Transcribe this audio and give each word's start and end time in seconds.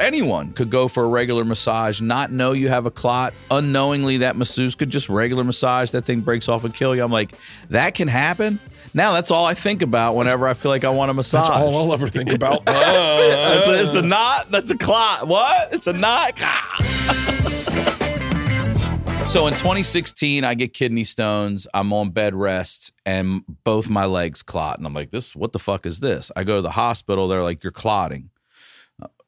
anyone 0.00 0.52
could 0.52 0.70
go 0.70 0.88
for 0.88 1.04
a 1.04 1.08
regular 1.08 1.44
massage, 1.44 2.00
not 2.00 2.32
know 2.32 2.52
you 2.52 2.68
have 2.68 2.86
a 2.86 2.90
clot, 2.90 3.34
unknowingly 3.50 4.18
that 4.18 4.36
masseuse 4.36 4.74
could 4.74 4.90
just 4.90 5.08
regular 5.08 5.44
massage, 5.44 5.90
that 5.90 6.04
thing 6.04 6.20
breaks 6.20 6.48
off 6.48 6.64
and 6.64 6.74
kill 6.74 6.96
you. 6.96 7.04
I'm 7.04 7.12
like, 7.12 7.34
that 7.68 7.94
can 7.94 8.08
happen. 8.08 8.58
Now 8.92 9.12
that's 9.12 9.30
all 9.30 9.44
I 9.44 9.54
think 9.54 9.82
about 9.82 10.16
whenever 10.16 10.48
I 10.48 10.54
feel 10.54 10.70
like 10.70 10.84
I 10.84 10.90
want 10.90 11.10
a 11.10 11.14
massage. 11.14 11.48
That's 11.48 11.60
all 11.60 11.76
I'll 11.76 11.92
ever 11.92 12.08
think 12.08 12.32
about. 12.32 12.64
That's 12.64 13.68
it. 13.68 13.80
It's 13.80 13.94
a 13.94 14.02
knot. 14.02 14.50
That's 14.50 14.72
a 14.72 14.76
clot. 14.76 15.28
What? 15.28 15.72
It's 15.72 15.86
a 15.86 15.92
knot. 15.92 16.36
so 19.28 19.46
in 19.46 19.54
2016, 19.54 20.42
I 20.42 20.54
get 20.54 20.74
kidney 20.74 21.04
stones. 21.04 21.68
I'm 21.72 21.92
on 21.92 22.10
bed 22.10 22.34
rest, 22.34 22.92
and 23.06 23.44
both 23.62 23.88
my 23.88 24.06
legs 24.06 24.42
clot. 24.42 24.78
And 24.78 24.86
I'm 24.86 24.94
like, 24.94 25.12
"This, 25.12 25.36
what 25.36 25.52
the 25.52 25.60
fuck 25.60 25.86
is 25.86 26.00
this?" 26.00 26.32
I 26.34 26.42
go 26.42 26.56
to 26.56 26.62
the 26.62 26.72
hospital. 26.72 27.28
They're 27.28 27.44
like, 27.44 27.62
"You're 27.62 27.70
clotting." 27.70 28.30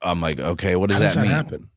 I'm 0.04 0.20
like, 0.20 0.38
"Okay, 0.38 0.76
what 0.76 0.90
does 0.90 0.98
that 0.98 1.06
does 1.06 1.14
that 1.16 1.22
mean?" 1.22 1.30
happen? 1.30 1.68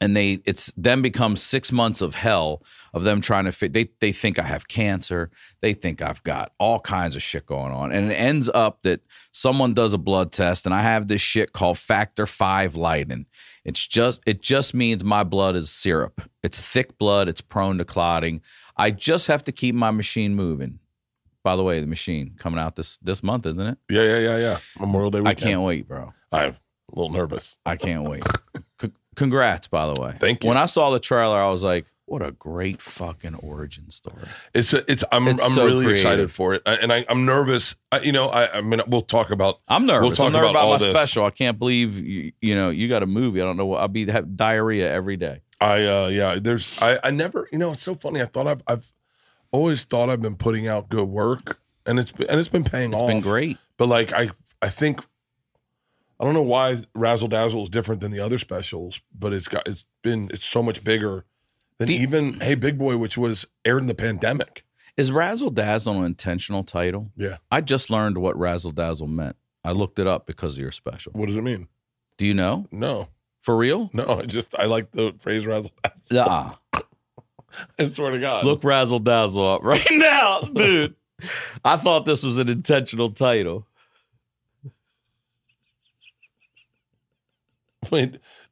and 0.00 0.16
they 0.16 0.40
it's 0.44 0.72
then 0.76 1.00
becomes 1.00 1.40
six 1.40 1.70
months 1.70 2.00
of 2.00 2.16
hell 2.16 2.60
of 2.92 3.04
them 3.04 3.20
trying 3.20 3.44
to 3.44 3.52
fit 3.52 3.72
they 3.72 3.88
they 4.00 4.10
think 4.10 4.36
I 4.36 4.42
have 4.42 4.66
cancer. 4.66 5.30
They 5.60 5.74
think 5.74 6.02
I've 6.02 6.22
got 6.24 6.50
all 6.58 6.80
kinds 6.80 7.14
of 7.14 7.22
shit 7.22 7.46
going 7.46 7.72
on. 7.72 7.92
And 7.92 8.10
it 8.10 8.14
ends 8.14 8.50
up 8.52 8.82
that 8.82 9.00
someone 9.30 9.74
does 9.74 9.94
a 9.94 9.98
blood 9.98 10.32
test 10.32 10.66
and 10.66 10.74
I 10.74 10.80
have 10.80 11.06
this 11.06 11.20
shit 11.22 11.52
called 11.52 11.78
factor 11.78 12.26
five 12.26 12.74
Leiden 12.74 13.26
it's 13.64 13.86
just 13.86 14.20
it 14.26 14.42
just 14.42 14.74
means 14.74 15.04
my 15.04 15.22
blood 15.22 15.54
is 15.54 15.70
syrup. 15.70 16.20
It's 16.42 16.60
thick 16.60 16.98
blood. 16.98 17.28
It's 17.28 17.40
prone 17.40 17.78
to 17.78 17.84
clotting. 17.84 18.40
I 18.76 18.90
just 18.90 19.28
have 19.28 19.44
to 19.44 19.52
keep 19.52 19.74
my 19.74 19.90
machine 19.90 20.34
moving. 20.34 20.80
By 21.44 21.56
the 21.56 21.62
way 21.62 21.80
the 21.80 21.86
machine 21.86 22.34
coming 22.38 22.58
out 22.58 22.76
this 22.76 22.98
this 22.98 23.22
month 23.22 23.46
isn't 23.46 23.60
it? 23.60 23.78
Yeah, 23.88 24.02
yeah, 24.02 24.18
yeah, 24.18 24.36
yeah. 24.38 24.58
Memorial 24.80 25.10
Day 25.10 25.20
weekend. 25.20 25.38
I 25.38 25.40
can't 25.40 25.62
wait 25.62 25.86
bro. 25.86 26.12
I'm 26.32 26.56
a 26.92 26.98
little 26.98 27.12
nervous. 27.12 27.58
I 27.66 27.76
can't 27.76 28.04
wait. 28.04 28.22
C- 28.80 28.92
congrats, 29.16 29.66
by 29.68 29.92
the 29.92 30.00
way. 30.00 30.14
Thank 30.20 30.44
you. 30.44 30.48
When 30.48 30.56
I 30.56 30.66
saw 30.66 30.90
the 30.90 31.00
trailer, 31.00 31.38
I 31.40 31.48
was 31.50 31.62
like, 31.62 31.86
"What 32.06 32.22
a 32.22 32.32
great 32.32 32.80
fucking 32.82 33.36
origin 33.36 33.90
story." 33.90 34.26
It's 34.54 34.72
a, 34.72 34.90
it's 34.90 35.04
I'm 35.12 35.28
It's 35.28 35.42
I'm 35.42 35.52
so 35.52 35.64
really 35.66 35.84
creative. 35.84 36.00
excited 36.04 36.30
for 36.32 36.54
it, 36.54 36.62
I- 36.66 36.74
and 36.76 36.92
I, 36.92 37.04
I'm 37.08 37.24
nervous. 37.24 37.74
I, 37.90 38.00
you 38.00 38.12
know, 38.12 38.28
I 38.28 38.58
I 38.58 38.60
mean, 38.60 38.80
we'll 38.86 39.02
talk 39.02 39.30
about. 39.30 39.60
I'm 39.68 39.86
nervous. 39.86 40.08
We'll 40.08 40.16
talk 40.16 40.26
I'm 40.26 40.32
nervous 40.32 40.50
about 40.50 40.64
about, 40.68 40.80
my 40.80 40.86
this. 40.92 40.98
special. 40.98 41.24
I 41.24 41.30
can't 41.30 41.58
believe 41.58 41.98
you, 41.98 42.32
you 42.40 42.54
know 42.54 42.70
you 42.70 42.88
got 42.88 43.02
a 43.02 43.06
movie. 43.06 43.40
I 43.40 43.44
don't 43.44 43.56
know 43.56 43.66
what 43.66 43.80
I'll 43.80 43.88
be 43.88 44.06
have 44.10 44.36
diarrhea 44.36 44.90
every 44.92 45.16
day. 45.16 45.40
I 45.60 45.84
uh 45.86 46.06
yeah. 46.08 46.38
There's 46.40 46.76
I 46.82 46.98
I 47.04 47.10
never. 47.10 47.48
You 47.52 47.58
know, 47.58 47.72
it's 47.72 47.82
so 47.82 47.94
funny. 47.94 48.20
I 48.20 48.26
thought 48.26 48.46
I've 48.46 48.62
I've 48.66 48.92
always 49.52 49.84
thought 49.84 50.10
I've 50.10 50.22
been 50.22 50.36
putting 50.36 50.66
out 50.68 50.88
good 50.88 51.08
work, 51.08 51.58
and 51.86 51.98
it's 51.98 52.10
been, 52.12 52.28
and 52.28 52.40
it's 52.40 52.48
been 52.48 52.64
paying 52.64 52.92
It's 52.92 53.00
off. 53.02 53.08
It's 53.10 53.14
been 53.14 53.20
great. 53.22 53.58
But 53.76 53.88
like 53.88 54.12
I 54.12 54.30
I 54.60 54.68
think 54.70 55.00
I 56.22 56.24
don't 56.24 56.34
know 56.34 56.42
why 56.42 56.76
Razzle 56.94 57.26
Dazzle 57.26 57.64
is 57.64 57.68
different 57.68 58.00
than 58.00 58.12
the 58.12 58.20
other 58.20 58.38
specials, 58.38 59.00
but 59.12 59.32
it's 59.32 59.48
got 59.48 59.66
it's 59.66 59.84
been 60.02 60.30
it's 60.32 60.44
so 60.46 60.62
much 60.62 60.84
bigger 60.84 61.24
than 61.78 61.88
Do- 61.88 61.94
even 61.94 62.38
Hey 62.40 62.54
Big 62.54 62.78
Boy, 62.78 62.96
which 62.96 63.18
was 63.18 63.44
aired 63.64 63.80
in 63.80 63.88
the 63.88 63.94
pandemic. 63.94 64.64
Is 64.96 65.10
Razzle 65.10 65.50
Dazzle 65.50 65.98
an 65.98 66.04
intentional 66.04 66.62
title? 66.62 67.10
Yeah. 67.16 67.38
I 67.50 67.60
just 67.60 67.90
learned 67.90 68.18
what 68.18 68.38
Razzle 68.38 68.70
Dazzle 68.70 69.08
meant. 69.08 69.34
I 69.64 69.72
looked 69.72 69.98
it 69.98 70.06
up 70.06 70.26
because 70.26 70.54
of 70.54 70.60
your 70.62 70.70
special. 70.70 71.12
What 71.12 71.26
does 71.26 71.36
it 71.36 71.42
mean? 71.42 71.66
Do 72.18 72.24
you 72.26 72.34
know? 72.34 72.66
No, 72.70 73.08
For 73.40 73.56
real? 73.56 73.90
no. 73.92 74.20
I 74.20 74.26
just 74.26 74.54
I 74.56 74.66
like 74.66 74.92
the 74.92 75.14
phrase 75.18 75.44
Razzle 75.44 75.72
Dazzle. 75.82 76.24
Ah, 76.28 76.58
I 77.80 77.88
swear 77.88 78.12
to 78.12 78.20
God. 78.20 78.44
look 78.44 78.62
Razzle 78.62 79.00
Dazzle 79.00 79.44
up 79.54 79.62
right 79.64 79.86
now, 79.90 80.40
dude. 80.40 80.94
I 81.64 81.76
thought 81.78 82.04
this 82.04 82.22
was 82.22 82.38
an 82.38 82.48
intentional 82.48 83.10
title. 83.10 83.66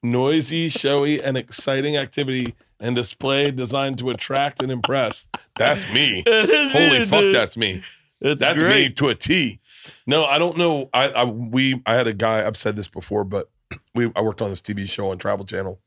Noisy, 0.02 0.68
showy, 0.68 1.22
and 1.22 1.36
exciting 1.36 1.96
activity 1.96 2.54
and 2.78 2.96
display 2.96 3.50
designed 3.50 3.98
to 3.98 4.10
attract 4.10 4.62
and 4.62 4.72
impress. 4.72 5.28
That's 5.56 5.90
me. 5.92 6.24
Holy 6.26 7.00
you, 7.00 7.06
fuck, 7.06 7.20
dude. 7.20 7.34
that's 7.34 7.56
me. 7.56 7.82
It's 8.20 8.40
That's 8.40 8.60
me 8.60 8.90
to 8.90 9.08
a 9.08 9.14
T. 9.14 9.60
No, 10.06 10.24
I 10.24 10.38
don't 10.38 10.58
know. 10.58 10.90
I, 10.92 11.08
I 11.08 11.24
we 11.24 11.82
I 11.86 11.94
had 11.94 12.06
a 12.06 12.12
guy. 12.12 12.46
I've 12.46 12.56
said 12.56 12.76
this 12.76 12.88
before, 12.88 13.24
but 13.24 13.50
we 13.94 14.12
I 14.14 14.20
worked 14.20 14.42
on 14.42 14.50
this 14.50 14.60
TV 14.60 14.88
show 14.88 15.10
on 15.10 15.18
Travel 15.18 15.46
Channel, 15.46 15.80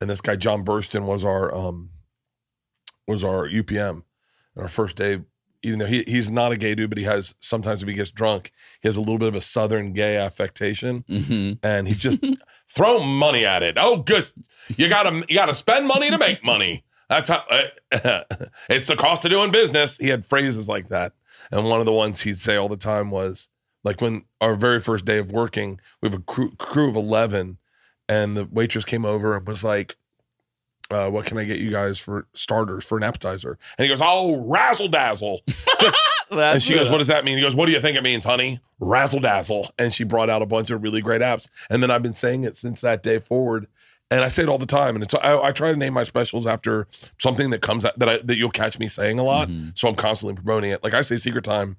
and 0.00 0.08
this 0.08 0.20
guy 0.20 0.36
John 0.36 0.64
Burston 0.64 1.04
was 1.04 1.24
our 1.24 1.52
um 1.54 1.90
was 3.06 3.24
our 3.24 3.48
UPM. 3.48 4.02
And 4.54 4.62
our 4.62 4.68
first 4.68 4.96
day, 4.96 5.20
even 5.62 5.80
though 5.80 5.86
he 5.86 6.04
he's 6.06 6.30
not 6.30 6.52
a 6.52 6.56
gay 6.56 6.76
dude, 6.76 6.90
but 6.90 6.98
he 6.98 7.04
has 7.04 7.34
sometimes 7.40 7.82
if 7.82 7.88
he 7.88 7.94
gets 7.94 8.12
drunk, 8.12 8.52
he 8.80 8.88
has 8.88 8.96
a 8.96 9.00
little 9.00 9.18
bit 9.18 9.28
of 9.28 9.34
a 9.34 9.40
southern 9.40 9.92
gay 9.92 10.16
affectation, 10.16 11.04
hmm 11.08 11.52
and 11.62 11.88
he 11.88 11.94
just 11.94 12.20
throw 12.68 13.02
money 13.02 13.44
at 13.44 13.62
it. 13.62 13.76
Oh, 13.78 13.98
good. 13.98 14.30
You 14.76 14.88
gotta 14.88 15.24
you 15.28 15.34
gotta 15.34 15.54
spend 15.54 15.86
money 15.86 16.10
to 16.10 16.18
make 16.18 16.44
money. 16.44 16.84
That's 17.08 17.30
how 17.30 17.44
uh, 17.50 18.24
it's 18.68 18.88
the 18.88 18.96
cost 18.96 19.24
of 19.24 19.30
doing 19.30 19.50
business. 19.50 19.96
He 19.96 20.08
had 20.08 20.26
phrases 20.26 20.68
like 20.68 20.88
that. 20.88 21.12
And 21.50 21.66
one 21.66 21.80
of 21.80 21.86
the 21.86 21.92
ones 21.92 22.22
he'd 22.22 22.40
say 22.40 22.56
all 22.56 22.68
the 22.68 22.76
time 22.76 23.10
was 23.10 23.48
like 23.84 24.00
when 24.00 24.24
our 24.40 24.54
very 24.54 24.80
first 24.80 25.04
day 25.04 25.18
of 25.18 25.32
working, 25.32 25.80
we 26.02 26.10
have 26.10 26.18
a 26.18 26.22
crew, 26.22 26.52
crew 26.56 26.90
of 26.90 26.96
11, 26.96 27.58
and 28.08 28.36
the 28.36 28.44
waitress 28.44 28.84
came 28.84 29.06
over 29.06 29.36
and 29.36 29.46
was 29.46 29.64
like, 29.64 29.96
uh, 30.90 31.10
What 31.10 31.26
can 31.26 31.38
I 31.38 31.44
get 31.44 31.58
you 31.58 31.70
guys 31.70 31.98
for 31.98 32.26
starters, 32.34 32.84
for 32.84 32.96
an 32.98 33.04
appetizer? 33.04 33.58
And 33.76 33.84
he 33.84 33.88
goes, 33.88 34.00
Oh, 34.02 34.40
razzle 34.46 34.88
dazzle. 34.88 35.42
and 36.30 36.62
she 36.62 36.74
goes, 36.74 36.90
What 36.90 36.98
does 36.98 37.06
that 37.08 37.24
mean? 37.24 37.36
He 37.36 37.42
goes, 37.42 37.54
What 37.56 37.66
do 37.66 37.72
you 37.72 37.80
think 37.80 37.96
it 37.96 38.02
means, 38.02 38.24
honey? 38.24 38.60
Razzle 38.80 39.20
dazzle. 39.20 39.70
And 39.78 39.92
she 39.94 40.04
brought 40.04 40.30
out 40.30 40.42
a 40.42 40.46
bunch 40.46 40.70
of 40.70 40.82
really 40.82 41.00
great 41.00 41.20
apps. 41.20 41.48
And 41.70 41.82
then 41.82 41.90
I've 41.90 42.02
been 42.02 42.14
saying 42.14 42.44
it 42.44 42.56
since 42.56 42.80
that 42.82 43.02
day 43.02 43.18
forward. 43.18 43.66
And 44.10 44.24
I 44.24 44.28
say 44.28 44.42
it 44.44 44.48
all 44.48 44.56
the 44.58 44.64
time. 44.66 44.94
And 44.94 45.04
it's 45.04 45.12
I, 45.14 45.38
I 45.38 45.52
try 45.52 45.70
to 45.70 45.76
name 45.76 45.92
my 45.92 46.04
specials 46.04 46.46
after 46.46 46.86
something 47.18 47.50
that 47.50 47.60
comes 47.60 47.84
out 47.84 47.98
that 47.98 48.08
I 48.08 48.18
that 48.18 48.36
you'll 48.38 48.50
catch 48.50 48.78
me 48.78 48.88
saying 48.88 49.18
a 49.18 49.22
lot. 49.24 49.48
Mhm. 49.48 49.76
So 49.78 49.88
I'm 49.88 49.94
constantly 49.96 50.34
promoting 50.34 50.70
it. 50.70 50.82
Like 50.82 50.94
I 50.94 51.02
say 51.02 51.16
secret 51.18 51.44
time 51.44 51.76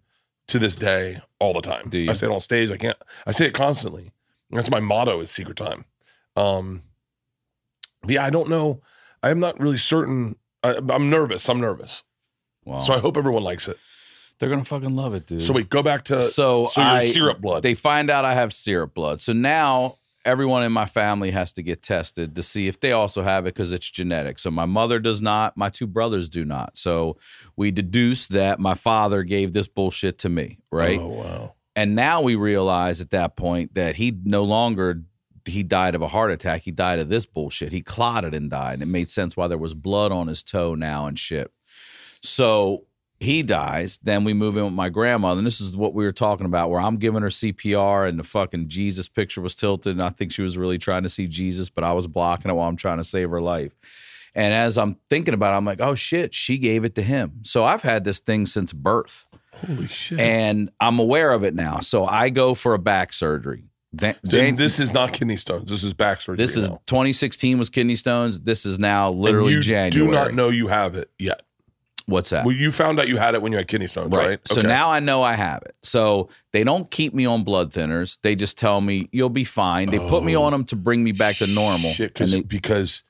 to 0.47 0.59
this 0.59 0.75
day 0.75 1.21
all 1.39 1.53
the 1.53 1.61
time. 1.61 1.89
Do 1.89 1.97
you? 1.97 2.11
I 2.11 2.13
say 2.13 2.27
it 2.27 2.31
on 2.31 2.39
stage. 2.39 2.69
I 2.71 2.77
can't 2.77 2.97
I 3.25 3.31
say 3.31 3.45
it 3.47 3.53
constantly. 3.55 4.11
That's 4.51 4.69
my 4.69 4.79
motto 4.79 5.19
is 5.21 5.31
secret 5.31 5.57
time. 5.57 5.85
Um 6.35 6.83
yeah, 8.07 8.23
I 8.23 8.29
don't 8.29 8.49
know. 8.49 8.81
I'm 9.23 9.39
not 9.39 9.59
really 9.59 9.77
certain. 9.77 10.35
I, 10.63 10.75
I'm 10.75 11.09
nervous. 11.09 11.47
I'm 11.49 11.61
nervous. 11.61 12.03
Wow. 12.65 12.81
So 12.81 12.93
I 12.93 12.99
hope 12.99 13.17
everyone 13.17 13.43
likes 13.43 13.67
it. 13.67 13.77
They're 14.39 14.49
gonna 14.49 14.65
fucking 14.65 14.95
love 14.95 15.13
it, 15.13 15.25
dude. 15.25 15.43
So 15.43 15.53
wait, 15.53 15.69
go 15.69 15.83
back 15.83 16.05
to 16.05 16.21
so 16.21 16.67
so 16.67 16.81
I, 16.81 17.11
syrup 17.11 17.41
blood. 17.41 17.61
They 17.61 17.75
find 17.75 18.09
out 18.09 18.23
I 18.23 18.35
have 18.35 18.53
syrup 18.53 18.93
blood. 18.93 19.19
So 19.19 19.33
now 19.33 19.97
everyone 20.25 20.63
in 20.63 20.71
my 20.71 20.85
family 20.85 21.31
has 21.31 21.51
to 21.53 21.61
get 21.61 21.81
tested 21.81 22.35
to 22.35 22.43
see 22.43 22.67
if 22.67 22.79
they 22.79 22.91
also 22.91 23.21
have 23.21 23.45
it 23.45 23.53
because 23.53 23.73
it's 23.73 23.89
genetic. 23.89 24.39
So 24.39 24.51
my 24.51 24.65
mother 24.65 24.99
does 24.99 25.21
not, 25.21 25.57
my 25.57 25.69
two 25.69 25.87
brothers 25.87 26.29
do 26.29 26.45
not. 26.45 26.77
So 26.77 27.17
we 27.55 27.71
deduce 27.71 28.27
that 28.27 28.59
my 28.59 28.75
father 28.75 29.23
gave 29.23 29.53
this 29.53 29.67
bullshit 29.67 30.19
to 30.19 30.29
me, 30.29 30.59
right? 30.71 30.99
Oh 30.99 31.07
wow. 31.07 31.53
And 31.75 31.95
now 31.95 32.21
we 32.21 32.35
realize 32.35 32.99
at 32.99 33.11
that 33.11 33.35
point 33.35 33.75
that 33.75 33.95
he 33.95 34.17
no 34.23 34.43
longer 34.43 35.03
he 35.49 35.63
died 35.63 35.95
of 35.95 36.01
a 36.01 36.07
heart 36.07 36.31
attack. 36.31 36.63
He 36.63 36.71
died 36.71 36.99
of 36.99 37.09
this 37.09 37.25
bullshit. 37.25 37.71
He 37.71 37.81
clotted 37.81 38.33
and 38.33 38.49
died. 38.49 38.75
And 38.75 38.83
it 38.83 38.87
made 38.87 39.09
sense 39.09 39.35
why 39.35 39.47
there 39.47 39.57
was 39.57 39.73
blood 39.73 40.11
on 40.11 40.27
his 40.27 40.43
toe 40.43 40.75
now 40.75 41.05
and 41.05 41.17
shit. 41.17 41.51
So 42.21 42.85
he 43.19 43.43
dies. 43.43 43.99
Then 44.01 44.23
we 44.23 44.33
move 44.33 44.55
in 44.55 44.63
with 44.63 44.73
my 44.73 44.89
grandmother. 44.89 45.39
And 45.39 45.47
this 45.47 45.59
is 45.59 45.75
what 45.75 45.93
we 45.93 46.05
were 46.05 46.11
talking 46.11 46.45
about, 46.45 46.69
where 46.69 46.79
I'm 46.79 46.97
giving 46.97 47.21
her 47.21 47.29
CPR 47.29 48.07
and 48.07 48.17
the 48.17 48.23
fucking 48.23 48.69
Jesus 48.69 49.09
picture 49.09 49.41
was 49.41 49.55
tilted. 49.55 49.93
And 49.93 50.03
I 50.03 50.09
think 50.09 50.31
she 50.31 50.41
was 50.41 50.57
really 50.57 50.77
trying 50.77 51.03
to 51.03 51.09
see 51.09 51.27
Jesus, 51.27 51.69
but 51.69 51.83
I 51.83 51.93
was 51.93 52.07
blocking 52.07 52.49
it 52.49 52.53
while 52.53 52.69
I'm 52.69 52.77
trying 52.77 52.97
to 52.97 53.03
save 53.03 53.29
her 53.29 53.41
life. 53.41 53.73
And 54.35 54.53
as 54.53 54.77
I'm 54.77 54.95
thinking 55.09 55.33
about 55.33 55.53
it, 55.53 55.57
I'm 55.57 55.65
like, 55.65 55.81
oh 55.81 55.95
shit, 55.95 56.33
she 56.33 56.57
gave 56.57 56.85
it 56.85 56.95
to 56.95 57.01
him. 57.01 57.41
So 57.43 57.65
I've 57.65 57.81
had 57.81 58.03
this 58.03 58.19
thing 58.19 58.45
since 58.45 58.71
birth 58.71 59.25
Holy 59.65 59.87
shit. 59.87 60.19
and 60.19 60.71
I'm 60.79 60.99
aware 60.99 61.33
of 61.33 61.43
it 61.43 61.53
now. 61.55 61.79
So 61.79 62.05
I 62.05 62.29
go 62.29 62.53
for 62.53 62.73
a 62.73 62.79
back 62.79 63.11
surgery. 63.11 63.68
This 63.91 64.79
is 64.79 64.93
not 64.93 65.13
kidney 65.13 65.35
stones. 65.37 65.69
This 65.69 65.83
is 65.83 65.93
back 65.93 66.21
surgery. 66.21 66.37
this 66.43 66.55
is 66.55 66.69
now. 66.69 66.81
2016 66.87 67.57
was 67.57 67.69
kidney 67.69 67.95
stones. 67.95 68.39
This 68.41 68.65
is 68.65 68.77
now 68.79 69.11
And 69.11 69.19
literally 69.21 69.53
you 69.53 69.61
January. 69.61 69.91
Do 69.91 70.11
not 70.11 70.33
know 70.33 70.49
you 70.49 70.67
have 70.67 70.95
it 70.95 71.09
yet. 71.17 71.41
what's 72.05 72.31
that. 72.31 72.43
Well, 72.45 72.55
you 72.55 72.71
found 72.71 72.99
out 72.99 73.07
you 73.07 73.17
had 73.17 73.35
it 73.35 73.41
when 73.41 73.51
you 73.51 73.57
had 73.57 73.67
kidney 73.67 73.87
stones, 73.87 74.15
right? 74.15 74.39
So 74.47 74.59
Okay. 74.59 74.67
now 74.67 74.89
I 74.91 74.99
know 74.99 75.21
I 75.21 75.33
have 75.35 75.61
it. 75.63 75.75
So 75.83 76.29
they 76.53 76.63
don't 76.63 76.89
keep 76.89 77.13
me 77.13 77.25
on 77.25 77.43
blood 77.43 77.71
thinners. 77.71 78.17
They 78.23 78.35
just 78.35 78.57
tell 78.57 78.81
me 78.81 79.09
you'll 79.11 79.29
be 79.29 79.43
fine. 79.43 79.89
They 79.89 79.99
put 79.99 80.23
me 80.23 80.35
Oh. 80.35 80.43
on 80.43 80.51
them 80.51 80.65
to 80.65 80.75
bring 80.75 81.03
me 81.03 81.11
back 81.11 81.35
to 81.37 81.47
normal. 81.47 81.91
Shit, 81.91 82.19
And 82.19 82.29
they- 82.31 82.41
because 82.41 83.03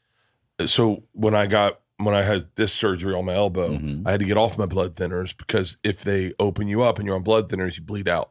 so 0.65 1.03
when 1.13 1.33
I 1.35 1.45
got 1.45 1.79
when 2.01 2.15
I 2.15 2.21
had 2.21 2.47
this 2.55 2.71
surgery 2.71 3.13
on 3.13 3.25
my 3.25 3.33
elbow, 3.35 3.71
Mhm. 3.77 4.07
I 4.07 4.11
had 4.11 4.21
to 4.21 4.25
get 4.25 4.37
off 4.37 4.57
my 4.57 4.65
blood 4.65 4.95
thinners 4.95 5.35
because 5.37 5.75
if 5.83 6.01
they 6.01 6.31
open 6.39 6.69
you 6.69 6.81
up 6.81 6.97
and 6.97 7.05
you're 7.05 7.15
on 7.17 7.23
blood 7.23 7.49
thinners, 7.49 7.75
you 7.75 7.83
bleed 7.83 8.07
out. 8.07 8.29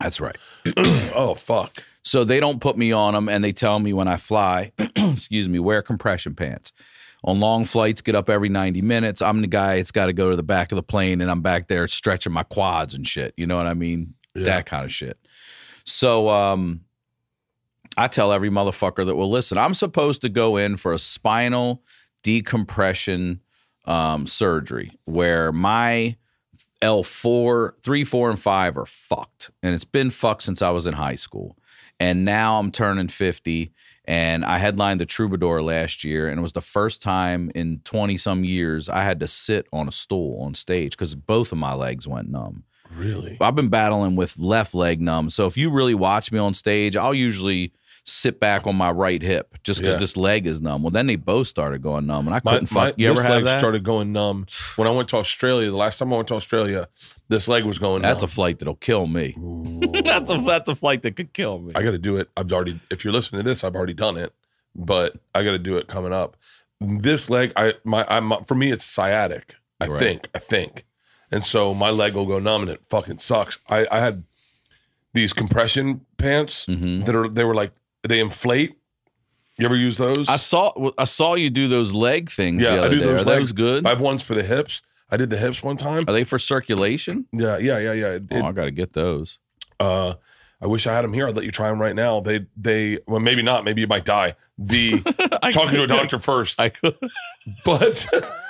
That's 0.00 0.20
right. 0.20 0.36
oh 1.14 1.34
fuck. 1.34 1.82
So 2.02 2.22
they 2.22 2.38
don't 2.38 2.60
put 2.60 2.78
me 2.78 2.92
on 2.92 3.14
them, 3.14 3.28
and 3.28 3.42
they 3.42 3.52
tell 3.52 3.80
me 3.80 3.92
when 3.92 4.06
I 4.06 4.16
fly, 4.16 4.72
excuse 4.96 5.48
me, 5.48 5.58
wear 5.58 5.82
compression 5.82 6.34
pants. 6.34 6.72
On 7.24 7.40
long 7.40 7.64
flights, 7.64 8.02
get 8.02 8.14
up 8.14 8.30
every 8.30 8.48
90 8.48 8.82
minutes. 8.82 9.20
I'm 9.20 9.40
the 9.40 9.48
guy 9.48 9.78
that's 9.78 9.90
got 9.90 10.06
to 10.06 10.12
go 10.12 10.30
to 10.30 10.36
the 10.36 10.44
back 10.44 10.70
of 10.70 10.76
the 10.76 10.84
plane, 10.84 11.20
and 11.20 11.28
I'm 11.28 11.40
back 11.42 11.66
there 11.66 11.88
stretching 11.88 12.32
my 12.32 12.44
quads 12.44 12.94
and 12.94 13.04
shit. 13.04 13.34
You 13.36 13.46
know 13.48 13.56
what 13.56 13.66
I 13.66 13.74
mean? 13.74 14.14
Yeah. 14.34 14.44
That 14.44 14.66
kind 14.66 14.84
of 14.84 14.92
shit. 14.92 15.18
So 15.84 16.28
um, 16.28 16.82
I 17.96 18.06
tell 18.06 18.32
every 18.32 18.50
motherfucker 18.50 19.04
that 19.06 19.16
will 19.16 19.30
listen, 19.30 19.58
I'm 19.58 19.74
supposed 19.74 20.20
to 20.22 20.28
go 20.28 20.56
in 20.56 20.76
for 20.76 20.92
a 20.92 20.98
spinal 20.98 21.82
decompression 22.22 23.40
um, 23.86 24.26
surgery 24.26 24.92
where 25.04 25.52
my 25.52 26.16
L4, 26.82 27.72
3, 27.82 28.04
4, 28.04 28.30
and 28.30 28.40
5 28.40 28.78
are 28.78 28.86
fucked. 28.86 29.50
And 29.62 29.74
it's 29.74 29.84
been 29.84 30.10
fucked 30.10 30.42
since 30.42 30.62
I 30.62 30.70
was 30.70 30.86
in 30.86 30.94
high 30.94 31.14
school. 31.14 31.56
And 31.98 32.24
now 32.24 32.58
I'm 32.58 32.70
turning 32.70 33.08
50 33.08 33.72
and 34.06 34.44
I 34.44 34.58
headlined 34.58 35.00
the 35.00 35.06
Troubadour 35.06 35.62
last 35.62 36.04
year, 36.04 36.28
and 36.28 36.38
it 36.38 36.42
was 36.42 36.52
the 36.52 36.60
first 36.60 37.02
time 37.02 37.50
in 37.54 37.80
20 37.84 38.16
some 38.16 38.44
years 38.44 38.88
I 38.88 39.02
had 39.02 39.18
to 39.20 39.26
sit 39.26 39.66
on 39.72 39.88
a 39.88 39.92
stool 39.92 40.40
on 40.42 40.54
stage 40.54 40.92
because 40.92 41.14
both 41.14 41.50
of 41.50 41.58
my 41.58 41.74
legs 41.74 42.06
went 42.06 42.30
numb. 42.30 42.64
Really? 42.94 43.36
I've 43.40 43.56
been 43.56 43.68
battling 43.68 44.14
with 44.14 44.38
left 44.38 44.74
leg 44.74 45.00
numb. 45.00 45.30
So 45.30 45.46
if 45.46 45.56
you 45.56 45.70
really 45.70 45.94
watch 45.94 46.30
me 46.30 46.38
on 46.38 46.54
stage, 46.54 46.96
I'll 46.96 47.14
usually 47.14 47.72
sit 48.08 48.38
back 48.38 48.68
on 48.68 48.76
my 48.76 48.88
right 48.88 49.20
hip 49.20 49.58
just 49.64 49.80
because 49.80 49.94
Yeah. 49.96 49.98
this 50.00 50.16
leg 50.16 50.46
is 50.46 50.62
numb. 50.62 50.82
Well, 50.84 50.92
then 50.92 51.08
they 51.08 51.16
both 51.16 51.48
started 51.48 51.82
going 51.82 52.06
numb, 52.06 52.28
and 52.28 52.36
I 52.36 52.38
couldn't 52.40 52.70
my, 52.70 52.86
fuck. 52.90 52.94
You 52.98 53.08
ever 53.10 53.20
this 53.20 53.28
leg 53.28 53.44
that? 53.46 53.58
started 53.58 53.82
going 53.82 54.12
numb 54.12 54.46
when 54.76 54.86
I 54.86 54.92
went 54.92 55.08
to 55.08 55.16
Australia. 55.16 55.68
The 55.70 55.76
last 55.76 55.98
time 55.98 56.12
I 56.12 56.16
went 56.16 56.28
to 56.28 56.34
Australia, 56.34 56.88
this 57.28 57.48
leg 57.48 57.64
was 57.64 57.80
going 57.80 58.02
That's 58.02 58.22
a 58.22 58.28
flight 58.28 58.60
that'll 58.60 58.76
kill 58.76 59.08
me. 59.08 59.34
that's 60.04 60.30
a 60.30 60.38
that's 60.38 60.68
a 60.68 60.76
flight 60.76 61.02
that 61.02 61.16
could 61.16 61.32
kill 61.32 61.58
me. 61.58 61.72
I 61.74 61.82
got 61.82 61.90
to 61.90 61.98
do 61.98 62.16
it. 62.16 62.28
I've 62.36 62.52
already. 62.52 62.78
If 62.90 63.04
you're 63.04 63.12
listening 63.12 63.42
to 63.42 63.48
this, 63.48 63.64
I've 63.64 63.74
already 63.74 63.94
done 63.94 64.16
it, 64.16 64.32
but 64.74 65.16
I 65.34 65.42
got 65.42 65.50
to 65.50 65.58
do 65.58 65.76
it 65.76 65.88
coming 65.88 66.12
up. 66.12 66.36
This 66.80 67.28
leg, 67.28 67.52
I 67.56 67.74
my 67.82 68.06
I'm 68.08 68.32
for 68.44 68.54
me, 68.54 68.70
it's 68.70 68.84
sciatic. 68.84 69.56
I 69.80 69.88
Right. 69.88 69.98
think. 69.98 70.28
I 70.34 70.38
think, 70.38 70.84
and 71.32 71.42
so 71.44 71.74
my 71.74 71.90
leg 71.90 72.14
will 72.14 72.26
go 72.26 72.38
numb, 72.38 72.62
and 72.62 72.70
it 72.70 72.82
fucking 72.88 73.18
sucks. 73.18 73.58
I 73.68 73.86
I 73.90 73.98
had 73.98 74.22
these 75.12 75.32
compression 75.32 76.02
pants 76.18 76.66
Mhm. 76.66 77.04
that 77.06 77.16
are 77.16 77.28
they 77.28 77.42
were 77.42 77.54
like 77.54 77.72
they 78.06 78.20
inflate. 78.20 78.76
You 79.58 79.64
ever 79.64 79.76
use 79.76 79.96
those? 79.96 80.28
I 80.28 80.36
saw 80.36 80.72
I 80.98 81.04
saw 81.04 81.34
you 81.34 81.48
do 81.50 81.66
those 81.66 81.92
leg 81.92 82.30
things 82.30 82.62
Yeah, 82.62 82.76
the 82.76 82.82
I 82.82 82.88
do 82.88 82.98
day. 82.98 83.06
those 83.06 83.22
Are 83.22 83.24
legs. 83.24 83.38
those 83.38 83.52
good? 83.52 83.86
I 83.86 83.90
have 83.90 84.00
ones 84.00 84.22
for 84.22 84.34
the 84.34 84.42
hips. 84.42 84.82
I 85.10 85.16
did 85.16 85.30
the 85.30 85.36
hips 85.38 85.62
one 85.62 85.76
time. 85.76 86.04
Are 86.08 86.12
they 86.12 86.24
for 86.24 86.38
circulation? 86.38 87.26
Yeah, 87.32 87.56
yeah, 87.58 87.78
yeah, 87.78 87.92
yeah. 87.92 88.06
It- 88.12 88.24
oh, 88.32 88.42
I 88.44 88.52
got 88.52 88.64
to 88.64 88.70
get 88.70 88.92
those. 88.92 89.38
Uh, 89.80 90.14
I 90.60 90.66
wish 90.66 90.86
I 90.86 90.94
had 90.94 91.02
them 91.04 91.12
here. 91.12 91.28
I'd 91.28 91.36
let 91.36 91.44
you 91.44 91.50
try 91.52 91.68
them 91.68 91.80
right 91.80 91.94
now. 91.94 92.20
They, 92.20 92.46
they, 92.56 92.98
well, 93.06 93.20
maybe 93.20 93.42
not. 93.42 93.64
Maybe 93.64 93.82
you 93.82 93.86
might 93.86 94.04
die. 94.06 94.34
The 94.58 95.00
talking 95.52 95.74
to 95.76 95.82
a 95.82 95.86
doctor 95.86 96.18
first. 96.18 96.58
I 96.60 96.70
could. 96.70 96.96
but 97.64 98.06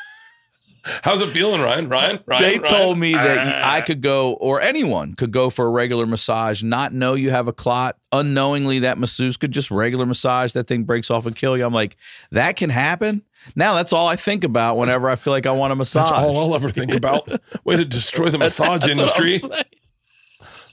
how's 1.03 1.21
it 1.21 1.31
feeling, 1.31 1.61
Ryan? 1.61 1.89
Ryan, 1.89 2.19
Ryan. 2.27 2.43
they 2.43 2.59
Ryan? 2.59 2.63
told 2.63 2.99
me 2.99 3.13
that 3.13 3.63
Ah. 3.65 3.73
I 3.75 3.81
could 3.81 4.01
go, 4.01 4.33
or 4.35 4.61
anyone 4.61 5.15
could 5.15 5.31
go 5.33 5.51
for 5.51 5.67
a 5.67 5.71
regular 5.71 6.07
massage, 6.07 6.63
not 6.63 6.93
know 6.93 7.15
you 7.15 7.31
have 7.31 7.49
a 7.49 7.53
clot, 7.53 7.97
unknowingly 8.13 8.79
that 8.81 8.99
masseuse 8.99 9.37
could 9.37 9.53
just 9.53 9.71
regular 9.71 10.07
massage 10.07 10.53
that 10.53 10.67
thing 10.67 10.85
breaks 10.85 11.11
off 11.11 11.27
and 11.27 11.35
kill 11.37 11.57
you. 11.57 11.65
I'm 11.65 11.75
like, 11.75 11.97
that 12.31 12.57
can 12.57 12.71
happen. 12.71 13.23
Now 13.55 13.75
that's 13.75 13.93
all 13.93 14.09
I 14.09 14.17
think 14.17 14.45
about 14.45 14.77
whenever 14.77 15.09
I 15.09 15.17
feel 15.17 15.33
like 15.33 15.47
I 15.47 15.53
want 15.53 15.73
a 15.73 15.77
massage. 15.77 16.11
That's 16.11 16.23
all 16.23 16.39
I'll 16.39 16.55
ever 16.55 16.71
think 16.71 16.95
about. 16.95 17.29
Way 17.65 17.77
to 17.77 17.85
destroy 17.85 18.31
the 18.31 18.39
massage 18.47 18.81
That's 18.81 18.97
what 18.99 19.21
I'm 19.21 19.27
industry. 19.27 19.51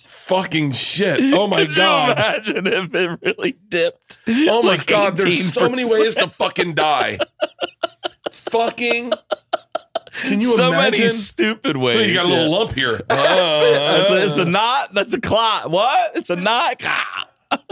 Fucking 0.06 0.72
shit. 0.72 1.34
Oh 1.34 1.48
my 1.48 1.58
Could 1.66 1.72
you 1.72 1.76
god. 1.78 2.18
imagine 2.18 2.68
if 2.68 2.96
it 2.96 3.20
really 3.22 3.58
dipped? 3.68 4.18
Oh 4.28 4.64
my 4.64 4.70
like 4.70 4.86
god. 4.88 5.18
There's 5.18 5.54
so 5.54 5.70
many 5.70 5.84
ways 5.86 6.16
to 6.16 6.28
fucking 6.30 6.76
die. 6.76 7.20
fucking. 8.32 9.12
Can 10.22 10.42
you 10.42 10.56
so 10.56 10.68
imagine? 10.70 11.00
many 11.02 11.10
stupid 11.12 11.76
ways. 11.78 11.98
Look, 11.98 12.08
you 12.08 12.14
got 12.14 12.26
a 12.26 12.28
little 12.30 12.46
Yeah. 12.52 12.58
lump 12.58 12.74
here. 12.74 12.98
That's 13.10 13.64
it. 13.66 13.74
That's 13.74 14.10
a, 14.12 14.24
it's 14.26 14.38
a 14.38 14.42
Uh, 14.44 14.46
knot. 14.46 14.94
That's 14.94 15.14
a 15.14 15.20
clot. 15.22 15.72
What? 15.72 16.16
It's 16.16 16.30
a 16.30 16.36
knot. 16.36 16.82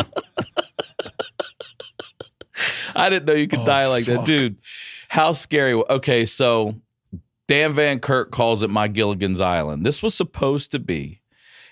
I 2.96 3.10
didn't 3.10 3.26
know 3.26 3.34
you 3.34 3.48
could 3.48 3.60
Oh, 3.60 3.66
die 3.66 3.88
like 3.88 4.06
that, 4.06 4.26
dude. 4.26 4.58
How 5.10 5.32
scary. 5.34 5.74
Okay, 5.74 6.26
so 6.26 6.76
Dan 7.48 7.74
Van 7.74 8.00
Kirk 8.00 8.32
calls 8.32 8.62
it 8.64 8.70
my 8.70 8.88
Gilligan's 8.88 9.42
Island. 9.42 9.86
This 9.86 10.04
was 10.04 10.14
supposed 10.14 10.72
to 10.72 10.80
be 10.80 11.22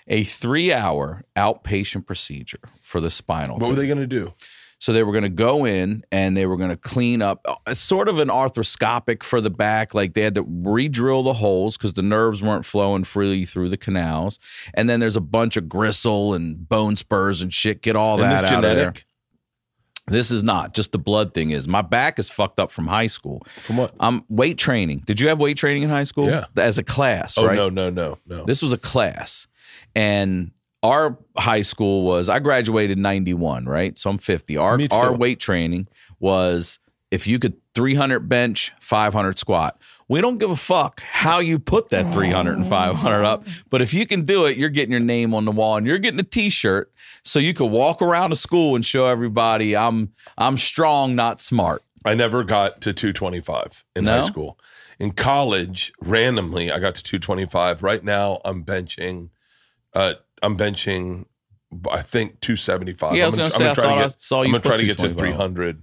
a 0.08 0.24
three-hour 0.24 1.22
outpatient 1.36 2.06
procedure 2.06 2.58
for 2.82 3.00
the 3.00 3.10
spinal. 3.10 3.58
What 3.58 3.70
were 3.70 3.76
they 3.76 3.86
going 3.86 3.98
to 3.98 4.06
do? 4.06 4.32
So 4.80 4.94
they 4.94 5.02
were 5.02 5.12
going 5.12 5.24
to 5.24 5.28
go 5.28 5.66
in 5.66 6.04
and 6.10 6.34
they 6.34 6.46
were 6.46 6.56
going 6.56 6.70
to 6.70 6.76
clean 6.76 7.20
up. 7.20 7.42
Uh, 7.44 7.54
it's 7.66 7.80
sort 7.80 8.08
of 8.08 8.18
an 8.18 8.28
arthroscopic 8.28 9.22
for 9.22 9.42
the 9.42 9.50
back. 9.50 9.92
Like 9.92 10.14
they 10.14 10.22
had 10.22 10.34
to 10.36 10.42
re-drill 10.42 11.22
the 11.22 11.34
holes 11.34 11.76
because 11.76 11.92
the 11.92 12.02
nerves 12.02 12.42
weren't 12.42 12.64
flowing 12.64 13.04
freely 13.04 13.44
through 13.44 13.68
the 13.68 13.76
canals. 13.76 14.38
And 14.72 14.88
then 14.88 14.98
there's 14.98 15.16
a 15.16 15.20
bunch 15.20 15.58
of 15.58 15.68
gristle 15.68 16.32
and 16.32 16.66
bone 16.66 16.96
spurs 16.96 17.42
and 17.42 17.52
shit. 17.52 17.82
Get 17.82 17.94
all 17.94 18.22
And 18.22 18.32
that 18.32 18.44
out 18.44 18.64
of 18.64 18.74
there. 18.74 18.94
This 20.06 20.30
is 20.30 20.42
not 20.42 20.72
just 20.72 20.92
the 20.92 20.98
blood 20.98 21.34
thing. 21.34 21.50
Is 21.50 21.68
my 21.68 21.82
back 21.82 22.18
is 22.18 22.30
fucked 22.30 22.58
up 22.58 22.72
from 22.72 22.86
high 22.86 23.06
school. 23.06 23.42
From 23.62 23.76
what? 23.76 23.94
I'm 24.00 24.24
weight 24.30 24.56
training. 24.56 25.02
Did 25.06 25.20
you 25.20 25.28
have 25.28 25.38
weight 25.38 25.58
training 25.58 25.82
in 25.82 25.90
high 25.90 26.04
school? 26.04 26.28
Yeah. 26.28 26.46
as 26.56 26.78
a 26.78 26.82
class. 26.82 27.36
Oh 27.36 27.44
right? 27.44 27.54
no, 27.54 27.68
no, 27.68 27.90
no, 27.90 28.18
no. 28.26 28.44
This 28.44 28.62
was 28.62 28.72
a 28.72 28.78
class. 28.78 29.46
And 29.94 30.52
our 30.82 31.18
high 31.36 31.62
school 31.62 32.04
was 32.04 32.28
I 32.28 32.38
graduated 32.38 32.98
91, 32.98 33.66
right? 33.66 33.96
So 33.98 34.10
I'm 34.10 34.18
50. 34.18 34.56
Our 34.56 34.76
Me 34.78 34.88
too. 34.88 34.96
our 34.96 35.12
weight 35.14 35.40
training 35.40 35.88
was 36.18 36.78
if 37.10 37.26
you 37.26 37.38
could 37.38 37.54
300 37.74 38.28
bench, 38.28 38.72
500 38.80 39.38
squat. 39.38 39.78
We 40.08 40.20
don't 40.20 40.38
give 40.38 40.50
a 40.50 40.56
fuck 40.56 41.00
how 41.02 41.38
you 41.38 41.58
put 41.60 41.90
that 41.90 42.12
300 42.12 42.56
and 42.58 42.66
500 42.66 43.24
up, 43.24 43.46
but 43.68 43.80
if 43.80 43.94
you 43.94 44.06
can 44.06 44.24
do 44.24 44.44
it, 44.46 44.56
you're 44.56 44.68
getting 44.68 44.90
your 44.90 45.00
name 45.00 45.34
on 45.34 45.44
the 45.44 45.52
wall 45.52 45.76
and 45.76 45.86
you're 45.86 45.98
getting 45.98 46.18
a 46.18 46.24
t-shirt 46.24 46.92
so 47.22 47.38
you 47.38 47.54
could 47.54 47.66
walk 47.70 48.02
around 48.02 48.30
the 48.30 48.36
school 48.36 48.74
and 48.74 48.84
show 48.84 49.06
everybody 49.06 49.76
I'm 49.76 50.12
I'm 50.36 50.56
strong, 50.56 51.14
not 51.14 51.40
smart. 51.40 51.82
I 52.04 52.14
never 52.14 52.42
got 52.42 52.80
to 52.82 52.92
225 52.92 53.84
in 53.94 54.04
No? 54.06 54.20
high 54.20 54.26
school. 54.26 54.58
In 54.98 55.12
college, 55.12 55.92
randomly, 56.00 56.72
I 56.72 56.78
got 56.80 56.94
to 56.96 57.02
225. 57.04 57.82
Right 57.82 58.02
now, 58.02 58.40
I'm 58.44 58.64
benching. 58.64 59.28
Uh, 59.94 60.14
I'm 60.42 60.56
benching. 60.56 61.26
I 61.90 62.02
think 62.02 62.40
275. 62.40 63.16
Yeah, 63.16 63.24
I 63.24 63.26
was 63.26 63.36
gonna 63.36 63.46
I'm 63.46 63.52
say 63.52 63.70
I 63.70 63.74
to 63.74 63.82
thought 63.82 63.98
I 63.98 64.08
saw 64.18 64.42
you 64.42 64.48
I'm 64.48 64.52
gonna 64.52 64.64
try 64.64 64.76
to 64.76 64.84
get 64.84 64.98
to 64.98 65.08
300 65.14 65.82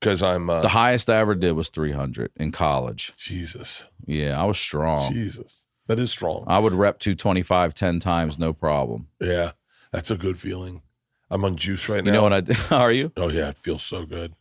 because 0.00 0.22
I'm. 0.22 0.50
Uh, 0.50 0.60
The 0.60 0.68
highest 0.68 1.08
I 1.08 1.16
ever 1.16 1.34
did 1.34 1.52
was 1.52 1.68
300 1.70 2.30
in 2.36 2.52
college. 2.52 3.12
Jesus, 3.16 3.84
Yeah, 4.06 4.40
I 4.40 4.44
was 4.44 4.58
strong. 4.58 5.12
Jesus, 5.12 5.64
that 5.86 5.98
is 5.98 6.10
strong. 6.10 6.44
I 6.46 6.58
would 6.58 6.74
rep 6.74 6.98
225 6.98 7.72
10 7.74 8.00
times, 8.00 8.38
no 8.38 8.52
problem. 8.52 9.08
yeah, 9.20 9.52
that's 9.92 10.10
a 10.10 10.16
good 10.16 10.38
feeling. 10.38 10.82
I'm 11.30 11.44
on 11.44 11.56
juice 11.56 11.88
right 11.88 12.04
now. 12.04 12.10
You 12.10 12.16
know 12.18 12.22
what 12.24 12.70
I? 12.70 12.74
Are 12.76 12.92
you? 12.92 13.12
Oh 13.16 13.28
yeah, 13.28 13.48
it 13.48 13.56
feels 13.56 13.82
so 13.82 14.04
good. 14.04 14.34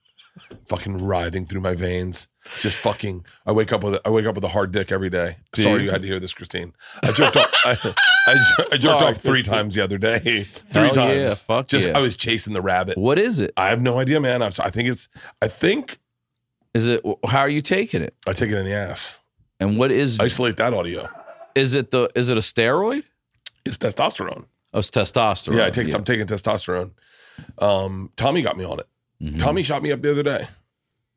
Fucking 0.65 0.97
writhing 1.05 1.45
through 1.45 1.61
my 1.61 1.75
veins. 1.75 2.27
Just 2.61 2.77
fucking. 2.77 3.25
I 3.45 3.51
wake 3.51 3.71
up 3.71 3.83
with 3.83 3.95
a, 3.95 4.01
I 4.05 4.09
wake 4.09 4.25
up 4.25 4.35
with 4.35 4.43
a 4.43 4.49
hard 4.49 4.71
dick 4.71 4.91
every 4.91 5.09
day. 5.09 5.37
Do 5.53 5.63
Sorry 5.63 5.79
you? 5.81 5.85
you 5.85 5.91
had 5.91 6.01
to 6.01 6.07
hear 6.07 6.19
this, 6.19 6.33
Christine. 6.33 6.73
I 7.03 7.11
jerked 7.11 7.37
off. 7.37 7.51
I, 7.65 7.71
I, 7.71 7.75
jer- 7.75 7.93
I 8.27 8.77
jerked 8.77 8.81
Sorry, 8.81 9.05
off 9.11 9.17
three 9.17 9.33
Christine. 9.43 9.53
times 9.53 9.75
the 9.75 9.83
other 9.83 9.97
day. 9.97 10.43
Three 10.43 10.83
Hell 10.85 10.93
times. 10.93 11.15
yeah, 11.17 11.33
fuck 11.35 11.67
Just 11.67 11.87
yeah. 11.87 11.97
I 11.97 12.01
was 12.01 12.15
chasing 12.15 12.53
the 12.53 12.61
rabbit. 12.61 12.97
What 12.97 13.19
is 13.19 13.39
it? 13.39 13.53
I 13.57 13.67
have 13.69 13.81
no 13.81 13.99
idea, 13.99 14.19
man. 14.19 14.41
I, 14.41 14.47
I 14.59 14.69
think 14.69 14.89
it's. 14.89 15.07
I 15.41 15.47
think 15.47 15.99
Is 16.73 16.87
it 16.87 17.01
how 17.27 17.39
are 17.39 17.49
you 17.49 17.61
taking 17.61 18.01
it? 18.01 18.15
I 18.27 18.33
take 18.33 18.49
it 18.49 18.57
in 18.57 18.65
the 18.65 18.73
ass. 18.73 19.19
And 19.59 19.77
what 19.77 19.91
is 19.91 20.19
Isolate 20.19 20.57
that 20.57 20.73
audio. 20.73 21.07
is 21.55 21.73
it 21.75 21.91
the 21.91 22.09
is 22.15 22.29
it 22.29 22.37
a 22.37 22.41
steroid? 22.41 23.03
It's 23.65 23.77
testosterone. 23.77 24.45
Oh, 24.73 24.79
it's 24.79 24.89
testosterone. 24.89 25.57
yeah, 25.57 25.65
I 25.67 25.69
take. 25.69 25.93
I'm 25.93 26.03
taking 26.03 26.25
testosterone. 26.25 26.91
Um, 27.59 28.09
Tommy 28.17 28.41
got 28.41 28.57
me 28.57 28.65
on 28.65 28.79
it. 28.79 28.87
Mhm. 29.21 29.39
Tommy 29.39 29.63
shot 29.63 29.81
me 29.83 29.91
up 29.91 30.01
the 30.01 30.11
other 30.11 30.23
day, 30.23 30.47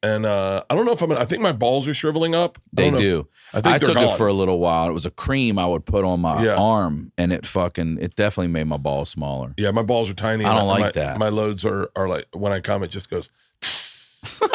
and 0.02 0.24
uh, 0.26 0.62
I 0.70 0.74
don't 0.74 0.84
know 0.86 0.92
if 0.92 1.02
I'm. 1.02 1.12
I 1.12 1.24
think 1.24 1.42
my 1.42 1.52
balls 1.52 1.88
are 1.88 1.94
shriveling 1.94 2.34
up. 2.34 2.58
I 2.58 2.60
They 2.72 2.90
don't 2.90 3.00
if- 3.02 3.26
I 3.52 3.58
I, 3.58 3.60
think 3.62 3.64
they're 3.80 3.88
took 3.88 3.94
gone. 3.94 4.14
it 4.14 4.16
for 4.16 4.26
a 4.26 4.32
little 4.32 4.58
while. 4.58 4.88
It 4.88 4.92
was 4.92 5.06
a 5.06 5.10
cream 5.10 5.58
I 5.58 5.66
would 5.66 5.84
put 5.86 6.04
on 6.04 6.20
my 6.20 6.44
Yeah. 6.44 6.56
arm, 6.56 7.12
and 7.16 7.32
it 7.32 7.46
fucking 7.46 7.98
it 8.00 8.14
definitely 8.16 8.48
made 8.52 8.64
my 8.64 8.76
balls 8.76 9.08
smaller. 9.10 9.54
Yeah, 9.56 9.70
my 9.70 9.82
balls 9.82 10.10
are 10.10 10.14
tiny. 10.14 10.44
I 10.44 10.54
don't 10.54 10.66
my- 10.66 10.72
like 10.80 10.94
my- 10.96 11.02
that. 11.02 11.18
My 11.18 11.28
loads 11.30 11.64
are 11.64 11.88
are 11.96 12.08
like 12.08 12.26
when 12.32 12.52
I 12.52 12.60
come, 12.60 12.82
it 12.82 12.88
just 12.88 13.08
goes. 13.10 13.30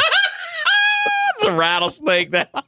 It's 1.36 1.48
a 1.50 1.52
rattlesnake 1.56 2.30
now. 2.32 2.46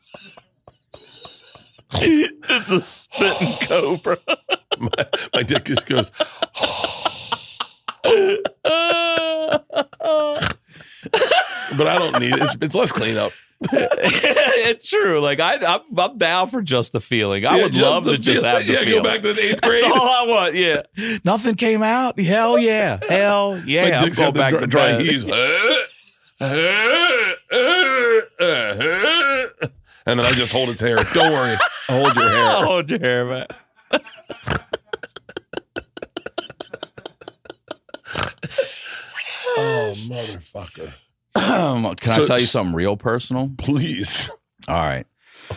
it's 1.93 2.71
a 2.71 2.81
spitting 2.81 3.53
cobra. 3.67 4.17
My, 4.79 4.89
my 5.35 5.43
dick 5.43 5.65
just 5.65 5.85
goes. 5.85 6.11
But 11.77 11.87
I 11.87 11.97
don't 11.97 12.19
need 12.19 12.33
it. 12.33 12.43
It's, 12.43 12.55
it's 12.61 12.75
less 12.75 12.91
cleanup. 12.91 13.31
it's 13.71 14.89
true. 14.89 15.19
Like 15.21 15.39
I, 15.39 15.55
I'm, 15.55 15.81
I'm 15.97 16.17
down 16.17 16.49
for 16.49 16.61
just 16.61 16.91
the 16.91 16.99
feeling. 16.99 17.45
I 17.45 17.55
Yeah, 17.57 17.63
would 17.63 17.71
just 17.71 17.83
love 17.83 18.03
the 18.05 18.11
to 18.13 18.17
just 18.17 18.41
feel- 18.41 18.49
have 18.49 18.67
the 18.67 18.73
yeah, 18.73 18.79
feeling. 18.83 19.03
go 19.03 19.09
back 19.09 19.21
to 19.21 19.33
the 19.33 19.41
eighth 19.51 19.61
grade. 19.61 19.81
That's 19.81 19.83
all 19.95 20.09
I 20.09 20.25
want. 20.27 20.55
Yeah, 20.55 20.81
nothing 21.23 21.55
came 21.55 21.81
out. 21.81 22.19
Hell 22.19 22.57
yeah, 22.59 22.99
hell 23.07 23.55
my 23.57 23.63
yeah. 23.65 23.99
I'm 23.99 24.05
dick's 24.05 24.17
going 24.17 24.33
got 24.33 24.35
the 24.35 24.39
back 24.39 24.51
dry, 24.51 24.59
to 24.61 24.67
dry 24.67 24.91
bed. 24.97 25.05
heaves. 25.05 25.23
and 30.05 30.19
then 30.19 30.25
I 30.25 30.31
just 30.33 30.51
hold 30.51 30.69
its 30.69 30.81
hair. 30.81 30.97
Don't 31.13 31.31
worry, 31.31 31.57
I 31.89 31.99
hold 32.01 32.15
your 32.15 32.29
hair. 32.29 32.65
Hold 32.65 32.91
your 32.91 32.99
hair 32.99 33.29
back. 33.29 33.49
Oh 39.55 39.93
motherfucker. 40.07 40.91
Um, 41.35 41.95
can 41.95 42.13
So- 42.13 42.23
I 42.23 42.25
tell 42.25 42.39
you 42.39 42.45
something 42.45 42.75
real 42.75 42.97
personal? 42.97 43.51
Please. 43.57 44.29
All 44.67 44.75
right. 44.75 45.05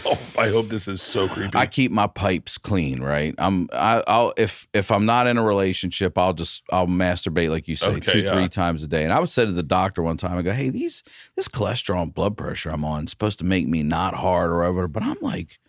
Oh, 0.05 0.19
I 0.37 0.49
hope 0.49 0.69
this 0.69 0.89
is 0.89 1.01
so 1.01 1.29
creepy. 1.29 1.57
I 1.57 1.67
keep 1.67 1.93
my 1.93 2.09
pipes 2.09 2.59
clean, 2.59 3.01
right? 3.03 3.35
I'm 3.39 3.69
I, 3.73 4.03
I'll 4.09 4.35
if 4.37 4.67
if 4.75 4.91
I'm 4.91 5.07
not 5.07 5.29
in 5.29 5.39
a 5.39 5.45
relationship, 5.45 6.19
I'll 6.19 6.33
just 6.33 6.65
I'll 6.73 6.89
masturbate 6.89 7.51
like 7.51 7.69
you 7.69 7.77
say 7.77 7.87
Okay, 7.89 8.13
two 8.13 8.19
yeah. 8.23 8.33
three 8.35 8.49
times 8.49 8.83
a 8.83 8.89
day. 8.89 9.05
And 9.05 9.13
I 9.13 9.21
would 9.21 9.31
say 9.31 9.45
to 9.47 9.53
the 9.53 9.63
doctor 9.63 10.03
one 10.03 10.17
time, 10.17 10.37
I 10.37 10.43
go, 10.43 10.51
hey, 10.53 10.71
these 10.71 11.05
this 11.37 11.47
cholesterol 11.47 12.03
and 12.03 12.13
blood 12.13 12.37
pressure 12.37 12.71
I'm 12.71 12.85
on 12.85 13.05
is 13.05 13.11
supposed 13.11 13.39
to 13.39 13.45
make 13.45 13.69
me 13.69 13.85
not 13.85 14.15
hard 14.15 14.51
or 14.51 14.59
whatever, 14.59 14.89
but 14.89 15.05
I'm 15.05 15.19
like 15.21 15.61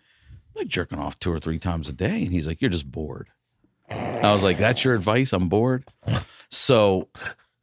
I'm 0.56 0.62
like 0.62 0.68
jerking 0.68 0.98
off 0.98 1.20
two 1.20 1.30
or 1.32 1.38
three 1.38 1.60
times 1.60 1.88
a 1.88 1.92
day, 1.92 2.22
and 2.24 2.32
he's 2.32 2.46
like, 2.48 2.60
you're 2.60 2.70
just 2.70 2.90
bored. 2.90 3.28
I 3.88 4.32
was 4.32 4.42
like, 4.42 4.58
that's 4.58 4.84
your 4.84 4.94
advice? 4.96 5.32
I'm 5.32 5.48
bored. 5.48 5.84
So 6.50 7.08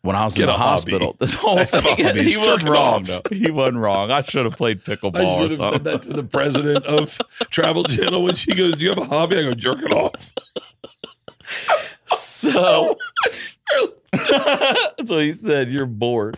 when 0.06 0.16
I 0.16 0.24
was 0.26 0.36
Get 0.36 0.44
in 0.44 0.48
the 0.48 0.54
a 0.54 0.58
hobby. 0.58 0.70
hospital, 0.92 1.16
this 1.20 1.34
whole 1.36 1.64
thing, 1.66 1.82
hobby. 1.84 2.24
he 2.24 2.38
wasn't 2.38 2.70
wrong. 2.70 3.04
though. 3.04 3.22
He 3.30 3.52
wasn't 3.52 3.78
wrong. 3.80 4.12
I 4.12 4.22
should 4.22 4.46
have 4.46 4.56
played 4.56 4.84
pickleball. 4.84 5.38
I 5.38 5.42
should 5.42 5.60
have 5.60 5.74
said 5.74 5.84
that 5.86 6.02
to 6.04 6.10
the 6.14 6.24
president 6.24 6.86
of 6.86 7.20
Travel 7.50 7.84
Channel 7.84 8.24
when 8.24 8.36
she 8.36 8.54
goes, 8.56 8.76
Do 8.76 8.84
you 8.86 8.90
have 8.90 9.00
a 9.00 9.06
hobby? 9.06 9.38
I 9.38 9.42
go, 9.42 9.54
"Jerk 9.54 9.80
it 9.82 9.92
off. 9.92 10.32
So 12.14 12.98
oh, 13.74 13.94
that's 14.14 15.10
what 15.10 15.22
he 15.24 15.34
said. 15.34 15.70
You're 15.72 15.86
bored. 15.88 16.38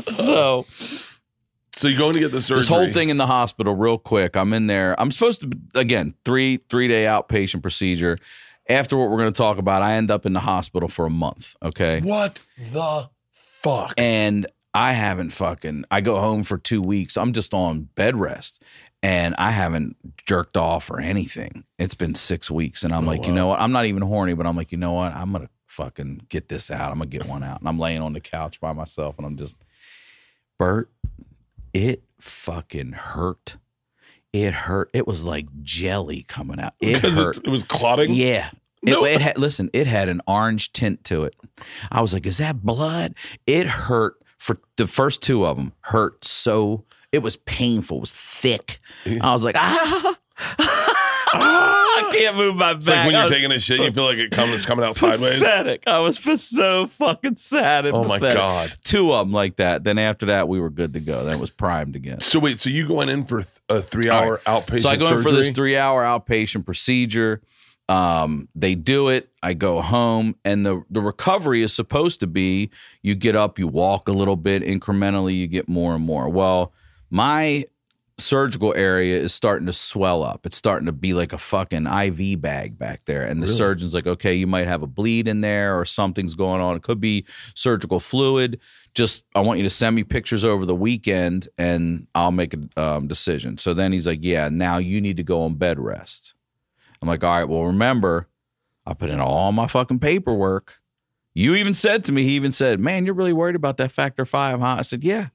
so 0.00 0.66
So 1.76 1.88
you're 1.88 1.98
going 1.98 2.12
to 2.14 2.20
get 2.20 2.32
the 2.32 2.42
surgery. 2.42 2.60
this 2.60 2.68
whole 2.68 2.88
thing 2.90 3.08
in 3.10 3.16
the 3.16 3.26
hospital, 3.26 3.74
real 3.74 3.98
quick. 3.98 4.36
I'm 4.36 4.52
in 4.52 4.66
there. 4.66 4.98
I'm 5.00 5.10
supposed 5.10 5.40
to 5.42 5.50
again 5.74 6.14
three 6.24 6.58
three 6.68 6.88
day 6.88 7.04
outpatient 7.04 7.62
procedure. 7.62 8.18
After 8.68 8.96
what 8.96 9.10
we're 9.10 9.18
going 9.18 9.32
to 9.32 9.36
talk 9.36 9.58
about, 9.58 9.82
I 9.82 9.94
end 9.94 10.10
up 10.10 10.24
in 10.24 10.32
the 10.32 10.40
hospital 10.40 10.88
for 10.88 11.04
a 11.06 11.10
month. 11.10 11.56
Okay, 11.62 12.00
What 12.00 12.40
the 12.72 13.10
fuck? 13.32 13.94
and 13.98 14.46
I 14.72 14.92
haven't 14.92 15.30
fucking. 15.30 15.84
I 15.90 16.00
go 16.00 16.18
home 16.18 16.42
for 16.42 16.58
two 16.58 16.80
weeks. 16.82 17.16
I'm 17.16 17.32
just 17.32 17.52
on 17.54 17.90
bed 17.94 18.16
rest, 18.16 18.62
and 19.02 19.34
I 19.38 19.50
haven't 19.52 19.96
jerked 20.26 20.56
off 20.56 20.90
or 20.90 20.98
anything. 21.00 21.64
It's 21.78 21.94
been 21.94 22.14
six 22.14 22.50
weeks, 22.50 22.82
and 22.82 22.92
I'm 22.94 23.04
Oh, 23.04 23.12
like, 23.12 23.26
you 23.26 23.32
know 23.32 23.46
what? 23.48 23.60
I'm 23.60 23.70
not 23.72 23.86
even 23.86 24.02
horny, 24.02 24.34
but 24.34 24.46
I'm 24.46 24.56
like, 24.56 24.72
you 24.72 24.78
know 24.78 24.92
what? 24.94 25.12
I'm 25.14 25.30
gonna 25.30 25.48
fucking 25.66 26.22
get 26.28 26.48
this 26.48 26.70
out. 26.70 26.90
I'm 26.90 26.98
gonna 26.98 27.06
get 27.10 27.26
one 27.26 27.44
out, 27.44 27.60
and 27.60 27.68
I'm 27.68 27.78
laying 27.78 28.00
on 28.00 28.14
the 28.14 28.20
couch 28.20 28.60
by 28.60 28.72
myself, 28.72 29.16
and 29.18 29.26
I'm 29.26 29.36
just, 29.36 29.56
Bert, 30.58 30.90
it 31.72 32.02
fucking 32.18 32.92
hurt. 32.92 33.56
It 34.34 34.52
hurt. 34.52 34.90
It 34.92 35.06
was 35.06 35.22
like 35.22 35.46
jelly 35.62 36.24
coming 36.24 36.58
out. 36.58 36.74
It 36.80 36.94
Because 36.94 37.14
hurt. 37.14 37.36
it, 37.36 37.46
it 37.46 37.50
was 37.50 37.62
clotting. 37.62 38.12
Yeah. 38.14 38.50
No. 38.82 39.04
It, 39.04 39.14
it 39.14 39.20
had 39.20 39.38
listen, 39.38 39.70
it 39.72 39.86
had 39.86 40.08
an 40.08 40.20
orange 40.26 40.72
tint 40.72 41.04
to 41.04 41.22
it. 41.22 41.36
I 41.92 42.00
was 42.02 42.12
like, 42.12 42.26
is 42.26 42.38
that 42.38 42.62
blood? 42.62 43.14
It 43.46 43.66
hurt 43.68 44.16
for 44.36 44.58
the 44.76 44.88
first 44.88 45.22
two 45.22 45.46
of 45.46 45.56
them. 45.56 45.72
Hurt 45.82 46.24
so 46.24 46.84
it 47.12 47.20
was 47.20 47.36
painful. 47.36 47.98
It 47.98 48.00
was 48.00 48.12
thick. 48.12 48.80
I 49.20 49.32
was 49.32 49.44
like, 49.44 49.54
ah, 49.56 50.16
I 51.40 52.10
can't 52.12 52.36
move 52.36 52.56
my 52.56 52.72
back. 52.72 52.76
It's 52.78 52.88
like 52.88 53.06
when 53.06 53.14
you're 53.14 53.28
taking 53.28 53.52
a 53.52 53.60
shit, 53.60 53.80
you 53.80 53.92
feel 53.92 54.04
like 54.04 54.18
it 54.18 54.30
comes 54.30 54.64
coming 54.66 54.84
out 54.84 54.96
sideways. 54.96 55.38
Pathetic. 55.38 55.82
I 55.86 56.00
was 56.00 56.18
so 56.42 56.86
fucking 56.86 57.36
sad. 57.36 57.86
And 57.86 57.96
Oh 57.96 58.04
my 58.04 58.18
pathetic. 58.18 58.38
god. 58.38 58.74
Two 58.84 59.12
of 59.12 59.26
them 59.26 59.32
like 59.32 59.56
that. 59.56 59.84
Then 59.84 59.98
after 59.98 60.26
that, 60.26 60.48
we 60.48 60.60
were 60.60 60.70
good 60.70 60.92
to 60.94 61.00
go. 61.00 61.24
That 61.24 61.38
was 61.38 61.50
primed 61.50 61.96
again. 61.96 62.20
So 62.20 62.38
wait, 62.38 62.60
so 62.60 62.70
you 62.70 62.86
going 62.88 63.08
in 63.08 63.24
for 63.24 63.42
th- 63.42 63.48
a 63.68 63.82
three 63.82 64.10
hour 64.10 64.40
outpatient 64.46 64.80
So 64.82 64.88
I 64.88 64.96
go 64.96 65.16
in 65.16 65.22
for 65.22 65.32
this 65.32 65.50
three 65.50 65.76
hour 65.76 66.02
outpatient 66.02 66.64
procedure. 66.64 67.42
Um, 67.88 68.48
they 68.54 68.74
do 68.74 69.08
it. 69.08 69.28
I 69.42 69.52
go 69.52 69.82
home, 69.82 70.36
and 70.42 70.64
the 70.64 70.82
the 70.88 71.02
recovery 71.02 71.62
is 71.62 71.72
supposed 71.74 72.18
to 72.20 72.26
be 72.26 72.70
you 73.02 73.14
get 73.14 73.36
up, 73.36 73.58
you 73.58 73.68
walk 73.68 74.08
a 74.08 74.12
little 74.12 74.36
bit 74.36 74.62
incrementally, 74.62 75.36
you 75.36 75.46
get 75.46 75.68
more 75.68 75.94
and 75.94 76.02
more. 76.02 76.30
Well, 76.30 76.72
my 77.10 77.66
surgical 78.18 78.72
area 78.74 79.18
is 79.20 79.34
starting 79.34 79.66
to 79.66 79.72
swell 79.72 80.22
up. 80.22 80.46
It's 80.46 80.56
starting 80.56 80.86
to 80.86 80.92
be 80.92 81.14
like 81.14 81.32
a 81.32 81.38
fucking 81.38 81.86
IV 81.86 82.40
bag 82.40 82.78
back 82.78 83.04
there. 83.06 83.22
And 83.22 83.42
the 83.42 83.46
Really? 83.46 83.56
surgeon's 83.56 83.94
like, 83.94 84.06
okay, 84.06 84.34
you 84.34 84.46
might 84.46 84.66
have 84.68 84.82
a 84.82 84.86
bleed 84.86 85.26
in 85.26 85.40
there 85.40 85.78
or 85.78 85.84
something's 85.84 86.34
going 86.34 86.60
on. 86.60 86.76
It 86.76 86.82
could 86.82 87.00
be 87.00 87.24
surgical 87.54 87.98
fluid. 87.98 88.60
Just, 88.94 89.24
I 89.34 89.40
want 89.40 89.58
you 89.58 89.64
to 89.64 89.70
send 89.70 89.96
me 89.96 90.04
pictures 90.04 90.44
over 90.44 90.64
the 90.64 90.74
weekend 90.74 91.48
and 91.58 92.06
I'll 92.14 92.30
make 92.30 92.54
a 92.54 92.80
um, 92.80 93.08
decision. 93.08 93.58
So 93.58 93.74
then 93.74 93.92
he's 93.92 94.06
like, 94.06 94.20
yeah, 94.22 94.48
now 94.48 94.78
you 94.78 95.00
need 95.00 95.16
to 95.16 95.24
go 95.24 95.42
on 95.42 95.56
bed 95.56 95.80
rest. 95.80 96.34
I'm 97.02 97.08
like, 97.08 97.24
all 97.24 97.36
right, 97.36 97.48
well, 97.48 97.64
remember, 97.64 98.28
I 98.86 98.94
put 98.94 99.10
in 99.10 99.20
all 99.20 99.50
my 99.50 99.66
fucking 99.66 99.98
paperwork. 99.98 100.74
You 101.34 101.56
even 101.56 101.74
said 101.74 102.04
to 102.04 102.12
me, 102.12 102.22
he 102.22 102.30
even 102.36 102.52
said, 102.52 102.78
man, 102.78 103.04
you're 103.04 103.14
really 103.14 103.32
worried 103.32 103.56
about 103.56 103.76
that 103.78 103.90
factor 103.90 104.24
five, 104.24 104.60
huh? 104.60 104.76
I 104.78 104.82
said, 104.82 105.02
yeah 105.02 105.28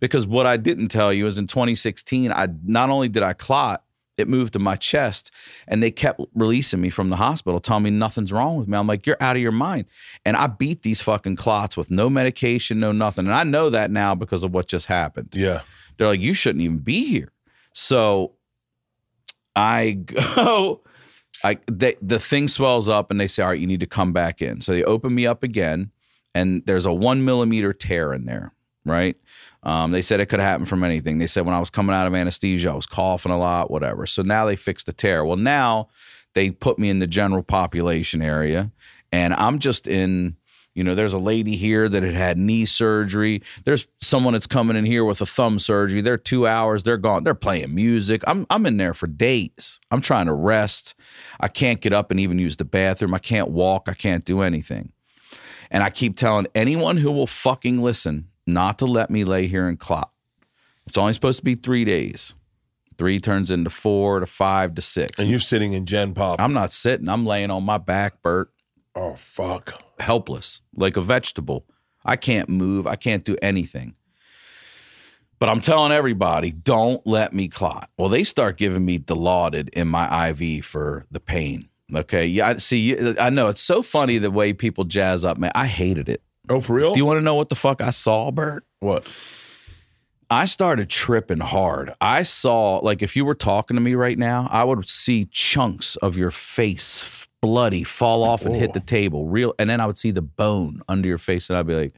because 0.00 0.26
what 0.26 0.46
I 0.46 0.56
didn't 0.56 0.88
tell 0.88 1.12
you 1.12 1.26
is 1.26 1.38
in 1.38 1.46
2016, 1.46 2.32
I 2.32 2.48
not 2.64 2.90
only 2.90 3.08
did 3.08 3.22
I 3.22 3.32
clot, 3.32 3.82
it 4.16 4.28
moved 4.28 4.54
to 4.54 4.58
my 4.58 4.76
chest, 4.76 5.30
and 5.68 5.82
they 5.82 5.90
kept 5.90 6.20
releasing 6.34 6.80
me 6.80 6.88
from 6.88 7.10
the 7.10 7.16
hospital, 7.16 7.60
telling 7.60 7.82
me 7.82 7.90
nothing's 7.90 8.32
wrong 8.32 8.56
with 8.56 8.66
me. 8.66 8.78
I'm 8.78 8.86
like, 8.86 9.06
you're 9.06 9.16
out 9.20 9.36
of 9.36 9.42
your 9.42 9.52
mind, 9.52 9.86
and 10.24 10.36
I 10.36 10.46
beat 10.46 10.82
these 10.82 11.02
fucking 11.02 11.36
clots 11.36 11.76
with 11.76 11.90
no 11.90 12.08
medication, 12.08 12.80
no 12.80 12.92
nothing, 12.92 13.26
and 13.26 13.34
I 13.34 13.44
know 13.44 13.70
that 13.70 13.90
now 13.90 14.14
because 14.14 14.42
of 14.42 14.54
what 14.54 14.68
just 14.68 14.86
happened. 14.86 15.30
Yeah. 15.32 15.62
They're 15.96 16.08
like, 16.08 16.20
you 16.20 16.34
shouldn't 16.34 16.62
even 16.62 16.78
be 16.78 17.04
here. 17.04 17.32
So 17.72 18.32
I 19.54 19.92
go, 19.92 20.80
I 21.44 21.58
they, 21.70 21.96
the 22.00 22.18
thing 22.18 22.48
swells 22.48 22.88
up, 22.88 23.10
and 23.10 23.20
they 23.20 23.28
say, 23.28 23.42
all 23.42 23.50
right, 23.50 23.60
you 23.60 23.66
need 23.66 23.80
to 23.80 23.86
come 23.86 24.12
back 24.12 24.40
in. 24.40 24.62
So 24.62 24.72
they 24.72 24.84
open 24.84 25.14
me 25.14 25.26
up 25.26 25.42
again, 25.42 25.90
and 26.34 26.62
there's 26.64 26.86
a 26.86 26.92
one 26.92 27.24
millimeter 27.24 27.74
tear 27.74 28.14
in 28.14 28.24
there, 28.24 28.52
right? 28.86 29.16
Um, 29.66 29.90
they 29.90 30.00
said 30.00 30.20
it 30.20 30.26
could 30.26 30.38
have 30.38 30.48
happened 30.48 30.68
from 30.68 30.84
anything. 30.84 31.18
They 31.18 31.26
said 31.26 31.44
when 31.44 31.54
I 31.54 31.58
was 31.58 31.70
coming 31.70 31.94
out 31.94 32.06
of 32.06 32.14
anesthesia, 32.14 32.70
I 32.70 32.74
was 32.74 32.86
coughing 32.86 33.32
a 33.32 33.38
lot, 33.38 33.68
whatever. 33.68 34.06
So 34.06 34.22
now 34.22 34.46
they 34.46 34.54
fixed 34.54 34.86
the 34.86 34.92
tear. 34.92 35.24
Well, 35.24 35.36
now 35.36 35.88
they 36.34 36.52
put 36.52 36.78
me 36.78 36.88
in 36.88 37.00
the 37.00 37.08
general 37.08 37.42
population 37.42 38.22
area, 38.22 38.70
and 39.12 39.34
I'm 39.34 39.58
just 39.58 39.86
in. 39.86 40.36
You 40.74 40.84
know, 40.84 40.94
there's 40.94 41.14
a 41.14 41.18
lady 41.18 41.56
here 41.56 41.88
that 41.88 42.02
had 42.02 42.14
had 42.14 42.36
knee 42.36 42.66
surgery. 42.66 43.42
There's 43.64 43.86
someone 44.02 44.34
that's 44.34 44.46
coming 44.46 44.76
in 44.76 44.84
here 44.84 45.06
with 45.06 45.22
a 45.22 45.26
thumb 45.26 45.58
surgery. 45.58 46.02
They're 46.02 46.18
two 46.18 46.46
hours. 46.46 46.82
They're 46.82 46.98
gone. 46.98 47.24
They're 47.24 47.34
playing 47.34 47.74
music. 47.74 48.22
I'm 48.26 48.46
I'm 48.50 48.66
in 48.66 48.76
there 48.76 48.92
for 48.92 49.06
days. 49.06 49.80
I'm 49.90 50.02
trying 50.02 50.26
to 50.26 50.34
rest. 50.34 50.94
I 51.40 51.48
can't 51.48 51.80
get 51.80 51.94
up 51.94 52.10
and 52.10 52.20
even 52.20 52.38
use 52.38 52.58
the 52.58 52.66
bathroom. 52.66 53.14
I 53.14 53.20
can't 53.20 53.48
walk. 53.48 53.88
I 53.88 53.94
can't 53.94 54.22
do 54.22 54.42
anything. 54.42 54.92
And 55.70 55.82
I 55.82 55.88
keep 55.88 56.14
telling 56.14 56.46
anyone 56.54 56.98
who 56.98 57.10
will 57.10 57.26
fucking 57.26 57.82
listen 57.82 58.28
not 58.46 58.78
to 58.78 58.86
let 58.86 59.10
me 59.10 59.24
lay 59.24 59.46
here 59.46 59.66
and 59.68 59.78
clot. 59.78 60.10
It's 60.86 60.96
only 60.98 61.12
supposed 61.12 61.38
to 61.40 61.44
be 61.44 61.54
three 61.54 61.84
days. 61.84 62.34
Three 62.98 63.18
turns 63.20 63.50
into 63.50 63.68
four 63.70 64.20
to 64.20 64.26
five 64.26 64.74
to 64.76 64.82
six. 64.82 65.20
And 65.20 65.28
you're 65.28 65.38
sitting 65.38 65.74
in 65.74 65.84
Gen 65.84 66.14
Pop. 66.14 66.40
I'm 66.40 66.54
not 66.54 66.72
sitting. 66.72 67.08
I'm 67.08 67.26
laying 67.26 67.50
on 67.50 67.62
my 67.64 67.76
back, 67.78 68.22
Bert, 68.22 68.50
oh 68.94 69.14
fuck. 69.14 69.82
helpless, 70.00 70.62
like 70.74 70.96
a 70.96 71.02
vegetable. 71.02 71.66
I 72.04 72.16
can't 72.16 72.48
move. 72.48 72.86
I 72.86 72.96
can't 72.96 73.24
do 73.24 73.36
anything. 73.42 73.94
But 75.38 75.50
I'm 75.50 75.60
telling 75.60 75.92
everybody, 75.92 76.50
don't 76.50 77.06
let 77.06 77.34
me 77.34 77.48
clot. 77.48 77.90
Well, 77.98 78.08
they 78.08 78.24
start 78.24 78.56
giving 78.56 78.84
me 78.86 78.98
Dilaudid 78.98 79.68
in 79.70 79.88
my 79.88 80.28
IV 80.30 80.64
for 80.64 81.04
the 81.10 81.20
pain. 81.20 81.68
Okay. 81.94 82.24
Yeah. 82.26 82.48
I 82.48 82.56
see. 82.56 82.96
I 83.18 83.28
know 83.28 83.48
it's 83.48 83.60
so 83.60 83.82
funny 83.82 84.16
the 84.16 84.30
way 84.30 84.54
people 84.54 84.84
jazz 84.84 85.24
up, 85.24 85.36
man. 85.36 85.52
I 85.54 85.66
hated 85.66 86.08
it. 86.08 86.22
Oh, 86.48 86.60
for 86.60 86.74
real? 86.74 86.92
Do 86.92 86.98
you 86.98 87.06
want 87.06 87.18
to 87.18 87.22
know 87.22 87.34
what 87.34 87.48
the 87.48 87.54
fuck 87.54 87.80
I 87.80 87.90
saw, 87.90 88.30
Bert? 88.30 88.64
What? 88.80 89.06
I 90.28 90.44
started 90.46 90.90
tripping 90.90 91.40
hard. 91.40 91.94
I 92.00 92.22
saw, 92.24 92.78
like, 92.78 93.02
if 93.02 93.14
you 93.14 93.24
were 93.24 93.34
talking 93.34 93.76
to 93.76 93.80
me 93.80 93.94
right 93.94 94.18
now, 94.18 94.48
I 94.50 94.64
would 94.64 94.88
see 94.88 95.26
chunks 95.30 95.96
of 95.96 96.16
your 96.16 96.30
face 96.32 97.28
bloody 97.40 97.84
fall 97.84 98.24
off 98.24 98.42
and 98.42 98.54
Whoa. 98.54 98.60
hit 98.60 98.72
the 98.72 98.80
table, 98.80 99.28
real. 99.28 99.54
And 99.58 99.70
then 99.70 99.80
I 99.80 99.86
would 99.86 99.98
see 99.98 100.10
the 100.10 100.22
bone 100.22 100.82
under 100.88 101.06
your 101.06 101.18
face, 101.18 101.48
and 101.48 101.56
I'd 101.56 101.66
be 101.66 101.74
like, 101.74 101.94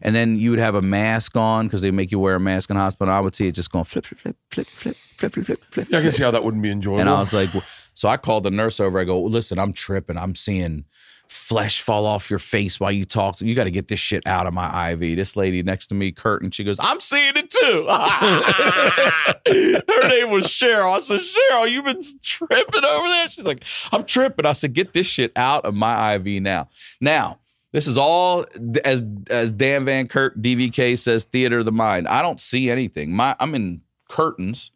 and 0.00 0.14
then 0.14 0.36
you 0.36 0.50
would 0.50 0.58
have 0.58 0.74
a 0.74 0.82
mask 0.82 1.36
on 1.36 1.66
because 1.66 1.82
they 1.82 1.90
make 1.90 2.10
you 2.10 2.18
wear 2.18 2.36
a 2.36 2.40
mask 2.40 2.70
in 2.70 2.76
hospital. 2.76 3.12
I 3.12 3.20
would 3.20 3.34
see 3.34 3.46
it 3.48 3.52
just 3.52 3.70
going 3.70 3.84
flip, 3.84 4.06
flip, 4.06 4.20
flip, 4.20 4.36
flip, 4.50 4.66
flip, 4.66 4.96
flip, 4.96 5.32
flip, 5.32 5.46
flip. 5.46 5.64
flip. 5.70 5.88
Yeah, 5.90 5.98
I 5.98 6.02
can 6.02 6.12
see 6.12 6.22
how 6.22 6.30
that 6.30 6.42
wouldn't 6.42 6.62
be 6.62 6.70
enjoyable. 6.70 7.00
And 7.00 7.10
I 7.10 7.20
was 7.20 7.32
like, 7.32 7.50
so 7.94 8.08
I 8.08 8.16
called 8.16 8.44
the 8.44 8.50
nurse 8.50 8.80
over. 8.80 8.98
I 8.98 9.04
go, 9.04 9.20
listen, 9.22 9.58
I'm 9.58 9.72
tripping. 9.72 10.16
I'm 10.16 10.34
seeing 10.34 10.84
flesh 11.28 11.80
fall 11.80 12.06
off 12.06 12.28
your 12.28 12.38
face 12.38 12.78
while 12.78 12.92
you 12.92 13.04
talk. 13.04 13.40
You 13.40 13.54
got 13.54 13.64
to 13.64 13.70
get 13.70 13.88
this 13.88 14.00
shit 14.00 14.26
out 14.26 14.46
of 14.46 14.54
my 14.54 14.90
IV. 14.90 15.16
This 15.16 15.36
lady 15.36 15.62
next 15.62 15.88
to 15.88 15.94
me, 15.94 16.12
Curtin, 16.12 16.50
she 16.50 16.64
goes, 16.64 16.76
I'm 16.78 17.00
seeing 17.00 17.34
it 17.36 17.50
too. 17.50 17.86
Her 19.92 20.08
name 20.08 20.30
was 20.30 20.44
Cheryl. 20.44 20.94
I 20.94 21.00
said, 21.00 21.20
Cheryl, 21.20 21.70
you've 21.70 21.84
been 21.84 22.02
tripping 22.22 22.84
over 22.84 23.08
there? 23.08 23.28
She's 23.28 23.44
like, 23.44 23.64
I'm 23.90 24.04
tripping. 24.04 24.46
I 24.46 24.52
said, 24.52 24.74
get 24.74 24.92
this 24.92 25.06
shit 25.06 25.32
out 25.36 25.64
of 25.64 25.74
my 25.74 26.14
IV 26.14 26.42
now. 26.42 26.68
Now, 27.00 27.38
this 27.72 27.86
is 27.86 27.96
all 27.96 28.44
as 28.84 29.02
as 29.30 29.50
Dan 29.50 29.86
Van 29.86 30.06
Kirk 30.06 30.36
DVK 30.36 30.98
says, 30.98 31.24
theater 31.24 31.60
of 31.60 31.64
the 31.64 31.72
mind. 31.72 32.06
I 32.06 32.22
don't 32.22 32.40
see 32.40 32.70
anything. 32.70 33.12
My 33.12 33.34
I'm 33.40 33.54
in 33.54 33.80
curtains. 34.08 34.70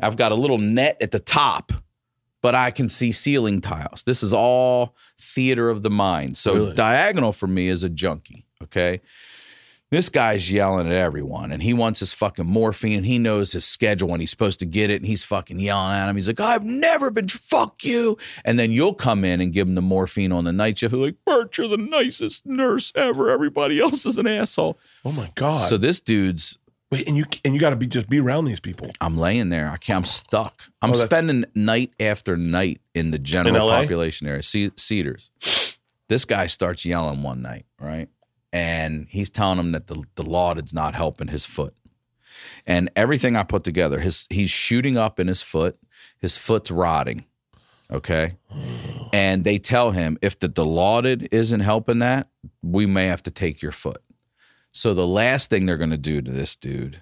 I've 0.00 0.16
got 0.16 0.32
a 0.32 0.34
little 0.34 0.56
net 0.56 0.96
at 1.02 1.10
the 1.10 1.20
top, 1.20 1.70
but 2.42 2.54
I 2.54 2.70
can 2.70 2.88
see 2.88 3.12
ceiling 3.12 3.60
tiles. 3.60 4.02
This 4.04 4.22
is 4.22 4.32
all 4.32 4.94
theater 5.18 5.68
of 5.70 5.82
the 5.82 5.90
mind. 5.90 6.38
So 6.38 6.54
Really? 6.54 6.74
diagonal 6.74 7.32
for 7.32 7.46
me 7.46 7.68
is 7.68 7.82
a 7.82 7.88
junkie. 7.88 8.46
Okay. 8.62 9.00
This 9.90 10.08
guy's 10.08 10.52
yelling 10.52 10.86
at 10.86 10.92
everyone 10.92 11.50
and 11.50 11.64
he 11.64 11.74
wants 11.74 11.98
his 11.98 12.12
fucking 12.12 12.46
morphine 12.46 12.98
and 12.98 13.06
he 13.06 13.18
knows 13.18 13.50
his 13.50 13.64
schedule 13.64 14.08
when 14.08 14.20
he's 14.20 14.30
supposed 14.30 14.60
to 14.60 14.64
get 14.64 14.88
it 14.88 15.00
and 15.00 15.06
he's 15.06 15.24
fucking 15.24 15.58
yelling 15.58 15.90
at 15.96 16.08
him. 16.08 16.14
He's 16.14 16.28
like, 16.28 16.38
I've 16.38 16.64
never 16.64 17.10
been, 17.10 17.26
fuck 17.26 17.82
you. 17.84 18.16
And 18.44 18.56
then 18.56 18.70
you'll 18.70 18.94
come 18.94 19.24
in 19.24 19.40
and 19.40 19.52
give 19.52 19.66
him 19.66 19.74
the 19.74 19.82
morphine 19.82 20.30
on 20.30 20.44
the 20.44 20.52
night 20.52 20.78
shift. 20.78 20.94
Like, 20.94 21.16
Bert, 21.26 21.58
you're 21.58 21.66
the 21.66 21.76
nicest 21.76 22.46
nurse 22.46 22.92
ever. 22.94 23.30
Everybody 23.30 23.80
else 23.80 24.06
is 24.06 24.16
an 24.16 24.28
asshole. 24.28 24.78
Oh 25.04 25.10
my 25.10 25.32
god. 25.34 25.58
So 25.68 25.76
this 25.76 25.98
dude's, 25.98 26.56
Wait, 26.90 27.06
and 27.06 27.16
you 27.16 27.24
and 27.44 27.54
you 27.54 27.60
got 27.60 27.70
to 27.70 27.76
be 27.76 27.86
just 27.86 28.08
be 28.08 28.18
around 28.18 28.46
these 28.46 28.58
people. 28.60 28.90
I'm 29.00 29.16
laying 29.16 29.48
there. 29.50 29.70
I 29.70 29.76
can't, 29.76 29.98
I'm 29.98 30.04
stuck. 30.04 30.62
I'm 30.82 30.90
Oh, 30.90 30.94
that's- 30.94 31.08
spending 31.08 31.44
night 31.54 31.92
after 32.00 32.36
night 32.36 32.80
in 32.94 33.10
the 33.12 33.18
general 33.18 33.66
LA? 33.68 33.80
population 33.82 34.26
area, 34.26 34.42
Ce- 34.42 34.72
Cedars. 34.76 35.30
This 36.08 36.24
guy 36.24 36.48
starts 36.48 36.84
yelling 36.84 37.22
one 37.22 37.42
night, 37.42 37.66
right? 37.80 38.08
And 38.52 39.06
he's 39.08 39.30
telling 39.30 39.58
him 39.60 39.70
that 39.72 39.86
the, 39.86 40.02
the 40.16 40.24
laudid's 40.24 40.74
not 40.74 40.94
helping 40.96 41.28
his 41.28 41.46
foot. 41.46 41.74
And 42.66 42.90
everything 42.96 43.36
I 43.36 43.44
put 43.44 43.62
together, 43.62 44.00
his 44.00 44.26
he's 44.28 44.50
shooting 44.50 44.96
up 44.96 45.20
in 45.20 45.28
his 45.28 45.42
foot. 45.42 45.78
His 46.18 46.36
foot's 46.36 46.70
rotting. 46.72 47.24
Okay. 47.92 48.36
And 49.12 49.44
they 49.44 49.58
tell 49.58 49.90
him 49.92 50.18
if 50.22 50.38
the 50.38 50.48
Dilaudid 50.48 51.28
isn't 51.32 51.60
helping 51.60 51.98
that, 52.00 52.28
we 52.62 52.86
may 52.86 53.06
have 53.06 53.22
to 53.24 53.30
take 53.30 53.62
your 53.62 53.72
foot. 53.72 54.02
So 54.72 54.94
the 54.94 55.06
last 55.06 55.50
thing 55.50 55.66
they're 55.66 55.76
going 55.76 55.90
to 55.90 55.96
do 55.98 56.20
to 56.20 56.30
this 56.30 56.56
dude, 56.56 57.00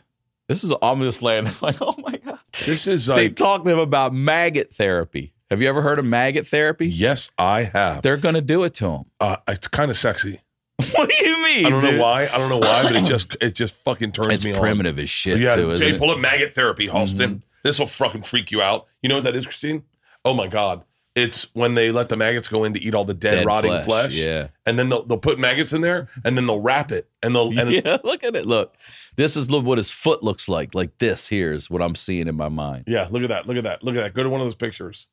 this 0.49 0.65
is 0.65 0.73
I'm 0.83 1.01
just 1.03 1.23
laying 1.23 1.49
like, 1.61 1.77
oh 1.81 1.95
my 1.99 2.17
god. 2.17 2.39
This 2.65 2.87
is 2.87 3.07
They 3.07 3.29
like 3.29 3.37
talk 3.37 3.65
to 3.65 3.71
him 3.71 3.79
about 3.79 4.13
maggot 4.13 4.75
therapy. 4.75 5.33
Have 5.51 5.63
you 5.63 5.69
ever 5.69 5.81
heard 5.81 5.99
of 5.99 6.05
maggot 6.05 6.47
therapy? 6.47 6.89
yes, 6.89 7.31
I 7.39 7.63
have. 7.65 8.03
They're 8.03 8.19
going 8.19 8.35
to 8.35 8.43
do 8.43 8.65
it 8.65 8.75
to 8.75 8.89
him. 8.89 9.05
Uh, 9.19 9.37
it's 9.47 9.69
kind 9.69 9.91
of 9.91 9.97
sexy. 9.97 10.41
What 10.93 11.11
do 11.11 11.27
you 11.27 11.43
mean? 11.43 11.67
I 11.67 11.71
don't 11.71 11.83
dude? 11.83 11.95
know 11.95 12.03
why. 12.03 12.29
I 12.29 12.39
don't 12.39 12.49
know 12.49 12.59
why, 12.59 12.85
but 12.85 12.95
it 12.95 13.05
just 13.05 13.37
it 13.41 13.55
just 13.57 13.75
fucking 13.83 14.13
turns 14.13 14.27
me 14.27 14.33
on. 14.33 14.35
It's 14.35 14.45
me 14.45 14.55
primitive 14.55 14.99
as 15.01 15.11
shit. 15.11 15.41
Yeah, 15.41 15.57
too, 15.57 15.73
isn't 15.73 15.85
hey, 15.85 15.91
it? 15.91 15.95
Mm-hmm. 15.95 16.05
pull 16.05 16.11
up 16.13 16.19
maggot 16.19 16.55
therapy, 16.55 16.87
Halston. 16.87 17.43
This 17.65 17.81
will 17.81 17.89
fucking 17.89 18.23
freak 18.23 18.53
you 18.53 18.63
out. 18.63 18.87
You 19.03 19.09
know 19.09 19.17
what 19.17 19.25
that 19.25 19.35
is, 19.35 19.45
Christine? 19.45 19.83
Oh 20.25 20.35
my 20.35 20.47
god. 20.47 20.85
It's 21.19 21.47
when 21.55 21.75
they 21.75 21.91
let 21.91 22.09
the 22.09 22.17
maggots 22.17 22.47
go 22.49 22.65
in 22.65 22.73
to 22.75 22.81
eat 22.81 22.95
all 22.95 23.05
the 23.05 23.13
dead, 23.15 23.37
Dead 23.37 23.47
rotting 23.47 23.71
flesh, 23.71 23.85
flesh. 23.85 24.15
yeah. 24.15 24.49
And 24.67 24.79
then 24.79 24.89
they'll, 24.89 25.05
they'll 25.05 25.19
put 25.19 25.39
maggots 25.39 25.73
in 25.73 25.81
there 25.81 26.09
and 26.25 26.37
then 26.37 26.47
they'll 26.47 26.61
wrap 26.61 26.93
it. 26.93 27.09
And 27.23 27.35
they'll 27.35 27.59
and 27.59 27.73
yeah, 27.85 27.99
look 28.05 28.23
at 28.23 28.37
it. 28.37 28.47
Look, 28.47 28.75
this 29.17 29.37
is 29.37 29.51
lo- 29.51 29.61
what 29.61 29.79
his 29.79 29.91
foot 29.91 30.23
looks 30.23 30.49
like. 30.49 30.75
Like 30.75 30.97
this 30.99 31.27
here 31.29 31.53
is 31.53 31.69
what 31.69 31.83
I'm 31.83 31.95
seeing 31.97 32.29
in 32.29 32.37
my 32.37 32.49
mind. 32.49 32.85
Yeah, 32.87 33.09
look 33.11 33.23
at 33.23 33.29
that. 33.31 33.47
Look 33.47 33.57
at 33.57 33.65
that. 33.65 33.83
Look 33.83 33.97
at 33.97 34.01
that. 34.03 34.15
Go 34.15 34.23
to 34.23 34.29
one 34.31 34.41
of 34.41 34.47
those 34.47 34.55
pictures. 34.55 35.09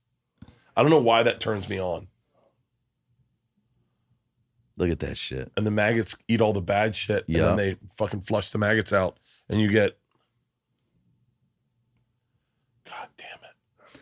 I 0.78 0.82
don't 0.82 0.92
know 0.92 1.00
why 1.00 1.24
that 1.24 1.40
turns 1.40 1.68
me 1.68 1.80
on. 1.80 2.08
Look 4.78 4.90
at 4.90 5.00
that 5.00 5.18
shit. 5.18 5.52
And 5.56 5.66
the 5.66 5.72
maggots 5.72 6.16
eat 6.28 6.42
all 6.42 6.52
the 6.54 6.62
bad 6.62 6.96
shit. 6.96 7.24
Yeah. 7.28 7.38
And 7.40 7.48
then 7.48 7.56
they 7.58 7.78
fucking 7.98 8.22
flush 8.22 8.52
the 8.52 8.58
maggots 8.58 8.92
out. 8.94 9.18
And 9.50 9.60
you 9.62 9.70
get. 9.70 9.98
God 12.86 13.08
damn 13.18 13.28
it. 13.28 14.02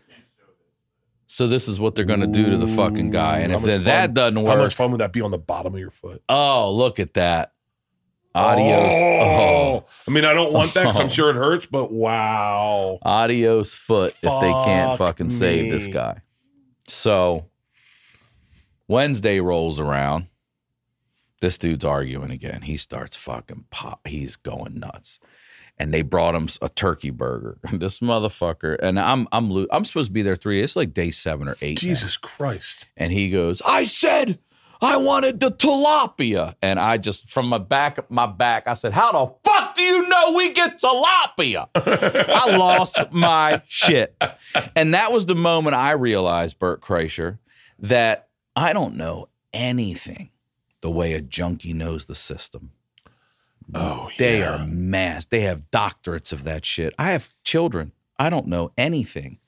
So 1.34 1.48
this 1.48 1.68
is 1.68 1.80
what 1.80 1.96
they're 1.96 2.06
going 2.06 2.20
to 2.20 2.28
do 2.28 2.52
to 2.52 2.58
the 2.58 2.68
fucking 2.68 3.10
guy. 3.10 3.40
And 3.40 3.52
if 3.52 3.58
how 3.62 3.66
much 3.66 3.68
then 3.68 3.84
that 3.86 4.06
fun- 4.06 4.13
doesn't 4.13 4.44
work, 4.44 4.56
How 4.56 4.63
much 4.63 4.75
fun 4.75 4.92
would 4.92 5.02
that 5.02 5.12
be 5.12 5.22
on 5.22 5.32
the 5.32 5.40
bottom 5.40 5.74
of 5.74 5.80
your 5.80 5.90
foot? 5.90 6.22
oh, 6.30 6.72
look 6.72 7.00
at 7.00 7.16
that. 7.16 7.54
Adios. 8.36 8.94
Oh. 8.94 9.20
oh. 9.82 9.86
I 10.08 10.12
mean, 10.12 10.25
I 10.25 10.36
don't 10.36 10.54
want 10.54 10.75
that 10.75 10.82
because 10.84 11.00
I'm 11.00 11.08
Oh. 11.08 11.10
sure 11.12 11.32
it 11.32 11.36
hurts, 11.36 11.66
but 11.66 11.92
wow. 11.92 13.00
Adios 13.02 13.74
foot 13.74 14.13
if 14.22 14.40
they 14.42 14.52
can't 14.52 14.92
Fuck 14.92 15.00
fucking 15.18 15.32
save 15.32 15.72
this 15.72 15.86
me. 15.88 15.92
guy. 15.92 16.22
So 16.88 17.46
Wednesday 18.88 19.40
rolls 19.40 19.80
around. 19.80 20.28
This 21.42 21.58
dude's 21.58 21.84
arguing 21.84 22.30
again. 22.30 22.62
He 22.62 22.78
starts 22.78 23.16
fucking 23.16 23.66
pop. 23.72 24.08
He's 24.08 24.36
going 24.36 24.80
nuts. 24.80 25.20
And 25.80 25.94
they 25.94 26.03
brought 26.03 26.36
him 26.36 26.48
a 26.62 26.70
turkey 26.70 27.10
burger. 27.10 27.58
This 27.74 28.00
motherfucker. 28.00 28.77
And 28.81 29.00
I'm 29.00 29.27
I'm 29.31 29.50
lo- 29.50 29.68
I'm 29.72 29.86
supposed 29.86 30.09
to 30.09 30.14
be 30.14 30.22
there 30.22 30.36
three. 30.36 30.62
It's 30.62 30.75
like 30.75 30.94
day 30.94 31.12
seven 31.12 31.48
or 31.48 31.57
eight. 31.62 31.81
now. 31.81 31.90
Jesus 31.90 32.16
Christ. 32.18 32.88
And 32.96 33.12
he 33.12 33.29
goes, 33.31 33.62
I 33.66 33.83
said 33.86 34.40
I 34.81 34.98
wanted 34.98 35.40
the 35.40 35.50
tilapia. 35.50 36.55
And 36.62 36.79
I 36.79 36.98
just 36.98 37.29
from 37.29 37.48
my 37.48 37.57
back, 37.57 38.09
my 38.12 38.27
back, 38.27 38.68
I 38.68 38.74
said, 38.75 38.94
How 38.94 39.12
the 39.14 39.33
fuck 39.50 39.75
do 39.75 39.81
you 39.81 40.07
know 40.07 40.33
we 40.33 40.51
get 40.51 40.79
tilapia? 40.79 41.68
I 41.75 42.55
lost 42.57 42.98
my 43.12 43.62
shit. 43.68 44.22
And 44.75 44.94
that 44.94 45.12
was 45.12 45.25
the 45.25 45.36
moment 45.36 45.75
I 45.75 45.92
realized, 45.94 46.59
Bert 46.59 46.81
Kreischer, 46.81 47.40
that 47.79 48.27
I 48.55 48.74
don't 48.74 48.96
know 48.96 49.29
anything 49.53 50.29
the 50.81 50.92
way 50.92 51.14
a 51.14 51.22
junkie 51.22 51.74
knows 51.74 52.05
the 52.05 52.16
system. 52.16 52.72
Oh, 53.74 54.10
They 54.18 54.40
yeah. 54.40 54.62
are 54.62 54.66
mass. 54.66 55.26
They 55.26 55.42
have 55.42 55.70
doctorates 55.72 56.32
of 56.32 56.44
that 56.44 56.66
shit. 56.66 56.94
I 56.98 57.12
have 57.12 57.30
children. 57.44 57.92
I 58.20 58.30
don't 58.30 58.48
know 58.48 58.72
anything. 58.78 59.40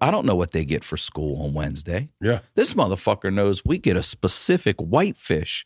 I 0.00 0.10
don't 0.10 0.26
know 0.26 0.34
what 0.34 0.50
they 0.50 0.64
get 0.64 0.82
for 0.82 0.96
school 0.96 1.44
on 1.44 1.54
Wednesday. 1.54 2.08
Yeah. 2.20 2.40
This 2.56 2.74
motherfucker 2.74 3.32
knows 3.32 3.64
we 3.64 3.78
get 3.78 3.96
a 3.96 4.02
specific 4.02 4.76
whitefish 4.80 5.64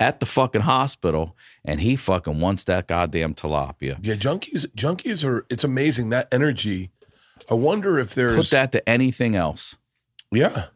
at 0.00 0.20
the 0.20 0.26
fucking 0.26 0.62
hospital, 0.62 1.36
and 1.66 1.80
he 1.82 1.94
fucking 1.94 2.40
wants 2.40 2.64
that 2.64 2.88
goddamn 2.88 3.34
tilapia. 3.34 3.98
Yeah, 4.00 4.14
junkies 4.14 4.64
junkies 4.74 5.22
are 5.22 5.44
it's 5.50 5.64
amazing 5.64 6.08
that 6.10 6.28
energy. 6.32 6.90
I 7.50 7.54
wonder 7.54 7.98
if 7.98 8.14
there's 8.14 8.36
Put 8.36 8.50
that 8.50 8.72
to 8.72 8.88
anything 8.88 9.36
else. 9.36 9.76
Yeah. 10.32 10.66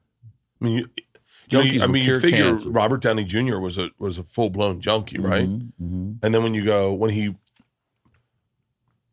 I 0.61 0.64
mean, 0.64 0.75
you, 0.79 0.88
you 0.96 1.05
know, 1.05 1.12
Junkies 1.52 1.72
you- 1.74 1.82
I 1.82 1.86
mean, 1.86 2.04
you 2.04 2.20
figure 2.20 2.50
cancer. 2.52 2.70
Robert 2.70 3.00
Downey 3.02 3.24
Jr. 3.24 3.58
was 3.58 3.78
a 3.78 3.90
was 3.98 4.18
a 4.18 4.22
full 4.22 4.50
blown 4.50 4.80
junkie, 4.80 5.18
right? 5.18 5.48
Mhm, 5.48 5.72
mhm. 5.80 6.18
And 6.22 6.34
then 6.34 6.42
when 6.42 6.54
you 6.54 6.64
go 6.64 6.92
when 6.92 7.10
he, 7.10 7.34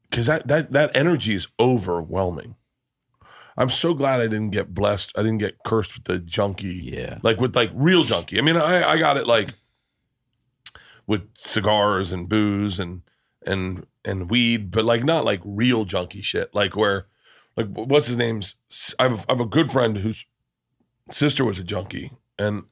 because 0.09 0.25
that 0.27 0.47
that 0.47 0.71
that 0.71 0.95
energy 0.95 1.35
is 1.35 1.47
overwhelming. 1.59 2.55
I'm 3.57 3.69
so 3.69 3.93
glad 3.93 4.21
I 4.21 4.27
didn't 4.27 4.51
get 4.51 4.73
blessed. 4.73 5.11
I 5.17 5.21
didn't 5.21 5.39
get 5.39 5.57
cursed 5.65 5.93
with 5.95 6.05
the 6.05 6.17
junkie, 6.19 6.67
Yeah. 6.93 7.17
like 7.23 7.41
with 7.41 7.55
like 7.55 7.71
real 7.73 8.05
junkie. 8.05 8.37
I 8.39 8.41
mean, 8.41 8.55
I 8.55 8.89
I 8.91 8.97
got 8.97 9.17
it 9.17 9.27
like 9.27 9.53
with 11.05 11.23
cigars 11.35 12.11
and 12.11 12.29
booze 12.29 12.79
and 12.79 13.01
and 13.45 13.85
and 14.05 14.29
weed, 14.29 14.71
but 14.71 14.85
like 14.85 15.03
not 15.03 15.25
like 15.25 15.41
real 15.43 15.83
junkie 15.83 16.21
shit. 16.21 16.53
Like 16.55 16.75
where, 16.77 17.07
like 17.57 17.67
what's 17.67 18.07
his 18.07 18.15
name's? 18.15 18.55
I 18.97 19.03
have, 19.09 19.25
I 19.27 19.33
have 19.33 19.41
a 19.41 19.45
good 19.45 19.69
friend 19.71 19.97
whose 19.97 20.25
sister 21.11 21.43
was 21.43 21.59
a 21.59 21.63
junkie, 21.63 22.11
and 22.39 22.63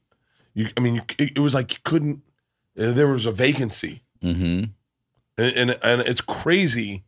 you. 0.53 0.69
I 0.75 0.79
mean, 0.79 0.95
you, 0.95 1.01
it, 1.19 1.33
it 1.35 1.39
was 1.39 1.53
like 1.53 1.73
you 1.73 1.79
couldn't. 1.83 2.21
uh, 2.79 2.91
There 2.93 3.07
was 3.07 3.25
a 3.27 3.31
vacancy, 3.31 4.03
Mm-hmm. 4.23 4.71
and, 5.37 5.55
and 5.55 5.77
and 5.83 6.01
it's 6.01 6.21
crazy. 6.21 7.03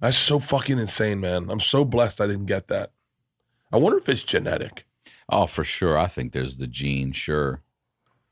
That's 0.00 0.16
so 0.16 0.38
fucking 0.38 0.78
insane, 0.78 1.20
man. 1.20 1.50
I'm 1.50 1.60
so 1.60 1.84
blessed 1.84 2.20
I 2.20 2.26
didn't 2.28 2.46
get 2.46 2.68
that. 2.68 2.92
I 3.72 3.76
wonder 3.78 3.98
if 3.98 4.08
it's 4.08 4.22
genetic. 4.22 4.86
Oh, 5.28 5.46
for 5.46 5.64
sure. 5.64 5.98
I 5.98 6.06
think 6.06 6.32
there's 6.32 6.56
the 6.58 6.68
gene, 6.68 7.12
sure. 7.12 7.62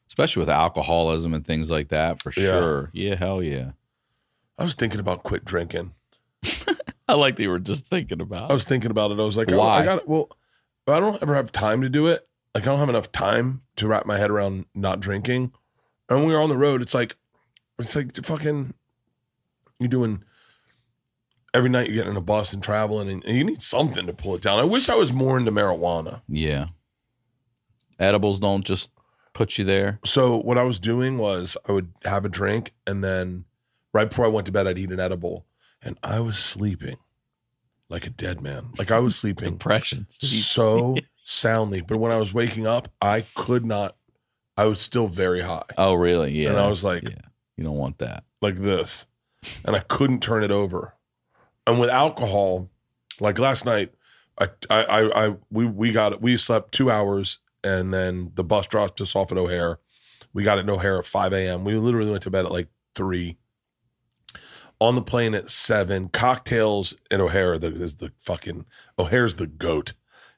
Especially 0.07 0.41
with 0.41 0.49
alcoholism 0.49 1.35
and 1.35 1.45
things 1.45 1.71
like 1.71 1.89
that, 1.89 2.23
for 2.23 2.33
Yeah. 2.37 2.43
sure. 2.61 2.91
Yeah, 2.93 3.17
hell 3.17 3.43
yeah. 3.43 3.73
I 4.57 4.63
was 4.63 4.75
thinking 4.75 5.01
about 5.01 5.25
quit 5.25 5.45
drinking. 5.45 5.93
I 7.09 7.15
like 7.15 7.37
that 7.37 7.43
you 7.43 7.51
were 7.51 7.59
just 7.59 7.87
thinking 7.87 8.21
about. 8.21 8.51
I 8.51 8.55
was 8.55 8.65
thinking 8.65 8.91
about 8.93 9.11
it. 9.11 9.19
I 9.19 9.25
was 9.25 9.37
like, 9.37 9.51
Why? 9.51 9.81
I 9.81 9.85
got 9.85 9.99
it. 9.99 10.09
Well, 10.09 10.31
I 10.87 11.01
don't 11.01 11.21
ever 11.21 11.35
have 11.35 11.51
time 11.53 11.83
to 11.83 11.89
do 11.89 12.07
it. 12.07 12.27
Like, 12.57 12.63
I 12.63 12.71
don't 12.71 12.79
have 12.79 12.89
enough 12.89 13.13
time 13.13 13.61
to 13.77 13.87
wrap 13.87 14.07
my 14.07 14.17
head 14.17 14.31
around 14.31 14.65
not 14.75 14.99
drinking. 15.01 15.53
And 16.09 16.21
when 16.21 16.29
we 16.29 16.33
were 16.33 16.41
on 16.41 16.49
the 16.49 16.57
road, 16.57 16.81
it's 16.81 16.95
like, 16.95 17.15
it's 17.79 17.95
like 17.95 18.17
fucking, 18.25 18.73
you're 19.79 19.89
doing 19.91 20.25
every 21.53 21.69
night. 21.69 21.89
You're 21.89 21.97
getting 21.97 22.13
in 22.13 22.17
a 22.17 22.23
bus 22.23 22.55
and 22.55 22.63
traveling, 22.63 23.11
and, 23.11 23.23
and 23.27 23.37
you 23.37 23.45
need 23.45 23.61
something 23.61 24.07
to 24.07 24.15
pull 24.15 24.35
it 24.37 24.41
down. 24.41 24.59
I 24.59 24.65
wish 24.65 24.89
I 24.89 24.95
was 24.95 25.13
more 25.13 25.37
into 25.37 25.53
marijuana. 25.53 26.23
yeah. 26.29 26.69
Edibles 27.99 28.41
don't 28.41 28.65
just 28.65 28.89
put 29.35 29.59
you 29.59 29.65
there. 29.67 30.01
So 30.05 30.37
what 30.37 30.57
I 30.57 30.63
was 30.63 30.79
doing 30.79 31.19
was 31.19 31.57
I 31.69 31.73
would 31.73 31.93
have 32.05 32.25
a 32.25 32.29
drink, 32.31 32.73
and 32.87 33.05
then 33.05 33.45
right 33.93 34.09
before 34.09 34.25
I 34.25 34.29
went 34.29 34.47
to 34.47 34.53
bed, 34.53 34.67
I'd 34.67 34.79
eat 34.79 34.91
an 34.93 35.01
edible, 35.01 35.45
and 35.83 35.99
I 36.03 36.21
was 36.21 36.39
sleeping 36.39 36.97
like 37.91 38.07
a 38.07 38.11
dead 38.11 38.41
man. 38.41 38.69
Like 38.79 38.91
I 38.91 38.99
was 38.99 39.15
sleeping 39.17 39.53
Depression. 39.59 40.07
so 40.11 40.97
soundly. 41.29 41.81
But 41.83 41.99
when 41.99 42.13
I 42.13 42.17
was 42.19 42.33
waking 42.33 42.67
up, 42.67 42.89
I 43.03 43.23
could 43.35 43.65
not. 43.67 43.97
I 44.57 44.65
was 44.65 44.81
still 44.81 45.07
very 45.09 45.43
high, 45.43 45.65
Oh, 45.77 45.93
really? 45.95 46.31
Yeah. 46.33 46.51
and 46.51 46.59
I 46.59 46.69
was 46.69 46.83
like, 46.83 47.03
yeah. 47.03 47.19
You 47.59 47.65
don't 47.65 47.77
want 47.77 47.99
that. 47.99 48.25
like 48.41 48.57
this, 48.57 49.05
and 49.65 49.75
I 49.77 49.81
couldn't 49.81 50.23
turn 50.23 50.43
it 50.45 50.51
over. 50.51 50.95
And 51.67 51.81
with 51.81 51.89
alcohol, 51.91 52.69
like 53.19 53.39
last 53.39 53.65
night, 53.65 53.93
I, 54.39 54.49
I, 54.71 54.83
I, 54.85 55.27
I 55.29 55.35
we 55.51 55.65
we 55.67 55.91
got 55.93 56.21
we 56.23 56.37
slept 56.37 56.73
two 56.73 56.91
hours, 56.91 57.39
and 57.65 57.93
then 57.95 58.31
the 58.35 58.45
bus 58.45 58.67
dropped 58.67 59.01
us 59.01 59.17
off 59.17 59.33
at 59.33 59.39
O'Hare. 59.39 59.79
We 60.35 60.43
got 60.43 60.59
at 60.59 60.69
O'Hare 60.69 60.99
at 60.99 61.07
five 61.07 61.33
a.m. 61.33 61.65
We 61.65 61.75
literally 61.77 62.11
went 62.11 62.23
to 62.25 62.31
bed 62.31 62.45
at 62.45 62.53
like 62.53 62.69
three. 62.95 63.37
On 64.79 64.95
the 64.95 65.01
plane 65.03 65.35
at 65.35 65.49
seven, 65.49 66.11
cocktails 66.11 66.95
at 67.11 67.19
O'Hare 67.21 67.59
the, 67.59 67.69
is 67.83 67.95
the 67.97 68.13
fucking 68.19 68.67
O'Hare's 68.99 69.37
the 69.37 69.47
goat. 69.47 69.95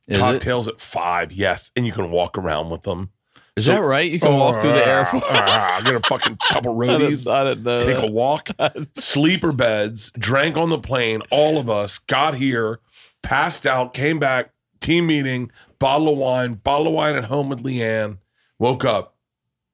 Is 0.09 0.18
it? 0.18 0.21
cocktails 0.21 0.66
at 0.68 0.81
five, 0.81 1.31
yes, 1.33 1.71
and 1.77 1.87
you 1.87 1.92
can 1.92 2.11
walk 2.11 2.37
around 2.38 2.71
with 2.71 2.83
them. 2.83 3.11
Is 3.57 3.66
So- 3.66 3.73
that 3.73 3.83
right? 3.83 4.11
You 4.11 4.21
can 4.21 4.37
walk 4.37 4.61
through 4.61 4.73
the 4.73 4.85
ah, 4.85 4.88
airport. 4.88 5.25
I 5.31 5.81
get 5.85 5.94
a 5.94 6.01
fucking 6.01 6.37
couple 6.49 6.81
I 6.83 6.87
didn't, 6.87 7.01
roadies, 7.12 7.31
I 7.31 7.44
didn't 7.44 7.64
know 7.64 7.81
take 7.81 7.97
that. 7.97 8.09
a 8.09 8.12
walk, 8.12 8.49
sleeper 8.97 9.53
beds, 9.53 10.11
drank 10.18 10.57
on 10.57 10.71
the 10.71 10.79
plane. 10.79 11.23
All 11.31 11.59
of 11.59 11.68
us 11.68 11.99
got 11.99 12.35
here, 12.37 12.81
passed 13.23 13.66
out, 13.66 13.92
came 13.94 14.18
back, 14.18 14.51
team 14.81 15.07
meeting, 15.09 15.51
bottle 15.79 16.09
of 16.09 16.18
wine, 16.18 16.55
bottle 16.55 16.88
of 16.88 16.92
wine 16.94 17.16
at 17.16 17.25
home 17.25 17.49
with 17.49 17.62
LeeAnn. 17.64 18.18
Woke 18.61 18.85
up 18.85 19.16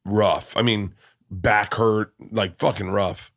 rough. 0.05 0.57
I 0.57 0.63
mean, 0.63 0.95
back 1.31 1.75
hurt, 1.75 2.13
like 2.31 2.59
fucking 2.59 2.91
rough. 2.91 3.31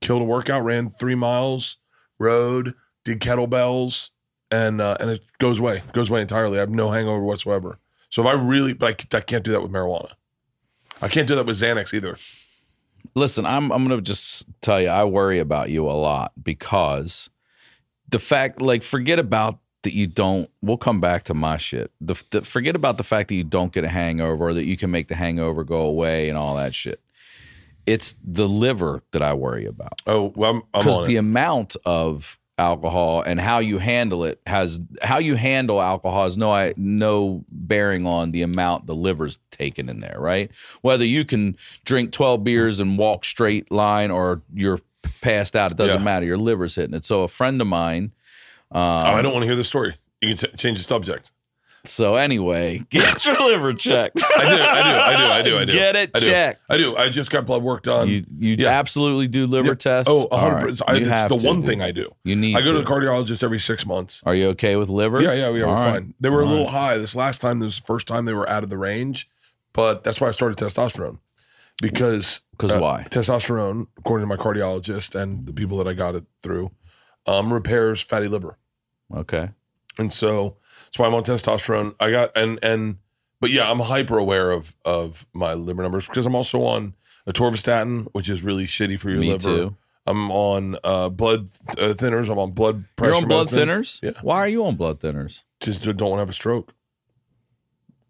Killed 0.00 0.22
a 0.22 0.24
workout, 0.24 0.64
ran 0.64 0.90
three 0.90 1.14
miles, 1.14 1.78
rode, 2.18 2.74
did 3.04 3.18
kettlebells, 3.20 4.10
and 4.50 4.80
uh, 4.80 4.96
and 5.00 5.10
it 5.10 5.22
goes 5.38 5.58
away. 5.60 5.82
Goes 5.92 6.10
away 6.10 6.22
entirely. 6.22 6.58
I 6.58 6.60
have 6.60 6.70
no 6.70 6.90
hangover 6.90 7.22
whatsoever. 7.22 7.78
So 8.10 8.22
if 8.22 8.28
I 8.28 8.32
really, 8.32 8.72
but 8.72 9.14
I 9.14 9.20
can't 9.20 9.44
do 9.44 9.52
that 9.52 9.62
with 9.62 9.70
marijuana. 9.72 10.12
I 11.02 11.08
can't 11.08 11.28
do 11.28 11.34
that 11.34 11.46
with 11.46 11.60
Xanax 11.60 11.92
either. 11.92 12.16
Listen, 13.14 13.46
I'm 13.46 13.70
I'm 13.72 13.86
gonna 13.86 14.00
just 14.00 14.46
tell 14.62 14.80
you, 14.80 14.88
I 14.88 15.04
worry 15.04 15.38
about 15.38 15.70
you 15.70 15.88
a 15.88 15.92
lot 15.92 16.32
because 16.42 17.30
the 18.08 18.18
fact, 18.18 18.60
like, 18.60 18.82
forget 18.82 19.18
about 19.18 19.58
that 19.82 19.92
you 19.92 20.06
don't. 20.06 20.50
We'll 20.62 20.76
come 20.76 21.00
back 21.00 21.24
to 21.24 21.34
my 21.34 21.56
shit. 21.56 21.90
The, 22.00 22.20
the 22.30 22.42
forget 22.42 22.74
about 22.76 22.98
the 22.98 23.04
fact 23.04 23.28
that 23.28 23.34
you 23.34 23.44
don't 23.44 23.72
get 23.72 23.84
a 23.84 23.88
hangover 23.88 24.48
or 24.48 24.54
that 24.54 24.64
you 24.64 24.76
can 24.76 24.90
make 24.90 25.08
the 25.08 25.14
hangover 25.14 25.64
go 25.64 25.82
away 25.82 26.28
and 26.28 26.36
all 26.38 26.56
that 26.56 26.74
shit. 26.74 27.00
It's 27.86 28.16
the 28.24 28.48
liver 28.48 29.02
that 29.12 29.22
I 29.22 29.32
worry 29.34 29.64
about 29.64 30.02
Oh, 30.08 30.32
well, 30.34 30.66
because 30.72 31.06
the 31.06 31.14
it. 31.16 31.18
amount 31.18 31.76
of 31.84 32.36
alcohol 32.58 33.22
and 33.26 33.38
how 33.40 33.58
you 33.58 33.78
handle 33.78 34.24
it 34.24 34.40
has 34.46 34.80
how 35.02 35.18
you 35.18 35.34
handle 35.34 35.80
alcohol 35.82 36.24
has 36.24 36.38
no 36.38 36.52
I- 36.52 36.72
no 36.76 37.44
bearing 37.50 38.06
on 38.06 38.30
the 38.30 38.40
amount 38.42 38.86
the 38.86 38.94
liver's 38.94 39.38
taken 39.50 39.88
in 39.90 40.00
there, 40.00 40.16
right? 40.18 40.50
Whether 40.80 41.04
you 41.04 41.24
can 41.26 41.56
drink 41.84 42.12
12 42.12 42.44
beers 42.44 42.80
and 42.80 42.96
walk 42.96 43.24
straight 43.26 43.70
line 43.70 44.10
or 44.10 44.40
you're 44.54 44.80
passed 45.20 45.54
out, 45.54 45.70
it 45.70 45.76
doesn't 45.76 45.98
Yeah. 45.98 46.04
matter. 46.04 46.24
Your 46.26 46.38
liver's 46.38 46.74
hitting 46.76 46.94
it. 46.94 47.04
So 47.04 47.22
a 47.24 47.28
friend 47.28 47.60
of 47.60 47.66
mine 47.66 48.12
oh, 48.72 48.80
I 48.80 49.18
um, 49.18 49.22
don't 49.22 49.32
want 49.34 49.42
to 49.42 49.46
hear 49.48 49.56
the 49.56 49.62
story. 49.64 49.96
You 50.22 50.34
can 50.34 50.50
t- 50.50 50.56
change 50.56 50.78
the 50.78 50.84
subject. 50.84 51.32
So 51.88 52.16
anyway, 52.16 52.78
get 52.90 53.24
your 53.26 53.36
liver 53.38 53.72
checked. 53.74 54.22
I 54.22 54.44
do, 54.44 54.54
I 54.54 54.54
do, 54.54 54.60
I 54.60 55.16
do, 55.16 55.24
I 55.26 55.42
do, 55.42 55.58
I 55.58 55.64
do. 55.64 55.72
Get 55.72 55.96
it 55.96 56.10
I 56.14 56.18
do. 56.20 56.26
checked. 56.26 56.60
I 56.70 56.76
do. 56.76 56.96
I 56.96 57.08
just 57.08 57.30
got 57.30 57.46
blood 57.46 57.62
work 57.62 57.82
done. 57.82 58.08
You 58.08 58.24
you 58.38 58.56
Yeah. 58.58 58.68
absolutely 58.78 59.28
do 59.28 59.46
liver 59.46 59.68
Yeah. 59.68 59.74
tests. 59.74 60.10
oh, 60.10 60.26
All 60.30 60.38
100 60.42 60.54
right. 60.54 60.66
percent. 60.68 60.90
I 60.90 60.96
It's 60.96 61.32
the 61.34 61.38
to, 61.38 61.46
one 61.46 61.62
thing 61.64 61.82
I 61.82 61.90
do. 61.92 62.10
You 62.24 62.36
need 62.36 62.56
I 62.56 62.60
go 62.60 62.72
to 62.72 62.78
to. 62.78 62.84
the 62.84 62.90
cardiologist 62.90 63.42
every 63.42 63.60
six 63.60 63.84
months. 63.86 64.20
Are 64.24 64.34
you 64.34 64.48
okay 64.50 64.76
with 64.76 64.88
liver? 64.88 65.20
Yeah, 65.22 65.32
yeah, 65.32 65.44
yeah. 65.44 65.50
We're 65.50 65.66
All 65.66 65.74
right. 65.74 65.92
fine. 65.94 66.14
They 66.20 66.28
were 66.30 66.42
a 66.42 66.46
little 66.46 66.64
right. 66.64 66.72
high 66.72 66.98
this 66.98 67.14
last 67.14 67.40
time. 67.40 67.58
This 67.60 67.66
was 67.66 67.76
the 67.80 67.86
first 67.86 68.06
time 68.06 68.24
they 68.24 68.34
were 68.34 68.48
out 68.48 68.62
of 68.62 68.70
the 68.70 68.78
range, 68.78 69.28
but 69.72 70.04
that's 70.04 70.20
why 70.20 70.28
I 70.28 70.32
started 70.32 70.58
testosterone 70.58 71.18
because 71.82 72.40
'Cause 72.58 72.74
uh, 72.74 72.78
why? 72.78 73.06
Testosterone, 73.10 73.86
according 73.98 74.26
to 74.26 74.34
my 74.34 74.42
cardiologist 74.42 75.14
and 75.14 75.46
the 75.46 75.52
people 75.52 75.76
that 75.78 75.86
I 75.86 75.92
got 75.92 76.14
it 76.14 76.24
through, 76.42 76.70
um, 77.26 77.52
repairs 77.52 78.00
fatty 78.00 78.28
liver. 78.28 78.56
Okay. 79.14 79.50
and 79.98 80.12
so 80.12 80.56
that's 80.96 80.98
why 80.98 81.06
I'm 81.06 81.14
on 81.14 81.24
testosterone. 81.24 81.94
I 82.00 82.10
got 82.10 82.36
and 82.36 82.58
and 82.62 82.96
but 83.40 83.50
yeah, 83.50 83.70
I'm 83.70 83.80
hyper 83.80 84.18
aware 84.18 84.50
of 84.50 84.74
of 84.84 85.26
my 85.34 85.52
liver 85.54 85.82
numbers 85.82 86.06
because 86.06 86.24
I'm 86.24 86.34
also 86.34 86.62
on 86.62 86.94
atorvastatin, 87.28 88.08
which 88.12 88.30
is 88.30 88.42
really 88.42 88.66
shitty 88.66 88.98
for 88.98 89.10
your 89.10 89.20
Me 89.20 89.32
liver. 89.32 89.42
too. 89.42 89.76
I'm 90.06 90.30
on 90.30 90.78
uh, 90.84 91.08
blood 91.10 91.50
uh, 91.70 91.92
thinners. 91.94 92.30
I'm 92.30 92.38
on 92.38 92.52
blood 92.52 92.84
pressure. 92.96 93.10
You're 93.12 93.22
on 93.22 93.28
blood 93.28 93.52
medicine. 93.52 93.68
thinners? 93.68 94.02
Yeah. 94.02 94.22
Why 94.22 94.38
are 94.38 94.48
you 94.48 94.64
on 94.64 94.76
blood 94.76 95.00
thinners? 95.00 95.42
Just 95.60 95.82
don't 95.82 96.00
want 96.00 96.14
to 96.14 96.18
have 96.20 96.28
a 96.30 96.32
stroke. 96.32 96.72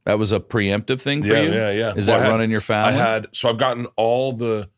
That 0.05 0.19
was 0.19 0.31
a 0.31 0.39
preemptive 0.39 1.01
thing 1.01 1.23
for 1.23 1.33
yeah, 1.33 1.41
you? 1.43 1.53
yeah, 1.53 1.71
yeah. 1.73 1.95
Is 1.97 2.07
Well, 2.07 2.21
that 2.21 2.29
running 2.29 2.51
your 2.51 2.61
family? 2.61 2.95
I 3.01 3.05
had 3.05 3.27
so 3.33 3.49
I've 3.49 3.59
gotten 3.59 3.87
all 3.97 4.33
the. 4.33 4.69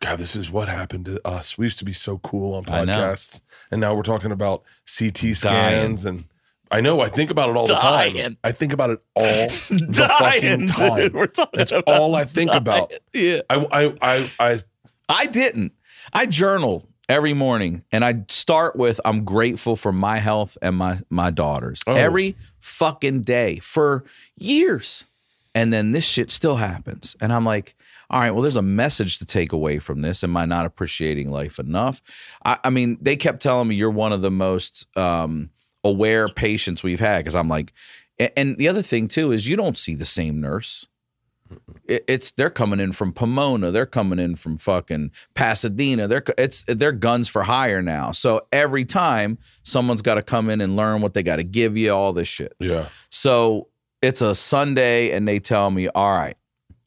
God, 0.00 0.18
this 0.18 0.34
is 0.36 0.50
what 0.50 0.68
happened 0.68 1.06
to 1.06 1.26
us. 1.26 1.56
We 1.56 1.64
used 1.64 1.78
to 1.78 1.84
be 1.84 1.92
so 1.94 2.18
cool 2.18 2.54
on 2.54 2.64
podcasts, 2.64 3.40
and 3.70 3.80
now 3.80 3.94
we're 3.94 4.02
talking 4.02 4.32
about 4.32 4.62
CT 4.98 5.34
scans 5.36 6.04
and. 6.04 6.24
I 6.70 6.80
know. 6.80 7.00
I 7.00 7.08
think 7.08 7.30
about 7.30 7.50
it 7.50 7.56
all 7.56 7.66
the 7.66 7.76
time. 7.76 8.36
I 8.42 8.52
think 8.52 8.72
about 8.72 8.90
it 8.90 9.00
all 9.14 9.24
the 9.70 10.14
fucking 10.18 10.66
time. 10.68 11.12
We're 11.12 11.26
talking 11.26 11.58
That's 11.58 11.72
about 11.72 12.00
all 12.00 12.14
I 12.16 12.24
think 12.24 12.50
dying. 12.50 12.58
about. 12.58 12.92
Yeah. 13.12 13.42
I, 13.48 13.56
I, 13.70 13.94
I, 14.02 14.30
I, 14.40 14.60
I 15.08 15.26
didn't. 15.26 15.72
I 16.12 16.26
journal 16.26 16.88
every 17.08 17.34
morning 17.34 17.84
and 17.92 18.04
I 18.04 18.24
start 18.28 18.76
with 18.76 19.00
I'm 19.04 19.24
grateful 19.24 19.76
for 19.76 19.92
my 19.92 20.18
health 20.18 20.56
and 20.62 20.76
my 20.76 21.00
my 21.10 21.30
daughters. 21.30 21.82
Oh. 21.86 21.94
Every 21.94 22.36
fucking 22.60 23.22
day 23.22 23.58
for 23.58 24.04
years. 24.36 25.04
And 25.54 25.72
then 25.72 25.92
this 25.92 26.04
shit 26.04 26.30
still 26.32 26.56
happens. 26.56 27.14
And 27.20 27.32
I'm 27.32 27.44
like, 27.44 27.76
all 28.10 28.20
right, 28.20 28.32
well, 28.32 28.42
there's 28.42 28.56
a 28.56 28.62
message 28.62 29.18
to 29.18 29.24
take 29.24 29.52
away 29.52 29.78
from 29.78 30.02
this. 30.02 30.24
Am 30.24 30.36
I 30.36 30.46
not 30.46 30.66
appreciating 30.66 31.30
life 31.30 31.58
enough? 31.58 32.02
I, 32.44 32.58
I 32.64 32.70
mean, 32.70 32.98
they 33.00 33.16
kept 33.16 33.42
telling 33.42 33.68
me 33.68 33.76
you're 33.76 33.90
one 33.90 34.12
of 34.12 34.20
the 34.20 34.30
most 34.30 34.86
um, 34.96 35.50
aware 35.84 36.28
patients 36.28 36.82
we've 36.82 37.00
had 37.00 37.18
because 37.18 37.34
I'm 37.34 37.48
like, 37.48 37.72
and 38.18 38.56
the 38.58 38.68
other 38.68 38.82
thing 38.82 39.08
too 39.08 39.32
is 39.32 39.48
you 39.48 39.56
don't 39.56 39.76
see 39.76 39.94
the 39.94 40.04
same 40.04 40.40
nurse. 40.40 40.86
It's 41.86 42.32
they're 42.32 42.50
coming 42.50 42.80
in 42.80 42.92
from 42.92 43.12
Pomona, 43.12 43.70
they're 43.70 43.86
coming 43.86 44.18
in 44.18 44.34
from 44.34 44.56
fucking 44.56 45.10
Pasadena. 45.34 46.08
They're 46.08 46.24
it's 46.38 46.64
they're 46.66 46.90
guns 46.90 47.28
for 47.28 47.42
hire 47.42 47.82
now. 47.82 48.12
So 48.12 48.46
every 48.50 48.84
time 48.84 49.38
someone's 49.62 50.02
got 50.02 50.14
to 50.14 50.22
come 50.22 50.48
in 50.48 50.60
and 50.60 50.74
learn 50.74 51.02
what 51.02 51.14
they 51.14 51.22
got 51.22 51.36
to 51.36 51.44
give 51.44 51.76
you, 51.76 51.92
all 51.92 52.12
this 52.12 52.28
shit. 52.28 52.56
yeah. 52.58 52.88
So 53.10 53.68
it's 54.00 54.22
a 54.22 54.34
Sunday, 54.34 55.12
and 55.12 55.28
they 55.28 55.38
tell 55.38 55.70
me, 55.70 55.88
all 55.88 56.16
right, 56.16 56.36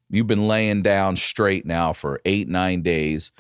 you've 0.09 0.27
been 0.27 0.47
laying 0.47 0.81
down 0.81 1.17
straight 1.17 1.65
now 1.65 1.93
for 1.93 2.19
eight, 2.25 2.47
nine 2.47 2.81
days. 2.81 3.31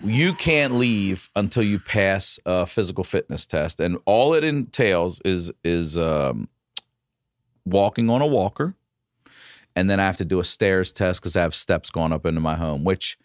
You 0.00 0.32
can't 0.32 0.74
leave 0.74 1.28
until 1.34 1.62
you 1.62 1.80
pass 1.80 2.38
a 2.46 2.66
physical 2.66 3.04
fitness 3.04 3.46
test. 3.46 3.80
And 3.80 3.98
all 4.04 4.34
it 4.34 4.44
entails 4.44 5.20
is 5.24 5.50
is 5.64 5.98
um, 5.98 6.48
walking 7.64 8.08
on 8.08 8.22
a 8.22 8.26
walker. 8.26 8.74
And 9.74 9.88
then 9.88 10.00
I 10.00 10.06
have 10.06 10.16
to 10.16 10.24
do 10.24 10.40
a 10.40 10.44
stairs 10.44 10.92
test 10.92 11.20
because 11.20 11.36
I 11.36 11.42
have 11.42 11.54
steps 11.54 11.90
going 11.90 12.12
up 12.12 12.26
into 12.26 12.40
my 12.40 12.56
home, 12.56 12.84
which 12.84 13.16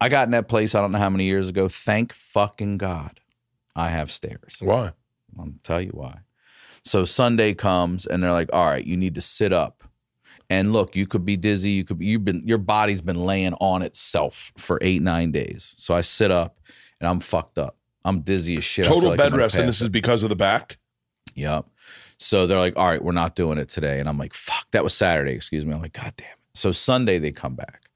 I 0.00 0.08
got 0.08 0.28
in 0.28 0.32
that 0.32 0.48
place 0.48 0.74
I 0.74 0.80
don't 0.80 0.92
know 0.92 0.98
how 0.98 1.10
many 1.10 1.24
years 1.24 1.48
ago. 1.48 1.68
Thank 1.68 2.12
fucking 2.12 2.78
God 2.78 3.20
I 3.74 3.90
have 3.90 4.10
stairs. 4.10 4.58
Why? 4.60 4.92
I'll 5.38 5.52
tell 5.62 5.80
you 5.80 5.90
why. 5.90 6.20
So 6.84 7.04
Sunday 7.04 7.54
comes 7.54 8.06
and 8.06 8.22
they're 8.22 8.32
like, 8.32 8.50
"All 8.52 8.66
right, 8.66 8.84
you 8.84 8.96
need 8.96 9.14
to 9.16 9.20
sit 9.20 9.52
up." 9.52 9.77
And 10.50 10.72
look, 10.72 10.96
you 10.96 11.06
could 11.06 11.24
be 11.24 11.36
dizzy. 11.36 11.70
You 11.70 11.84
could 11.84 11.98
be, 11.98 12.06
you've 12.06 12.24
been 12.24 12.42
your 12.46 12.58
body's 12.58 13.00
been 13.00 13.24
laying 13.24 13.54
on 13.54 13.82
itself 13.82 14.52
for 14.56 14.78
eight 14.80 15.02
nine 15.02 15.30
days. 15.30 15.74
So 15.76 15.94
I 15.94 16.00
sit 16.00 16.30
up 16.30 16.58
and 17.00 17.08
I'm 17.08 17.20
fucked 17.20 17.58
up. 17.58 17.76
I'm 18.04 18.20
dizzy 18.20 18.56
as 18.56 18.64
shit. 18.64 18.86
Total 18.86 19.10
like 19.10 19.18
bed 19.18 19.36
rest, 19.36 19.58
and 19.58 19.68
this 19.68 19.82
is 19.82 19.88
because 19.90 20.22
of 20.22 20.30
the 20.30 20.36
back. 20.36 20.78
Yep. 21.34 21.66
So 22.18 22.46
they're 22.46 22.58
like, 22.58 22.76
all 22.76 22.86
right, 22.86 23.02
we're 23.02 23.12
not 23.12 23.36
doing 23.36 23.58
it 23.58 23.68
today. 23.68 24.00
And 24.00 24.08
I'm 24.08 24.18
like, 24.18 24.34
fuck, 24.34 24.66
that 24.72 24.82
was 24.82 24.94
Saturday. 24.94 25.32
Excuse 25.32 25.64
me. 25.64 25.72
I'm 25.72 25.80
like, 25.80 25.92
God 25.92 26.12
damn 26.16 26.26
it. 26.26 26.38
So 26.54 26.72
Sunday 26.72 27.18
they 27.18 27.30
come 27.30 27.54
back 27.54 27.90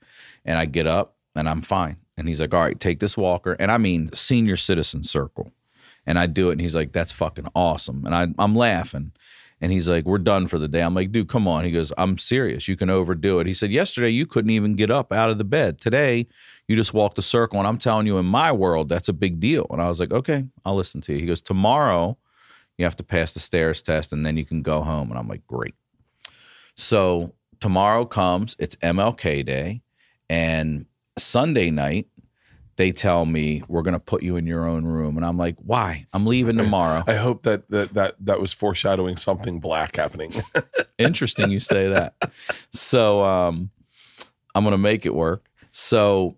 and 0.45 0.59
I 0.59 0.67
get 0.67 0.87
up 0.87 1.17
and 1.35 1.49
I'm 1.49 1.63
fine. 1.63 1.97
And 2.17 2.29
he's 2.29 2.41
like, 2.41 2.55
all 2.55 2.61
right, 2.61 2.79
take 2.79 3.01
this 3.01 3.17
walker. 3.17 3.57
And 3.59 3.73
I 3.73 3.79
mean, 3.79 4.11
senior 4.13 4.57
citizen 4.57 5.03
circle. 5.03 5.53
And 6.07 6.19
I 6.19 6.27
do 6.27 6.51
it. 6.51 6.53
And 6.53 6.61
he's 6.61 6.75
like, 6.75 6.93
that's 6.93 7.11
fucking 7.11 7.49
awesome. 7.55 8.05
And 8.07 8.15
I, 8.15 8.29
I'm 8.39 8.55
laughing. 8.55 9.13
And 9.63 9.71
he's 9.71 9.89
like, 9.89 10.05
we're 10.05 10.19
done 10.19 10.49
for 10.49 10.59
the 10.59 10.67
day. 10.67 10.81
I'm 10.83 10.95
like, 10.95 11.13
dude, 11.13 11.29
come 11.29 11.47
on. 11.47 11.65
He 11.65 11.71
goes, 11.71 11.93
I'm 11.97 12.19
serious. 12.19 12.67
You 12.67 12.77
can 12.77 12.91
overdo 12.91 13.39
it. 13.39 13.47
He 13.47 13.55
said, 13.55 13.71
yesterday 13.71 14.11
you 14.11 14.27
couldn't 14.27 14.51
even 14.51 14.75
get 14.75 14.91
up 14.91 15.13
out 15.13 15.31
of 15.31 15.39
the 15.39 15.45
bed. 15.45 15.81
Today 15.81 16.27
you 16.67 16.75
just 16.75 16.93
walked 16.93 17.15
the 17.15 17.23
circle. 17.23 17.61
And 17.61 17.69
I'm 17.69 17.79
telling 17.79 18.09
you, 18.09 18.19
in 18.19 18.27
my 18.27 18.51
world, 18.51 18.89
that's 18.89 19.09
a 19.09 19.13
big 19.13 19.39
deal. 19.39 19.69
And 19.71 19.81
I 19.81 19.89
was 19.89 20.01
like, 20.01 20.11
okay, 20.11 20.47
I'll 20.65 20.75
listen 20.75 21.01
to 21.03 21.13
you. 21.13 21.21
He 21.21 21.27
goes, 21.27 21.41
tomorrow 21.41 22.19
you 22.77 22.85
have 22.85 22.97
to 22.97 23.05
pass 23.05 23.35
the 23.35 23.41
stairs 23.41 23.83
test 23.83 24.13
and 24.13 24.27
then 24.27 24.37
you 24.37 24.45
can 24.45 24.63
go 24.63 24.83
home. 24.83 25.11
And 25.11 25.19
I'm 25.19 25.29
like, 25.29 25.47
great. 25.47 25.77
So 26.77 27.33
tomorrow 27.61 28.05
comes, 28.05 28.57
it's 28.59 28.75
MLK 28.77 29.47
Day. 29.47 29.83
And 30.29 30.87
Sunday 31.17 31.71
night, 31.71 32.09
they 32.77 32.93
tell 32.93 33.27
me 33.27 33.63
we're 33.69 33.83
going 33.83 33.95
to 33.95 34.01
put 34.01 34.23
you 34.23 34.37
in 34.37 34.47
your 34.47 34.67
own 34.67 34.85
room. 34.85 35.17
And 35.17 35.27
I'm 35.27 35.37
like, 35.37 35.57
why? 35.59 36.07
I'm 36.13 36.27
leaving 36.27 36.57
tomorrow. 36.57 37.05
I 37.07 37.15
hope 37.15 37.43
that 37.43 37.69
that 37.71 37.95
that 37.95 38.15
that 38.21 38.41
was 38.41 38.53
foreshadowing 38.53 39.17
something 39.17 39.61
black 39.61 39.97
happening. 39.97 40.43
Interesting 40.99 41.51
you 41.51 41.61
say 41.61 41.89
that. 41.89 42.15
So 42.73 43.23
um, 43.23 43.71
I'm 44.55 44.65
going 44.65 44.73
to 44.73 44.79
make 44.79 45.05
it 45.05 45.15
work. 45.15 45.45
So 45.73 46.37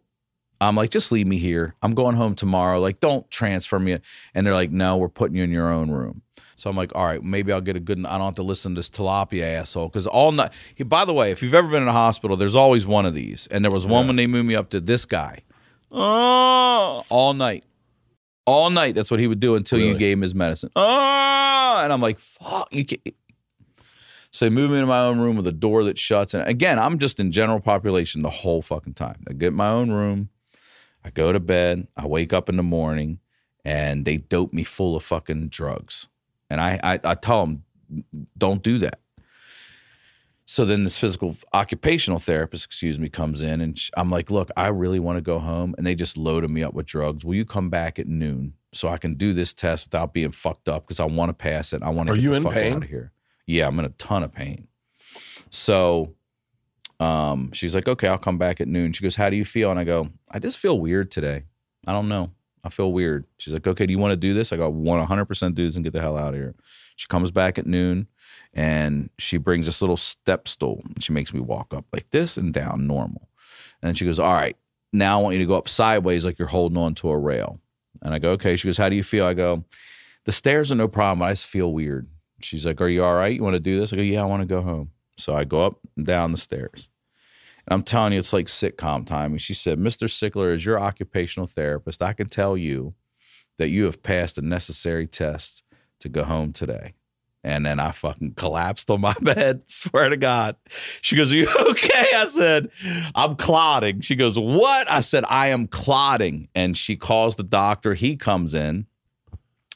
I'm 0.60 0.76
like, 0.76 0.90
just 0.90 1.12
leave 1.12 1.26
me 1.26 1.38
here. 1.38 1.74
I'm 1.82 1.94
going 1.94 2.16
home 2.16 2.34
tomorrow. 2.34 2.80
Like, 2.80 3.00
don't 3.00 3.28
transfer 3.30 3.78
me. 3.78 3.98
And 4.34 4.46
they're 4.46 4.54
like, 4.54 4.70
no, 4.70 4.96
we're 4.96 5.08
putting 5.08 5.36
you 5.36 5.44
in 5.44 5.50
your 5.50 5.72
own 5.72 5.90
room. 5.90 6.22
So 6.56 6.70
I'm 6.70 6.76
like, 6.76 6.94
all 6.94 7.04
right, 7.04 7.22
maybe 7.22 7.52
I'll 7.52 7.60
get 7.60 7.76
a 7.76 7.80
good. 7.80 7.98
I 8.06 8.16
don't 8.16 8.26
have 8.26 8.36
to 8.36 8.42
listen 8.42 8.74
to 8.74 8.78
this 8.78 8.88
tilapia 8.88 9.42
asshole 9.42 9.88
because 9.88 10.06
all 10.06 10.32
night. 10.32 10.52
By 10.86 11.04
the 11.04 11.12
way, 11.12 11.32
if 11.32 11.42
you've 11.42 11.54
ever 11.54 11.68
been 11.68 11.82
in 11.82 11.88
a 11.88 11.92
hospital, 11.92 12.36
there's 12.36 12.54
always 12.54 12.86
one 12.86 13.06
of 13.06 13.12
these, 13.14 13.48
and 13.50 13.64
there 13.64 13.72
was 13.72 13.86
one 13.86 14.06
when 14.06 14.16
they 14.16 14.26
moved 14.26 14.48
me 14.48 14.54
up 14.54 14.70
to 14.70 14.80
this 14.80 15.04
guy. 15.04 15.42
Oh, 15.90 17.04
all 17.08 17.34
night, 17.34 17.64
all 18.46 18.70
night. 18.70 18.94
That's 18.94 19.10
what 19.10 19.20
he 19.20 19.26
would 19.26 19.40
do 19.40 19.54
until 19.54 19.78
you 19.78 19.88
Really? 19.88 19.98
gave 19.98 20.16
him 20.16 20.22
his 20.22 20.34
medicine. 20.34 20.70
Oh, 20.74 21.78
and 21.82 21.92
I'm 21.92 22.00
like, 22.00 22.18
fuck, 22.18 22.68
you 22.72 22.84
can't. 22.84 23.02
So 24.30 24.46
they 24.46 24.50
move 24.50 24.70
me 24.72 24.78
into 24.78 24.86
my 24.86 25.00
own 25.00 25.20
room 25.20 25.36
with 25.36 25.46
a 25.46 25.52
door 25.52 25.84
that 25.84 25.96
shuts. 25.96 26.34
And 26.34 26.46
again, 26.48 26.78
I'm 26.78 26.98
just 26.98 27.20
in 27.20 27.30
general 27.30 27.60
population 27.60 28.22
the 28.22 28.30
whole 28.30 28.62
fucking 28.62 28.94
time. 28.94 29.22
I 29.28 29.32
get 29.32 29.52
my 29.52 29.68
own 29.68 29.92
room. 29.92 30.30
I 31.04 31.10
go 31.10 31.32
to 31.32 31.38
bed. 31.38 31.86
I 31.96 32.06
wake 32.06 32.32
up 32.32 32.48
in 32.48 32.56
the 32.56 32.62
morning 32.64 33.20
and 33.64 34.04
they 34.04 34.16
dope 34.16 34.52
me 34.52 34.64
full 34.64 34.96
of 34.96 35.04
fucking 35.04 35.48
drugs. 35.50 36.08
And 36.50 36.60
I, 36.60 36.80
I, 36.82 37.00
I 37.04 37.14
tell 37.14 37.46
them, 37.46 37.62
don't 38.36 38.62
do 38.62 38.78
that. 38.78 38.98
So 40.46 40.64
then 40.66 40.84
this 40.84 40.98
physical 40.98 41.36
occupational 41.54 42.18
therapist, 42.18 42.66
excuse 42.66 42.98
me, 42.98 43.08
comes 43.08 43.40
in 43.40 43.60
and 43.60 43.78
sh- 43.78 43.90
I'm 43.96 44.10
like, 44.10 44.30
look, 44.30 44.50
I 44.56 44.68
really 44.68 44.98
want 45.00 45.16
to 45.16 45.22
go 45.22 45.38
home. 45.38 45.74
And 45.78 45.86
they 45.86 45.94
just 45.94 46.18
loaded 46.18 46.50
me 46.50 46.62
up 46.62 46.74
with 46.74 46.86
drugs. 46.86 47.24
Will 47.24 47.34
you 47.34 47.46
come 47.46 47.70
back 47.70 47.98
at 47.98 48.06
noon 48.06 48.54
so 48.72 48.88
I 48.88 48.98
can 48.98 49.14
do 49.14 49.32
this 49.32 49.54
test 49.54 49.86
without 49.86 50.12
being 50.12 50.32
fucked 50.32 50.68
up? 50.68 50.86
Because 50.86 51.00
I 51.00 51.06
want 51.06 51.30
to 51.30 51.34
pass 51.34 51.72
it. 51.72 51.82
I 51.82 51.88
want 51.88 52.08
to 52.10 52.14
get 52.14 52.22
you 52.22 52.30
the 52.30 52.36
in 52.36 52.42
fuck 52.42 52.52
pain? 52.52 52.72
out 52.74 52.82
of 52.82 52.88
here. 52.90 53.12
Yeah, 53.46 53.66
I'm 53.66 53.78
in 53.78 53.86
a 53.86 53.90
ton 53.90 54.22
of 54.22 54.32
pain. 54.32 54.68
So 55.48 56.14
um, 57.00 57.52
she's 57.52 57.74
like, 57.74 57.88
okay, 57.88 58.08
I'll 58.08 58.18
come 58.18 58.38
back 58.38 58.60
at 58.60 58.68
noon. 58.68 58.92
She 58.92 59.02
goes, 59.02 59.16
how 59.16 59.30
do 59.30 59.36
you 59.36 59.44
feel? 59.46 59.70
And 59.70 59.80
I 59.80 59.84
go, 59.84 60.10
I 60.30 60.38
just 60.40 60.58
feel 60.58 60.78
weird 60.78 61.10
today. 61.10 61.44
I 61.86 61.92
don't 61.92 62.08
know. 62.08 62.32
I 62.62 62.70
feel 62.70 62.92
weird. 62.92 63.24
She's 63.38 63.52
like, 63.52 63.66
okay, 63.66 63.86
do 63.86 63.92
you 63.92 63.98
want 63.98 64.12
to 64.12 64.16
do 64.16 64.34
this? 64.34 64.52
I 64.52 64.56
go, 64.56 64.72
100% 64.72 65.54
do 65.54 65.66
this 65.66 65.76
and 65.76 65.84
get 65.84 65.92
the 65.92 66.00
hell 66.00 66.16
out 66.16 66.30
of 66.30 66.34
here. 66.36 66.54
She 66.96 67.06
comes 67.08 67.30
back 67.30 67.58
at 67.58 67.66
noon 67.66 68.08
and 68.54 69.10
she 69.18 69.36
brings 69.36 69.66
this 69.66 69.82
little 69.82 69.96
step 69.96 70.46
stool. 70.46 70.82
She 71.00 71.12
makes 71.12 71.34
me 71.34 71.40
walk 71.40 71.74
up 71.74 71.84
like 71.92 72.08
this 72.10 72.36
and 72.36 72.54
down 72.54 72.86
normal. 72.86 73.28
And 73.82 73.98
she 73.98 74.04
goes, 74.04 74.20
all 74.20 74.32
right, 74.32 74.56
now 74.92 75.18
I 75.18 75.22
want 75.22 75.34
you 75.34 75.40
to 75.40 75.46
go 75.46 75.58
up 75.58 75.68
sideways 75.68 76.24
like 76.24 76.38
you're 76.38 76.48
holding 76.48 76.78
on 76.78 76.94
to 76.96 77.10
a 77.10 77.18
rail. 77.18 77.60
And 78.00 78.14
I 78.14 78.18
go, 78.18 78.30
okay. 78.30 78.56
She 78.56 78.68
goes, 78.68 78.78
how 78.78 78.88
do 78.88 78.96
you 78.96 79.02
feel? 79.02 79.26
I 79.26 79.34
go, 79.34 79.64
the 80.24 80.32
stairs 80.32 80.70
are 80.70 80.76
no 80.76 80.88
problem. 80.88 81.22
I 81.22 81.32
just 81.32 81.46
feel 81.46 81.72
weird. 81.72 82.08
She's 82.40 82.64
like, 82.64 82.80
are 82.80 82.88
you 82.88 83.04
all 83.04 83.14
right? 83.14 83.34
You 83.34 83.42
want 83.42 83.54
to 83.54 83.60
do 83.60 83.78
this? 83.78 83.92
I 83.92 83.96
go, 83.96 84.02
yeah, 84.02 84.22
I 84.22 84.26
want 84.26 84.42
to 84.42 84.46
go 84.46 84.62
home. 84.62 84.92
So 85.18 85.34
I 85.34 85.44
go 85.44 85.64
up 85.64 85.80
and 85.96 86.06
down 86.06 86.32
the 86.32 86.38
stairs. 86.38 86.88
And 87.66 87.74
I'm 87.74 87.82
telling 87.82 88.12
you, 88.12 88.18
it's 88.18 88.32
like 88.32 88.46
sitcom 88.46 89.06
timing. 89.06 89.38
She 89.38 89.54
said, 89.54 89.78
Mr. 89.78 90.06
Sickler, 90.06 90.54
as 90.54 90.64
your 90.64 90.78
occupational 90.78 91.46
therapist, 91.46 92.02
I 92.02 92.12
can 92.12 92.28
tell 92.28 92.56
you 92.56 92.94
that 93.58 93.68
you 93.68 93.84
have 93.84 94.02
passed 94.02 94.38
a 94.38 94.42
necessary 94.42 95.06
test 95.06 95.62
to 96.00 96.08
go 96.08 96.24
home 96.24 96.52
today. 96.52 96.94
And 97.44 97.66
then 97.66 97.78
I 97.78 97.92
fucking 97.92 98.34
collapsed 98.34 98.90
on 98.90 99.02
my 99.02 99.12
bed. 99.20 99.62
Swear 99.66 100.08
to 100.08 100.16
God. 100.16 100.56
She 101.02 101.14
goes, 101.14 101.30
Are 101.32 101.36
you 101.36 101.48
okay? 101.70 102.06
I 102.16 102.26
said, 102.26 102.70
I'm 103.14 103.36
clotting. 103.36 104.00
She 104.00 104.16
goes, 104.16 104.38
What? 104.38 104.90
I 104.90 105.00
said, 105.00 105.24
I 105.28 105.48
am 105.48 105.68
clotting. 105.68 106.48
And 106.54 106.76
she 106.76 106.96
calls 106.96 107.36
the 107.36 107.42
doctor. 107.42 107.94
He 107.94 108.16
comes 108.16 108.54
in. 108.54 108.86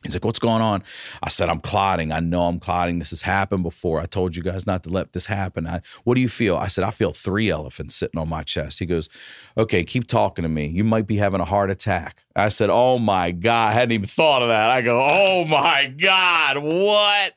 He's 0.03 0.15
like, 0.15 0.25
What's 0.25 0.39
going 0.39 0.63
on? 0.63 0.83
I 1.23 1.29
said, 1.29 1.51
I'm 1.51 1.61
clotting. 1.61 2.11
I 2.11 2.21
know 2.21 2.45
I'm 2.45 2.59
clotting. 2.59 3.01
This 3.01 3.11
has 3.11 3.23
happened 3.23 3.65
before. 3.65 4.01
I 4.01 4.07
told 4.07 4.35
you 4.35 4.43
guys 4.43 4.67
not 4.67 4.83
to 4.85 4.91
let 4.91 5.13
this 5.13 5.27
happen. 5.27 5.67
I, 5.67 5.83
what 6.05 6.15
do 6.15 6.23
you 6.23 6.29
feel? 6.29 6.57
I 6.57 6.69
said, 6.69 6.85
I 6.85 6.91
feel 6.91 7.13
three 7.13 7.51
elephants 7.51 7.95
sitting 7.95 8.19
on 8.19 8.31
my 8.31 8.45
chest. 8.45 8.79
He 8.79 8.87
goes, 8.87 9.11
Okay, 9.59 9.83
keep 9.83 10.07
talking 10.07 10.45
to 10.45 10.49
me. 10.49 10.69
You 10.69 10.85
might 10.85 11.09
be 11.09 11.17
having 11.17 11.41
a 11.41 11.45
heart 11.45 11.69
attack. 11.69 12.23
I 12.37 12.49
said, 12.49 12.71
Oh 12.71 12.97
my 13.01 13.33
God. 13.33 13.71
I 13.71 13.73
hadn't 13.73 13.91
even 13.91 14.07
thought 14.07 14.41
of 14.41 14.49
that. 14.49 14.71
I 14.71 14.83
go, 14.83 15.03
Oh 15.03 15.45
my 15.47 15.87
God. 15.87 16.59
What? 16.59 17.33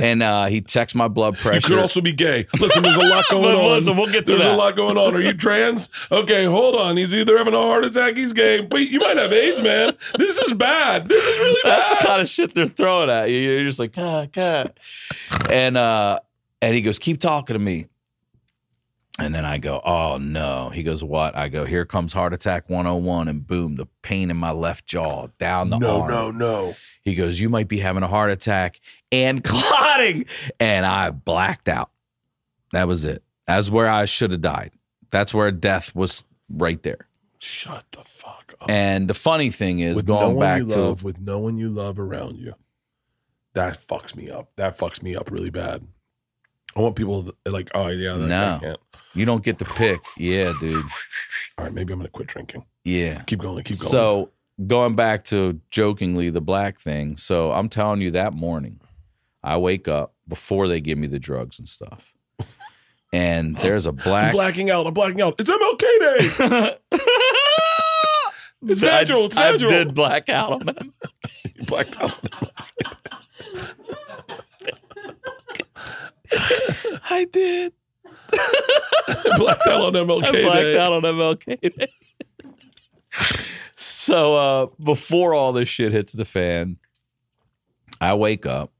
And 0.00 0.22
uh, 0.22 0.46
he 0.46 0.62
texts 0.62 0.94
my 0.94 1.08
blood 1.08 1.36
pressure. 1.36 1.68
You 1.68 1.74
could 1.76 1.82
also 1.82 2.00
be 2.00 2.14
gay. 2.14 2.46
Listen, 2.58 2.82
there's 2.82 2.96
a 2.96 3.00
lot 3.00 3.26
going 3.30 3.54
on. 3.54 3.64
listen, 3.66 3.98
we'll 3.98 4.06
get 4.10 4.24
to 4.26 4.32
there's 4.32 4.44
that. 4.44 4.54
a 4.54 4.56
lot 4.56 4.76
going 4.76 4.96
on. 4.96 5.14
Are 5.14 5.20
you 5.20 5.34
trans? 5.34 5.90
Okay, 6.10 6.46
hold 6.46 6.74
on. 6.74 6.96
He's 6.96 7.12
either 7.12 7.36
having 7.36 7.52
a 7.52 7.58
heart 7.58 7.84
attack, 7.84 8.16
he's 8.16 8.32
gay. 8.32 8.62
But 8.62 8.88
you 8.88 9.00
might 9.00 9.18
have 9.18 9.30
AIDS, 9.32 9.60
man. 9.60 9.92
This 10.16 10.38
is 10.38 10.54
bad. 10.54 11.06
This 11.08 11.22
is 11.22 11.38
really 11.38 11.60
bad. 11.64 11.78
That's 11.80 12.00
the 12.00 12.06
kind 12.06 12.22
of 12.22 12.28
shit 12.30 12.54
they're 12.54 12.66
throwing 12.66 13.10
at 13.10 13.28
you. 13.28 13.36
You're 13.36 13.64
just 13.66 13.78
like, 13.78 13.92
ah, 13.98 14.26
God. 14.32 14.72
And 15.50 15.76
uh, 15.76 16.20
and 16.62 16.74
he 16.74 16.80
goes, 16.80 16.98
keep 16.98 17.20
talking 17.20 17.52
to 17.54 17.60
me. 17.60 17.88
And 19.22 19.34
then 19.34 19.44
I 19.44 19.58
go, 19.58 19.80
oh 19.84 20.18
no. 20.18 20.70
He 20.70 20.82
goes, 20.82 21.02
what? 21.02 21.34
I 21.36 21.48
go, 21.48 21.64
here 21.64 21.84
comes 21.84 22.12
heart 22.12 22.32
attack 22.32 22.68
101, 22.68 23.28
and 23.28 23.46
boom, 23.46 23.76
the 23.76 23.86
pain 24.02 24.30
in 24.30 24.36
my 24.36 24.50
left 24.50 24.84
jaw 24.86 25.28
down 25.38 25.70
the 25.70 25.78
no, 25.78 26.00
arm. 26.02 26.10
no, 26.10 26.30
no. 26.30 26.38
No. 26.66 26.74
He 27.02 27.14
goes, 27.14 27.40
you 27.40 27.48
might 27.48 27.68
be 27.68 27.78
having 27.78 28.02
a 28.02 28.08
heart 28.08 28.30
attack 28.30 28.80
and 29.10 29.42
clotting. 29.44 30.26
And 30.60 30.84
I 30.86 31.10
blacked 31.10 31.68
out. 31.68 31.90
That 32.72 32.86
was 32.88 33.04
it. 33.04 33.22
That's 33.46 33.68
where 33.70 33.88
I 33.88 34.04
should 34.04 34.30
have 34.32 34.40
died. 34.40 34.72
That's 35.10 35.34
where 35.34 35.50
death 35.50 35.94
was 35.94 36.24
right 36.48 36.82
there. 36.82 37.06
Shut 37.38 37.84
the 37.92 38.02
fuck 38.04 38.54
up. 38.60 38.70
And 38.70 39.08
the 39.08 39.14
funny 39.14 39.50
thing 39.50 39.80
is, 39.80 39.96
with 39.96 40.06
going 40.06 40.36
one 40.36 40.46
back 40.46 40.68
to 40.68 40.80
love, 40.80 41.02
with 41.02 41.18
no 41.20 41.38
one 41.40 41.58
you 41.58 41.68
love 41.68 41.98
around 41.98 42.36
you, 42.38 42.54
that 43.54 43.84
fucks 43.86 44.14
me 44.14 44.30
up. 44.30 44.50
That 44.56 44.78
fucks 44.78 45.02
me 45.02 45.16
up 45.16 45.30
really 45.30 45.50
bad. 45.50 45.86
I 46.76 46.80
want 46.80 46.96
people 46.96 47.30
like, 47.44 47.70
oh 47.74 47.88
yeah, 47.88 48.14
that 48.14 48.26
No. 48.28 48.58
can't. 48.62 48.80
You 49.14 49.24
don't 49.24 49.44
get 49.44 49.58
to 49.58 49.64
pick. 49.64 50.00
Yeah, 50.16 50.52
dude. 50.60 50.84
All 51.58 51.64
right, 51.64 51.72
maybe 51.72 51.92
I'm 51.92 51.98
gonna 51.98 52.08
quit 52.08 52.28
drinking. 52.28 52.64
Yeah. 52.84 53.22
Keep 53.22 53.40
going. 53.40 53.62
Keep 53.64 53.78
going. 53.78 53.90
So 53.90 54.30
going 54.66 54.96
back 54.96 55.24
to 55.26 55.60
jokingly 55.70 56.30
the 56.30 56.40
black 56.40 56.78
thing. 56.78 57.16
So 57.16 57.52
I'm 57.52 57.68
telling 57.68 58.00
you 58.00 58.10
that 58.12 58.34
morning, 58.34 58.80
I 59.42 59.56
wake 59.58 59.88
up 59.88 60.14
before 60.28 60.68
they 60.68 60.80
give 60.80 60.98
me 60.98 61.06
the 61.06 61.18
drugs 61.18 61.58
and 61.58 61.68
stuff. 61.68 62.14
And 63.12 63.56
there's 63.56 63.86
a 63.86 63.90
I'm 63.90 63.96
black 63.96 64.32
blacking 64.32 64.70
out. 64.70 64.86
I'm 64.86 64.94
blacking 64.94 65.20
out. 65.20 65.34
It's 65.38 65.50
MLK 65.50 65.80
Day. 65.80 66.78
It's 68.62 68.80
natural. 68.82 69.26
It's 69.26 69.36
I, 69.36 69.50
natural. 69.50 69.70
I 69.72 69.74
did 69.78 69.94
black 69.94 70.30
out 70.30 70.52
on 70.52 70.66
them. 70.66 70.94
You 71.54 71.64
blacked 71.66 72.00
out. 72.00 72.14
I 77.10 77.26
did. 77.30 77.74
blacked 79.38 79.66
out 79.66 79.82
on 79.82 79.92
MLK 79.92 80.24
I 80.24 80.30
blacked 80.42 80.60
Day. 80.62 80.78
out 80.78 80.92
on 80.92 81.02
MLK 81.02 81.76
Day. 81.78 81.92
so 83.76 84.34
uh, 84.34 84.66
before 84.82 85.34
all 85.34 85.52
this 85.52 85.68
shit 85.68 85.92
hits 85.92 86.12
the 86.12 86.24
fan, 86.24 86.76
I 88.00 88.14
wake 88.14 88.46
up 88.46 88.72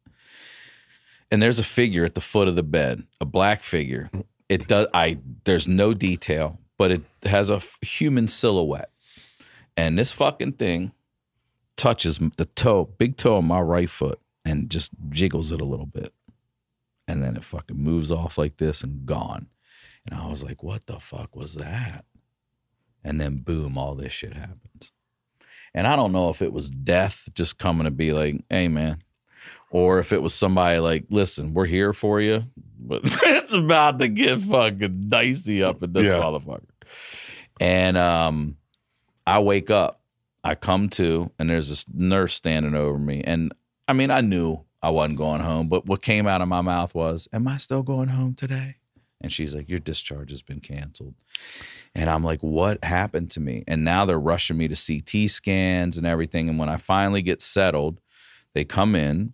and 1.30 1.42
there's 1.42 1.58
a 1.58 1.64
figure 1.64 2.04
at 2.04 2.14
the 2.14 2.20
foot 2.20 2.48
of 2.48 2.56
the 2.56 2.62
bed, 2.62 3.04
a 3.20 3.24
black 3.24 3.62
figure. 3.62 4.10
It 4.48 4.68
does. 4.68 4.86
I 4.92 5.18
there's 5.44 5.66
no 5.66 5.94
detail, 5.94 6.58
but 6.76 6.90
it 6.90 7.02
has 7.22 7.48
a 7.48 7.54
f- 7.56 7.78
human 7.80 8.28
silhouette, 8.28 8.90
and 9.78 9.98
this 9.98 10.12
fucking 10.12 10.52
thing 10.54 10.92
touches 11.76 12.18
the 12.36 12.44
toe, 12.44 12.84
big 12.98 13.16
toe 13.16 13.38
of 13.38 13.44
my 13.44 13.60
right 13.60 13.88
foot, 13.88 14.20
and 14.44 14.68
just 14.68 14.90
jiggles 15.08 15.50
it 15.52 15.60
a 15.62 15.64
little 15.64 15.86
bit, 15.86 16.12
and 17.08 17.22
then 17.22 17.36
it 17.36 17.44
fucking 17.44 17.76
moves 17.76 18.10
off 18.10 18.38
like 18.38 18.56
this 18.58 18.82
and 18.82 19.04
gone. 19.06 19.48
And 20.06 20.18
I 20.18 20.26
was 20.28 20.42
like, 20.42 20.62
what 20.62 20.86
the 20.86 20.98
fuck 20.98 21.34
was 21.36 21.54
that? 21.54 22.04
And 23.04 23.20
then 23.20 23.38
boom, 23.38 23.76
all 23.78 23.94
this 23.94 24.12
shit 24.12 24.34
happens. 24.34 24.92
And 25.74 25.86
I 25.86 25.96
don't 25.96 26.12
know 26.12 26.28
if 26.30 26.42
it 26.42 26.52
was 26.52 26.70
death 26.70 27.28
just 27.34 27.58
coming 27.58 27.84
to 27.84 27.90
be 27.90 28.12
like, 28.12 28.44
hey 28.50 28.68
man, 28.68 29.02
or 29.70 29.98
if 29.98 30.12
it 30.12 30.22
was 30.22 30.34
somebody 30.34 30.78
like, 30.78 31.06
listen, 31.08 31.54
we're 31.54 31.66
here 31.66 31.92
for 31.92 32.20
you, 32.20 32.44
but 32.78 33.00
it's 33.04 33.54
about 33.54 33.98
to 34.00 34.08
get 34.08 34.40
fucking 34.40 35.06
dicey 35.08 35.62
up 35.62 35.82
in 35.82 35.92
this 35.92 36.06
Yeah. 36.06 36.12
motherfucker. 36.20 36.64
And 37.60 37.96
um, 37.96 38.56
I 39.26 39.38
wake 39.40 39.70
up, 39.70 40.00
I 40.44 40.56
come 40.56 40.88
to, 40.90 41.30
and 41.38 41.48
there's 41.48 41.68
this 41.68 41.86
nurse 41.92 42.34
standing 42.34 42.74
over 42.74 42.98
me. 42.98 43.22
And 43.24 43.54
I 43.88 43.92
mean, 43.94 44.10
I 44.10 44.20
knew 44.20 44.60
I 44.82 44.90
wasn't 44.90 45.18
going 45.18 45.40
home, 45.40 45.68
but 45.68 45.86
what 45.86 46.02
came 46.02 46.26
out 46.26 46.42
of 46.42 46.48
my 46.48 46.60
mouth 46.60 46.94
was, 46.94 47.28
Am 47.32 47.46
I 47.46 47.58
still 47.58 47.82
going 47.82 48.08
home 48.08 48.34
today? 48.34 48.76
And 49.20 49.32
she's 49.32 49.54
like, 49.54 49.68
Your 49.68 49.78
discharge 49.78 50.30
has 50.30 50.42
been 50.42 50.60
canceled. 50.60 51.14
And 51.94 52.10
I'm 52.10 52.24
like, 52.24 52.40
What 52.40 52.84
happened 52.84 53.30
to 53.32 53.40
me? 53.40 53.64
And 53.68 53.84
now 53.84 54.04
they're 54.04 54.18
rushing 54.18 54.56
me 54.56 54.68
to 54.68 54.74
CT 54.74 55.30
scans 55.30 55.96
and 55.96 56.06
everything. 56.06 56.48
And 56.48 56.58
when 56.58 56.68
I 56.68 56.76
finally 56.76 57.22
get 57.22 57.40
settled, 57.40 58.00
they 58.54 58.64
come 58.64 58.94
in 58.94 59.32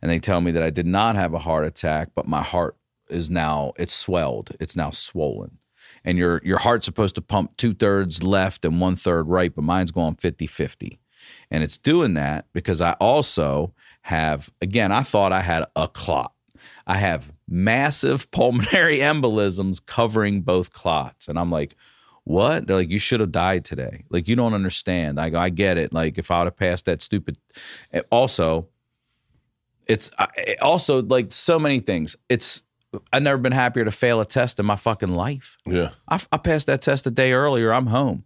and 0.00 0.10
they 0.10 0.18
tell 0.18 0.40
me 0.40 0.50
that 0.52 0.62
I 0.62 0.70
did 0.70 0.86
not 0.86 1.16
have 1.16 1.34
a 1.34 1.40
heart 1.40 1.66
attack, 1.66 2.10
but 2.14 2.26
my 2.26 2.42
heart 2.42 2.76
is 3.08 3.28
now, 3.30 3.72
it's 3.76 3.94
swelled, 3.94 4.52
it's 4.58 4.76
now 4.76 4.90
swollen. 4.90 5.58
And 6.04 6.18
your 6.18 6.40
your 6.44 6.58
heart's 6.58 6.86
supposed 6.86 7.14
to 7.16 7.22
pump 7.22 7.56
two 7.56 7.74
thirds 7.74 8.22
left 8.22 8.64
and 8.64 8.80
one 8.80 8.96
third 8.96 9.28
right, 9.28 9.54
but 9.54 9.62
mine's 9.62 9.90
going 9.90 10.16
50 10.16 10.46
50. 10.46 10.98
And 11.50 11.62
it's 11.62 11.78
doing 11.78 12.14
that 12.14 12.46
because 12.52 12.80
I 12.80 12.92
also 12.92 13.72
have, 14.06 14.50
again, 14.62 14.92
I 14.92 15.02
thought 15.02 15.32
I 15.32 15.40
had 15.40 15.64
a 15.74 15.88
clot. 15.88 16.32
I 16.86 16.96
have 16.98 17.32
massive 17.48 18.30
pulmonary 18.30 18.98
embolisms 18.98 19.84
covering 19.84 20.42
both 20.42 20.72
clots. 20.72 21.26
And 21.26 21.36
I'm 21.38 21.50
like, 21.50 21.74
what? 22.22 22.66
They're 22.68 22.76
like, 22.76 22.90
you 22.90 23.00
should 23.00 23.18
have 23.18 23.32
died 23.32 23.64
today. 23.64 24.04
Like, 24.08 24.28
you 24.28 24.36
don't 24.36 24.54
understand. 24.54 25.18
I 25.18 25.30
go, 25.30 25.38
I 25.40 25.48
get 25.48 25.76
it. 25.76 25.92
Like, 25.92 26.18
if 26.18 26.30
I 26.30 26.38
would 26.38 26.44
have 26.46 26.56
passed 26.56 26.84
that 26.84 27.02
stupid. 27.02 27.36
eh, 27.92 28.02
Also, 28.12 28.68
it's 29.88 30.10
I- 30.18 30.56
also 30.62 31.02
like 31.02 31.32
so 31.32 31.58
many 31.58 31.80
things. 31.80 32.16
It's, 32.28 32.62
I've 33.12 33.22
never 33.22 33.38
been 33.38 33.52
happier 33.52 33.84
to 33.84 33.90
fail 33.90 34.20
a 34.20 34.24
test 34.24 34.60
in 34.60 34.66
my 34.66 34.76
fucking 34.76 35.10
life. 35.14 35.56
Yeah. 35.66 35.90
I, 36.08 36.20
I 36.32 36.36
passed 36.36 36.68
that 36.68 36.80
test 36.82 37.06
a 37.06 37.10
day 37.10 37.32
earlier. 37.32 37.72
I'm 37.72 37.86
home. 37.86 38.24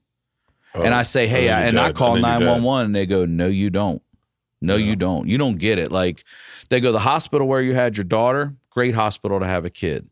and 0.75 0.93
Oh, 0.95 0.97
I 0.97 1.03
say, 1.05 1.27
hey, 1.27 1.49
oh, 1.51 1.55
I, 1.55 1.61
and 1.62 1.81
I 1.81 1.93
call 1.93 2.16
And 2.16 2.25
then 2.25 2.31
you're 2.40 2.40
dead. 2.40 2.61
911 2.62 2.87
and 2.87 2.95
they 2.95 3.07
go, 3.07 3.25
no, 3.25 3.47
you 3.47 3.71
don't. 3.71 4.03
No, 4.61 4.77
Yeah. 4.77 4.87
you 4.87 4.96
don't. 4.96 5.29
You 5.29 5.38
don't 5.38 5.59
get 5.59 5.79
it. 5.79 5.90
Like 5.90 6.25
they 6.68 6.81
go, 6.81 6.92
the 6.92 6.99
hospital 7.01 7.46
where 7.49 7.62
you 7.62 7.75
had 7.75 7.96
your 7.96 8.05
daughter, 8.05 8.55
great 8.70 8.94
hospital 8.94 9.40
to 9.40 9.46
have 9.46 9.64
a 9.64 9.70
kid. 9.70 10.09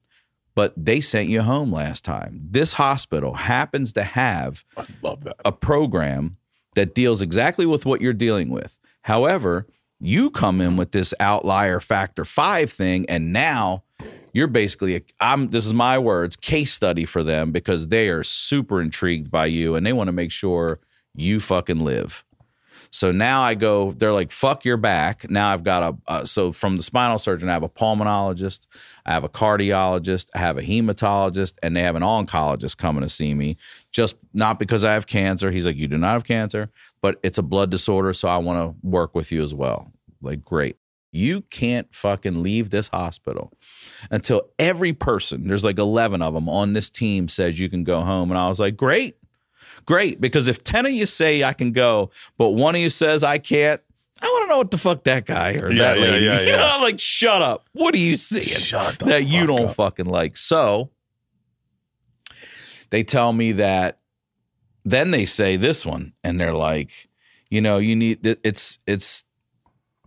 But 0.54 0.72
they 0.76 1.00
sent 1.00 1.28
you 1.28 1.42
home 1.42 1.72
last 1.72 2.04
time. 2.04 2.40
This 2.50 2.72
hospital 2.74 3.34
happens 3.34 3.92
to 3.92 4.02
have 4.02 4.64
love 5.02 5.22
that. 5.24 5.36
a 5.44 5.52
program 5.52 6.36
that 6.74 6.94
deals 6.94 7.22
exactly 7.22 7.64
with 7.66 7.86
what 7.86 8.00
you're 8.00 8.12
dealing 8.12 8.48
with. 8.50 8.78
However, 9.02 9.66
you 10.00 10.30
come 10.30 10.60
in 10.60 10.76
with 10.76 10.92
this 10.92 11.12
outlier 11.20 11.80
factor 11.80 12.24
five 12.24 12.72
thing, 12.72 13.06
and 13.08 13.32
now 13.32 13.84
you're 14.32 14.46
basically 14.48 14.96
a, 14.96 15.00
I'm 15.20 15.50
this 15.50 15.64
is 15.66 15.74
my 15.74 15.98
words 15.98 16.36
case 16.36 16.72
study 16.72 17.04
for 17.04 17.22
them 17.22 17.50
because 17.52 17.88
they 17.88 18.08
are 18.08 18.22
super 18.24 18.80
intrigued 18.80 19.30
by 19.30 19.46
you 19.46 19.74
and 19.74 19.84
they 19.86 19.92
want 19.92 20.08
to 20.08 20.12
make 20.12 20.30
sure 20.32 20.80
you 21.14 21.38
fucking 21.40 21.80
live. 21.84 22.24
So 22.90 23.12
now 23.12 23.42
I 23.42 23.54
go, 23.54 23.92
they're 23.92 24.12
like, 24.12 24.30
fuck 24.30 24.64
your 24.64 24.76
back. 24.76 25.30
Now 25.30 25.52
I've 25.52 25.64
got 25.64 25.82
a, 25.82 26.10
uh, 26.10 26.24
so 26.24 26.52
from 26.52 26.76
the 26.76 26.82
spinal 26.82 27.18
surgeon, 27.18 27.48
I 27.48 27.52
have 27.52 27.62
a 27.62 27.68
pulmonologist, 27.68 28.66
I 29.04 29.12
have 29.12 29.24
a 29.24 29.28
cardiologist, 29.28 30.28
I 30.34 30.38
have 30.38 30.58
a 30.58 30.62
hematologist, 30.62 31.54
and 31.62 31.76
they 31.76 31.82
have 31.82 31.96
an 31.96 32.02
oncologist 32.02 32.76
coming 32.76 33.02
to 33.02 33.08
see 33.08 33.34
me. 33.34 33.56
Just 33.92 34.16
not 34.32 34.58
because 34.58 34.84
I 34.84 34.94
have 34.94 35.06
cancer. 35.06 35.50
He's 35.50 35.66
like, 35.66 35.76
you 35.76 35.88
do 35.88 35.98
not 35.98 36.12
have 36.12 36.24
cancer, 36.24 36.70
but 37.00 37.18
it's 37.22 37.38
a 37.38 37.42
blood 37.42 37.70
disorder. 37.70 38.12
So 38.12 38.28
I 38.28 38.38
want 38.38 38.58
to 38.58 38.86
work 38.86 39.14
with 39.14 39.30
you 39.30 39.42
as 39.42 39.54
well. 39.54 39.92
Like, 40.20 40.44
great. 40.44 40.76
You 41.10 41.42
can't 41.42 41.94
fucking 41.94 42.42
leave 42.42 42.70
this 42.70 42.88
hospital 42.88 43.52
until 44.10 44.48
every 44.58 44.92
person, 44.92 45.48
there's 45.48 45.64
like 45.64 45.78
11 45.78 46.20
of 46.20 46.34
them 46.34 46.48
on 46.48 46.74
this 46.74 46.90
team, 46.90 47.28
says 47.28 47.58
you 47.58 47.70
can 47.70 47.84
go 47.84 48.02
home. 48.02 48.30
And 48.30 48.38
I 48.38 48.48
was 48.48 48.60
like, 48.60 48.76
great. 48.76 49.16
Great, 49.88 50.20
because 50.20 50.48
if 50.48 50.62
10 50.62 50.84
of 50.84 50.92
you 50.92 51.06
say 51.06 51.42
I 51.42 51.54
can 51.54 51.72
go, 51.72 52.10
but 52.36 52.50
one 52.50 52.74
of 52.74 52.80
you 52.82 52.90
says 52.90 53.24
I 53.24 53.38
can't, 53.38 53.80
I 54.20 54.26
want 54.26 54.44
to 54.44 54.48
know 54.50 54.58
what 54.58 54.70
the 54.70 54.76
fuck 54.76 55.04
that 55.04 55.24
guy 55.24 55.54
or 55.54 55.72
Yeah, 55.72 55.94
that 55.94 55.98
yeah, 55.98 56.04
lady. 56.04 56.24
yeah, 56.26 56.40
You 56.50 56.56
know, 56.56 56.78
like, 56.82 57.00
shut 57.00 57.40
up. 57.40 57.70
What 57.72 57.94
are 57.94 57.98
you 57.98 58.18
seeing 58.18 58.44
Shut 58.44 58.98
that 58.98 59.24
you 59.24 59.46
don't 59.46 59.70
up. 59.70 59.76
fucking 59.76 60.04
like? 60.04 60.36
So 60.36 60.90
they 62.90 63.02
tell 63.02 63.32
me 63.32 63.52
that 63.52 63.98
then 64.84 65.10
they 65.10 65.24
say 65.24 65.56
this 65.56 65.86
one 65.86 66.12
and 66.22 66.38
they're 66.38 66.52
like, 66.52 67.08
you 67.48 67.62
know, 67.62 67.78
you 67.78 67.96
need 67.96 68.18
it's 68.44 68.78
it's 68.86 69.24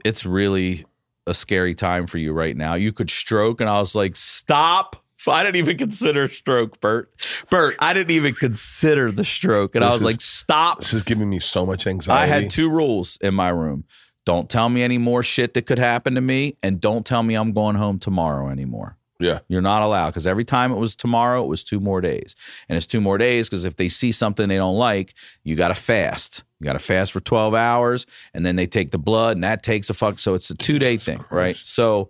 it's 0.06 0.26
really 0.28 0.86
a 1.26 1.34
scary 1.34 1.74
time 1.74 2.06
for 2.06 2.20
you 2.20 2.34
right 2.34 2.56
now. 2.56 2.76
You 2.76 2.92
could 2.94 3.10
stroke 3.10 3.62
and 3.62 3.70
I 3.70 3.80
was 3.80 3.96
like, 3.96 4.16
"Stop." 4.16 5.01
I 5.28 5.44
didn't 5.44 5.58
even 5.58 5.78
consider 5.78 6.28
stroke, 6.30 6.80
Bert. 6.82 7.12
Bert, 7.50 7.76
I 7.80 7.94
didn't 7.94 8.12
even 8.12 8.34
consider 8.34 9.12
the 9.12 9.24
stroke. 9.24 9.76
And 9.76 9.84
I 9.84 9.90
was 9.90 9.98
is- 9.98 10.04
like, 10.04 10.22
stop. 10.22 10.80
This 10.80 10.94
is 10.94 11.04
giving 11.04 11.30
me 11.30 11.40
so 11.40 11.66
much 11.66 11.86
anxiety. 11.86 12.24
I 12.24 12.26
had 12.26 12.50
two 12.50 12.70
rules 12.70 13.18
in 13.22 13.34
my 13.34 13.50
room. 13.50 13.84
Don't 14.26 14.50
tell 14.50 14.70
me 14.70 14.84
any 14.84 14.98
more 14.98 15.24
shit 15.24 15.54
that 15.56 15.64
could 15.64 15.80
happen 15.80 16.16
to 16.16 16.22
me, 16.22 16.56
and 16.62 16.80
don't 16.80 17.06
tell 17.06 17.24
me 17.24 17.36
I'm 17.36 17.54
going 17.54 17.76
home 17.76 18.00
tomorrow 18.00 18.50
anymore. 18.50 18.98
Yeah. 19.20 19.40
You're 19.48 19.62
not 19.62 19.84
allowed 19.84 20.10
because 20.10 20.26
every 20.26 20.46
time 20.46 20.72
it 20.72 20.78
was 20.78 20.96
tomorrow, 20.96 21.44
it 21.44 21.48
was 21.48 21.64
two 21.64 21.80
more 21.80 22.02
days. 22.02 22.36
And 22.68 22.76
it's 22.76 22.88
two 22.88 23.02
more 23.02 23.18
days 23.18 23.50
because 23.50 23.66
if 23.66 23.76
they 23.76 23.88
see 23.88 24.12
something 24.12 24.50
they 24.50 24.58
don't 24.58 24.78
like, 24.78 25.14
you 25.44 25.56
got 25.56 25.68
to 25.68 25.76
fast. 25.76 26.44
You 26.60 26.66
got 26.66 26.74
to 26.74 26.80
fast 26.80 27.12
for 27.12 27.20
12 27.20 27.54
hours, 27.54 28.06
and 28.34 28.46
then 28.46 28.56
they 28.56 28.68
take 28.68 28.92
the 28.92 28.98
blood, 28.98 29.38
and 29.38 29.44
that 29.44 29.64
takes 29.64 29.90
a 29.90 29.94
fuck. 29.94 30.20
So 30.20 30.34
it's 30.34 30.50
a 30.50 30.56
two 30.56 30.80
day 30.80 30.98
thing, 30.98 31.24
right? 31.30 31.56
So 31.58 32.10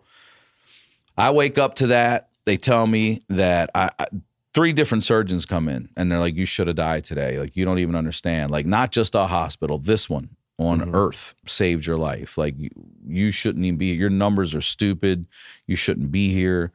I 1.17 1.31
wake 1.31 1.57
up 1.57 1.75
to 1.75 1.87
that. 1.87 2.29
They 2.45 2.57
tell 2.57 2.87
me 2.87 3.21
that 3.29 3.69
I, 3.75 3.89
I 3.99 4.07
three 4.53 4.73
different 4.73 5.03
surgeons 5.03 5.45
come 5.45 5.69
in 5.69 5.89
and 5.95 6.11
they're 6.11 6.19
like, 6.19 6.35
"You 6.35 6.45
should 6.45 6.67
have 6.67 6.75
died 6.75 7.05
today. 7.05 7.39
Like 7.39 7.55
you 7.55 7.65
don't 7.65 7.79
even 7.79 7.95
understand. 7.95 8.51
Like 8.51 8.65
not 8.65 8.91
just 8.91 9.15
a 9.15 9.27
hospital, 9.27 9.77
this 9.77 10.09
one 10.09 10.29
on 10.57 10.79
Mhm. 10.81 10.95
Earth 10.95 11.33
saved 11.47 11.85
your 11.85 11.97
life. 11.97 12.37
Like 12.37 12.55
you, 12.57 12.69
you 13.07 13.31
shouldn't 13.31 13.65
even 13.65 13.77
be. 13.77 13.87
Your 13.93 14.09
numbers 14.09 14.53
are 14.55 14.61
stupid. 14.61 15.25
You 15.67 15.75
shouldn't 15.75 16.11
be 16.11 16.33
here." 16.33 16.71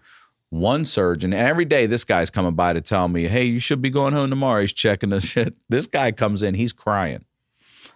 One 0.51 0.85
surgeon 0.85 1.33
every 1.33 1.65
day, 1.65 1.87
this 1.87 2.05
guy's 2.05 2.31
coming 2.31 2.55
by 2.55 2.73
to 2.73 2.81
tell 2.81 3.09
me, 3.09 3.25
"Hey, 3.25 3.45
you 3.45 3.59
should 3.59 3.83
be 3.83 3.91
going 3.91 4.15
home 4.15 4.31
tomorrow." 4.31 4.61
He's 4.61 4.73
checking 4.73 5.11
the 5.11 5.21
shit. 5.33 5.55
This 5.69 5.89
guy 5.89 6.13
comes 6.13 6.41
in, 6.43 6.55
he's 6.55 6.73
crying. 6.73 7.25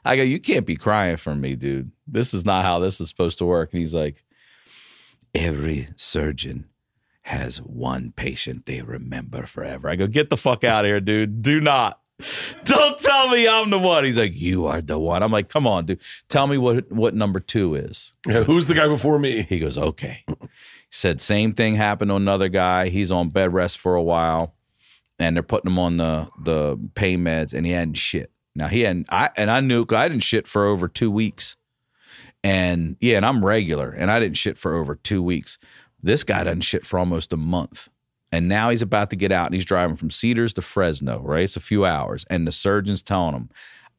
I 0.04 0.16
go, 0.16 0.22
"You 0.22 0.40
can't 0.40 0.66
be 0.66 0.74
crying 0.76 1.16
for 1.16 1.34
me, 1.36 1.54
dude. 1.54 1.92
This 2.08 2.34
is 2.34 2.44
not 2.44 2.64
how 2.64 2.80
this 2.80 3.00
is 3.00 3.08
supposed 3.08 3.38
to 3.38 3.44
work." 3.44 3.72
And 3.72 3.80
he's 3.80 3.94
like, 3.94 4.24
"Every 5.34 5.88
surgeon." 5.96 6.64
Has 7.30 7.58
one 7.58 8.12
patient 8.14 8.66
they 8.66 8.82
remember 8.82 9.46
forever. 9.46 9.88
I 9.88 9.94
go, 9.94 10.08
get 10.08 10.30
the 10.30 10.36
fuck 10.36 10.64
out 10.64 10.84
of 10.84 10.88
here, 10.88 11.00
dude. 11.00 11.42
Do 11.42 11.60
not. 11.60 12.00
Don't 12.64 12.98
tell 12.98 13.28
me 13.28 13.48
I'm 13.48 13.70
the 13.70 13.78
one. 13.78 14.04
He's 14.04 14.18
like, 14.18 14.34
you 14.34 14.66
are 14.66 14.82
the 14.82 14.98
one. 14.98 15.22
I'm 15.22 15.30
like, 15.30 15.48
come 15.48 15.66
on, 15.66 15.86
dude. 15.86 16.00
Tell 16.28 16.46
me 16.46 16.58
what 16.58 16.90
what 16.92 17.14
number 17.14 17.40
two 17.40 17.74
is. 17.76 18.12
Yeah, 18.26 18.42
Who's 18.42 18.66
the 18.66 18.74
guy 18.74 18.88
before 18.88 19.18
me? 19.18 19.46
He 19.48 19.58
goes, 19.58 19.78
okay. 19.78 20.24
He 20.26 20.36
said 20.90 21.20
same 21.20 21.54
thing 21.54 21.76
happened 21.76 22.10
to 22.10 22.16
another 22.16 22.48
guy. 22.48 22.88
He's 22.88 23.12
on 23.12 23.30
bed 23.30 23.54
rest 23.54 23.78
for 23.78 23.94
a 23.94 24.02
while, 24.02 24.54
and 25.18 25.36
they're 25.36 25.42
putting 25.42 25.70
him 25.70 25.78
on 25.78 25.96
the 25.96 26.28
the 26.42 26.76
pain 26.94 27.20
meds, 27.20 27.54
and 27.54 27.64
he 27.64 27.72
hadn't 27.72 27.94
shit. 27.94 28.32
Now 28.56 28.66
he 28.66 28.80
hadn't. 28.80 29.06
I 29.08 29.30
and 29.36 29.50
I 29.50 29.60
knew 29.60 29.86
I 29.90 30.08
didn't 30.08 30.24
shit 30.24 30.48
for 30.48 30.66
over 30.66 30.88
two 30.88 31.10
weeks, 31.10 31.56
and 32.42 32.96
yeah, 33.00 33.16
and 33.16 33.24
I'm 33.24 33.44
regular, 33.44 33.90
and 33.90 34.10
I 34.10 34.18
didn't 34.18 34.36
shit 34.36 34.58
for 34.58 34.74
over 34.74 34.96
two 34.96 35.22
weeks. 35.22 35.58
This 36.02 36.24
guy 36.24 36.44
doesn't 36.44 36.62
shit 36.62 36.86
for 36.86 36.98
almost 36.98 37.32
a 37.32 37.36
month. 37.36 37.88
And 38.32 38.48
now 38.48 38.70
he's 38.70 38.82
about 38.82 39.10
to 39.10 39.16
get 39.16 39.32
out 39.32 39.46
and 39.46 39.54
he's 39.54 39.64
driving 39.64 39.96
from 39.96 40.10
Cedars 40.10 40.54
to 40.54 40.62
Fresno, 40.62 41.20
right? 41.20 41.42
It's 41.44 41.56
a 41.56 41.60
few 41.60 41.84
hours. 41.84 42.24
And 42.30 42.46
the 42.46 42.52
surgeon's 42.52 43.02
telling 43.02 43.34
him, 43.34 43.50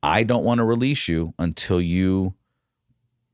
I 0.01 0.23
don't 0.23 0.43
want 0.45 0.59
to 0.59 0.63
release 0.63 1.07
you 1.07 1.33
until 1.37 1.81
you 1.81 2.33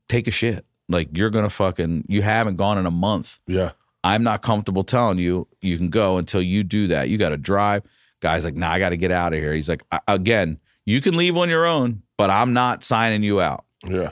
take 0.08 0.26
a 0.26 0.32
shit. 0.32 0.64
Like 0.88 1.08
you're 1.16 1.30
going 1.30 1.44
to 1.44 1.50
fucking, 1.50 2.04
you 2.08 2.22
haven't 2.22 2.56
gone 2.56 2.78
in 2.78 2.86
a 2.86 2.90
month. 2.90 3.38
Yeah. 3.46 3.72
I'm 4.04 4.22
not 4.22 4.42
comfortable 4.42 4.84
telling 4.84 5.18
you 5.18 5.46
you 5.60 5.76
can 5.76 5.88
go 5.90 6.18
until 6.18 6.42
you 6.42 6.64
do 6.64 6.88
that. 6.88 7.08
You 7.08 7.18
got 7.18 7.28
to 7.30 7.36
drive. 7.36 7.82
Guy's 8.20 8.44
like, 8.44 8.54
nah, 8.56 8.70
I 8.72 8.78
got 8.78 8.88
to 8.90 8.96
get 8.96 9.10
out 9.12 9.32
of 9.32 9.38
here. 9.38 9.52
He's 9.54 9.68
like, 9.68 9.82
again, 10.08 10.58
you 10.84 11.00
can 11.00 11.16
leave 11.16 11.36
on 11.36 11.48
your 11.48 11.64
own, 11.66 12.02
but 12.16 12.30
I'm 12.30 12.52
not 12.52 12.82
signing 12.82 13.22
you 13.22 13.40
out 13.40 13.64
Yeah. 13.84 14.10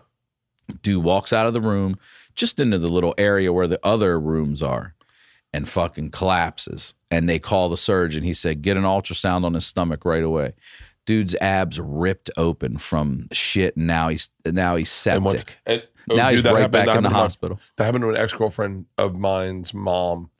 dude 0.82 1.02
walks 1.02 1.32
out 1.32 1.46
of 1.46 1.52
the 1.54 1.60
room 1.60 1.98
just 2.36 2.60
into 2.60 2.78
the 2.78 2.88
little 2.88 3.14
area 3.18 3.52
where 3.52 3.66
the 3.66 3.80
other 3.82 4.20
rooms 4.20 4.62
are 4.62 4.94
and 5.52 5.68
fucking 5.68 6.10
collapses. 6.10 6.94
And 7.10 7.28
they 7.28 7.38
call 7.38 7.68
the 7.68 7.76
surgeon. 7.76 8.22
He 8.24 8.34
said 8.34 8.62
get 8.62 8.76
an 8.76 8.82
ultrasound 8.84 9.44
on 9.44 9.54
his 9.54 9.66
stomach 9.66 10.04
right 10.04 10.22
away. 10.22 10.54
Dude's 11.06 11.34
abs 11.36 11.78
ripped 11.80 12.30
open 12.36 12.78
from 12.78 13.28
shit. 13.32 13.76
And 13.76 13.86
now 13.86 14.08
he's 14.08 14.28
now 14.44 14.76
he's 14.76 15.06
And 15.06 15.24
once, 15.24 15.38
septic. 15.38 15.56
and, 15.64 15.82
oh, 16.10 16.16
now 16.16 16.28
dude, 16.30 16.38
he's 16.38 16.44
right 16.44 16.60
happened- 16.62 16.72
back 16.72 16.96
in 16.96 17.02
the 17.04 17.08
to 17.08 17.14
my- 17.14 17.18
hospital. 17.20 17.60
That 17.76 17.84
happened 17.84 18.02
to 18.02 18.10
an 18.10 18.16
ex 18.16 18.32
girlfriend 18.32 18.86
of 18.98 19.14
mine's 19.14 19.72
mom. 19.72 20.30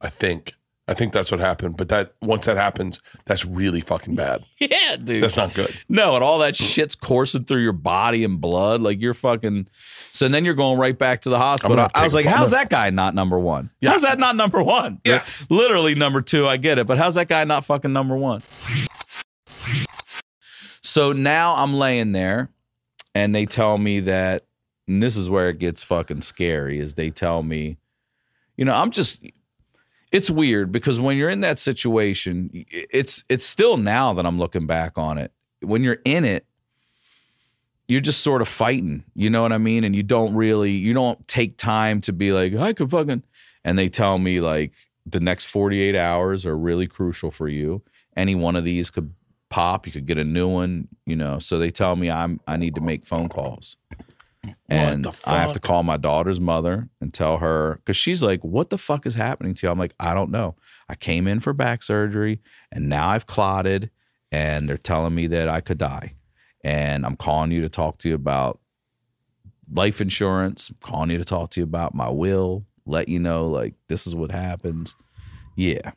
I 0.00 0.10
think. 0.10 0.52
I 0.88 0.94
think 0.94 1.12
that's 1.12 1.32
what 1.32 1.40
happened. 1.40 1.76
But 1.76 1.88
that 1.88 2.14
once 2.22 2.46
that 2.46 2.56
happens, 2.56 3.00
that's 3.24 3.44
really 3.44 3.80
fucking 3.80 4.14
bad. 4.14 4.44
yeah 4.58 4.96
dude 4.96 5.22
That's 5.22 5.36
not 5.36 5.52
good. 5.54 5.76
no 5.88 6.14
and 6.14 6.22
all 6.24 6.38
that 6.38 6.54
shit's 6.56 6.94
coursing 6.94 7.44
through 7.44 7.62
your 7.62 7.72
body 7.72 8.24
and 8.24 8.40
blood 8.40 8.80
like 8.80 9.00
you're 9.00 9.12
fucking 9.14 9.68
so 10.12 10.28
then 10.28 10.44
you're 10.46 10.54
going 10.54 10.78
right 10.78 10.98
back 10.98 11.20
to 11.22 11.28
the 11.28 11.36
hospital 11.38 11.76
gonna 11.76 11.90
i 11.94 12.02
was 12.04 12.14
like 12.14 12.24
how's 12.24 12.52
that 12.52 12.70
guy 12.70 12.88
not 12.90 13.14
number 13.14 13.38
one 13.38 13.68
Yeah. 13.80 13.90
how's 13.90 14.00
that 14.02 14.18
not 14.18 14.34
number 14.34 14.62
one 14.62 15.00
Yeah. 15.04 15.24
literally 15.50 15.94
number 15.94 16.22
two 16.22 16.46
i 16.48 16.56
get 16.56 16.78
it 16.78 16.86
but 16.86 16.96
how's 16.96 17.16
that 17.16 17.28
guy 17.28 17.44
not 17.44 17.66
fucking 17.66 17.92
number 17.92 18.16
one 18.16 18.40
so 20.82 21.12
now 21.12 21.54
i'm 21.56 21.74
laying 21.74 22.12
there 22.12 22.50
and 23.14 23.34
they 23.34 23.44
tell 23.46 23.76
me 23.78 24.00
that 24.00 24.42
and 24.88 25.02
this 25.02 25.16
is 25.16 25.28
where 25.28 25.48
it 25.50 25.58
gets 25.58 25.82
fucking 25.82 26.22
scary 26.22 26.78
is 26.78 26.94
they 26.94 27.10
tell 27.10 27.42
me 27.42 27.76
you 28.56 28.64
know 28.64 28.74
i'm 28.74 28.90
just 28.90 29.22
it's 30.16 30.30
weird 30.30 30.72
because 30.72 30.98
when 30.98 31.16
you're 31.18 31.28
in 31.28 31.40
that 31.40 31.58
situation 31.58 32.50
it's 32.70 33.22
it's 33.28 33.44
still 33.44 33.76
now 33.76 34.14
that 34.14 34.24
i'm 34.24 34.38
looking 34.38 34.66
back 34.66 34.96
on 34.96 35.18
it. 35.18 35.30
When 35.60 35.84
you're 35.84 35.98
in 36.04 36.24
it 36.24 36.46
you're 37.86 38.00
just 38.00 38.22
sort 38.22 38.40
of 38.40 38.48
fighting 38.48 39.04
you 39.14 39.28
know 39.28 39.42
what 39.42 39.52
i 39.52 39.58
mean? 39.58 39.84
And 39.84 39.94
you 39.94 40.02
don't 40.02 40.34
really 40.34 40.70
you 40.70 40.94
don't 40.94 41.26
take 41.28 41.58
time 41.58 42.00
to 42.02 42.12
be 42.12 42.32
like 42.32 42.54
i 42.54 42.72
could 42.72 42.90
fucking 42.90 43.22
and 43.62 43.78
they 43.78 43.90
tell 43.90 44.18
me 44.18 44.40
like 44.40 44.72
the 45.04 45.20
next 45.20 45.44
48 45.44 45.94
hours 45.94 46.46
are 46.46 46.56
really 46.56 46.88
crucial 46.88 47.30
for 47.30 47.46
you. 47.46 47.82
Any 48.16 48.34
one 48.34 48.56
of 48.56 48.64
these 48.64 48.90
could 48.90 49.14
pop. 49.50 49.86
You 49.86 49.92
could 49.92 50.06
get 50.06 50.18
a 50.18 50.24
new 50.24 50.48
one 50.48 50.88
you 51.04 51.14
know? 51.14 51.38
So 51.38 51.58
they 51.58 51.70
tell 51.70 51.94
me 51.94 52.10
i'm 52.10 52.40
i 52.46 52.56
need 52.56 52.74
to 52.76 52.80
make 52.80 53.04
phone 53.04 53.28
calls 53.28 53.76
and 54.68 55.06
I 55.24 55.38
have 55.38 55.52
to 55.52 55.60
call 55.60 55.82
my 55.82 55.96
daughter's 55.96 56.40
mother 56.40 56.88
and 57.00 57.12
tell 57.12 57.38
her 57.38 57.76
because 57.76 57.96
she's 57.96 58.22
like, 58.22 58.42
"What 58.44 58.70
the 58.70 58.78
fuck 58.78 59.06
is 59.06 59.14
happening 59.14 59.54
to 59.54 59.66
you?" 59.66 59.70
I'm 59.70 59.78
like, 59.78 59.94
"I 60.00 60.14
don't 60.14 60.30
know. 60.30 60.56
I 60.88 60.94
came 60.94 61.26
in 61.26 61.40
for 61.40 61.52
back 61.52 61.82
surgery 61.82 62.40
and 62.72 62.88
now 62.88 63.08
I've 63.08 63.26
clotted, 63.26 63.90
and 64.32 64.68
they're 64.68 64.76
telling 64.76 65.14
me 65.14 65.26
that 65.28 65.48
I 65.48 65.60
could 65.60 65.78
die, 65.78 66.14
and 66.64 67.04
I'm 67.06 67.16
calling 67.16 67.50
you 67.52 67.60
to 67.62 67.68
talk 67.68 67.98
to 67.98 68.08
you 68.08 68.14
about 68.14 68.60
life 69.72 70.00
insurance. 70.00 70.70
I'm 70.70 70.76
calling 70.80 71.10
you 71.10 71.18
to 71.18 71.24
talk 71.24 71.50
to 71.50 71.60
you 71.60 71.64
about 71.64 71.94
my 71.94 72.08
will. 72.08 72.64
Let 72.84 73.08
you 73.08 73.18
know 73.18 73.48
like 73.48 73.74
this 73.88 74.06
is 74.06 74.14
what 74.14 74.30
happens. 74.30 74.94
Yeah, 75.56 75.92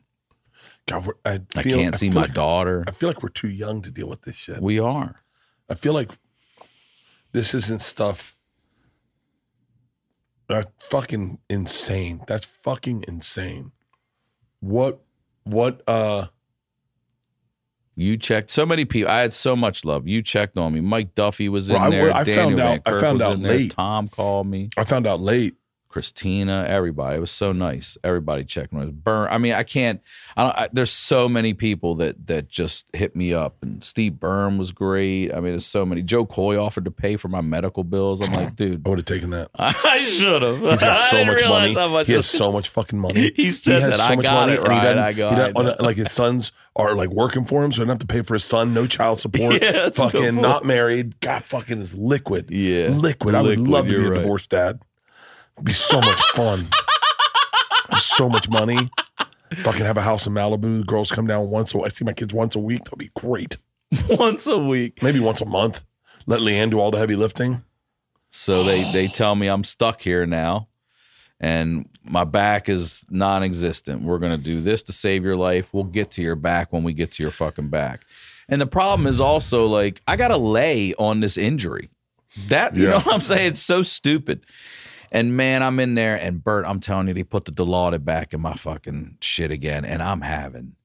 God, 0.86 1.08
I, 1.24 1.40
I 1.54 1.62
can't 1.62 1.94
see 1.94 2.08
feel 2.08 2.14
my 2.16 2.22
like- 2.22 2.34
daughter. 2.34 2.84
I 2.86 2.90
feel 2.90 3.08
like 3.08 3.22
we're 3.22 3.28
too 3.28 3.48
young 3.50 3.82
to 3.82 3.90
deal 3.90 4.08
with 4.08 4.22
this 4.22 4.36
shit. 4.36 4.60
We 4.60 4.78
are. 4.80 5.22
I 5.68 5.74
feel 5.74 5.92
like 5.92 6.10
this 7.32 7.54
isn't 7.54 7.80
stuff. 7.82 8.36
That's 10.50 10.66
fucking 10.84 11.38
insane. 11.48 12.22
That's 12.26 12.44
fucking 12.44 13.04
insane. 13.06 13.70
What 14.58 15.00
what 15.44 15.80
uh 15.88 16.26
You 17.94 18.16
checked 18.16 18.50
so 18.50 18.66
many 18.66 18.84
people. 18.84 19.10
I 19.10 19.20
had 19.20 19.32
so 19.32 19.54
much 19.54 19.84
love. 19.84 20.08
You 20.08 20.22
checked 20.22 20.58
on 20.58 20.72
me. 20.74 20.80
Mike 20.80 21.14
Duffy 21.14 21.48
was 21.48 21.70
in 21.70 21.76
I- 21.76 21.90
there. 21.90 22.12
I 22.12 22.24
Daniel 22.24 22.58
found 22.58 22.60
out- 22.60 22.80
I 22.96 23.00
found 23.00 23.22
out 23.22 23.32
in 23.36 23.42
there. 23.42 23.52
late. 23.58 23.70
Tom 23.70 24.08
called 24.08 24.48
me. 24.48 24.68
I 24.76 24.82
found 24.84 25.06
out 25.06 25.20
late. 25.20 25.54
Christina, 25.90 26.64
everybody. 26.68 27.16
It 27.16 27.20
was 27.20 27.32
so 27.32 27.50
nice. 27.50 27.98
Everybody 28.04 28.44
checking 28.44 28.78
on 28.78 28.86
us. 28.86 28.92
Burn. 28.94 29.28
I 29.28 29.38
mean, 29.38 29.52
I 29.54 29.64
can't. 29.64 30.00
I 30.36 30.44
don't. 30.44 30.56
I, 30.56 30.68
there's 30.72 30.90
so 30.92 31.28
many 31.28 31.52
people 31.52 31.96
that 31.96 32.28
that 32.28 32.48
just 32.48 32.86
hit 32.92 33.16
me 33.16 33.34
up, 33.34 33.56
and 33.60 33.82
Steve 33.82 34.20
Byrne 34.20 34.56
was 34.56 34.70
great. 34.70 35.32
I 35.32 35.36
mean, 35.40 35.52
there's 35.52 35.66
so 35.66 35.84
many. 35.84 36.02
Jo 36.02 36.24
Koy 36.24 36.56
offered 36.56 36.84
to 36.84 36.92
pay 36.92 37.16
for 37.16 37.26
my 37.26 37.40
medical 37.40 37.82
bills. 37.82 38.20
I'm 38.20 38.32
like, 38.32 38.54
dude, 38.54 38.86
I 38.86 38.88
would 38.88 38.98
have 39.00 39.04
taken 39.04 39.30
that. 39.30 39.50
I 39.56 40.04
should 40.04 40.42
have. 40.42 40.60
He's 40.60 40.80
got 40.80 40.94
so 41.10 41.24
much 41.24 41.42
money. 41.42 41.74
Much 41.74 42.06
he 42.06 42.12
has 42.12 42.26
so 42.26 42.52
much 42.52 42.68
fucking 42.68 42.98
money. 43.06 43.32
He 43.34 43.50
said 43.50 43.82
has 43.82 43.96
that. 43.98 44.10
I 44.10 44.14
got 44.16 44.48
it 44.48 44.60
right. 44.62 44.96
I 44.96 45.12
go, 45.12 45.28
he 45.30 45.34
I 45.36 45.50
doesn't- 45.50 45.80
like 45.80 45.96
his 45.96 46.12
sons 46.12 46.52
are 46.76 46.94
like 46.94 47.10
working 47.10 47.44
for 47.44 47.64
him, 47.64 47.72
so 47.72 47.76
he 47.76 47.80
doesn't 47.80 47.88
have 47.88 47.98
to 47.98 48.06
pay 48.06 48.22
for 48.22 48.34
his 48.34 48.44
son. 48.44 48.72
No 48.72 48.86
child 48.86 49.18
support. 49.18 49.60
Yeah, 49.60 49.90
fucking 49.90 50.36
not 50.36 50.64
married. 50.64 51.18
God, 51.18 51.42
fucking 51.44 51.80
is 51.80 51.94
liquid. 51.94 52.48
Yeah. 52.50 52.88
liquid. 52.90 53.34
I 53.34 53.42
would 53.42 53.58
love 53.58 53.88
to 53.88 53.96
be 53.98 54.06
a 54.06 54.10
right. 54.10 54.20
divorced 54.20 54.50
dad. 54.50 54.80
It'd 55.60 55.66
be 55.66 55.72
so 55.74 56.00
much 56.00 56.20
fun. 56.34 56.68
so 57.98 58.28
much 58.28 58.48
money. 58.48 58.90
Fucking 59.62 59.84
have 59.84 59.96
a 59.98 60.02
house 60.02 60.26
in 60.26 60.32
Malibu. 60.32 60.78
The 60.80 60.84
girls 60.84 61.10
come 61.10 61.26
down 61.26 61.50
once. 61.50 61.74
A, 61.74 61.80
I 61.80 61.88
see 61.88 62.04
my 62.04 62.12
kids 62.12 62.32
once 62.32 62.54
a 62.54 62.58
week. 62.58 62.84
That'll 62.84 62.96
be 62.98 63.10
great. 63.14 63.56
once 64.08 64.46
a 64.46 64.56
week. 64.56 65.02
Maybe 65.02 65.20
once 65.20 65.40
a 65.40 65.44
month. 65.44 65.84
Let 66.26 66.40
LeeAnn 66.40 66.70
do 66.70 66.78
all 66.80 66.90
the 66.90 66.98
heavy 66.98 67.16
lifting. 67.16 67.62
So 68.30 68.62
they 68.62 68.90
they 68.92 69.08
tell 69.08 69.34
me 69.34 69.48
I'm 69.48 69.64
stuck 69.64 70.00
here 70.02 70.24
now, 70.24 70.68
and 71.40 71.88
my 72.04 72.22
back 72.22 72.68
is 72.68 73.04
non-existent. 73.10 74.02
We're 74.02 74.18
gonna 74.20 74.38
do 74.38 74.60
this 74.62 74.84
to 74.84 74.92
save 74.92 75.24
your 75.24 75.34
life. 75.36 75.74
We'll 75.74 75.82
get 75.84 76.12
to 76.12 76.22
your 76.22 76.36
back 76.36 76.72
when 76.72 76.84
we 76.84 76.92
get 76.92 77.10
to 77.12 77.22
your 77.24 77.32
fucking 77.32 77.70
back. 77.70 78.02
And 78.48 78.60
the 78.60 78.66
problem 78.66 79.08
is 79.08 79.20
also 79.20 79.66
like 79.66 80.00
I 80.06 80.14
gotta 80.16 80.36
lay 80.36 80.94
on 80.94 81.18
this 81.20 81.36
injury. 81.36 81.90
That 82.48 82.76
you 82.76 82.84
Yeah. 82.84 82.90
know 82.90 83.00
what 83.00 83.14
I'm 83.14 83.20
saying? 83.20 83.48
It's 83.48 83.60
so 83.62 83.82
stupid. 83.82 84.46
And 85.12 85.36
man, 85.36 85.62
I'm 85.62 85.80
in 85.80 85.94
there, 85.94 86.16
and 86.16 86.42
Bert, 86.42 86.64
I'm 86.66 86.80
telling 86.80 87.08
you, 87.08 87.14
they 87.14 87.24
put 87.24 87.44
the 87.44 87.52
Dilaudid 87.52 88.04
back 88.04 88.32
in 88.32 88.40
my 88.40 88.54
fucking 88.54 89.16
shit 89.20 89.50
again, 89.50 89.84
and 89.84 90.02
I'm 90.02 90.20
having 90.20 90.76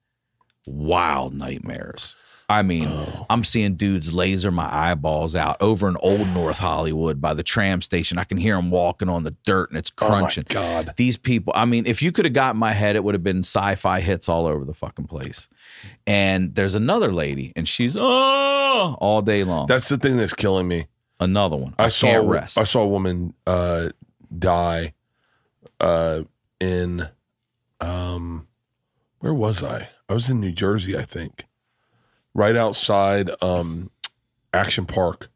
wild 0.66 1.34
nightmares. 1.34 2.16
I 2.48 2.62
mean, 2.62 2.88
Oh. 2.90 3.26
I'm 3.28 3.44
seeing 3.44 3.76
dudes 3.76 4.14
laser 4.14 4.52
my 4.52 4.72
eyeballs 4.72 5.36
out 5.36 5.58
over 5.60 5.88
in 5.90 5.98
old 5.98 6.28
North 6.30 6.60
Hollywood 6.60 7.20
by 7.20 7.34
the 7.34 7.42
tram 7.42 7.82
station. 7.82 8.20
I 8.20 8.24
can 8.24 8.38
hear 8.38 8.56
them 8.56 8.70
walking 8.70 9.10
on 9.10 9.24
the 9.24 9.32
dirt 9.46 9.70
and 9.72 9.80
it's 9.80 9.90
crunching. 9.90 10.44
Oh 10.52 10.54
my 10.54 10.62
God. 10.84 10.94
These 10.96 11.18
people, 11.18 11.54
I 11.56 11.66
mean, 11.66 11.88
if 11.88 12.04
you 12.04 12.12
could 12.12 12.26
have 12.26 12.36
got 12.36 12.56
my 12.56 12.74
head, 12.74 12.96
it 12.96 13.04
would 13.04 13.16
have 13.16 13.24
been 13.24 13.40
sci 13.40 13.74
fi 13.76 14.00
hits 14.00 14.30
all 14.30 14.46
over 14.46 14.64
the 14.64 14.76
fucking 14.76 15.06
place. 15.08 15.48
And 16.06 16.54
there's 16.54 16.76
another 16.76 17.12
lady, 17.12 17.52
and 17.56 17.68
she's, 17.68 17.98
oh, 18.00 18.96
all 19.00 19.24
day 19.24 19.44
long. 19.44 19.66
That's 19.66 19.90
the 19.90 19.98
thing 19.98 20.18
that's 20.18 20.34
killing 20.34 20.68
me. 20.68 20.86
another 21.20 21.56
one. 21.58 21.74
I, 21.80 21.86
I 21.86 21.90
saw 21.90 22.16
rest. 22.18 22.60
I 22.60 22.64
saw 22.64 22.82
a 22.82 22.88
woman 22.88 23.34
uh, 23.48 23.90
die 24.40 24.94
uh, 25.80 26.22
in 26.60 27.10
um, 27.82 28.48
where 29.20 29.34
was 29.34 29.64
I? 29.64 29.90
I 30.10 30.14
was 30.14 30.30
in 30.30 30.40
New 30.40 30.52
Jersey, 30.52 30.98
I 30.98 31.04
think, 31.04 31.46
right 32.34 32.56
outside 32.56 33.32
um, 33.42 33.90
Action 34.54 34.86
Park. 34.86 35.30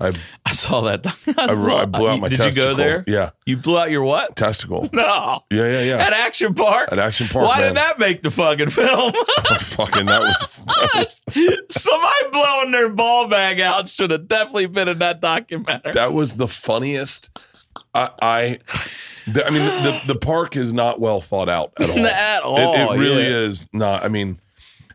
I 0.00 0.12
I 0.44 0.50
saw 0.50 0.80
that. 0.82 1.06
I, 1.26 1.34
I, 1.38 1.54
saw- 1.54 1.82
I 1.82 1.84
blew 1.84 2.08
out 2.08 2.18
my 2.20 2.28
Did 2.28 2.38
testicle. 2.38 2.70
you 2.70 2.76
go 2.76 2.76
there? 2.76 3.04
Yeah, 3.06 3.30
You 3.46 3.56
blew 3.56 3.78
out 3.78 3.90
your 3.92 4.02
what? 4.02 4.34
testicle. 4.34 4.88
No. 4.92 5.40
Yeah, 5.52 5.64
yeah, 5.70 5.82
yeah. 5.82 5.96
At 5.98 6.12
Action 6.12 6.52
Park? 6.54 6.90
At 6.90 6.98
Action 6.98 7.28
Park. 7.28 7.46
Why 7.46 7.60
man. 7.60 7.68
did 7.68 7.76
that 7.76 7.98
make 8.00 8.22
the 8.22 8.30
fucking 8.32 8.70
film? 8.70 9.12
fucking 9.60 10.06
that 10.06 10.20
was, 10.20 10.64
that 10.66 10.90
was 10.96 11.22
Somebody 11.70 12.30
blowing 12.32 12.72
their 12.72 12.88
ball 12.88 13.28
bag 13.28 13.60
out 13.60 13.88
should 13.88 14.10
have 14.10 14.26
definitely 14.26 14.66
been 14.66 14.88
in 14.88 14.98
that 14.98 15.20
documentary. 15.20 15.92
that 15.92 16.12
was 16.12 16.34
the 16.34 16.48
funniest. 16.48 17.30
I, 17.94 18.10
I, 18.22 18.58
the, 19.26 19.46
I 19.46 19.50
mean, 19.50 19.62
the, 19.64 20.00
the 20.06 20.18
park 20.18 20.56
is 20.56 20.72
not 20.72 21.00
well 21.00 21.20
thought 21.20 21.48
out 21.48 21.72
at 21.80 21.90
all. 21.90 21.98
At 22.06 22.38
It- 22.40 22.44
all, 22.44 22.92
it, 22.92 22.98
really 22.98 23.22
yeah. 23.22 23.38
is 23.48 23.68
not. 23.72 24.04
I 24.04 24.08
mean, 24.08 24.38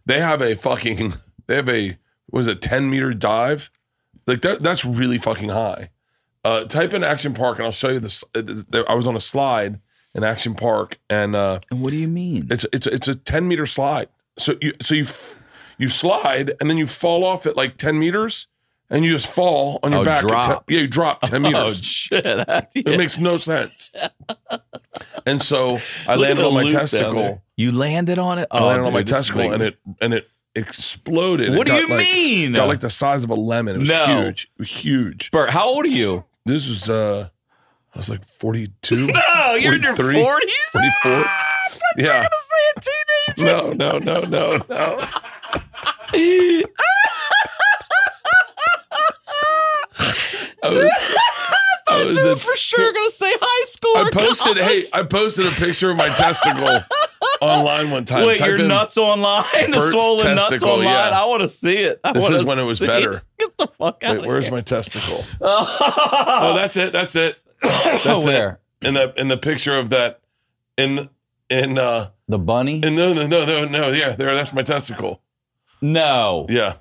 they 0.05 0.19
have 0.19 0.41
a 0.41 0.55
fucking, 0.55 1.13
they 1.47 1.55
have 1.55 1.69
a 1.69 1.97
was 2.31 2.47
it 2.47 2.61
ten 2.61 2.89
meter 2.89 3.13
dive? 3.13 3.69
Like 4.27 4.41
that, 4.41 4.61
that's 4.61 4.85
really 4.85 5.17
fucking 5.17 5.49
high. 5.49 5.89
Uh, 6.45 6.63
type 6.65 6.93
in 6.93 7.03
Action 7.03 7.33
Park 7.33 7.57
and 7.57 7.65
I'll 7.65 7.71
show 7.71 7.89
you 7.89 7.99
this. 7.99 8.23
I 8.35 8.93
was 8.93 9.07
on 9.07 9.15
a 9.15 9.19
slide 9.19 9.79
in 10.15 10.23
Action 10.23 10.53
Park 10.55 10.99
and 11.09 11.35
uh, 11.35 11.59
And 11.71 11.81
what 11.81 11.89
do 11.89 11.95
you 11.97 12.07
mean? 12.07 12.47
it's 12.49 12.65
it's 12.71 12.87
it's 12.87 13.07
a 13.07 13.15
ten 13.15 13.47
meter 13.47 13.65
slide. 13.65 14.07
So 14.37 14.55
you 14.61 14.73
so 14.81 14.93
you 14.95 15.03
f- 15.03 15.35
you 15.77 15.89
slide 15.89 16.53
and 16.61 16.69
then 16.69 16.77
you 16.77 16.87
fall 16.87 17.25
off 17.25 17.45
at 17.45 17.57
like 17.57 17.77
ten 17.77 17.97
meters 17.99 18.47
and 18.89 19.05
you 19.05 19.11
just 19.11 19.27
fall 19.27 19.79
on 19.83 19.91
your 19.91 20.01
Oh, 20.01 20.05
back. 20.05 20.21
drop. 20.21 20.67
10 20.67 20.75
yeah, 20.75 20.81
you 20.81 20.87
drop 20.87 21.21
10 21.25 21.41
meters. 21.41 21.55
Oh, 21.55 21.71
shit! 21.81 22.25
It 22.75 22.97
makes 22.97 23.17
no 23.17 23.37
sense. 23.37 23.91
and 25.25 25.41
so 25.41 25.79
I 26.07 26.15
Look 26.15 26.23
landed 26.27 26.45
on 26.45 26.53
my 26.53 26.69
testicle. 26.71 27.41
You 27.55 27.71
landed 27.71 28.19
on 28.19 28.39
it. 28.39 28.47
I 28.51 28.63
landed 28.63 28.87
on 28.87 28.93
my 28.93 28.99
dude, 28.99 29.07
this 29.07 29.19
is 29.19 29.25
testicle 29.27 29.53
and 29.53 29.63
it 29.63 29.77
and 30.01 30.13
it 30.13 30.27
exploded. 30.55 31.55
What 31.55 31.67
It 31.67 31.71
do 31.71 31.77
you 31.77 31.87
like- 31.87 32.07
mean? 32.07 32.53
Got 32.53 32.67
like 32.67 32.79
the 32.79 32.89
size 32.89 33.23
of 33.23 33.29
a 33.29 33.35
lemon. 33.35 33.75
It 33.75 33.79
was 33.79 33.89
No. 33.89 34.23
huge. 34.23 34.49
Was 34.57 34.69
huge. 34.69 35.29
Bert, 35.31 35.49
how 35.51 35.67
old 35.67 35.85
are 35.85 35.89
you? 35.89 36.23
This 36.45 36.67
was 36.67 36.89
uh 36.89 37.29
I 37.93 37.97
was 37.97 38.09
like 38.09 38.25
42. 38.25 39.07
No, 39.07 39.55
you're 39.55 39.73
in 39.75 39.81
your 39.81 39.95
43, 39.95 40.23
forties. 40.23 40.53
44. 40.71 41.25
Yeah. 41.97 42.23
Say 42.23 42.29
a 42.77 42.81
teenager. 43.35 43.57
No, 43.57 43.71
no, 43.73 43.97
no, 43.97 44.21
no, 44.21 44.57
no. 44.69 45.07
I 46.13 46.63
was, 50.67 50.91
I 51.89 52.03
was 52.05 52.17
You 52.17 52.23
were 52.25 52.31
in- 52.33 52.37
for 52.37 52.55
sure 52.55 52.91
gonna 52.93 53.09
say 53.09 53.31
high 53.39 53.65
school. 53.67 53.93
I 53.97 54.01
or 54.01 54.11
posted, 54.11 54.57
hey. 54.57 54.85
I 54.93 55.03
posted 55.03 55.45
a 55.47 55.51
picture 55.51 55.89
of 55.89 55.97
my 55.97 56.09
testicle 56.09 56.81
online 57.41 57.89
one 57.91 58.05
time. 58.05 58.25
Wait, 58.27 58.37
Type 58.39 58.47
your 58.49 58.59
in- 58.61 58.67
nuts 58.67 58.97
online, 58.97 59.43
the 59.71 59.77
Bert's 59.77 59.91
swollen 59.91 60.35
nuts 60.35 60.61
online. 60.63 60.83
yeah. 60.85 61.09
I 61.21 61.25
want 61.25 61.41
to 61.41 61.49
see 61.49 61.77
it. 61.77 61.99
I 62.03 62.11
This 62.13 62.29
is 62.29 62.43
when 62.43 62.59
it 62.59 62.63
was 62.65 62.79
see 62.79 62.87
better. 62.87 63.21
Get 63.39 63.57
the 63.57 63.67
fuck 63.77 64.03
out 64.03 64.17
Wait, 64.17 64.19
of 64.21 64.25
where's 64.25 64.45
here. 64.45 64.55
my 64.55 64.61
testicle? 64.61 65.23
Oh, 65.41 65.77
Oh, 66.41 66.53
that's 66.55 66.75
it. 66.77 66.91
That's 66.91 67.15
it. 67.15 67.37
That's 67.61 68.25
where? 68.25 68.59
it. 68.81 68.87
In 68.87 68.93
the 68.93 69.13
in 69.19 69.27
the 69.27 69.37
picture 69.37 69.77
of 69.77 69.89
that 69.89 70.21
in 70.77 71.09
in 71.49 71.77
uh 71.77 72.09
The 72.27 72.37
bunny? 72.39 72.81
in 72.83 72.95
no 72.95 73.11
no 73.13 73.27
no 73.27 73.43
no 73.45 73.65
no 73.65 73.89
yeah 73.91 74.15
there 74.15 74.33
that's 74.35 74.53
my 74.53 74.61
testicle. 74.61 75.21
No, 75.81 76.45
Yeah. 76.49 76.75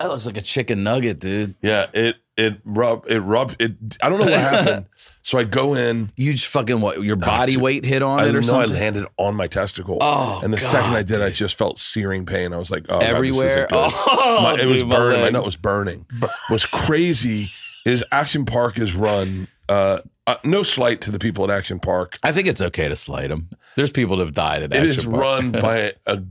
that 0.00 0.08
looks 0.08 0.26
like 0.26 0.36
a 0.36 0.40
chicken 0.42 0.82
nugget, 0.84 1.18
dude. 1.20 1.54
Yeah, 1.62 1.86
it 1.92 2.16
it 2.36 2.58
rub 2.64 3.04
it 3.10 3.20
rubbed 3.20 3.60
it 3.62 3.76
I 4.02 4.08
don't 4.08 4.18
know 4.18 4.26
what 4.26 4.34
happened. 4.34 4.86
so 5.22 5.38
I 5.38 5.44
go 5.44 5.74
in 5.74 6.12
You 6.16 6.32
just 6.32 6.46
fucking 6.48 6.80
what? 6.80 7.02
Your 7.02 7.16
body 7.16 7.52
dude. 7.54 7.62
weight 7.62 7.84
hit 7.84 8.02
on 8.02 8.20
I 8.20 8.24
it 8.24 8.28
or 8.28 8.32
didn't 8.40 8.46
know 8.48 8.60
I 8.60 8.64
landed 8.66 9.06
on 9.16 9.34
my 9.34 9.46
testicle. 9.46 9.98
Oh, 10.00 10.40
and 10.44 10.52
the 10.52 10.58
second 10.58 10.90
I 10.90 11.02
God, 11.02 11.06
did, 11.06 11.22
I 11.22 11.30
just 11.30 11.56
felt 11.56 11.78
searing 11.78 12.26
pain. 12.26 12.52
I 12.52 12.58
was 12.58 12.70
like, 12.70 12.84
oh, 12.88 13.00
God, 13.00 13.02
Everywhere. 13.04 13.66
good. 13.68 13.68
Oh, 13.96 14.40
My- 14.42 14.60
it 14.60 14.66
was 14.66 14.82
dude, 14.82 14.88
my 14.88 14.96
burning. 14.96 15.18
My 15.20 15.24
leg. 15.24 15.32
nut 15.32 15.44
was 15.44 15.56
burning. 15.56 16.04
What's 16.48 16.66
crazy 16.66 17.50
is 17.86 18.04
Action 18.12 18.44
Park 18.44 18.78
is 18.78 18.94
run. 18.94 19.48
Uh, 19.68 20.00
uh, 20.26 20.36
no 20.44 20.62
slight 20.62 21.00
to 21.02 21.10
the 21.10 21.18
people 21.18 21.44
at 21.44 21.50
Action 21.50 21.78
Park. 21.80 22.18
I 22.22 22.32
think 22.32 22.48
it's 22.48 22.60
okay 22.60 22.88
to 22.88 22.96
slight 22.96 23.28
them. 23.28 23.48
There's 23.76 23.92
people 23.92 24.16
that 24.18 24.24
have 24.24 24.34
died 24.34 24.62
at 24.62 24.72
It 24.72 24.76
Action 24.76 24.90
is 24.90 25.04
Park. 25.06 25.16
run 25.16 25.52
by 25.52 25.92
a 26.06 26.22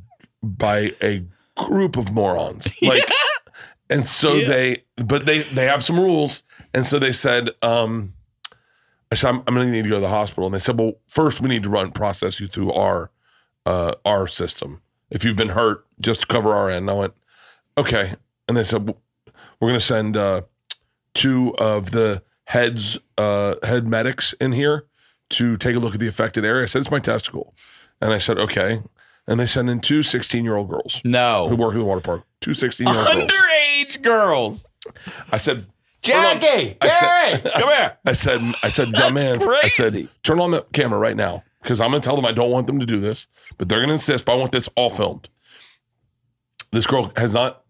by 0.43 0.93
a 1.01 1.23
group 1.57 1.95
of 1.97 2.11
morons. 2.11 2.71
Like, 2.81 3.09
and 3.89 4.05
so 4.05 4.33
Yeah. 4.33 4.47
they, 4.47 4.83
but 4.97 5.25
they 5.25 5.43
they 5.43 5.65
have 5.65 5.83
some 5.83 5.99
rules, 5.99 6.43
and 6.73 6.85
so 6.85 6.99
they 6.99 7.13
said, 7.13 7.49
um, 7.61 8.13
I 9.11 9.15
said, 9.15 9.29
I'm, 9.29 9.43
I'm 9.47 9.53
going 9.55 9.67
to 9.67 9.71
need 9.71 9.83
to 9.83 9.89
go 9.89 9.95
to 9.95 10.01
the 10.01 10.09
hospital, 10.09 10.45
and 10.45 10.53
they 10.53 10.59
said, 10.59 10.77
well, 10.77 10.93
first 11.07 11.41
we 11.41 11.49
need 11.49 11.63
to 11.63 11.69
run 11.69 11.91
process 11.91 12.39
you 12.39 12.47
through 12.47 12.73
our 12.73 13.11
uh, 13.65 13.93
our 14.03 14.27
system. 14.27 14.81
If 15.11 15.23
you've 15.23 15.35
been 15.35 15.49
hurt, 15.49 15.85
just 16.01 16.21
to 16.21 16.27
cover 16.27 16.53
our 16.53 16.69
end. 16.69 16.83
And 16.83 16.89
I 16.89 16.93
went, 16.93 17.13
okay, 17.77 18.15
and 18.47 18.57
they 18.57 18.63
said, 18.63 18.87
well, 18.87 18.97
we're 19.59 19.69
going 19.69 19.79
to 19.79 19.85
send 19.85 20.17
uh, 20.17 20.41
two 21.13 21.55
of 21.57 21.91
the 21.91 22.23
heads 22.45 22.97
uh, 23.17 23.55
head 23.63 23.87
medics 23.87 24.33
in 24.41 24.51
here 24.51 24.85
to 25.29 25.57
take 25.57 25.75
a 25.75 25.79
look 25.79 25.93
at 25.93 25.99
the 25.99 26.07
affected 26.07 26.43
area. 26.45 26.63
I 26.63 26.65
said, 26.67 26.81
it's 26.81 26.91
my 26.91 26.99
testicle. 26.99 27.53
And 28.01 28.13
I 28.13 28.17
said, 28.17 28.37
okay. 28.39 28.81
And 29.27 29.39
they 29.39 29.45
send 29.47 29.69
in 29.69 29.79
two 29.79 30.03
16 30.03 30.43
year 30.43 30.55
old 30.55 30.69
girls 30.69 31.01
No. 31.03 31.47
who 31.49 31.55
work 31.55 31.73
at 31.73 31.77
the 31.79 31.83
water 31.83 32.01
park. 32.01 32.23
Two 32.41 32.53
16 32.53 32.85
year 32.87 32.95
old 32.95 33.07
girls. 33.07 33.31
Underage 33.31 34.01
girls. 34.03 34.71
I 35.31 35.37
said, 35.37 35.65
Jackie, 36.03 36.77
I 36.81 36.87
Jerry, 36.87 37.41
said- 37.41 37.53
come 37.59 37.69
here. 37.69 37.97
I 38.05 38.11
said, 38.13 38.53
I 38.61 38.69
said, 38.69 38.91
young 38.93 39.13
man, 39.15 39.37
I 39.63 39.67
said, 39.67 40.07
turn 40.23 40.39
on 40.39 40.51
the 40.51 40.61
camera 40.73 40.99
right 40.99 41.15
now 41.17 41.43
because 41.63 41.81
I'm 41.81 41.89
going 41.89 42.01
to 42.01 42.05
tell 42.05 42.15
them 42.15 42.25
I 42.25 42.31
don't 42.31 42.51
want 42.51 42.67
them 42.67 42.79
to 42.79 42.85
do 42.85 42.99
this, 42.99 43.27
but 43.57 43.67
they're 43.67 43.79
going 43.79 43.87
to 43.89 43.93
insist, 43.93 44.25
but 44.25 44.33
I 44.33 44.35
want 44.35 44.51
this 44.51 44.69
all 44.75 44.91
filmed. 44.91 45.27
This 46.71 46.85
girl 46.85 47.11
has 47.15 47.31
not, 47.31 47.63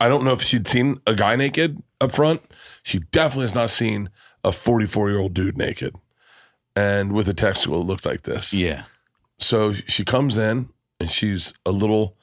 I 0.00 0.08
don't 0.08 0.24
know 0.24 0.32
if 0.32 0.42
she'd 0.42 0.66
seen 0.68 1.00
a 1.06 1.14
guy 1.14 1.36
naked 1.36 1.82
up 2.00 2.12
front. 2.12 2.42
She 2.82 2.98
definitely 2.98 3.44
has 3.46 3.54
not 3.54 3.70
seen 3.70 4.10
a 4.44 4.52
44 4.52 5.08
year 5.10 5.18
old 5.20 5.32
dude 5.32 5.56
naked. 5.56 5.94
and 6.76 7.12
with 7.12 7.28
a 7.28 7.34
testicle 7.34 7.80
that 7.80 7.86
looked 7.86 8.04
like 8.06 8.22
this. 8.22 8.52
Yeah. 8.52 8.84
So 9.38 9.72
she 9.72 10.04
comes 10.04 10.36
in 10.36 10.68
and 11.00 11.10
she's 11.10 11.52
a 11.66 11.72
little, 11.72 12.16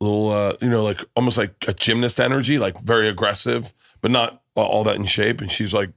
little, 0.00 0.30
uh, 0.30 0.54
you 0.60 0.68
know, 0.70 0.82
like 0.84 1.04
almost 1.16 1.36
like 1.36 1.54
a 1.68 1.74
gymnast 1.74 2.20
energy, 2.20 2.58
like 2.58 2.80
very 2.80 3.08
aggressive, 3.08 3.72
but 4.00 4.10
not 4.10 4.42
all 4.54 4.84
that 4.84 4.96
in 4.96 5.04
shape. 5.06 5.40
And 5.40 5.50
she's 5.50 5.74
like, 5.74 5.90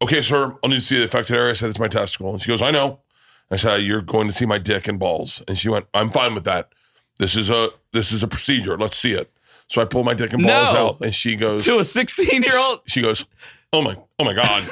"Okay, 0.00 0.20
sir, 0.20 0.56
I'll 0.62 0.68
need 0.70 0.76
to 0.76 0.80
see 0.80 0.98
the 0.98 1.04
affected 1.04 1.36
area." 1.36 1.50
I 1.50 1.54
said, 1.54 1.70
"It's 1.70 1.78
my 1.78 1.88
testicle," 1.88 2.32
and 2.32 2.40
she 2.42 2.48
goes, 2.48 2.62
"I 2.62 2.70
know." 2.70 3.00
I 3.50 3.56
said, 3.56 3.76
"You're 3.82 4.00
going 4.02 4.26
to 4.28 4.32
see 4.34 4.46
my 4.46 4.58
dick 4.58 4.88
and 4.88 4.98
balls," 4.98 5.42
and 5.46 5.58
she 5.58 5.68
went, 5.68 5.86
"I'm 5.94 6.10
fine 6.10 6.34
with 6.34 6.44
that. 6.44 6.72
This 7.18 7.36
is 7.36 7.50
a 7.50 7.68
this 7.92 8.10
is 8.12 8.22
a 8.22 8.28
procedure. 8.28 8.76
Let's 8.78 8.96
see 8.98 9.12
it." 9.12 9.30
So 9.68 9.80
I 9.80 9.84
pull 9.86 10.04
my 10.04 10.14
dick 10.14 10.32
and 10.32 10.42
balls 10.42 10.72
No. 10.74 10.88
out, 10.88 10.98
and 11.02 11.14
she 11.14 11.34
goes, 11.36 11.64
To 11.64 11.78
a 11.78 11.84
16 11.84 12.42
year 12.42 12.56
old. 12.58 12.80
she 12.86 13.00
goes, 13.00 13.24
"Oh 13.72 13.80
my, 13.82 13.96
oh 14.18 14.24
my 14.24 14.32
god, 14.34 14.68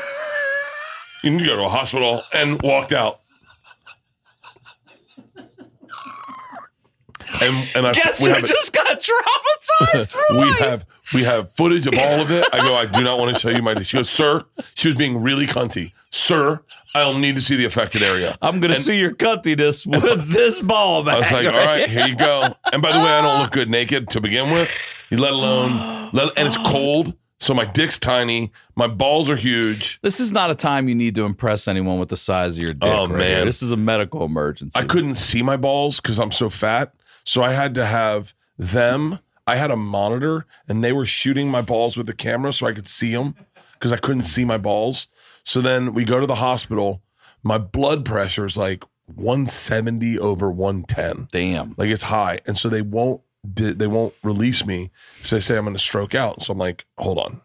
you 1.23 1.31
need 1.31 1.41
to 1.41 1.45
go 1.47 1.57
to 1.57 1.65
a 1.65 1.69
hospital," 1.69 2.23
and 2.33 2.61
walked 2.63 2.93
out. 2.93 3.21
And 7.43 7.69
and 7.75 7.87
I 7.87 7.93
Guess 7.93 8.21
we 8.21 8.29
have, 8.31 8.45
just 8.45 8.73
got 8.73 8.87
traumatized 9.01 10.13
for 10.13 10.21
we 10.35 10.39
life? 10.45 10.59
have 10.59 10.87
we 11.15 11.25
have 11.25 11.53
footage 11.55 11.87
of 11.87 11.95
all 11.99 12.21
of 12.21 12.31
it. 12.31 12.47
I 12.53 12.61
go, 12.61 12.75
I 12.77 12.87
do 12.87 13.03
not 13.03 13.19
want 13.19 13.35
to 13.35 13.41
show 13.41 13.49
you 13.51 13.63
my. 13.63 13.81
She 13.83 13.97
goes, 13.97 14.09
sir. 14.11 14.45
She 14.75 14.89
was 14.89 14.95
being 14.97 15.21
really 15.23 15.47
cunty, 15.47 15.93
sir. 16.11 16.61
I'll 16.95 17.15
need 17.15 17.37
to 17.37 17.41
see 17.41 17.55
the 17.57 17.65
affected 17.67 18.03
area. 18.03 18.37
I'm 18.43 18.59
gonna 18.61 18.75
And- 18.75 18.83
see 18.83 18.97
your 18.97 19.13
cuntiness 19.13 19.87
with 19.87 20.29
this 20.33 20.59
ball 20.61 21.09
I 21.09 21.19
was 21.19 21.31
like, 21.31 21.47
all 21.47 21.53
right, 21.53 21.89
here 21.89 22.07
you 22.07 22.17
go. 22.17 22.55
And 22.73 22.83
by 22.83 22.93
the 22.93 22.99
way, 22.99 23.07
I 23.11 23.23
don't 23.23 23.41
look 23.43 23.53
good 23.53 23.71
naked 23.71 24.09
to 24.11 24.21
begin 24.21 24.51
with, 24.53 24.71
let 25.13 25.33
alone, 25.33 26.11
let, 26.13 26.37
and 26.37 26.49
it's 26.49 26.57
cold. 26.57 27.15
So 27.39 27.55
my 27.55 27.65
dick's 27.65 27.99
tiny. 27.99 28.53
My 28.77 28.87
balls 28.87 29.31
are 29.31 29.37
huge. 29.37 29.99
This 30.03 30.21
is 30.21 30.31
not 30.31 30.51
a 30.51 30.55
time 30.55 30.89
you 30.91 30.95
need 30.95 31.15
to 31.15 31.25
impress 31.25 31.69
anyone 31.69 31.99
with 31.99 32.11
the 32.11 32.17
size 32.17 32.57
of 32.59 32.63
your 32.63 32.75
dick. 32.75 32.83
Oh, 32.83 33.07
right 33.09 33.17
man. 33.19 33.37
here. 33.37 33.45
this 33.47 33.63
is 33.63 33.73
a 33.73 33.77
medical 33.79 34.25
emergency. 34.25 34.79
I 34.79 34.83
couldn't 34.85 35.15
see 35.15 35.43
my 35.43 35.57
balls 35.57 36.01
because 36.01 36.19
I'm 36.19 36.33
so 36.33 36.51
fat. 36.51 36.93
So 37.25 37.43
I 37.43 37.53
had 37.53 37.75
to 37.77 37.87
have 37.87 38.35
them. 38.59 39.19
I 39.47 39.57
had 39.57 39.71
a 39.71 39.77
monitor 39.77 40.47
and 40.69 40.85
they 40.85 40.93
were 40.93 41.07
shooting 41.07 41.49
my 41.49 41.63
balls 41.63 41.97
with 41.97 42.07
the 42.07 42.15
camera 42.15 42.53
so 42.53 42.67
I 42.67 42.73
could 42.73 42.89
see 42.89 43.13
them 43.13 43.35
because 43.75 43.93
I 43.93 43.97
couldn't 43.97 44.25
see 44.25 44.45
my 44.45 44.59
balls. 44.59 45.09
So 45.45 45.61
then 45.61 45.95
we 45.95 46.05
go 46.05 46.21
to 46.21 46.27
the 46.27 46.37
hospital. 46.37 47.03
My 47.43 47.59
blood 47.59 48.05
pressure 48.05 48.45
is 48.45 48.57
like 48.57 48.85
170 49.07 50.19
over 50.19 50.51
110. 50.51 51.29
Damn. 51.33 51.75
Like 51.77 51.89
it's 51.89 52.03
high. 52.03 52.41
And 52.47 52.57
so 52.57 52.69
they 52.69 52.83
won't 52.83 53.23
they 53.43 53.87
won't 53.87 54.15
release 54.23 54.67
me. 54.67 54.91
So 55.23 55.37
they 55.37 55.41
say 55.41 55.57
I'm 55.57 55.65
going 55.65 55.75
to 55.75 55.83
stroke 55.83 56.15
out. 56.15 56.43
So 56.43 56.53
I'm 56.53 56.59
like, 56.59 56.85
hold 56.99 57.19
on. 57.19 57.41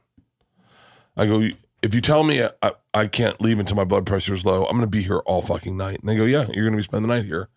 I 1.16 1.26
go, 1.26 1.48
if 1.82 1.96
you 1.96 2.02
tell 2.02 2.24
me 2.24 2.42
uh, 2.42 2.50
I, 2.62 2.74
I 2.94 3.08
can't 3.08 3.40
leave 3.40 3.60
until 3.60 3.78
my 3.78 3.86
blood 3.86 4.06
pressure 4.06 4.34
is 4.34 4.44
low, 4.44 4.66
I'm 4.66 4.72
going 4.72 4.82
to 4.82 4.88
be 4.88 5.04
here 5.04 5.20
all 5.20 5.42
fucking 5.42 5.78
night. 5.78 6.00
And 6.02 6.10
they 6.10 6.16
go, 6.16 6.26
yeah, 6.26 6.48
you're 6.52 6.66
going 6.66 6.74
to 6.74 6.78
be 6.78 6.84
spending 6.84 7.08
the 7.08 7.16
night 7.16 7.26
here. 7.26 7.48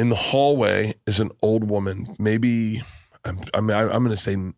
In 0.00 0.08
the 0.08 0.16
hallway 0.16 0.94
is 1.06 1.20
an 1.20 1.30
old 1.42 1.64
woman, 1.68 2.16
maybe 2.18 2.82
I'm 3.24 3.40
I 3.52 3.60
mean, 3.60 3.76
I, 3.76 3.82
I'm 3.82 4.02
going 4.02 4.08
to 4.10 4.16
say 4.16 4.32
I'm 4.32 4.54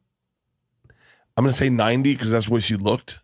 to 1.45 1.53
say 1.53 1.69
90 1.69 2.15
because 2.15 2.31
that's 2.31 2.49
what 2.49 2.63
she 2.63 2.77
looked. 2.77 3.19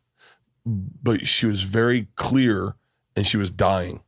But 0.67 1.27
she 1.27 1.47
was 1.47 1.63
very 1.63 2.09
clear 2.17 2.75
and 3.17 3.27
she 3.27 3.37
was 3.37 3.51
dying. 3.51 4.01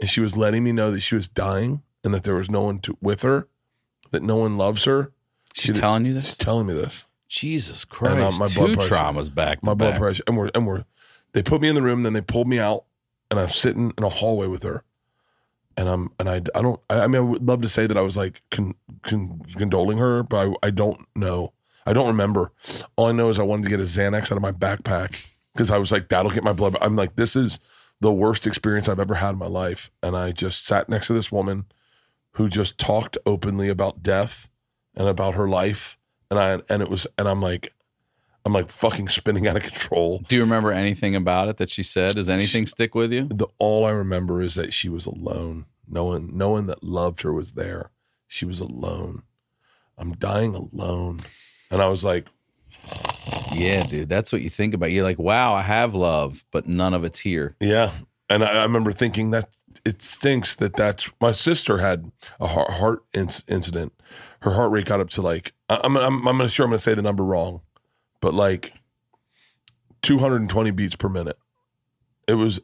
And 0.00 0.08
she 0.08 0.20
was 0.20 0.36
letting 0.36 0.64
me 0.64 0.72
know 0.72 0.90
that 0.92 1.00
she 1.00 1.14
was 1.14 1.28
dying 1.28 1.82
and 2.02 2.14
that 2.14 2.24
there 2.24 2.34
was 2.36 2.48
no 2.50 2.62
one 2.62 2.78
to, 2.80 2.96
with 3.02 3.22
her, 3.22 3.46
that 4.10 4.22
no 4.22 4.36
one 4.36 4.56
loves 4.56 4.84
her. 4.84 5.12
She's 5.54 5.74
She- 5.74 5.80
telling 5.80 6.06
you 6.06 6.14
this. 6.14 6.28
She's 6.28 6.36
telling 6.38 6.66
me 6.66 6.74
this. 6.74 7.04
Jesus 7.28 7.84
And, 8.00 8.08
uh, 8.08 8.14
Christ. 8.30 8.40
my 8.40 8.46
Two 8.48 8.60
blood 8.60 8.74
pressure- 8.78 8.94
traumas 8.94 9.32
back. 9.34 9.62
My 9.62 9.74
blood 9.74 9.90
back. 9.92 10.00
pressure. 10.00 10.22
And 10.26 10.36
we're 10.38 10.50
and 10.54 10.66
we're 10.66 10.84
they 11.32 11.42
put 11.42 11.60
me 11.60 11.68
in 11.68 11.74
the 11.76 11.82
room, 11.82 12.02
then 12.04 12.12
they 12.14 12.20
pulled 12.22 12.48
me 12.48 12.58
out, 12.58 12.84
and 13.30 13.38
I'm 13.38 13.48
sitting 13.50 13.92
in 13.96 14.02
a 14.02 14.08
hallway 14.08 14.46
with 14.48 14.62
her. 14.64 14.82
And 15.76 15.88
I'm 15.88 16.10
and 16.18 16.28
I 16.28 16.36
I 16.54 16.62
don't 16.62 16.80
I, 16.90 17.00
I 17.00 17.06
mean 17.06 17.16
I 17.16 17.20
would 17.20 17.46
love 17.46 17.62
to 17.62 17.68
say 17.68 17.86
that 17.86 17.96
I 17.96 18.02
was 18.02 18.16
like 18.16 18.42
con, 18.50 18.74
con, 19.02 19.40
condoling 19.52 19.98
her, 19.98 20.22
but 20.22 20.48
I, 20.48 20.66
I 20.66 20.70
don't 20.70 21.06
know. 21.14 21.52
I 21.86 21.92
don't 21.92 22.08
remember. 22.08 22.52
All 22.96 23.06
I 23.06 23.12
know 23.12 23.30
is 23.30 23.38
I 23.38 23.42
wanted 23.42 23.64
to 23.64 23.70
get 23.70 23.80
a 23.80 23.84
Xanax 23.84 24.24
out 24.24 24.32
of 24.32 24.42
my 24.42 24.52
backpack 24.52 25.16
because 25.54 25.70
I 25.70 25.78
was 25.78 25.90
like, 25.90 26.08
that'll 26.08 26.30
get 26.30 26.44
my 26.44 26.52
blood. 26.52 26.76
I'm 26.80 26.96
like, 26.96 27.16
this 27.16 27.34
is 27.34 27.58
the 28.00 28.12
worst 28.12 28.46
experience 28.46 28.88
I've 28.88 29.00
ever 29.00 29.14
had 29.14 29.30
in 29.30 29.38
my 29.38 29.46
life. 29.46 29.90
And 30.02 30.16
I 30.16 30.32
just 30.32 30.64
sat 30.64 30.88
next 30.88 31.06
to 31.08 31.12
this 31.12 31.32
woman 31.32 31.66
who 32.32 32.48
just 32.48 32.78
talked 32.78 33.18
openly 33.26 33.68
about 33.68 34.02
death 34.02 34.48
and 34.94 35.08
about 35.08 35.34
her 35.34 35.48
life. 35.48 35.98
And 36.30 36.38
I 36.38 36.60
and 36.68 36.82
it 36.82 36.88
was 36.88 37.06
and 37.18 37.28
I'm 37.28 37.42
like, 37.42 37.72
I'm 38.44 38.52
like 38.52 38.70
fucking 38.70 39.08
spinning 39.08 39.46
out 39.46 39.56
of 39.56 39.62
control. 39.62 40.24
Do 40.28 40.34
you 40.36 40.42
remember 40.42 40.72
anything 40.72 41.14
about 41.14 41.48
it 41.48 41.58
that 41.58 41.70
she 41.70 41.82
said? 41.82 42.14
Does 42.14 42.30
anything 42.30 42.66
stick 42.66 42.94
with 42.94 43.12
you? 43.12 43.24
The 43.28 43.46
all 43.58 43.84
I 43.84 43.90
remember 43.90 44.40
is 44.40 44.54
that 44.54 44.72
she 44.72 44.88
was 44.88 45.04
alone. 45.06 45.66
No 45.86 46.04
one, 46.04 46.30
no 46.32 46.50
one 46.50 46.66
that 46.66 46.82
loved 46.82 47.22
her 47.22 47.32
was 47.32 47.52
there. 47.52 47.90
She 48.28 48.44
was 48.44 48.60
alone. 48.60 49.22
I'm 49.98 50.12
dying 50.14 50.54
alone. 50.54 51.20
And 51.70 51.82
I 51.82 51.88
was 51.88 52.02
like, 52.04 52.28
Yeah, 53.52 53.84
dude. 53.86 54.08
That's 54.08 54.32
what 54.32 54.42
you 54.42 54.50
think 54.50 54.72
about. 54.74 54.92
You're 54.92 55.04
like, 55.04 55.18
wow, 55.18 55.52
I 55.52 55.62
have 55.62 55.94
love, 55.94 56.44
but 56.50 56.66
none 56.66 56.94
of 56.94 57.04
it's 57.04 57.18
here. 57.20 57.56
Yeah, 57.60 57.90
and 58.28 58.42
I, 58.44 58.60
I 58.60 58.62
remember 58.62 58.92
thinking 58.92 59.30
that 59.32 59.50
it 59.84 60.02
stinks 60.02 60.56
that 60.56 60.76
that's 60.76 61.10
my 61.20 61.32
sister 61.32 61.78
had 61.78 62.10
a 62.40 62.46
heart, 62.46 62.70
heart 62.70 63.02
inc- 63.12 63.42
incident. 63.48 63.92
Her 64.40 64.52
heart 64.54 64.70
rate 64.70 64.86
got 64.86 65.00
up 65.00 65.10
to 65.10 65.22
like 65.22 65.52
I- 65.68 65.80
I'm 65.84 65.96
I'm 65.96 66.26
I'm 66.26 66.48
sure 66.48 66.64
I'm 66.64 66.70
gonna 66.70 66.78
say 66.78 66.94
the 66.94 67.02
number 67.02 67.24
wrong, 67.24 67.60
but 68.20 68.34
like 68.34 68.72
220 70.02 70.70
beats 70.70 70.96
per 70.96 71.08
minute. 71.08 71.38
It 72.26 72.34
was 72.34 72.60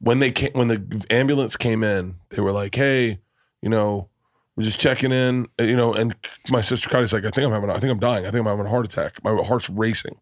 when 0.00 0.18
they 0.18 0.30
came 0.32 0.52
when 0.54 0.68
the 0.68 1.06
ambulance 1.10 1.56
came 1.56 1.82
in. 1.84 2.16
They 2.30 2.42
were 2.42 2.52
like, 2.52 2.74
"Hey, 2.74 3.20
you 3.62 3.68
know, 3.68 4.08
we're 4.56 4.64
just 4.64 4.78
checking 4.80 5.12
in." 5.12 5.46
uh, 5.60 5.64
You 5.64 5.76
know, 5.76 5.94
and 5.94 6.14
my 6.50 6.60
sister 6.60 6.88
Kylie's 6.90 7.12
like, 7.12 7.24
"I 7.24 7.30
think 7.30 7.46
I'm 7.46 7.52
having 7.52 7.70
I 7.70 7.78
think 7.78 7.90
I'm 7.92 8.00
dying. 8.00 8.26
I 8.26 8.30
think 8.30 8.40
I'm 8.40 8.46
having 8.50 8.66
a 8.66 8.70
heart 8.70 8.84
attack. 8.84 9.22
My 9.24 9.34
heart's 9.42 9.70
racing." 9.70 10.16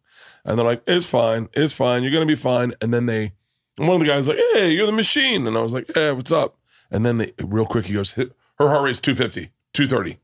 And 0.45 0.59
they're 0.59 0.67
like, 0.67 0.83
"It's 0.87 1.07
fine. 1.07 1.49
It's 1.55 1.73
fine. 1.73 2.03
You're 2.03 2.13
gonna 2.13 2.27
be 2.27 2.35
fine." 2.35 2.75
And 2.81 2.93
then 2.93 3.07
they 3.07 3.33
and 3.79 3.89
one 3.89 3.97
of 3.97 4.01
the 4.07 4.07
guys 4.13 4.29
like, 4.29 4.39
"Hey, 4.53 4.71
you're 4.71 4.87
the 4.87 4.93
machine," 4.93 5.47
and 5.47 5.57
I 5.57 5.63
was 5.63 5.73
like, 5.73 5.91
"Hey, 5.95 6.13
what's 6.13 6.33
up?" 6.33 6.57
And 6.91 7.07
then 7.07 7.19
they 7.19 7.33
real 7.41 7.67
quick 7.67 7.87
he 7.87 7.95
goes, 7.95 8.13
"Her 8.13 8.29
heart 8.59 8.85
rate's 8.85 9.01
250, 9.01 9.51
230." 9.73 10.19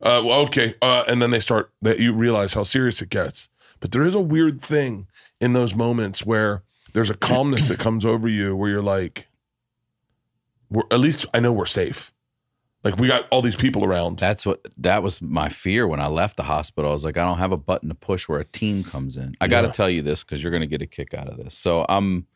Uh, 0.00 0.22
well, 0.24 0.40
okay. 0.40 0.74
Uh, 0.82 1.04
and 1.06 1.20
then 1.22 1.30
they 1.30 1.40
start 1.40 1.70
that 1.82 1.98
you 2.00 2.12
realize 2.12 2.54
how 2.54 2.62
serious 2.64 3.00
it 3.02 3.10
gets. 3.10 3.48
But 3.84 3.92
there 3.92 4.06
is 4.06 4.14
a 4.14 4.18
weird 4.20 4.62
thing 4.62 5.08
in 5.42 5.52
those 5.52 5.74
moments 5.74 6.24
where 6.24 6.62
there's 6.94 7.10
a 7.10 7.14
calmness 7.14 7.68
that 7.68 7.78
comes 7.78 8.06
over 8.06 8.26
you, 8.26 8.56
where 8.56 8.70
you're 8.70 8.80
like, 8.82 9.28
"We're 10.70 10.84
at 10.90 11.00
least 11.00 11.26
I 11.34 11.40
know 11.40 11.52
we're 11.52 11.66
safe." 11.66 12.10
Like 12.82 12.96
we 12.96 13.08
got 13.08 13.28
all 13.30 13.42
these 13.42 13.56
people 13.56 13.84
around. 13.84 14.18
That's 14.18 14.46
what 14.46 14.66
that 14.78 15.02
was 15.02 15.20
my 15.20 15.50
fear 15.50 15.86
when 15.86 16.00
I 16.00 16.06
left 16.06 16.38
the 16.38 16.44
hospital. 16.44 16.88
I 16.90 16.94
was 16.94 17.04
like, 17.04 17.18
I 17.18 17.26
don't 17.26 17.36
have 17.36 17.52
a 17.52 17.58
button 17.58 17.90
to 17.90 17.94
push 17.94 18.26
where 18.26 18.40
a 18.40 18.44
team 18.46 18.84
comes 18.84 19.18
in. 19.18 19.34
I 19.38 19.48
got 19.48 19.60
to 19.60 19.66
Yeah. 19.66 19.72
tell 19.74 19.90
you 19.90 20.00
this 20.00 20.24
because 20.24 20.42
you're 20.42 20.50
going 20.50 20.62
to 20.62 20.66
get 20.66 20.80
a 20.80 20.86
kick 20.86 21.12
out 21.12 21.28
of 21.28 21.36
this. 21.36 21.54
So 21.54 21.84
I'm, 21.86 22.26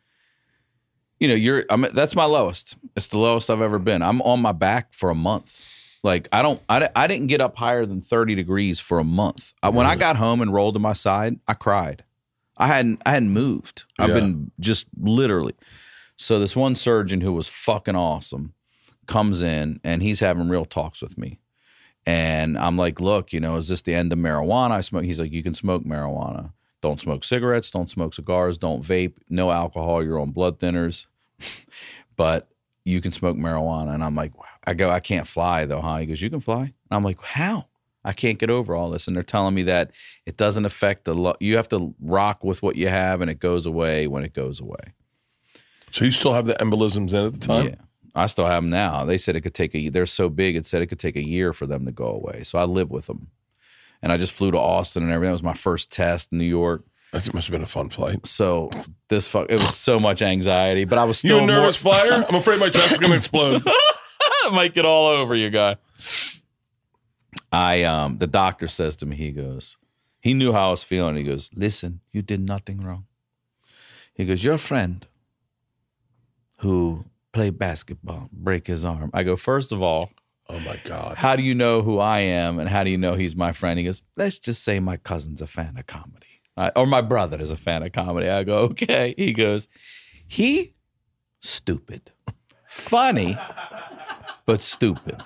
you 1.18 1.28
know, 1.28 1.34
you're. 1.34 1.64
I'm. 1.70 1.86
That's 1.94 2.14
my 2.14 2.26
lowest. 2.26 2.76
It's 2.94 3.06
the 3.06 3.16
lowest 3.16 3.48
I've 3.48 3.62
ever 3.62 3.78
been. 3.78 4.02
I'm 4.02 4.20
on 4.20 4.40
my 4.40 4.52
back 4.52 4.92
for 4.92 5.08
a 5.08 5.14
month. 5.14 5.77
Like 6.02 6.28
I 6.32 6.42
don't. 6.42 6.60
I, 6.68 6.88
I 6.94 7.06
didn't 7.06 7.26
get 7.26 7.40
up 7.40 7.56
higher 7.56 7.84
than 7.84 8.00
30 8.00 8.34
degrees 8.34 8.78
for 8.80 8.98
a 8.98 9.04
month. 9.04 9.54
I, 9.62 9.68
when 9.70 9.86
I 9.86 9.96
got 9.96 10.16
home 10.16 10.40
and 10.40 10.52
rolled 10.52 10.74
to 10.74 10.80
my 10.80 10.92
side, 10.92 11.40
I 11.48 11.54
cried. 11.54 12.04
I 12.56 12.66
hadn't. 12.68 13.02
I 13.06 13.10
hadn't 13.10 13.30
moved. 13.30 13.84
I've 13.98 14.08
Yeah. 14.10 14.14
been 14.14 14.50
just 14.60 14.86
literally. 14.98 15.54
So 16.16 16.38
this 16.40 16.56
one 16.56 16.74
surgeon 16.74 17.20
who 17.20 17.32
was 17.32 17.48
fucking 17.48 17.94
awesome 17.96 18.54
comes 19.06 19.42
in 19.42 19.80
and 19.84 20.02
he's 20.02 20.20
having 20.20 20.48
real 20.48 20.64
talks 20.64 21.00
with 21.00 21.16
me. 21.16 21.38
And 22.06 22.56
I'm 22.58 22.76
like, 22.76 23.00
look, 23.00 23.32
you 23.32 23.40
know, 23.40 23.56
is 23.56 23.68
this 23.68 23.82
the 23.82 23.94
end 23.94 24.12
of 24.12 24.18
marijuana? 24.18 24.72
I 24.72 24.80
smoke. 24.80 25.04
He's 25.04 25.20
like, 25.20 25.30
you 25.32 25.42
can 25.42 25.54
smoke 25.54 25.84
marijuana. 25.84 26.52
Don't 26.80 26.98
smoke 27.00 27.22
cigarettes. 27.24 27.70
Don't 27.70 27.90
smoke 27.90 28.14
cigars. 28.14 28.56
Don't 28.58 28.82
vape. 28.82 29.14
No 29.28 29.50
alcohol. 29.50 30.02
You're 30.04 30.18
on 30.20 30.30
blood 30.30 30.58
thinners. 30.58 31.06
but 32.16 32.48
you 32.84 33.00
can 33.00 33.12
smoke 33.12 33.36
marijuana. 33.36 33.94
And 33.94 34.02
I'm 34.02 34.14
like, 34.14 34.32
I 34.68 34.74
go, 34.74 34.90
I 34.90 35.00
can't 35.00 35.26
fly 35.26 35.64
though, 35.64 35.80
huh? 35.80 35.98
He 35.98 36.06
goes, 36.06 36.20
you 36.20 36.30
can 36.30 36.40
fly. 36.40 36.60
And 36.62 36.72
I'm 36.90 37.04
like, 37.04 37.20
how? 37.22 37.66
I 38.04 38.12
can't 38.12 38.38
get 38.38 38.50
over 38.50 38.74
all 38.74 38.90
this. 38.90 39.06
And 39.06 39.16
they're 39.16 39.22
telling 39.22 39.54
me 39.54 39.64
that 39.64 39.90
it 40.26 40.36
doesn't 40.36 40.64
affect 40.64 41.04
the, 41.04 41.14
lo- 41.14 41.36
you 41.40 41.56
have 41.56 41.68
to 41.70 41.94
rock 42.00 42.44
with 42.44 42.62
what 42.62 42.76
you 42.76 42.88
have 42.88 43.20
and 43.20 43.30
it 43.30 43.38
goes 43.40 43.66
away 43.66 44.06
when 44.06 44.24
it 44.24 44.32
goes 44.34 44.60
away. 44.60 44.94
So 45.90 46.04
you 46.04 46.10
still 46.10 46.34
have 46.34 46.46
the 46.46 46.54
embolisms 46.54 47.10
in 47.10 47.26
at 47.26 47.32
the 47.32 47.40
time. 47.40 47.66
Yeah. 47.68 47.74
I 48.14 48.26
still 48.26 48.46
have 48.46 48.62
them 48.62 48.70
now. 48.70 49.04
They 49.04 49.16
said 49.18 49.36
it 49.36 49.42
could 49.42 49.54
take 49.54 49.74
a. 49.74 49.88
They're 49.88 50.06
so 50.06 50.28
big. 50.28 50.56
It 50.56 50.66
said 50.66 50.82
it 50.82 50.86
could 50.88 50.98
take 50.98 51.16
a 51.16 51.24
year 51.24 51.52
for 51.52 51.66
them 51.66 51.86
to 51.86 51.92
go 51.92 52.06
away. 52.06 52.42
So 52.42 52.58
I 52.58 52.64
live 52.64 52.90
with 52.90 53.06
them, 53.06 53.28
and 54.02 54.10
I 54.12 54.16
just 54.16 54.32
flew 54.32 54.50
to 54.50 54.58
Austin 54.58 55.02
and 55.04 55.12
everything. 55.12 55.30
That 55.30 55.34
was 55.34 55.42
my 55.42 55.54
first 55.54 55.92
test 55.92 56.32
in 56.32 56.38
New 56.38 56.44
York. 56.44 56.84
That 57.12 57.32
must 57.32 57.46
have 57.46 57.52
been 57.52 57.62
a 57.62 57.66
fun 57.66 57.88
flight. 57.90 58.26
So 58.26 58.70
this 59.08 59.26
fuck. 59.28 59.46
It 59.48 59.60
was 59.60 59.76
so 59.76 60.00
much 60.00 60.20
anxiety, 60.20 60.84
but 60.84 60.98
I 60.98 61.04
was 61.04 61.22
You 61.22 61.28
still 61.30 61.44
a 61.44 61.46
nervous 61.46 61.82
more, 61.82 61.94
flyer? 61.94 62.26
I'm 62.28 62.34
afraid 62.34 62.58
my 62.60 62.70
chest 62.70 62.92
is 62.92 62.98
going 62.98 63.12
to 63.12 63.16
explode. 63.16 63.62
Might 64.52 64.74
get 64.74 64.84
all 64.84 65.06
over 65.08 65.34
you, 65.34 65.50
guy. 65.50 65.76
I 67.52 67.82
um. 67.84 68.18
The 68.18 68.26
doctor 68.26 68.68
says 68.68 68.96
to 68.96 69.06
me, 69.06 69.16
he 69.16 69.30
goes, 69.30 69.76
he 70.20 70.34
knew 70.34 70.52
how 70.52 70.68
I 70.68 70.70
was 70.70 70.82
feeling. 70.82 71.16
He 71.16 71.22
goes, 71.22 71.50
listen, 71.54 72.00
you 72.12 72.22
did 72.22 72.40
nothing 72.40 72.80
wrong. 72.82 73.06
He 74.14 74.24
goes, 74.24 74.42
your 74.42 74.58
friend 74.58 75.06
who 76.60 77.04
played 77.32 77.58
basketball 77.58 78.28
break 78.32 78.66
his 78.66 78.84
arm. 78.84 79.10
I 79.14 79.22
go, 79.22 79.36
first 79.36 79.72
of 79.72 79.82
all, 79.82 80.10
Oh 80.50 80.58
my 80.60 80.80
god. 80.84 81.18
how 81.18 81.36
do 81.36 81.42
you 81.42 81.54
know 81.54 81.82
who 81.82 81.98
I 81.98 82.20
am 82.20 82.58
and 82.58 82.68
how 82.68 82.82
do 82.82 82.90
you 82.90 82.96
know 82.98 83.14
he's 83.14 83.36
my 83.36 83.52
friend? 83.52 83.78
He 83.78 83.84
goes, 83.84 84.02
let's 84.16 84.38
just 84.38 84.64
say 84.64 84.80
my 84.80 84.96
cousin's 84.96 85.42
a 85.42 85.46
fan 85.46 85.76
of 85.76 85.86
comedy. 85.86 86.26
I, 86.56 86.70
or 86.74 86.86
my 86.86 87.02
brother 87.02 87.40
is 87.40 87.50
a 87.50 87.56
fan 87.56 87.82
of 87.82 87.92
comedy. 87.92 88.28
I 88.28 88.44
go, 88.44 88.56
okay. 88.70 89.14
He 89.16 89.32
goes, 89.32 89.68
he 90.26 90.74
stupid. 91.40 92.12
Funny, 92.66 93.38
but 94.48 94.62
stupid. 94.62 95.20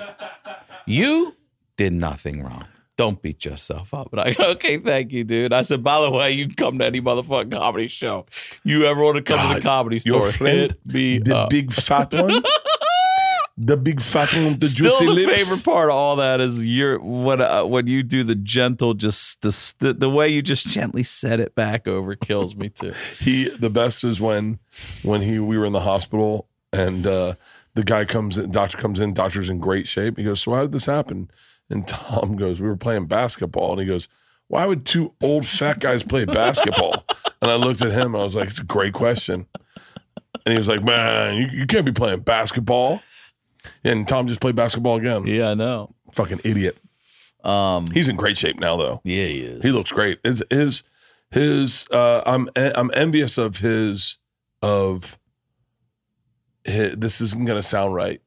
You 0.85 1.37
did 1.77 1.93
nothing 1.93 2.43
wrong. 2.43 2.65
Don't 2.97 3.23
beat 3.23 3.45
yourself 3.45 3.95
up. 3.95 4.09
And 4.13 4.21
I 4.21 4.33
go, 4.35 4.51
okay, 4.51 4.79
thank 4.79 5.13
you, 5.13 5.23
dude. 5.23 5.53
I 5.53 5.63
said, 5.63 5.85
by 5.85 6.01
the 6.01 6.11
way, 6.11 6.33
you 6.33 6.47
can 6.47 6.57
come 6.57 6.79
to 6.81 6.85
any 6.85 7.01
motherfucking 7.01 7.53
comedy 7.53 7.87
show. 7.87 8.27
You 8.65 8.85
ever 8.87 9.01
want 9.01 9.17
to 9.17 9.23
come 9.23 9.39
to 9.49 9.55
the 9.55 9.61
God, 9.61 9.63
comedy 9.63 10.01
your 10.05 10.33
friend, 10.33 10.75
me 10.85 11.19
The 11.19 11.37
up. 11.37 11.51
big 11.51 11.73
fat 11.73 12.13
one. 12.13 12.43
the 13.57 13.77
big 13.77 14.01
fat 14.03 14.35
one 14.35 14.45
with 14.47 14.61
the 14.61 14.67
Still, 14.67 14.91
juicy 14.91 15.07
the 15.07 15.13
lips. 15.13 15.49
favorite 15.49 15.65
part 15.65 15.89
of 15.91 15.95
all 15.95 16.17
that 16.17 16.41
is 16.41 16.65
your 16.67 16.99
when 16.99 17.41
uh, 17.41 17.65
when 17.65 17.87
you 17.87 18.03
do 18.03 18.25
the 18.25 18.35
gentle, 18.35 18.93
just 18.95 19.41
the, 19.43 19.73
the 19.79 19.93
the 19.95 20.11
way 20.11 20.29
you 20.29 20.43
just 20.43 20.67
gently 20.67 21.05
set 21.05 21.39
it 21.39 21.55
back 21.55 21.87
over 21.87 22.17
kills 22.17 22.57
me 22.57 22.71
too. 22.71 22.93
he 23.21 23.49
the 23.49 23.71
best 23.71 24.03
is 24.03 24.21
when 24.21 24.59
when 25.05 25.23
he 25.23 25.39
we 25.39 25.57
were 25.57 25.65
in 25.67 25.73
the 25.73 25.81
hospital 25.81 26.49
and 26.73 27.07
uh 27.07 27.35
the 27.75 27.85
guy 27.85 28.05
comes 28.05 28.39
in 28.39 28.51
doctor 28.51 28.79
comes 28.79 29.01
in 29.01 29.15
doctor's 29.15 29.49
in 29.49 29.59
great 29.59 29.87
shape. 29.87 30.19
He 30.19 30.25
goes 30.25 30.43
so 30.43 30.53
how 30.55 30.63
did 30.63 30.73
this 30.73 30.87
happen? 30.87 31.31
And 31.71 31.87
tom 31.87 32.37
goes 32.37 32.61
we 32.61 32.69
were 32.69 32.77
playing 32.77 33.07
basketball. 33.07 33.73
And 33.73 33.81
he 33.81 33.87
goes 33.87 34.09
why 34.49 34.67
would 34.67 34.85
two 34.85 35.15
old 35.23 35.47
fat 35.47 35.79
guys 35.79 36.03
play 36.03 36.25
basketball? 36.25 37.05
And 37.41 37.51
i 37.51 37.57
looked 37.57 37.83
at 37.83 37.91
him 37.93 38.15
and 38.15 38.23
i 38.23 38.25
was 38.25 38.35
like 38.35 38.49
it's 38.49 38.59
a 38.59 38.65
great 38.65 38.93
question. 38.93 39.47
And 40.45 40.53
he 40.53 40.59
was 40.59 40.69
like 40.69 40.83
man 40.83 41.37
you, 41.37 41.49
you 41.53 41.67
can't 41.67 41.87
be 41.87 41.93
playing 41.93 42.21
basketball. 42.21 43.01
And 43.85 44.07
tom 44.07 44.27
just 44.27 44.41
played 44.41 44.57
basketball 44.57 44.97
again. 44.97 45.27
Yeah, 45.27 45.51
I 45.51 45.55
know. 45.55 45.95
fucking 46.13 46.41
idiot. 46.45 46.79
Um, 47.45 47.89
he's 47.89 48.07
in 48.07 48.17
great 48.17 48.39
shape 48.39 48.61
now 48.61 48.77
though. 48.77 49.01
Yeah, 49.05 49.27
he 49.27 49.41
is. 49.41 49.65
he 49.65 49.73
looks 49.73 49.91
great. 49.91 50.21
His 50.23 50.43
his 50.51 50.83
his 51.31 51.87
uh 51.91 52.23
I'm 52.27 52.49
I'm 52.57 52.91
envious 52.95 53.39
of 53.39 53.59
his 53.59 54.19
of 54.63 55.19
his, 56.65 56.97
this 56.97 57.21
isn't 57.21 57.45
going 57.45 57.61
to 57.61 57.67
sound 57.67 57.95
right, 57.95 58.21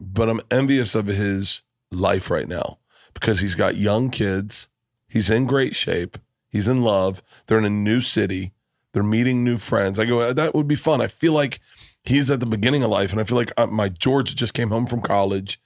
but 0.00 0.28
I'm 0.28 0.40
envious 0.50 0.94
of 0.94 1.06
his 1.06 1.62
life 1.90 2.30
right 2.30 2.48
now 2.48 2.78
because 3.14 3.40
he's 3.40 3.54
got 3.54 3.76
young 3.76 4.10
kids. 4.10 4.68
He's 5.08 5.28
in 5.30 5.46
great 5.46 5.74
shape. 5.74 6.18
He's 6.48 6.68
in 6.68 6.82
love. 6.82 7.22
They're 7.46 7.58
in 7.58 7.64
a 7.64 7.70
new 7.70 8.00
city. 8.00 8.52
They're 8.92 9.02
meeting 9.02 9.44
new 9.44 9.58
friends. 9.58 9.98
I 9.98 10.04
go, 10.04 10.32
that 10.32 10.54
would 10.54 10.66
be 10.68 10.76
fun. 10.76 11.00
I 11.00 11.06
feel 11.06 11.32
like 11.32 11.60
he's 12.04 12.30
at 12.30 12.40
the 12.40 12.46
beginning 12.46 12.82
of 12.82 12.90
life, 12.90 13.12
and 13.12 13.20
I 13.20 13.24
feel 13.24 13.36
like 13.38 13.52
uh, 13.56 13.66
my 13.66 13.88
George 13.88 14.34
just 14.34 14.54
came 14.54 14.70
home 14.70 14.86
from 14.86 15.00
college. 15.00 15.60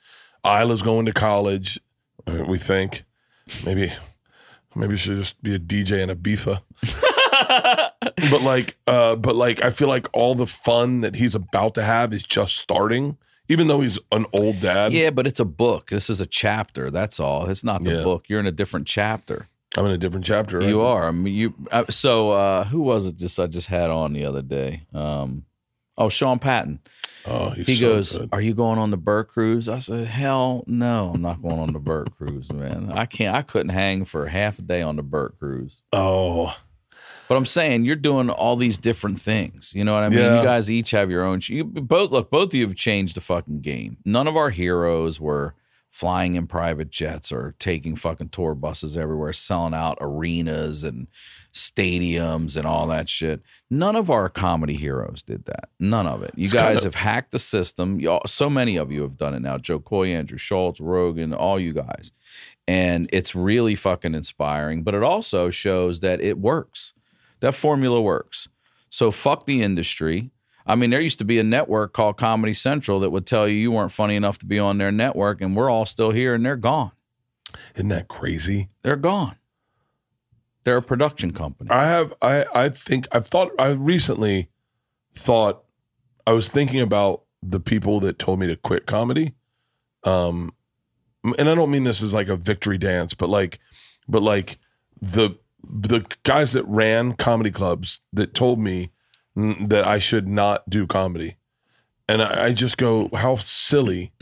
Ila's 0.44 0.82
going 0.82 1.06
to 1.06 1.12
college. 1.12 1.80
uh, 2.26 2.44
We 2.46 2.58
think 2.58 3.04
maybe 3.64 3.92
maybe 4.74 4.96
she'll 4.96 5.16
just 5.16 5.42
be 5.42 5.54
a 5.54 5.58
DJ 5.58 6.00
in 6.02 6.10
Ibiza. 6.10 6.60
but 8.30 8.42
like, 8.42 8.76
uh, 8.86 9.16
but 9.16 9.36
like, 9.36 9.62
I 9.62 9.70
feel 9.70 9.88
like 9.88 10.06
all 10.12 10.34
the 10.34 10.46
fun 10.46 11.00
that 11.02 11.14
he's 11.16 11.34
about 11.34 11.74
to 11.74 11.82
have 11.82 12.12
is 12.12 12.22
just 12.22 12.56
starting. 12.58 13.16
Even 13.48 13.66
though 13.68 13.82
he's 13.82 13.98
an 14.10 14.24
old 14.32 14.60
dad, 14.60 14.94
yeah, 14.94 15.10
but 15.10 15.26
it's 15.26 15.38
a 15.38 15.44
book. 15.44 15.90
This 15.90 16.08
is 16.08 16.18
a 16.18 16.24
chapter. 16.26 16.90
That's 16.90 17.20
all. 17.20 17.44
It's 17.50 17.62
not 17.62 17.84
the 17.84 17.96
Yeah. 17.96 18.02
book. 18.02 18.24
You're 18.28 18.40
in 18.40 18.46
a 18.46 18.50
different 18.52 18.86
chapter. 18.86 19.48
I'm 19.76 19.84
in 19.84 19.92
a 19.92 19.98
different 19.98 20.24
chapter. 20.24 20.62
You 20.62 20.80
are. 20.80 21.06
I 21.08 21.10
mean, 21.10 21.34
you. 21.34 21.52
Uh, 21.70 21.84
so, 21.90 22.30
uh, 22.30 22.64
who 22.64 22.80
was 22.80 23.04
it? 23.04 23.16
Just 23.16 23.38
I 23.38 23.46
just 23.46 23.66
had 23.66 23.90
on 23.90 24.14
the 24.14 24.24
other 24.24 24.40
day. 24.40 24.84
Um, 24.94 25.44
oh, 25.98 26.08
Sean 26.08 26.38
Patton. 26.38 26.78
Oh, 27.26 27.50
he's 27.50 27.66
He 27.66 27.74
so 27.76 27.80
goes, 27.88 28.16
good. 28.16 28.28
"Are 28.32 28.40
you 28.40 28.54
going 28.54 28.78
on 28.78 28.90
the 28.90 28.96
Bert 28.96 29.28
cruise?" 29.28 29.68
I 29.68 29.80
said, 29.80 30.06
"Hell 30.06 30.64
no, 30.66 31.10
I'm 31.14 31.20
not 31.22 31.42
going 31.42 31.58
on 31.58 31.72
the 31.74 31.78
Bert 31.78 32.16
cruise, 32.16 32.50
man. 32.52 32.92
I 32.92 33.04
can't. 33.04 33.34
I 33.36 33.42
couldn't 33.42 33.70
hang 33.70 34.06
for 34.06 34.26
half 34.26 34.58
a 34.58 34.62
day 34.62 34.80
on 34.80 34.96
the 34.96 35.02
Bert 35.02 35.38
cruise." 35.38 35.82
Oh, 35.92 36.54
But 37.28 37.36
I'm 37.36 37.46
saying 37.46 37.84
you're 37.84 37.96
doing 37.96 38.28
all 38.30 38.56
these 38.56 38.76
different 38.78 39.20
things. 39.20 39.72
You 39.74 39.84
know 39.84 39.94
what 39.94 40.02
I 40.04 40.08
mean? 40.10 40.18
Yeah. 40.18 40.38
You 40.40 40.44
guys 40.44 40.70
each 40.70 40.90
have 40.90 41.10
your 41.10 41.24
own. 41.24 41.40
You 41.44 41.64
both 41.64 42.10
look. 42.10 42.30
Both 42.30 42.48
of 42.50 42.54
you 42.54 42.66
have 42.66 42.76
changed 42.76 43.16
the 43.16 43.20
fucking 43.20 43.60
game. 43.60 43.96
None 44.04 44.26
of 44.28 44.36
our 44.36 44.50
heroes 44.50 45.20
were 45.20 45.54
flying 45.90 46.34
in 46.34 46.46
private 46.46 46.90
jets 46.90 47.30
or 47.30 47.54
taking 47.60 47.94
fucking 47.94 48.28
tour 48.28 48.54
buses 48.54 48.96
everywhere, 48.96 49.32
selling 49.32 49.72
out 49.74 49.96
arenas 50.00 50.82
and 50.82 51.06
stadiums 51.52 52.56
and 52.56 52.66
all 52.66 52.86
that 52.88 53.08
shit. 53.08 53.40
None 53.70 53.94
of 53.96 54.10
our 54.10 54.28
comedy 54.28 54.74
heroes 54.74 55.22
did 55.22 55.44
that. 55.46 55.68
None 55.78 56.06
of 56.06 56.22
it. 56.22 56.32
You 56.36 56.44
It's 56.46 56.52
guys 56.52 56.62
kind 56.62 56.76
of- 56.78 56.82
have 56.84 56.94
hacked 56.96 57.30
the 57.30 57.38
system. 57.38 58.00
Y'all, 58.00 58.22
so 58.26 58.50
many 58.50 58.76
of 58.76 58.90
you 58.90 59.02
have 59.02 59.16
done 59.16 59.34
it 59.34 59.40
now. 59.40 59.58
Jo 59.58 59.78
Koy, 59.78 60.08
Andrew 60.08 60.38
Schulz, 60.38 60.80
Rogan, 60.80 61.32
all 61.32 61.58
you 61.60 61.72
guys. 61.72 62.12
And 62.66 63.08
it's 63.12 63.34
really 63.34 63.74
fucking 63.74 64.14
inspiring, 64.14 64.82
but 64.82 64.94
it 64.94 65.02
also 65.02 65.50
shows 65.50 66.00
that 66.00 66.20
it 66.20 66.38
works. 66.38 66.93
That 67.44 67.54
formula 67.54 68.00
works. 68.00 68.48
So 68.88 69.10
fuck 69.10 69.44
the 69.44 69.60
industry. 69.60 70.30
I 70.66 70.76
mean, 70.76 70.88
there 70.88 71.00
used 71.00 71.18
to 71.18 71.26
be 71.26 71.38
a 71.38 71.44
network 71.44 71.92
called 71.92 72.16
Comedy 72.16 72.54
Central 72.54 73.00
that 73.00 73.10
would 73.10 73.26
tell 73.26 73.46
you 73.46 73.54
you 73.54 73.70
weren't 73.70 73.92
funny 73.92 74.16
enough 74.16 74.38
to 74.38 74.46
be 74.46 74.58
on 74.58 74.78
their 74.78 74.90
network, 74.90 75.42
and 75.42 75.54
we're 75.54 75.68
all 75.68 75.84
still 75.84 76.10
here, 76.10 76.32
and 76.32 76.42
they're 76.42 76.56
gone. 76.56 76.92
isn't 77.74 77.88
that 77.88 78.08
crazy? 78.08 78.70
They're 78.82 78.96
gone. 78.96 79.36
They're 80.64 80.78
a 80.78 80.82
production 80.82 81.32
company. 81.34 81.70
I 81.70 81.84
have 81.84 82.14
I 82.22 82.46
I 82.54 82.68
think 82.70 83.06
I've 83.12 83.26
thought 83.26 83.50
I 83.58 83.72
recently 83.72 84.48
thought 85.14 85.64
I 86.26 86.32
was 86.32 86.48
thinking 86.48 86.80
about 86.80 87.24
the 87.42 87.60
people 87.60 88.00
that 88.00 88.18
told 88.18 88.38
me 88.40 88.46
to 88.46 88.56
quit 88.56 88.86
comedy. 88.86 89.34
Um 90.04 90.54
and 91.36 91.50
I 91.50 91.54
don't 91.54 91.70
mean 91.70 91.84
this 91.84 92.02
as 92.02 92.14
like 92.14 92.28
a 92.28 92.36
victory 92.36 92.78
dance, 92.78 93.12
but 93.12 93.28
like 93.28 93.58
but 94.08 94.22
like 94.22 94.58
the 95.02 95.36
the 95.70 96.04
guys 96.22 96.52
that 96.52 96.64
ran 96.66 97.14
comedy 97.14 97.50
clubs 97.50 98.00
that 98.12 98.34
told 98.34 98.58
me 98.58 98.90
that 99.36 99.86
I 99.86 99.98
should 99.98 100.28
not 100.28 100.68
do 100.68 100.86
comedy. 100.86 101.36
And 102.08 102.22
I, 102.22 102.46
I 102.46 102.52
just 102.52 102.76
go, 102.76 103.08
how 103.14 103.36
silly, 103.36 104.12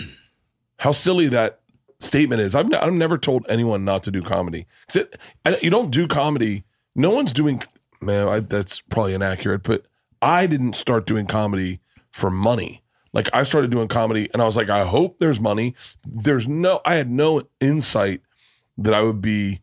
how 0.79 0.93
silly 0.93 1.29
that 1.29 1.61
statement 2.01 2.41
is. 2.41 2.55
I've, 2.55 2.67
n- 2.67 2.75
I've 2.75 2.93
never 2.93 3.19
told 3.19 3.45
anyone 3.49 3.85
not 3.85 4.03
to 4.05 4.11
do 4.11 4.23
comedy. 4.23 4.67
it, 4.95 5.19
I, 5.45 5.57
you 5.63 5.71
don't 5.71 5.91
do 5.91 6.07
comedy. 6.07 6.65
No 6.95 7.11
one's 7.11 7.33
doing, 7.33 7.63
man, 8.01 8.29
I, 8.29 8.41
that's 8.41 8.81
probably 8.81 9.15
inaccurate, 9.15 9.63
but 9.63 9.85
I 10.21 10.47
didn't 10.47 10.75
start 10.77 11.07
doing 11.07 11.27
comedy 11.27 11.81
for 12.11 12.31
money. 12.31 12.83
Like 13.13 13.29
I 13.33 13.43
started 13.43 13.71
doing 13.71 13.89
comedy 13.89 14.29
and 14.33 14.41
I 14.41 14.47
was 14.47 14.57
like, 14.57 14.71
I 14.71 14.85
hope 14.85 15.19
there's 15.19 15.41
money. 15.41 15.75
There's 16.07 16.49
no, 16.49 16.81
I 16.85 16.95
had 16.95 17.11
no 17.11 17.43
insight 17.61 18.23
that 18.79 18.95
I 18.95 19.03
would 19.03 19.21
be 19.21 19.61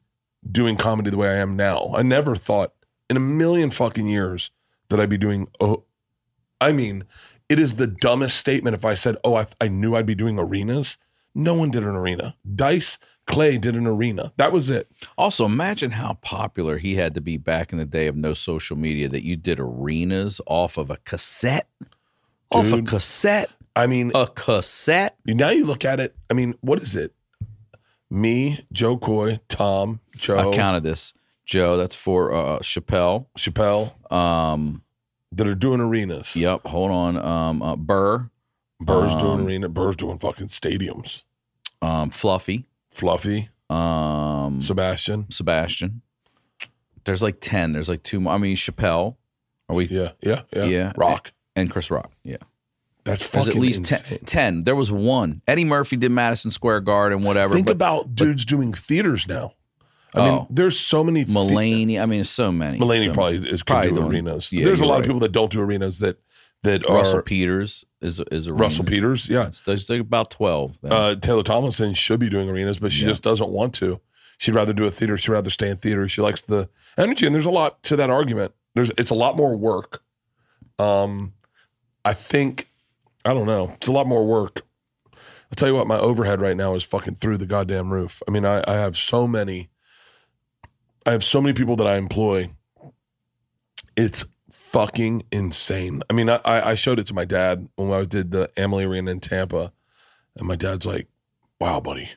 doing 0.49 0.75
comedy 0.75 1.09
the 1.09 1.17
way 1.17 1.29
I 1.29 1.37
am 1.37 1.55
now. 1.55 1.91
I 1.95 2.01
never 2.01 2.35
thought 2.35 2.73
in 3.09 3.17
a 3.17 3.21
million 3.21 3.71
fucking 3.71 4.07
years 4.07 4.51
that 4.89 4.99
I'd 4.99 5.09
be 5.09 5.17
doing, 5.17 5.47
oh, 5.59 5.83
I 6.61 6.71
mean, 6.71 7.03
it 7.47 7.59
is 7.59 7.75
the 7.75 7.87
dumbest 7.87 8.37
statement 8.37 8.75
if 8.75 8.85
I 8.85 8.95
said, 8.95 9.17
oh, 9.23 9.35
I, 9.35 9.47
I 9.59 9.67
knew 9.67 9.95
I'd 9.95 10.05
be 10.05 10.15
doing 10.15 10.37
arenas. 10.37 10.97
No 11.35 11.53
one 11.53 11.71
did 11.71 11.83
an 11.83 11.95
arena. 11.95 12.35
Dice 12.55 12.97
Clay 13.27 13.57
did 13.59 13.75
an 13.75 13.85
arena. 13.85 14.33
That 14.37 14.51
was 14.51 14.69
it. 14.69 14.89
Also, 15.17 15.45
imagine 15.45 15.91
how 15.91 16.13
popular 16.21 16.79
he 16.79 16.95
had 16.95 17.13
to 17.13 17.21
be 17.21 17.37
back 17.37 17.71
in 17.71 17.77
the 17.77 17.85
day 17.85 18.07
of 18.07 18.15
no 18.15 18.33
social 18.33 18.75
media 18.75 19.07
that 19.09 19.23
you 19.23 19.35
did 19.35 19.59
arenas 19.59 20.41
off 20.47 20.77
of 20.77 20.89
a 20.89 20.97
cassette. 21.05 21.69
Off 22.51 22.73
a 22.73 22.81
cassette. 22.81 23.51
I 23.75 23.85
mean, 23.85 24.11
A 24.15 24.27
cassette. 24.27 25.15
now 25.25 25.51
you 25.51 25.65
look 25.65 25.85
at 25.85 25.99
it. 25.99 26.15
I 26.29 26.33
mean, 26.33 26.55
what 26.61 26.81
is 26.81 26.95
it? 26.95 27.13
Me, 28.09 28.65
Jo 28.73 28.97
Koy, 28.97 29.39
Tom, 29.47 29.99
Joe, 30.19 30.51
I 30.51 30.55
counted 30.55 30.83
this. 30.83 31.13
Joe, 31.45 31.77
that's 31.77 31.95
for 31.95 32.31
uh, 32.33 32.59
Chappelle. 32.59 33.25
Chappelle 33.37 33.93
Um, 34.11 34.83
that 35.31 35.47
are 35.47 35.55
doing 35.55 35.79
arenas. 35.81 36.35
yep. 36.35 36.65
Hold 36.65 36.91
on. 36.91 37.17
Um, 37.17 37.61
uh, 37.61 37.75
Burr, 37.75 38.29
Burr's 38.79 39.13
Um, 39.13 39.19
doing 39.19 39.45
arena. 39.45 39.69
Burr's 39.69 39.95
doing 39.95 40.19
fucking 40.19 40.47
stadiums. 40.47 41.23
um, 41.81 42.09
Fluffy, 42.11 42.65
Fluffy, 42.91 43.49
um, 43.69 44.61
Sebastian. 44.61 45.29
Sebastian. 45.31 46.01
There's 47.05 47.21
like 47.23 47.37
ten. 47.41 47.73
There's 47.73 47.89
like 47.89 48.03
two 48.03 48.19
more. 48.19 48.33
I 48.33 48.37
mean, 48.37 48.55
Chappelle. 48.55 49.15
Are 49.69 49.75
we? 49.75 49.85
Yeah, 49.85 50.11
yeah, 50.21 50.41
yeah. 50.53 50.65
Yeah. 50.65 50.93
Rock. 50.97 51.31
And 51.55 51.69
Chris 51.71 51.89
Rock. 51.91 52.11
Yeah. 52.23 52.37
That's 53.05 53.23
fucking 53.23 53.45
There's 53.45 53.55
at 53.55 53.61
least 53.61 53.85
10, 53.85 54.19
10. 54.25 54.63
There 54.65 54.75
was 54.75 54.91
one. 54.91 55.41
Eddie 55.47 55.63
Murphy 55.65 55.95
did 55.97 56.11
Madison 56.11 56.51
Square 56.51 56.81
Garden, 56.81 57.21
whatever. 57.21 57.53
Think 57.55 57.65
but 57.67 57.71
about 57.71 58.13
dudes 58.13 58.45
doing 58.45 58.73
theaters 58.73 59.25
now. 59.27 59.53
I 60.15 60.19
mean, 60.25 60.33
Oh. 60.33 60.47
there's 60.49 60.79
so 60.79 61.03
many. 61.03 61.25
Mulaney. 61.25 62.01
I 62.01 62.05
mean, 62.05 62.23
so 62.23 62.51
many. 62.51 62.79
Mulaney 62.79 63.05
so 63.05 63.13
probably 63.13 63.37
is 63.49 63.61
could 63.63 63.67
probably 63.67 63.91
do 63.91 64.07
arenas. 64.07 64.51
yeah, 64.51 64.63
there's 64.65 64.81
a 64.81 64.85
lot 64.85 64.95
right. 64.95 64.99
of 65.01 65.05
people 65.05 65.19
that 65.19 65.31
don't 65.31 65.51
do 65.51 65.61
arenas 65.61 65.99
that 65.99 66.17
that. 66.63 66.83
Russell 66.89 67.19
are 67.19 67.21
Peters 67.21 67.85
is 68.01 68.19
is 68.31 68.47
a 68.47 68.53
Russell 68.53 68.85
Peters. 68.85 69.29
Yeah, 69.29 69.51
There's 69.65 69.89
like 69.89 70.01
about 70.01 70.31
twelve. 70.31 70.77
uh, 70.83 71.15
Taylor 71.15 71.43
Tomlinson 71.43 71.93
should 71.93 72.19
be 72.19 72.29
doing 72.29 72.49
arenas, 72.49 72.79
but 72.79 72.91
she 72.91 73.03
Yeah. 73.03 73.09
just 73.09 73.23
doesn't 73.23 73.49
want 73.49 73.73
to. 73.75 73.99
She'd 74.39 74.55
rather 74.55 74.73
do 74.73 74.85
a 74.85 74.91
theater. 74.91 75.17
She'd 75.17 75.31
rather 75.31 75.49
stay 75.49 75.69
in 75.69 75.77
theater. 75.77 76.07
She 76.09 76.21
likes 76.21 76.41
the 76.41 76.69
energy, 76.97 77.25
and 77.25 77.35
there's 77.35 77.45
a 77.45 77.51
lot 77.51 77.83
to 77.83 77.95
that 77.97 78.09
argument. 78.09 78.53
There's 78.73 78.91
it's 78.97 79.09
a 79.11 79.15
lot 79.15 79.35
more 79.37 79.55
work. 79.55 80.01
Um, 80.79 81.33
I 82.05 82.13
think 82.13 82.69
I 83.25 83.33
don't 83.33 83.45
know. 83.47 83.73
It's 83.75 83.87
a 83.87 83.91
lot 83.91 84.07
more 84.07 84.25
work. 84.25 84.61
I'll 85.13 85.55
tell 85.55 85.67
you 85.67 85.75
what, 85.75 85.87
my 85.87 85.97
overhead 85.99 86.41
right 86.41 86.55
now 86.55 86.75
is 86.75 86.83
fucking 86.83 87.15
through 87.15 87.37
the 87.39 87.45
goddamn 87.45 87.91
roof. 87.91 88.21
I 88.27 88.31
mean, 88.31 88.45
I, 88.45 88.63
I 88.67 88.73
have 88.73 88.95
so 88.95 89.27
many, 89.27 89.69
I 91.09 91.13
have 91.13 91.23
so 91.23 91.41
many 91.41 91.53
people 91.53 91.75
that 91.77 91.87
I 91.87 91.97
employ. 91.97 92.51
It's 93.97 94.25
fucking 94.51 95.23
insane. 95.31 96.03
I 96.07 96.13
mean, 96.13 96.29
I, 96.29 96.39
I 96.45 96.75
showed 96.75 96.99
it 96.99 97.07
to 97.07 97.15
my 97.15 97.25
dad 97.25 97.67
when 97.77 97.91
I 97.91 98.05
did 98.05 98.29
the 98.29 98.51
Amalie 98.55 98.83
Arena 98.83 99.09
in 99.09 99.19
Tampa, 99.19 99.73
and 100.35 100.47
my 100.47 100.55
dad's 100.55 100.85
like, 100.85 101.07
"Wow, 101.59 101.79
buddy, 101.79 102.11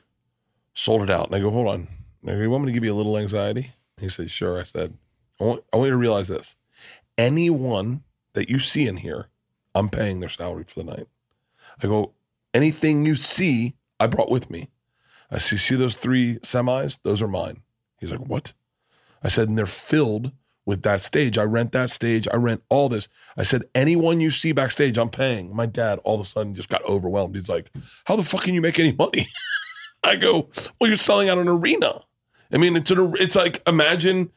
sold 0.75 1.01
it 1.01 1.09
out." 1.09 1.25
And 1.25 1.35
I 1.35 1.39
go, 1.39 1.49
"Hold 1.49 1.69
on, 1.69 1.87
now, 2.21 2.35
you 2.35 2.47
want 2.51 2.65
me 2.65 2.67
to 2.67 2.71
give 2.71 2.83
you 2.83 2.93
a 2.93 2.95
little 2.95 3.17
anxiety?" 3.17 3.73
He 3.99 4.09
said, 4.09 4.29
"Sure." 4.29 4.59
I 4.59 4.63
said, 4.63 4.93
I 5.41 5.45
want, 5.45 5.63
"I 5.73 5.77
want 5.77 5.87
you 5.87 5.93
to 5.93 5.97
realize 5.97 6.27
this: 6.27 6.55
anyone 7.17 8.03
that 8.33 8.47
you 8.47 8.59
see 8.59 8.87
in 8.87 8.97
here, 8.97 9.29
I'm 9.73 9.89
paying 9.89 10.19
their 10.19 10.29
salary 10.29 10.65
for 10.65 10.83
the 10.83 10.91
night." 10.91 11.07
I 11.81 11.87
go, 11.87 12.13
"Anything 12.53 13.07
you 13.07 13.15
see, 13.15 13.73
I 13.99 14.05
brought 14.05 14.29
with 14.29 14.51
me." 14.51 14.69
I 15.31 15.39
see, 15.39 15.57
see 15.57 15.77
those 15.77 15.95
three 15.95 16.37
semis? 16.41 16.99
Those 17.01 17.23
are 17.23 17.27
mine. 17.27 17.63
He's 17.99 18.11
like, 18.11 18.19
"What?" 18.19 18.53
I 19.23 19.29
said, 19.29 19.49
"And 19.49 19.57
they're 19.57 19.65
filled." 19.65 20.31
with 20.65 20.81
that 20.83 21.01
stage. 21.01 21.37
I 21.37 21.43
rent 21.43 21.73
that 21.73 21.89
stage. 21.91 22.25
I 22.31 22.37
rent 22.37 22.63
all 22.69 22.87
this. 22.87 23.09
I 23.35 23.43
said, 23.43 23.63
anyone 23.75 24.21
you 24.21 24.31
see 24.31 24.53
backstage, 24.53 24.97
I'm 24.97 25.09
paying. 25.09 25.53
My 25.53 25.65
dad 25.65 25.99
all 26.05 26.15
of 26.15 26.21
a 26.21 26.23
sudden 26.23 26.55
just 26.55 26.69
got 26.69 26.81
overwhelmed. 26.85 27.35
He's 27.35 27.49
like, 27.49 27.69
how 28.05 28.15
the 28.15 28.23
fuck 28.23 28.43
can 28.43 28.53
you 28.53 28.61
make 28.61 28.79
any 28.79 28.93
money? 28.93 29.27
I 30.05 30.15
go, 30.15 30.47
well, 30.79 30.87
you're 30.87 30.95
selling 30.95 31.27
out 31.27 31.37
an 31.37 31.49
arena. 31.49 31.99
I 32.53 32.59
mean, 32.59 32.77
it's 32.77 32.89
an, 32.91 33.13
it's 33.19 33.35
like 33.35 33.61
imagine, 33.67 34.31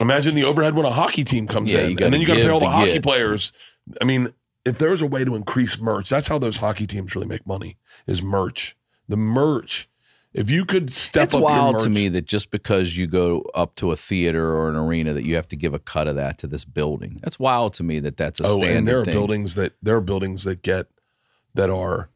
imagine 0.00 0.34
the 0.34 0.44
overhead 0.44 0.74
when 0.74 0.86
a 0.86 0.90
hockey 0.90 1.22
team 1.22 1.46
comes 1.46 1.70
Yeah, 1.70 1.80
in, 1.80 2.02
and 2.02 2.14
then 2.14 2.22
you 2.22 2.26
got 2.26 2.36
to 2.36 2.40
pay 2.40 2.48
all 2.48 2.58
the 2.58 2.70
hockey 2.70 2.92
get. 2.92 3.02
players. 3.02 3.52
I 4.00 4.04
mean, 4.06 4.32
if 4.64 4.78
there 4.78 4.88
was 4.88 5.02
a 5.02 5.06
way 5.06 5.22
to 5.22 5.34
increase 5.34 5.78
merch, 5.78 6.08
that's 6.08 6.28
how 6.28 6.38
those 6.38 6.56
hockey 6.56 6.86
teams 6.86 7.14
really 7.14 7.26
make 7.28 7.46
money 7.46 7.76
is 8.06 8.22
merch. 8.22 8.74
The 9.06 9.18
merch. 9.18 9.86
If 10.34 10.50
you 10.50 10.64
could 10.64 10.92
step 10.92 11.24
it's 11.24 11.34
up 11.34 11.42
wild 11.42 11.80
to 11.80 11.90
me 11.90 12.08
that 12.08 12.24
just 12.24 12.50
because 12.50 12.96
you 12.96 13.06
go 13.06 13.42
up 13.54 13.74
to 13.76 13.92
a 13.92 13.96
theater 13.96 14.54
or 14.56 14.70
an 14.70 14.76
arena 14.76 15.12
that 15.12 15.24
you 15.24 15.34
have 15.34 15.46
to 15.48 15.56
give 15.56 15.74
a 15.74 15.78
cut 15.78 16.08
of 16.08 16.14
that 16.16 16.38
to 16.38 16.46
this 16.46 16.64
building. 16.64 17.20
That's 17.22 17.38
wild 17.38 17.74
to 17.74 17.82
me 17.82 17.98
that 18.00 18.16
that's 18.16 18.40
a 18.40 18.44
oh, 18.44 18.52
standard 18.52 18.76
and 18.76 18.88
there 18.88 19.00
are 19.00 19.04
thing. 19.04 19.14
buildings 19.14 19.54
that 19.56 19.74
there 19.82 19.96
are 19.96 20.00
buildings 20.00 20.44
that 20.44 20.62
get 20.62 20.86
that 21.54 21.68
are 21.68 22.08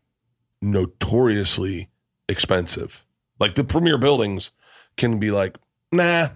notoriously 0.63 1.91
expensive. 2.29 3.05
Like 3.39 3.55
the 3.55 3.65
premier 3.65 3.99
buildings 3.99 4.51
can 4.97 5.19
be 5.19 5.31
like, 5.31 5.59
nah, 5.93 6.29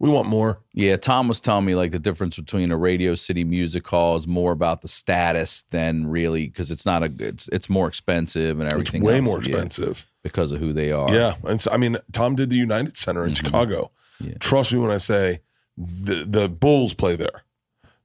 we 0.00 0.08
want 0.08 0.26
more. 0.28 0.60
Yeah, 0.72 0.96
Tom 0.96 1.28
was 1.28 1.40
telling 1.40 1.64
me 1.64 1.74
like 1.74 1.92
the 1.92 1.98
difference 1.98 2.36
between 2.36 2.72
a 2.72 2.76
Radio 2.76 3.14
City 3.14 3.44
Music 3.44 3.86
Hall 3.86 4.16
is 4.16 4.26
more 4.26 4.50
about 4.50 4.82
the 4.82 4.88
status 4.88 5.64
than 5.70 6.08
really 6.08 6.48
because 6.48 6.70
it's 6.70 6.86
not 6.86 7.02
a 7.02 7.12
it's 7.18 7.48
it's 7.48 7.68
more 7.68 7.86
expensive 7.86 8.58
and 8.58 8.66
It's 8.66 8.74
everything. 8.74 9.02
way 9.02 9.18
else, 9.18 9.24
more 9.24 9.38
expensive. 9.38 10.06
Because 10.22 10.52
of 10.52 10.60
who 10.60 10.72
they 10.72 10.92
are. 10.92 11.12
Yeah, 11.14 11.34
and 11.44 11.60
so, 11.60 11.70
I 11.70 11.76
mean, 11.76 11.96
Tom 12.12 12.34
did 12.36 12.50
the 12.50 12.56
United 12.56 12.96
Center 12.96 13.24
in 13.26 13.32
Mhm. 13.32 13.36
Chicago. 13.36 13.90
Yeah. 14.20 14.34
Trust 14.40 14.72
me 14.72 14.78
when 14.78 14.90
I 14.90 14.98
say 14.98 15.40
the 15.76 16.24
the 16.28 16.48
Bulls 16.48 16.94
play 16.94 17.16
there. 17.16 17.42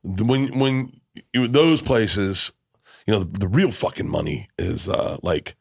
The- 0.04 0.24
When 0.24 0.58
when 0.60 1.00
you, 1.34 1.48
those 1.48 1.82
places, 1.82 2.52
you 3.06 3.14
know, 3.14 3.20
the, 3.24 3.40
the 3.40 3.48
real 3.48 3.72
fucking 3.72 4.10
money 4.10 4.48
is 4.58 4.88
uh 4.90 5.18
like 5.24 5.56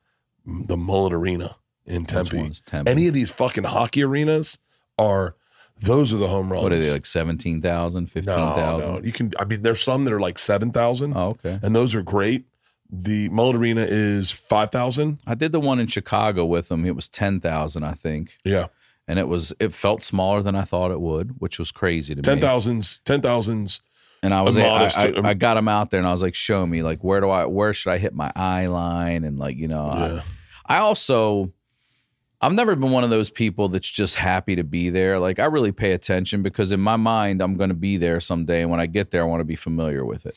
the 0.47 0.77
Mullet 0.77 1.13
Arena 1.13 1.57
in 1.87 2.05
Tempe. 2.07 2.51
Tempe? 2.67 2.91
Any 2.91 3.09
of 3.09 3.15
these 3.15 3.31
fucking 3.31 3.65
hockey 3.65 4.03
arenas 4.05 4.59
are 4.99 5.35
those 5.81 6.13
are 6.13 6.19
the 6.19 6.29
home 6.29 6.53
runs. 6.53 6.63
what 6.63 6.73
are 6.73 6.79
they 6.79 6.93
like 6.93 7.05
17,000, 7.05 8.07
15,000? 8.07 8.89
No, 8.89 8.99
no, 8.99 9.05
you 9.05 9.11
can. 9.13 9.33
I 9.39 9.45
mean, 9.45 9.63
there's 9.63 9.83
some 9.83 10.05
that 10.05 10.13
are 10.13 10.21
like 10.21 10.39
seven 10.39 10.71
thousand, 10.71 11.15
Oh, 11.17 11.31
okay. 11.31 11.59
and 11.63 11.75
those 11.75 11.95
are 11.97 12.03
great. 12.03 12.45
The 12.91 13.29
Mullet 13.31 13.57
Arena 13.57 13.87
is 13.89 14.31
five 14.31 14.71
thousand. 14.71 15.19
I 15.27 15.35
did 15.35 15.53
the 15.53 15.61
one 15.61 15.81
in 15.81 15.87
Chicago 15.87 16.45
with 16.45 16.69
them. 16.69 16.85
It 16.85 16.95
was 16.95 17.09
10,000, 17.09 17.83
I 17.83 17.93
think. 17.93 18.37
Yeah, 18.45 18.67
And 19.09 19.19
it 19.19 19.27
was 19.27 19.53
it 19.59 19.73
felt 19.73 20.05
smaller 20.05 20.43
than 20.43 20.55
I 20.55 20.63
thought 20.63 20.91
it 20.91 21.01
would, 21.01 21.41
which 21.41 21.59
was 21.59 21.73
crazy 21.73 22.15
to 22.15 22.23
ten 22.23 22.37
me. 22.37 22.41
thousands, 22.43 23.01
ten 23.05 23.21
thousands. 23.21 23.81
And 24.23 24.33
I 24.33 24.41
was 24.43 24.57
I, 24.57 24.63
modest- 24.63 24.97
I, 24.99 25.09
um, 25.13 25.27
I 25.27 25.35
got 25.35 25.57
him 25.59 25.69
out 25.69 25.91
there 25.91 25.99
and 25.99 26.07
I 26.09 26.13
was 26.13 26.23
like, 26.23 26.35
show 26.35 26.65
me 26.67 26.83
like 26.83 27.03
where 27.05 27.21
do 27.21 27.29
I 27.29 27.45
where 27.47 27.73
should 27.75 27.91
I 27.91 27.99
hit 27.99 28.15
my 28.15 28.33
eye 28.37 28.67
line 28.67 29.25
and 29.25 29.39
like 29.39 29.57
you 29.57 29.69
know 29.69 29.87
I- 29.87 30.23
I 30.67 30.79
also 30.79 31.53
I've 32.41 32.53
never 32.53 32.77
been 32.77 32.91
one 32.91 33.05
of 33.05 33.11
those 33.11 33.31
people 33.31 33.69
that's 33.71 33.89
just 33.89 34.17
happy 34.17 34.57
to 34.57 34.65
be 34.65 34.91
there. 34.91 35.19
Like 35.19 35.39
I 35.39 35.47
really 35.47 35.73
pay 35.73 35.93
attention 35.93 36.43
because 36.43 36.71
in 36.73 36.81
my 36.81 36.97
mind 36.97 37.43
I'm 37.43 37.57
going 37.57 37.69
to 37.71 37.75
be 37.75 37.97
there 37.97 38.21
someday 38.21 38.63
and 38.63 38.71
when 38.71 38.81
I 38.81 38.87
get 38.87 39.11
there 39.11 39.23
I 39.23 39.27
want 39.27 39.41
to 39.41 39.45
be 39.45 39.57
familiar 39.57 40.05
with 40.05 40.27
it. 40.27 40.37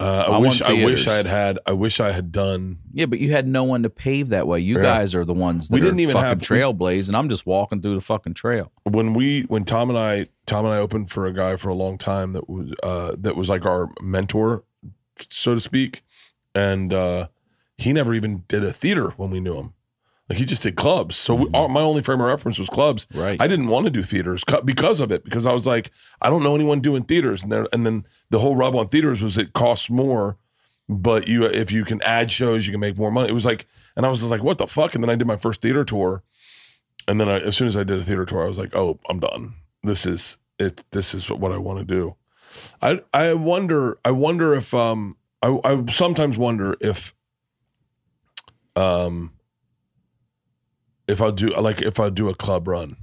Uh, 0.00 0.24
I, 0.28 0.32
I 0.34 0.38
wish. 0.38 0.60
I 0.62 0.72
wish. 0.84 1.06
I 1.06 1.14
had 1.14 1.26
had. 1.26 1.58
I 1.66 1.72
wish 1.72 2.00
I 2.00 2.12
had 2.12 2.32
done. 2.32 2.78
Yeah, 2.92 3.06
but 3.06 3.18
you 3.20 3.30
had 3.32 3.46
no 3.46 3.64
one 3.64 3.82
to 3.84 3.90
pave 3.90 4.28
that 4.30 4.46
way. 4.46 4.60
You 4.60 4.76
Yeah. 4.76 4.82
guys 4.82 5.14
are 5.14 5.24
the 5.24 5.32
ones 5.32 5.68
that 5.68 5.74
We 5.74 5.80
didn't 5.80 6.00
even 6.00 6.12
fucking 6.14 6.28
have- 6.28 6.38
trailblaze 6.40 7.08
and 7.08 7.16
I'm 7.16 7.28
just 7.28 7.46
walking 7.46 7.80
through 7.82 7.94
the 7.94 8.00
fucking 8.00 8.34
trail. 8.34 8.72
when 8.84 9.14
we 9.14 9.42
when 9.42 9.64
Tom 9.64 9.88
and 9.90 9.98
I 9.98 10.26
Tom 10.46 10.64
and 10.64 10.74
I 10.74 10.78
opened 10.78 11.10
for 11.10 11.26
a 11.26 11.32
guy 11.32 11.56
for 11.56 11.68
a 11.68 11.74
long 11.74 11.98
time 11.98 12.32
that 12.34 12.48
was 12.48 12.72
uh 12.82 13.14
that 13.18 13.36
was 13.36 13.48
like 13.48 13.64
our 13.64 13.90
mentor 14.02 14.64
so 15.30 15.54
to 15.54 15.60
speak 15.60 16.02
and 16.54 16.92
uh 16.92 17.28
he 17.78 17.92
never 17.92 18.12
even 18.14 18.44
did 18.48 18.64
a 18.64 18.72
theater 18.72 19.10
when 19.16 19.30
we 19.30 19.40
knew 19.40 19.56
him 19.56 19.72
like 20.28 20.38
he 20.38 20.44
just 20.44 20.62
did 20.62 20.76
clubs 20.76 21.16
so 21.16 21.34
we, 21.34 21.44
Mhm. 21.46 21.54
our, 21.54 21.68
my 21.68 21.80
only 21.80 22.02
frame 22.02 22.20
of 22.20 22.26
reference 22.26 22.58
was 22.58 22.68
clubs 22.68 23.06
Right. 23.14 23.40
I 23.40 23.46
didn't 23.46 23.68
want 23.68 23.84
to 23.86 23.90
do 23.90 24.02
theaters 24.02 24.42
because 24.64 25.00
of 25.00 25.10
it 25.12 25.24
because 25.24 25.46
I 25.46 25.52
was 25.52 25.66
like 25.66 25.90
I 26.22 26.30
don't 26.30 26.42
know 26.42 26.54
anyone 26.54 26.80
doing 26.80 27.04
theaters 27.04 27.42
and 27.42 27.50
there 27.52 27.66
and 27.72 27.84
then 27.86 28.04
the 28.30 28.38
whole 28.40 28.56
rub 28.56 28.74
on 28.74 28.88
theaters 28.88 29.22
was 29.22 29.38
it 29.38 29.52
costs 29.52 29.88
more 29.90 30.36
but 30.88 31.26
you 31.28 31.44
if 31.44 31.70
you 31.72 31.84
can 31.84 32.00
add 32.02 32.30
shows 32.30 32.66
you 32.66 32.72
can 32.72 32.80
make 32.80 32.96
more 32.98 33.10
money 33.10 33.28
it 33.28 33.32
was 33.34 33.44
like 33.44 33.66
and 33.96 34.04
I 34.04 34.08
was 34.08 34.20
just 34.20 34.30
like 34.30 34.42
what 34.42 34.58
the 34.58 34.66
fuck 34.66 34.94
and 34.94 35.02
then 35.04 35.10
I 35.10 35.14
did 35.16 35.26
my 35.26 35.36
first 35.36 35.60
theater 35.62 35.84
tour 35.84 36.22
and 37.08 37.20
then 37.20 37.28
I, 37.28 37.38
as 37.38 37.56
soon 37.56 37.68
as 37.68 37.76
I 37.76 37.84
did 37.84 38.00
a 38.00 38.04
theater 38.04 38.24
tour, 38.24 38.42
I 38.44 38.48
was 38.48 38.58
like, 38.58 38.74
"Oh, 38.74 38.98
I'm 39.08 39.20
done. 39.20 39.54
This 39.84 40.04
is 40.06 40.38
it. 40.58 40.82
This 40.90 41.14
is 41.14 41.30
what 41.30 41.52
I 41.52 41.56
want 41.56 41.78
to 41.78 41.84
do." 41.84 42.16
I 42.82 43.00
I 43.14 43.32
wonder. 43.34 43.96
I 44.04 44.10
wonder 44.10 44.54
if 44.56 44.74
um 44.74 45.16
I 45.40 45.56
I 45.62 45.84
sometimes 45.92 46.36
wonder 46.36 46.76
if 46.80 47.14
um 48.74 49.30
if 51.08 51.20
I'll 51.20 51.32
do 51.32 51.48
like 51.56 51.82
if 51.82 51.98
I'll 52.00 52.10
do 52.10 52.28
a 52.28 52.34
club 52.34 52.66
run. 52.68 52.96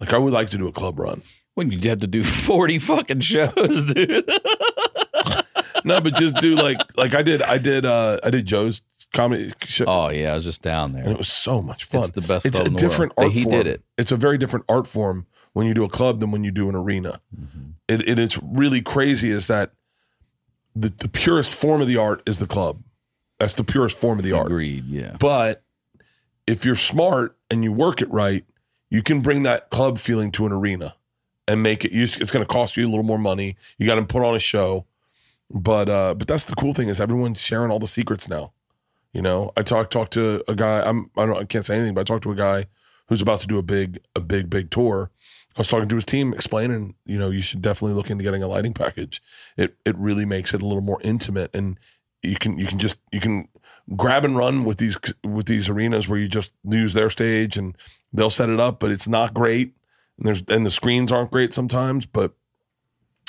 Like 0.00 0.12
I 0.12 0.18
would 0.18 0.32
like 0.32 0.50
to 0.50 0.58
do 0.58 0.66
a 0.66 0.72
club 0.72 0.98
run. 0.98 1.22
when 1.54 1.70
you 1.70 1.78
have 1.90 2.00
to 2.00 2.06
do 2.06 2.24
40 2.24 2.78
fucking 2.78 3.20
shows, 3.20 3.84
dude. 3.92 4.28
No, 5.82 5.98
but 6.00 6.14
just 6.14 6.36
do 6.36 6.56
like 6.56 6.78
like 6.98 7.14
I 7.14 7.22
did. 7.22 7.40
I 7.40 7.56
did. 7.56 7.86
uh 7.86 8.20
I 8.22 8.28
did 8.28 8.44
Joe's 8.44 8.82
comedy 9.14 9.52
show. 9.64 9.86
oh 9.88 10.08
yeah, 10.10 10.32
I 10.32 10.34
was 10.34 10.44
just 10.44 10.60
down 10.60 10.94
and 10.94 11.06
there. 11.06 11.12
it 11.12 11.16
was 11.18 11.28
so 11.32 11.62
much 11.62 11.84
fun. 11.84 12.00
It's 12.00 12.10
the 12.10 12.20
best 12.20 12.44
It's 12.44 12.60
a 12.60 12.64
different 12.68 13.16
world. 13.16 13.28
art 13.28 13.32
He 13.32 13.44
form. 13.44 13.56
did 13.56 13.66
it. 13.66 13.82
It's 13.96 14.12
a 14.12 14.16
very 14.16 14.36
different 14.36 14.66
art 14.68 14.86
form 14.86 15.26
when 15.54 15.66
you 15.66 15.72
do 15.72 15.82
a 15.84 15.88
club 15.88 16.20
than 16.20 16.30
when 16.32 16.44
you 16.44 16.50
do 16.50 16.68
an 16.68 16.74
arena. 16.74 17.20
Mhm. 17.34 17.72
it, 17.88 18.06
it 18.06 18.18
it's 18.18 18.38
really 18.42 18.82
crazy 18.82 19.30
is 19.30 19.46
that 19.46 19.72
the, 20.76 20.90
the 20.90 21.08
purest 21.08 21.52
form 21.52 21.80
of 21.80 21.88
the 21.88 21.96
art 21.96 22.22
is 22.26 22.38
the 22.40 22.46
club. 22.46 22.82
That's 23.38 23.54
the 23.54 23.64
purest 23.64 23.96
form 23.96 24.18
of 24.18 24.24
the 24.24 24.32
art. 24.32 24.46
Agreed, 24.48 24.84
yeah. 24.86 25.16
But 25.18 25.62
if 26.50 26.64
you're 26.64 26.74
smart 26.74 27.36
and 27.48 27.62
you 27.62 27.72
work 27.72 28.02
it 28.02 28.10
right, 28.10 28.44
you 28.90 29.02
can 29.02 29.20
bring 29.20 29.44
that 29.44 29.70
club 29.70 30.00
feeling 30.00 30.32
to 30.32 30.46
an 30.46 30.52
arena 30.52 30.96
and 31.46 31.62
make 31.62 31.84
it. 31.84 31.92
It's 31.92 32.30
going 32.30 32.44
to 32.44 32.52
cost 32.52 32.76
you 32.76 32.84
a 32.86 32.90
little 32.90 33.04
more 33.04 33.18
money. 33.18 33.56
You 33.78 33.86
got 33.86 33.94
to 33.94 34.04
put 34.04 34.22
on 34.22 34.34
a 34.34 34.40
show, 34.40 34.84
but 35.48 35.88
uh, 35.88 36.14
but 36.14 36.26
that's 36.26 36.44
the 36.44 36.56
cool 36.56 36.74
thing 36.74 36.88
is 36.88 37.00
everyone's 37.00 37.40
sharing 37.40 37.70
all 37.70 37.78
the 37.78 37.86
secrets 37.86 38.28
now. 38.28 38.52
You 39.12 39.22
know, 39.22 39.52
I 39.56 39.62
talked 39.62 39.92
talked 39.92 40.12
to 40.14 40.42
a 40.48 40.56
guy. 40.56 40.82
I'm 40.82 41.10
I 41.16 41.24
don't 41.24 41.36
I 41.36 41.44
can't 41.44 41.64
say 41.64 41.76
anything, 41.76 41.94
but 41.94 42.00
I 42.00 42.04
talked 42.04 42.24
to 42.24 42.32
a 42.32 42.36
guy 42.36 42.66
who's 43.06 43.22
about 43.22 43.40
to 43.40 43.46
do 43.46 43.58
a 43.58 43.62
big 43.62 44.00
a 44.16 44.20
big 44.20 44.50
big 44.50 44.70
tour. 44.70 45.10
I 45.56 45.60
was 45.60 45.68
talking 45.68 45.88
to 45.88 45.96
his 45.96 46.04
team, 46.04 46.32
explaining, 46.32 46.94
you 47.04 47.18
know, 47.18 47.30
you 47.30 47.42
should 47.42 47.60
definitely 47.60 47.96
look 47.96 48.08
into 48.08 48.22
getting 48.22 48.42
a 48.42 48.46
lighting 48.48 48.74
package. 48.74 49.22
It 49.56 49.76
it 49.84 49.96
really 49.96 50.24
makes 50.24 50.52
it 50.52 50.62
a 50.62 50.66
little 50.66 50.82
more 50.82 51.00
intimate, 51.02 51.50
and 51.54 51.78
you 52.22 52.36
can 52.36 52.58
you 52.58 52.66
can 52.66 52.78
just 52.78 52.98
you 53.12 53.20
can 53.20 53.48
grab 53.96 54.24
and 54.24 54.36
run 54.36 54.64
with 54.64 54.78
these 54.78 54.96
with 55.24 55.46
these 55.46 55.68
arenas 55.68 56.08
where 56.08 56.18
you 56.18 56.28
just 56.28 56.52
use 56.64 56.92
their 56.92 57.10
stage 57.10 57.56
and 57.56 57.76
they'll 58.12 58.30
set 58.30 58.48
it 58.48 58.60
up, 58.60 58.80
but 58.80 58.90
it's 58.90 59.08
not 59.08 59.34
great. 59.34 59.74
And 60.18 60.26
there's 60.26 60.42
and 60.48 60.64
the 60.64 60.70
screens 60.70 61.12
aren't 61.12 61.30
great 61.30 61.54
sometimes, 61.54 62.06
but 62.06 62.32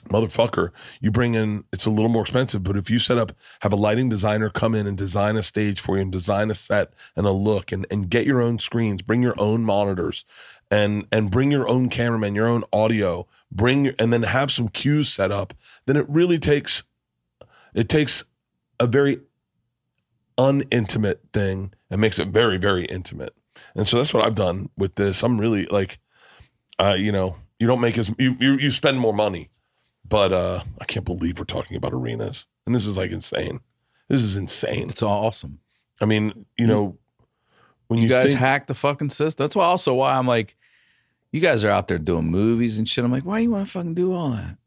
motherfucker, 0.10 0.72
you 1.00 1.12
bring 1.12 1.36
in 1.36 1.64
it's 1.72 1.86
a 1.86 1.90
little 1.90 2.10
more 2.10 2.24
expensive, 2.24 2.64
but 2.64 2.76
if 2.76 2.90
you 2.90 3.00
set 3.00 3.18
up 3.18 3.32
have 3.62 3.74
a 3.74 3.78
lighting 3.78 4.10
designer 4.10 4.50
come 4.50 4.76
in 4.76 4.88
and 4.88 4.98
design 4.98 5.38
a 5.38 5.44
stage 5.44 5.80
for 5.80 5.96
you 5.96 6.02
and 6.02 6.12
design 6.12 6.52
a 6.52 6.56
set 6.56 6.94
and 7.16 7.26
a 7.26 7.32
look 7.32 7.72
and 7.72 7.86
and 7.90 8.10
get 8.10 8.26
your 8.26 8.42
own 8.42 8.60
screens, 8.60 9.02
bring 9.02 9.24
your 9.24 9.40
own 9.40 9.64
monitors 9.64 10.26
and 10.70 11.06
and 11.12 11.32
bring 11.32 11.52
your 11.52 11.68
own 11.68 11.90
cameraman, 11.90 12.36
your 12.36 12.48
own 12.48 12.64
audio, 12.74 13.28
bring 13.52 13.88
and 14.00 14.12
then 14.12 14.24
have 14.24 14.52
some 14.52 14.70
cues 14.70 15.10
set 15.10 15.32
up, 15.32 15.54
then 15.86 15.96
it 15.96 16.08
really 16.10 16.40
takes 16.40 16.84
it 17.74 17.88
takes 17.88 18.24
a 18.82 18.88
very 18.88 19.20
unintimate 20.38 21.20
thing 21.34 21.74
and 21.90 22.02
makes 22.02 22.20
it 22.20 22.30
very 22.30 22.58
very 22.58 22.86
intimate. 22.86 23.34
And 23.76 23.88
so 23.88 23.98
that's 23.98 24.14
what 24.14 24.24
I've 24.26 24.36
done 24.36 24.70
with 24.78 24.96
this. 24.96 25.24
I'm 25.24 25.40
really 25.40 25.66
like 25.68 26.00
uh 26.80 26.96
you 26.98 27.12
know, 27.12 27.36
you 27.60 27.68
don't 27.68 27.82
make 27.82 27.98
as 27.98 28.10
you 28.18 28.36
you, 28.40 28.58
you 28.58 28.72
spend 28.72 29.00
more 29.00 29.14
money. 29.14 29.50
But 30.08 30.34
uh 30.34 30.64
I 30.80 30.86
can't 30.86 31.06
believe 31.06 31.40
we're 31.40 31.46
talking 31.46 31.78
about 31.78 31.94
arenas. 31.94 32.46
And 32.66 32.74
this 32.74 32.86
is 32.86 32.98
like 32.98 33.12
insane. 33.12 33.60
This 34.08 34.22
is 34.22 34.36
insane. 34.36 34.90
It's 34.90 35.04
awesome. 35.04 35.60
I 36.02 36.06
mean, 36.06 36.46
you 36.58 36.68
know, 36.68 36.98
when 37.88 38.00
you, 38.00 38.04
You 38.04 38.10
guys 38.10 38.28
think, 38.28 38.40
hack 38.40 38.68
the 38.68 38.74
fucking 38.74 39.12
system. 39.12 39.44
That's 39.44 39.56
why 39.56 39.66
also 39.66 39.94
why 39.94 40.18
I'm 40.18 40.28
like, 40.28 40.56
you 41.32 41.40
guys 41.40 41.64
are 41.64 41.70
out 41.70 41.88
there 41.88 42.00
doing 42.00 42.26
movies 42.26 42.78
and 42.78 42.90
shit. 42.90 43.06
I'm 43.06 43.12
like, 43.12 43.26
why 43.26 43.40
you 43.40 43.52
want 43.52 43.66
to 43.66 43.72
fucking 43.72 43.94
do 43.94 44.14
all 44.14 44.32
that? 44.32 44.58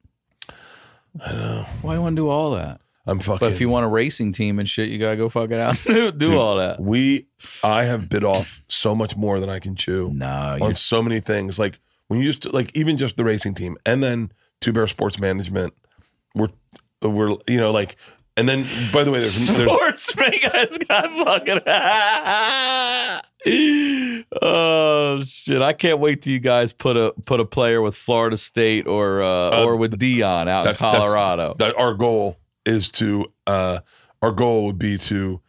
I 1.21 1.33
don't 1.33 1.41
know. 1.41 1.67
Why 1.83 1.95
you 1.95 2.01
want 2.01 2.17
to 2.17 2.23
do 2.23 2.29
all 2.29 2.53
that? 2.53 2.81
I'm 3.07 3.21
fucking. 3.21 3.39
But 3.39 3.53
if 3.53 3.61
you 3.61 3.69
want 3.69 3.85
a 3.85 3.89
racing 3.89 4.33
team 4.33 4.59
and 4.59 4.69
shit, 4.69 4.89
you 4.89 4.99
gotta 4.99 5.17
go 5.17 5.29
fuck 5.29 5.51
it 5.51 5.59
out. 5.61 5.77
do 5.85 6.11
Dude, 6.13 6.35
all 6.35 6.57
that. 6.57 6.81
we, 6.81 7.27
I 7.63 7.85
have 7.85 8.09
bit 8.09 8.25
off 8.25 8.63
so 8.69 8.95
much 8.95 9.17
more 9.17 9.41
than 9.41 9.51
I 9.51 9.59
can 9.59 9.77
chew 9.77 10.11
No, 10.15 10.59
on 10.61 10.75
so 10.75 11.03
many 11.03 11.21
things. 11.21 11.59
Like 11.59 11.79
when 12.09 12.21
you 12.21 12.27
used 12.27 12.43
to, 12.43 12.51
like 12.51 12.71
even 12.75 12.97
just 12.97 13.17
the 13.17 13.25
racing 13.25 13.55
team, 13.55 13.77
and 13.85 14.03
then 14.03 14.33
Two 14.61 14.73
Bear 14.73 14.87
Sports 14.87 15.19
Management. 15.19 15.75
We're, 16.35 16.49
we're, 17.03 17.37
you 17.47 17.59
know, 17.59 17.71
like, 17.73 17.97
and 18.37 18.49
then 18.49 18.65
by 18.93 19.05
the 19.05 19.11
way, 19.11 19.21
there's, 19.21 19.35
Sports 19.49 20.13
has 20.19 20.79
got 20.79 21.13
fucking. 21.13 21.61
oh 24.43 25.23
shit! 25.27 25.63
I 25.63 25.73
can't 25.73 25.99
wait 25.99 26.23
till 26.23 26.33
you 26.33 26.41
guys 26.41 26.73
put 26.73 26.97
a 26.97 27.13
put 27.27 27.41
a 27.41 27.45
player 27.45 27.83
with 27.83 27.97
Florida 27.97 28.37
State 28.37 28.87
or 28.87 29.23
uh, 29.23 29.51
Uh, 29.51 29.65
or 29.65 29.77
with 29.77 29.99
Deion 29.99 30.49
out 30.49 30.67
in 30.67 30.73
that- 30.73 30.79
that's- 30.79 30.79
Colorado. 30.79 31.55
that 31.59 31.77
our 31.77 31.95
goal 31.95 32.37
is 32.67 32.89
to 32.91 33.27
uh 33.47 33.79
our 34.23 34.33
goal 34.33 34.65
would 34.67 34.79
be 34.79 34.99
to 34.99 35.41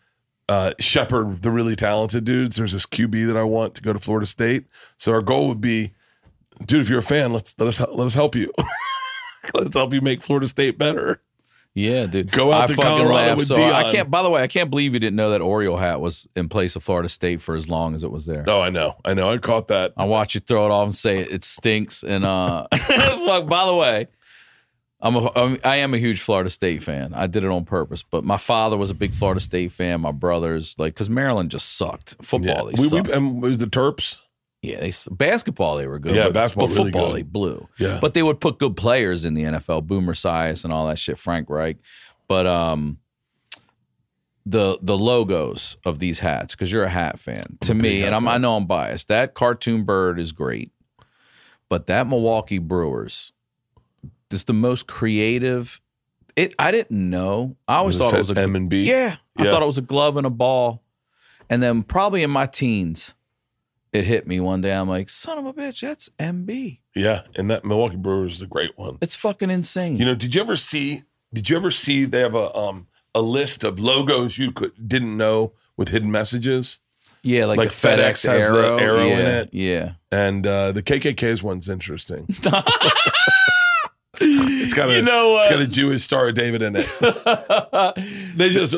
uh 0.49 0.71
shepherd 0.79 1.41
the 1.41 1.51
really 1.51 1.75
talented 1.75 2.23
dudes 2.23 2.55
there's 2.55 2.73
this 2.73 2.85
qb 2.85 3.27
that 3.27 3.37
i 3.37 3.43
want 3.43 3.75
to 3.75 3.81
go 3.81 3.93
to 3.93 3.99
florida 3.99 4.25
state 4.25 4.65
so 4.97 5.11
our 5.11 5.21
goal 5.21 5.47
would 5.47 5.61
be 5.61 5.93
dude 6.65 6.81
if 6.81 6.89
you're 6.89 6.99
a 6.99 7.03
fan 7.03 7.33
let's 7.33 7.55
let 7.57 7.67
us 7.67 7.79
let 7.79 8.05
us 8.05 8.13
help 8.13 8.35
you 8.35 8.51
let's 9.53 9.73
help 9.73 9.93
you 9.93 10.01
make 10.01 10.21
florida 10.21 10.47
state 10.47 10.77
better 10.77 11.21
yeah, 11.77 12.05
dude. 12.05 12.31
Go 12.31 12.53
out 12.53 12.71
I 12.71 12.73
to 12.73 12.81
Colorado 12.81 13.35
with 13.35 13.47
so 13.47 13.61
I 13.61 13.91
can't. 13.91 14.09
By 14.09 14.23
the 14.23 14.29
way, 14.29 14.41
I 14.41 14.47
can't 14.47 14.69
believe 14.69 14.93
you 14.93 14.99
didn't 14.99 15.17
know 15.17 15.31
that 15.31 15.41
Oriole 15.41 15.75
hat 15.75 15.99
was 15.99 16.25
in 16.33 16.47
place 16.47 16.77
of 16.77 16.83
Florida 16.83 17.09
State 17.09 17.41
for 17.41 17.53
as 17.53 17.67
long 17.67 17.95
as 17.95 18.03
it 18.05 18.11
was 18.11 18.25
there. 18.25 18.45
oh 18.47 18.61
i 18.61 18.69
know 18.69 18.95
i 19.03 19.13
know 19.13 19.29
i 19.29 19.37
caught 19.37 19.67
that 19.67 19.91
I 19.97 20.05
watch 20.05 20.35
you 20.35 20.41
throw 20.41 20.65
it 20.65 20.71
off 20.71 20.85
and 20.85 20.95
say 20.95 21.19
it 21.19 21.43
stinks. 21.43 22.01
And 22.01 22.23
uh, 22.23 22.67
fuck. 22.77 23.47
By 23.47 23.65
the 23.65 23.75
way, 23.75 24.07
I'm 25.01 25.15
a 25.15 25.31
I'm, 25.35 25.59
I 25.63 25.77
am 25.77 25.93
a 25.93 25.97
huge 25.97 26.21
Florida 26.21 26.49
State 26.49 26.81
fan. 26.81 27.13
I 27.13 27.27
did 27.27 27.43
it 27.43 27.49
on 27.49 27.65
purpose. 27.65 28.03
But 28.03 28.23
my 28.23 28.37
father 28.37 28.77
was 28.77 28.89
a 28.89 28.95
big 28.95 29.13
Florida 29.13 29.39
State 29.41 29.71
fan. 29.71 30.01
My 30.01 30.11
brothers, 30.11 30.75
like, 30.77 30.93
because 30.93 31.09
Maryland 31.09 31.51
just 31.51 31.77
sucked 31.77 32.15
football. 32.21 32.65
They 32.65 32.73
we, 32.77 32.83
we, 32.83 32.89
sucked. 32.89 33.09
and 33.09 33.41
was 33.41 33.57
the 33.57 33.67
terps 33.67 34.17
yeah, 34.65 34.79
they 34.79 34.93
basketball 35.11 35.77
they 35.77 35.87
were 35.87 35.99
good. 35.99 36.15
Yeah, 36.15 36.25
but, 36.25 36.33
basketball 36.33 36.67
but 36.67 36.75
really 36.75 36.91
football 36.91 37.07
good. 37.07 37.17
they 37.17 37.23
blew. 37.23 37.67
yeah 37.77 37.99
But 38.01 38.13
they 38.13 38.23
would 38.23 38.39
put 38.39 38.57
good 38.57 38.75
players 38.75 39.25
in 39.25 39.33
the 39.33 39.43
NFL, 39.43 39.85
Boomer 39.85 40.13
Esiason 40.13 40.65
and 40.65 40.73
all 40.73 40.87
that 40.87 40.99
shit, 40.99 41.17
Frank 41.17 41.49
Reich. 41.49 41.77
But 42.27 42.47
um, 42.47 42.97
the 44.45 44.79
the 44.81 44.97
logos 44.97 45.77
of 45.85 45.99
these 45.99 46.19
hats, 46.19 46.55
because 46.55 46.71
you're 46.71 46.83
a 46.83 46.89
hat 46.89 47.19
fan, 47.19 47.57
to 47.61 47.71
I'm 47.71 47.77
big 47.77 47.83
me, 47.83 48.03
and 48.03 48.15
I'm, 48.15 48.27
I 48.27 48.37
know 48.37 48.55
I'm 48.55 48.65
biased. 48.65 49.07
That 49.07 49.33
cartoon 49.33 49.83
bird 49.83 50.19
is 50.19 50.31
great, 50.31 50.71
but 51.69 51.87
that 51.87 52.07
Milwaukee 52.07 52.59
Brewers 52.59 53.33
is 54.35 54.43
the 54.43 54.53
most 54.53 54.85
creative. 54.87 55.81
It 56.35 56.53
I 56.59 56.71
didn't 56.71 57.09
know. 57.09 57.55
I 57.67 57.77
always 57.77 57.97
thought 57.97 58.13
it 58.13 58.17
was 58.19 58.31
a 58.31 58.41
m 58.41 58.55
and 58.55 58.69
b 58.69 58.83
yeah. 58.83 59.15
I 59.37 59.45
thought 59.45 59.63
it 59.63 59.65
was 59.65 59.77
a 59.77 59.81
glove 59.81 60.17
and 60.17 60.27
a 60.27 60.29
ball, 60.29 60.83
and 61.49 61.63
then 61.63 61.83
probably 61.83 62.23
in 62.23 62.29
my 62.29 62.45
teens, 62.45 63.13
it 63.93 64.05
hit 64.05 64.27
me 64.27 64.39
one 64.39 64.61
day. 64.61 64.73
I'm 64.73 64.89
like, 64.89 65.09
son 65.09 65.37
of 65.37 65.45
a 65.45 65.53
bitch, 65.53 65.81
that's 65.81 66.09
MB. 66.19 66.79
yeah 66.93 67.21
and 67.35 67.49
that 67.49 67.65
milwaukee 67.65 67.95
brewers 67.95 68.33
is 68.33 68.41
a 68.41 68.47
great 68.47 68.77
one 68.77 68.97
It's 69.01 69.15
fucking 69.15 69.49
insane. 69.49 69.97
You 69.97 70.05
know, 70.05 70.15
did 70.15 70.35
you 70.35 70.41
ever 70.41 70.55
see? 70.55 71.03
Did 71.33 71.49
you 71.49 71.55
ever 71.55 71.71
see? 71.71 72.05
They 72.05 72.19
have 72.19 72.35
a 72.35 72.53
um 72.55 72.87
a 73.13 73.21
list 73.21 73.63
of 73.63 73.79
logos 73.79 74.37
you 74.37 74.51
could 74.51 74.73
didn't 74.87 75.15
know 75.15 75.53
with 75.77 75.89
hidden 75.89 76.11
messages, 76.11 76.79
yeah, 77.25 77.45
like, 77.45 77.57
like 77.57 77.71
the 77.71 77.75
FedEx, 77.87 77.97
FedEx 77.97 78.27
has 78.27 78.47
the 78.47 78.53
arrow, 78.53 78.77
arrow 78.77 78.99
in 79.07 79.25
it. 79.25 79.49
Yeah. 79.51 79.93
and 80.11 80.45
uh, 80.45 80.71
the 80.73 80.83
KKK's 80.83 81.41
one's 81.41 81.67
interesting. 81.67 82.27
It's 84.21 84.73
got 84.73 84.89
a 84.89 84.95
you 84.95 85.01
know 85.01 85.37
it's 85.37 85.49
got 85.49 85.59
a 85.61 85.67
Jewish 85.67 86.03
Star 86.03 86.27
of 86.29 86.35
David 86.35 86.61
in 86.61 86.75
it. 86.77 86.87
They 88.35 88.49
just 88.49 88.75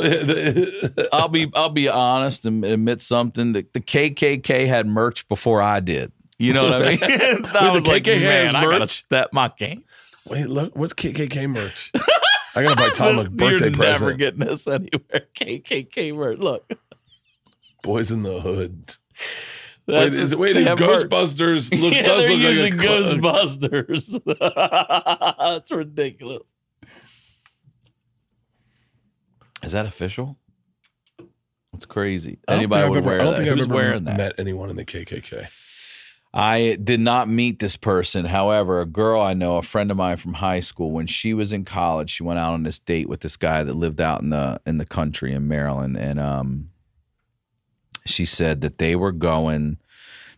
I'll 1.12 1.28
be 1.30 1.52
I'll 1.56 1.70
be 1.70 1.90
honest 1.90 2.46
and 2.46 2.64
admit 2.64 3.02
something. 3.02 3.54
The, 3.54 3.66
the 3.74 3.80
KKK 3.82 4.68
had 4.68 4.86
merch 4.88 5.28
before 5.28 5.62
I 5.62 5.80
did. 5.80 6.12
You 6.38 6.54
know 6.54 6.64
what 6.66 6.74
I 6.84 6.90
mean? 6.92 7.00
I 7.04 7.66
the 7.68 7.72
was 7.74 7.88
like, 7.88 8.04
KKK 8.04 8.22
man, 8.22 8.56
I 8.56 8.64
gotta 8.66 8.88
step 8.88 9.34
my 9.34 9.52
game. 9.58 9.84
wait. 10.28 10.48
Look, 10.48 10.76
what's 10.76 10.94
KKK 10.94 11.50
merch? 11.50 11.92
I 12.56 12.64
gotta 12.64 12.76
buy 12.76 12.90
Tom 12.90 13.18
a 13.20 13.30
birthday 13.30 13.46
You're 13.70 13.78
never 13.78 13.78
present. 14.16 14.20
getting 14.20 14.40
this 14.42 14.68
anywhere. 14.68 15.28
KKK 15.36 16.16
merch. 16.16 16.38
Look, 16.38 16.72
Boys 17.82 18.12
in 18.12 18.22
the 18.24 18.42
Hood. 18.42 18.96
Wait, 19.88 19.94
That's- 19.94 20.20
is 20.20 20.34
it 20.34 20.40
wait? 20.40 20.54
they 20.54 20.64
have. 20.64 20.78
Ghostbusters 20.78 21.72
looks 21.82 21.98
yeah, 21.98 22.04
does 22.04 22.26
they're 22.28 22.36
look 22.36 22.42
using 22.42 22.78
like 22.78 22.86
a 22.86 22.90
Ghostbusters. 22.90 24.22
That's 25.40 25.72
ridiculous. 25.72 26.44
Is 29.64 29.72
that 29.72 29.86
official? 29.86 30.38
It's 31.74 31.86
crazy. 31.86 32.40
Anybody 32.48 32.84
think 32.84 32.84
I've 32.84 32.90
would 32.90 32.98
ever- 32.98 33.06
wear 33.08 33.22
I 33.22 33.24
don't 33.24 33.34
that. 33.34 33.38
think 33.40 33.52
I've 33.52 33.60
ever 33.60 33.74
wearing 33.74 34.04
that? 34.06 34.18
met 34.18 34.34
anyone 34.40 34.70
in 34.70 34.76
the 34.76 34.86
KKK. 34.86 35.48
I 36.34 36.78
did 36.84 37.00
not 37.00 37.30
meet 37.30 37.60
this 37.60 37.76
person. 37.78 38.26
However, 38.26 38.82
a 38.82 38.86
girl 38.86 39.22
I 39.22 39.34
know, 39.34 39.58
a 39.58 39.62
friend 39.64 39.90
of 39.90 39.98
mine 39.98 40.18
from 40.18 40.36
high 40.36 40.60
school, 40.60 40.92
when 40.92 41.08
she 41.08 41.34
was 41.34 41.52
in 41.54 41.66
college, 41.66 42.10
she 42.12 42.24
went 42.24 42.38
out 42.40 42.54
on 42.54 42.64
this 42.64 42.80
date 42.80 43.10
with 43.10 43.22
this 43.22 43.38
guy 43.38 43.64
that 43.64 43.74
lived 43.74 44.02
out 44.02 44.22
in 44.22 44.30
the 44.30 44.60
in 44.66 44.78
the 44.78 44.86
country 44.86 45.34
in 45.34 45.48
Maryland, 45.48 45.98
and 45.98 46.20
um, 46.20 46.70
she 48.10 48.26
said 48.26 48.62
that 48.62 48.78
they 48.78 48.96
were 48.96 49.12
going. 49.12 49.78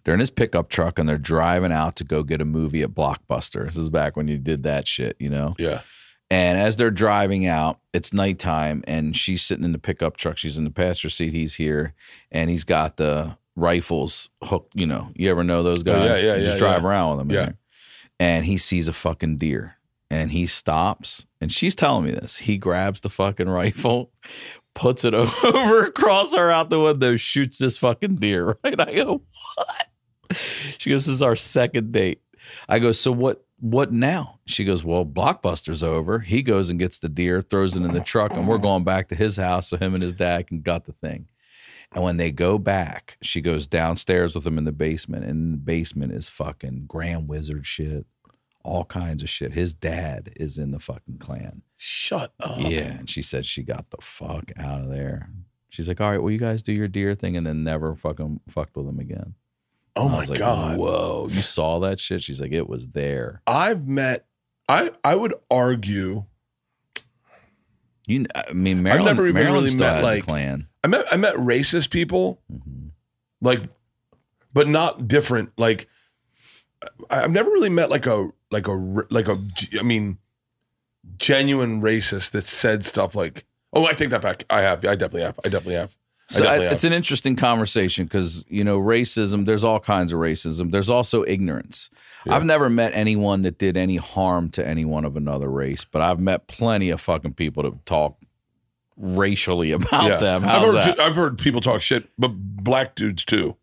They're 0.04 0.14
in 0.14 0.20
his 0.22 0.32
pickup 0.32 0.70
truck 0.70 0.98
and 0.98 1.08
they're 1.10 1.18
driving 1.18 1.72
out 1.74 1.96
to 1.98 2.04
go 2.04 2.24
get 2.24 2.42
a 2.42 2.46
movie 2.46 2.82
at 2.82 2.92
Blockbuster. 2.92 3.66
This 3.66 3.76
is 3.78 3.90
back 3.90 4.16
when 4.16 4.28
you 4.28 4.38
did 4.38 4.64
that 4.64 4.88
shit, 4.88 5.16
you 5.20 5.30
know. 5.30 5.56
Yeah. 5.60 5.82
And 6.32 6.58
as 6.58 6.76
they're 6.78 6.92
driving 6.92 7.46
out, 7.48 7.80
it's 7.92 8.14
nighttime, 8.14 8.84
and 8.88 9.16
she's 9.16 9.42
sitting 9.42 9.66
in 9.66 9.72
the 9.72 9.80
pickup 9.80 10.16
truck. 10.16 10.38
She's 10.38 10.58
in 10.58 10.64
the 10.64 10.70
passenger 10.70 11.10
seat. 11.10 11.34
He's 11.34 11.56
here, 11.56 11.96
and 12.32 12.50
he's 12.52 12.64
got 12.64 12.98
the 12.98 13.36
rifles 13.56 14.30
hooked. 14.44 14.76
You 14.76 14.86
know, 14.86 15.10
you 15.16 15.30
ever 15.32 15.44
know 15.44 15.64
those 15.64 15.82
guys? 15.84 15.96
Oh, 16.04 16.06
yeah, 16.06 16.18
yeah, 16.18 16.36
You 16.36 16.42
yeah, 16.42 16.46
Just 16.48 16.60
drive 16.60 16.84
yeah. 16.84 16.88
around 16.88 17.10
with 17.10 17.20
them. 17.28 17.36
Yeah. 17.36 17.46
there. 17.46 17.58
And 18.20 18.46
he 18.46 18.58
sees 18.60 18.88
a 18.88 18.94
fucking 18.94 19.38
deer, 19.38 19.78
and 20.12 20.32
he 20.32 20.46
stops, 20.46 21.26
and 21.42 21.52
she's 21.52 21.74
telling 21.74 22.06
me 22.06 22.12
this. 22.12 22.38
He 22.38 22.58
grabs 22.58 23.02
the 23.02 23.10
fucking 23.10 23.50
rifle, 23.50 24.12
puts 24.80 25.04
it 25.04 25.14
over 25.14 25.86
across 25.86 26.34
her 26.34 26.50
out 26.50 26.70
the 26.70 26.80
window, 26.80 27.18
shoots 27.18 27.58
this 27.58 27.78
fucking 27.78 28.16
deer. 28.16 28.58
Right? 28.64 28.80
I 28.80 28.96
go, 28.96 29.22
what? 29.56 29.88
She 30.78 30.90
goes, 30.90 31.06
"This 31.06 31.16
is 31.16 31.22
our 31.22 31.36
second 31.36 31.92
date." 31.92 32.22
I 32.68 32.80
go, 32.80 32.92
"So 32.92 33.12
what? 33.12 33.46
What 33.60 33.92
now?" 33.92 34.40
She 34.46 34.64
goes, 34.64 34.84
"Well, 34.84 35.06
Blockbuster's 35.06 35.84
over." 35.84 36.20
He 36.20 36.42
goes 36.42 36.70
and 36.70 36.80
gets 36.80 37.00
the 37.00 37.10
deer, 37.10 37.42
throws 37.42 37.76
it 37.76 37.84
in 37.84 37.94
the 37.94 38.00
truck, 38.00 38.34
and 38.34 38.48
we're 38.48 38.58
going 38.58 38.84
back 38.84 39.10
to 39.10 39.16
his 39.16 39.38
house 39.38 39.70
so 39.70 39.78
him 39.78 39.94
and 39.94 40.04
his 40.04 40.14
dad 40.14 40.48
can 40.48 40.62
gut 40.62 40.86
the 40.86 40.94
thing. 40.94 41.28
And 41.92 42.04
when 42.04 42.18
they 42.18 42.32
go 42.32 42.58
back, 42.58 43.18
she 43.22 43.42
goes 43.42 43.66
downstairs 43.66 44.36
with 44.36 44.46
him 44.46 44.58
in 44.58 44.66
the 44.66 44.72
basement, 44.72 45.26
and 45.26 45.54
the 45.54 45.58
basement 45.58 46.14
is 46.14 46.30
fucking 46.30 46.86
Grand 46.88 47.28
Wizard 47.28 47.66
shit, 47.66 48.06
all 48.64 48.86
kinds 48.86 49.24
of 49.24 49.30
shit. 49.30 49.54
His 49.54 49.74
dad 49.74 50.32
is 50.36 50.58
in 50.58 50.72
the 50.72 50.80
fucking 50.80 51.18
Klan. 51.20 51.62
Shut 51.78 52.34
up. 52.40 52.60
Yeah, 52.60 52.82
and 53.00 53.10
she 53.10 53.22
said 53.22 53.46
she 53.46 53.64
got 53.64 53.90
the 53.90 53.98
fuck 54.02 54.52
out 54.58 54.82
of 54.82 54.90
there. 54.90 55.30
She's 55.70 55.88
like, 55.88 56.02
"All 56.02 56.10
right, 56.12 56.22
well, 56.22 56.32
you 56.32 56.40
guys 56.40 56.62
do 56.64 56.74
your 56.74 56.88
deer 56.88 57.16
thing, 57.16 57.38
and 57.38 57.46
then 57.48 57.64
never 57.64 57.96
fucking 57.96 58.42
fucked 58.50 58.76
with 58.76 58.88
him 58.88 59.00
again." 59.00 59.36
Oh 59.96 60.08
I 60.08 60.12
my 60.12 60.24
like, 60.26 60.40
god. 60.40 60.78
Whoa, 60.78 61.28
you 61.30 61.42
saw 61.42 61.80
that 61.80 62.00
shit? 62.00 62.22
She's 62.24 62.40
like, 62.40 62.52
it 62.52 62.68
was 62.70 62.88
there. 62.88 63.42
I've 63.48 63.88
met. 63.88 64.26
I 64.68 64.92
I 65.04 65.16
would 65.16 65.34
argue. 65.50 66.26
You, 68.08 68.26
I 68.34 68.54
mean, 68.54 68.82
Maryland. 68.82 69.06
never 69.06 69.28
even 69.28 69.42
Maryland 69.44 69.66
really 69.66 69.78
met, 69.78 70.04
like- 70.04 70.24
Klan. 70.26 70.68
I 70.84 70.88
met 70.88 71.06
I 71.12 71.18
met 71.18 71.36
racist 71.36 71.90
people 71.92 72.42
Mhm. 72.52 72.92
like, 73.42 73.64
but 74.54 74.68
not 74.68 75.08
different. 75.08 75.52
Like, 75.58 75.88
I've 77.10 77.32
never 77.32 77.50
really 77.52 77.70
met 77.70 77.90
like 77.90 78.06
a 78.08 78.30
like 78.52 78.68
a 78.68 78.72
like 79.10 79.28
a. 79.28 79.42
I 79.80 79.84
mean, 79.84 80.18
genuine 81.18 81.82
racist 81.82 82.32
that 82.32 82.48
said 82.48 82.86
stuff 82.86 83.16
like, 83.16 83.46
"Oh, 83.74 83.86
I 83.86 83.94
take 83.94 84.10
that 84.10 84.22
back. 84.22 84.44
I 84.50 84.62
have. 84.62 84.80
I 84.86 84.96
definitely 84.96 85.22
have. 85.24 85.40
I 85.46 85.50
definitely 85.50 85.76
have. 85.76 85.96
So 86.32 86.46
I- 86.46 86.60
it's 86.72 86.84
an 86.84 86.94
interesting 86.94 87.36
conversation 87.36 88.06
because 88.06 88.46
you 88.50 88.64
know 88.64 88.80
racism. 88.80 89.46
There's 89.46 89.64
all 89.64 89.80
kinds 89.80 90.14
of 90.14 90.20
racism. 90.20 90.72
There's 90.72 90.90
also 90.90 91.24
ignorance. 91.26 91.90
Yeah. 92.26 92.36
I've 92.36 92.46
never 92.46 92.70
met 92.70 92.92
anyone 92.94 93.44
that 93.44 93.58
did 93.58 93.78
any 93.78 93.96
harm 93.96 94.50
to 94.52 94.68
anyone 94.68 95.06
of 95.06 95.16
another 95.16 95.50
race, 95.50 95.86
but 95.86 96.02
I've 96.02 96.20
met 96.20 96.48
plenty 96.48 96.90
of 96.90 97.00
fucking 97.00 97.34
people 97.36 97.64
to 97.64 97.80
talk 97.86 98.18
racially 98.98 99.72
about 99.72 100.04
Yeah. 100.04 100.18
them. 100.18 100.44
I've 100.46 100.62
heard 100.62 100.76
that? 100.76 101.00
I've 101.00 101.16
heard 101.16 101.38
people 101.40 101.62
talk 101.62 101.82
shit, 101.82 102.10
but 102.18 102.28
black 102.30 102.96
dudes 102.96 103.24
too, 103.26 103.56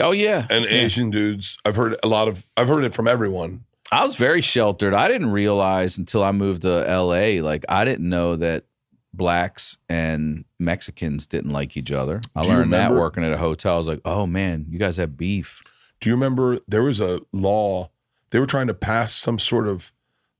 oh 0.00 0.12
yeah, 0.12 0.46
and 0.48 0.64
Yeah. 0.64 0.70
Asian 0.70 1.10
dudes. 1.10 1.58
I've 1.64 1.76
heard 1.76 1.96
a 2.02 2.06
lot 2.08 2.28
of. 2.28 2.46
I've 2.56 2.68
heard 2.68 2.84
it 2.84 2.94
from 2.94 3.08
everyone. 3.08 3.64
I 3.94 4.04
was 4.04 4.16
very 4.16 4.40
sheltered. 4.40 4.92
I 4.92 5.06
didn't 5.06 5.30
realize 5.30 5.98
until 5.98 6.24
I 6.24 6.32
moved 6.32 6.62
to 6.62 6.68
LA. 6.68 7.40
Like 7.40 7.64
I 7.68 7.84
didn't 7.84 8.08
know 8.08 8.34
that 8.34 8.64
blacks 9.12 9.78
and 9.88 10.44
Mexicans 10.58 11.28
didn't 11.28 11.52
like 11.52 11.76
each 11.76 11.92
other. 11.92 12.20
I 12.34 12.42
Do 12.42 12.48
learned 12.48 12.72
that 12.72 12.92
working 12.92 13.22
at 13.22 13.30
a 13.30 13.38
hotel. 13.38 13.74
I 13.74 13.78
was 13.78 13.86
like, 13.86 14.00
oh 14.04 14.26
man, 14.26 14.66
you 14.68 14.80
guys 14.80 14.96
have 14.96 15.16
beef. 15.16 15.62
Do 16.00 16.10
you 16.10 16.16
remember 16.16 16.58
there 16.66 16.82
was 16.82 16.98
a 16.98 17.20
law? 17.32 17.90
They 18.30 18.40
were 18.40 18.46
trying 18.46 18.66
to 18.66 18.74
pass 18.74 19.14
some 19.14 19.38
sort 19.38 19.68
of 19.68 19.92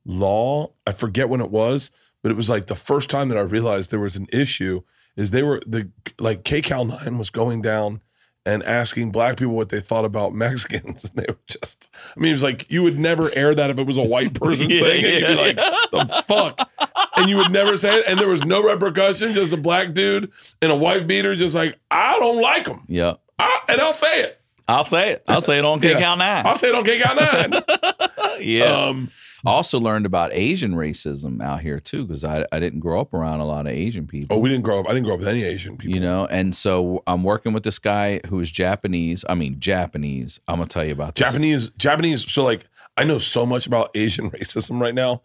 law. 0.04 0.72
I 0.84 0.90
forget 0.90 1.28
when 1.28 1.40
it 1.40 1.52
was, 1.52 1.92
but 2.22 2.32
it 2.32 2.36
was 2.36 2.48
like 2.48 2.66
the 2.66 2.74
first 2.74 3.08
time 3.08 3.28
that 3.28 3.38
I 3.38 3.42
realized 3.42 3.92
there 3.92 4.00
was 4.00 4.16
an 4.16 4.26
issue. 4.32 4.82
Is 5.14 5.30
they 5.30 5.44
were 5.44 5.62
the 5.64 5.90
like 6.18 6.42
KCAL 6.42 6.88
nine 6.88 7.18
was 7.18 7.30
going 7.30 7.62
down 7.62 8.02
and 8.46 8.62
asking 8.64 9.10
black 9.10 9.36
people 9.38 9.54
what 9.54 9.70
they 9.70 9.80
thought 9.80 10.04
about 10.04 10.34
Mexicans, 10.34 11.04
and 11.04 11.12
they 11.14 11.26
were 11.28 11.38
just. 11.46 11.88
I 12.16 12.20
mean, 12.20 12.30
it 12.30 12.34
was 12.34 12.42
like 12.42 12.70
you 12.70 12.82
would 12.82 12.98
never 12.98 13.34
air 13.34 13.54
that 13.54 13.70
if 13.70 13.78
it 13.78 13.86
was 13.86 13.96
a 13.96 14.02
white 14.02 14.34
person 14.40 14.68
Yeah, 14.70 14.80
saying 14.80 15.04
it. 15.04 15.20
You'd 15.20 15.26
be 15.28 15.34
like, 15.34 15.56
the 15.56 16.22
fuck. 16.26 16.70
And 17.16 17.30
you 17.30 17.36
would 17.36 17.50
never 17.52 17.76
say 17.76 17.98
it, 18.00 18.04
and 18.06 18.18
there 18.18 18.28
was 18.28 18.44
no 18.44 18.62
repercussion. 18.62 19.34
Just 19.34 19.52
a 19.52 19.56
black 19.56 19.94
dude 19.94 20.30
and 20.60 20.72
a 20.72 20.76
wife 20.76 21.06
beater, 21.06 21.34
just 21.36 21.54
like 21.54 21.78
I 21.90 22.18
don't 22.18 22.40
like 22.40 22.64
them, 22.66 22.82
Yeah. 22.88 23.14
I, 23.38 23.60
and 23.68 23.80
I'll 23.80 23.92
say 23.92 24.22
it. 24.22 24.40
I'll 24.66 24.84
say 24.84 25.12
it. 25.12 25.24
I'll 25.28 25.40
say 25.42 25.58
it 25.58 25.64
on 25.64 25.80
Kick 25.80 25.98
Yeah. 26.00 26.12
Out 26.12 26.18
9. 26.18 26.46
I'll 26.46 26.56
say 26.56 26.68
it 26.70 26.74
on 26.74 26.84
KCAL 26.84 27.50
nine. 27.52 28.40
yeah. 28.40 28.64
Um, 28.64 29.10
I 29.46 29.50
also 29.50 29.78
learned 29.78 30.06
about 30.06 30.32
Asian 30.32 30.74
racism 30.74 31.42
out 31.42 31.60
here 31.60 31.78
too, 31.78 32.06
because 32.06 32.24
I, 32.24 32.46
I 32.50 32.60
didn't 32.60 32.80
grow 32.80 33.00
up 33.00 33.12
around 33.12 33.40
a 33.40 33.46
lot 33.46 33.66
of 33.66 33.72
Asian 33.72 34.06
people. 34.06 34.36
oh, 34.36 34.40
we 34.40 34.48
didn't 34.48 34.64
grow 34.64 34.80
up. 34.80 34.86
I 34.86 34.94
didn't 34.94 35.04
grow 35.04 35.14
up 35.14 35.20
with 35.20 35.28
any 35.28 35.44
Asian 35.44 35.76
people. 35.76 35.94
you 35.94 36.00
know, 36.00 36.26
and 36.26 36.56
so 36.56 37.02
I'm 37.06 37.22
working 37.22 37.52
with 37.52 37.62
this 37.62 37.78
guy 37.78 38.20
who 38.28 38.40
is 38.40 38.50
Japanese. 38.50 39.24
I 39.28 39.34
mean, 39.34 39.60
Japanese. 39.60 40.40
I'm 40.48 40.56
gonna 40.56 40.68
tell 40.68 40.84
you 40.84 40.92
about 40.92 41.14
this. 41.14 41.26
Japanese, 41.28 41.70
Japanese. 41.76 42.30
So 42.30 42.42
like, 42.42 42.66
I 42.96 43.04
know 43.04 43.18
so 43.18 43.44
much 43.44 43.66
about 43.66 43.90
Asian 43.94 44.30
racism 44.30 44.80
right 44.80 44.94
now, 44.94 45.22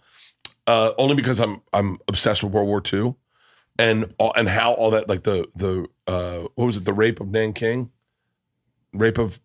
uh, 0.67 0.91
only 0.97 1.15
because 1.15 1.39
I'm 1.39 1.61
I'm 1.72 1.97
obsessed 2.07 2.43
with 2.43 2.51
World 2.51 2.67
War 2.67 2.82
II, 2.91 3.15
and 3.78 4.13
all, 4.17 4.34
and 4.36 4.49
how 4.49 4.74
all 4.74 4.91
that 4.91 5.07
like 5.07 5.24
the 5.24 5.47
the 5.55 5.88
uh, 6.07 6.47
what 6.55 6.65
was 6.65 6.76
it 6.76 6.84
the 6.84 6.93
rape 6.93 7.22
of 7.22 7.30
Nanking, 7.30 7.89
rape 8.93 9.17
of 9.17 9.39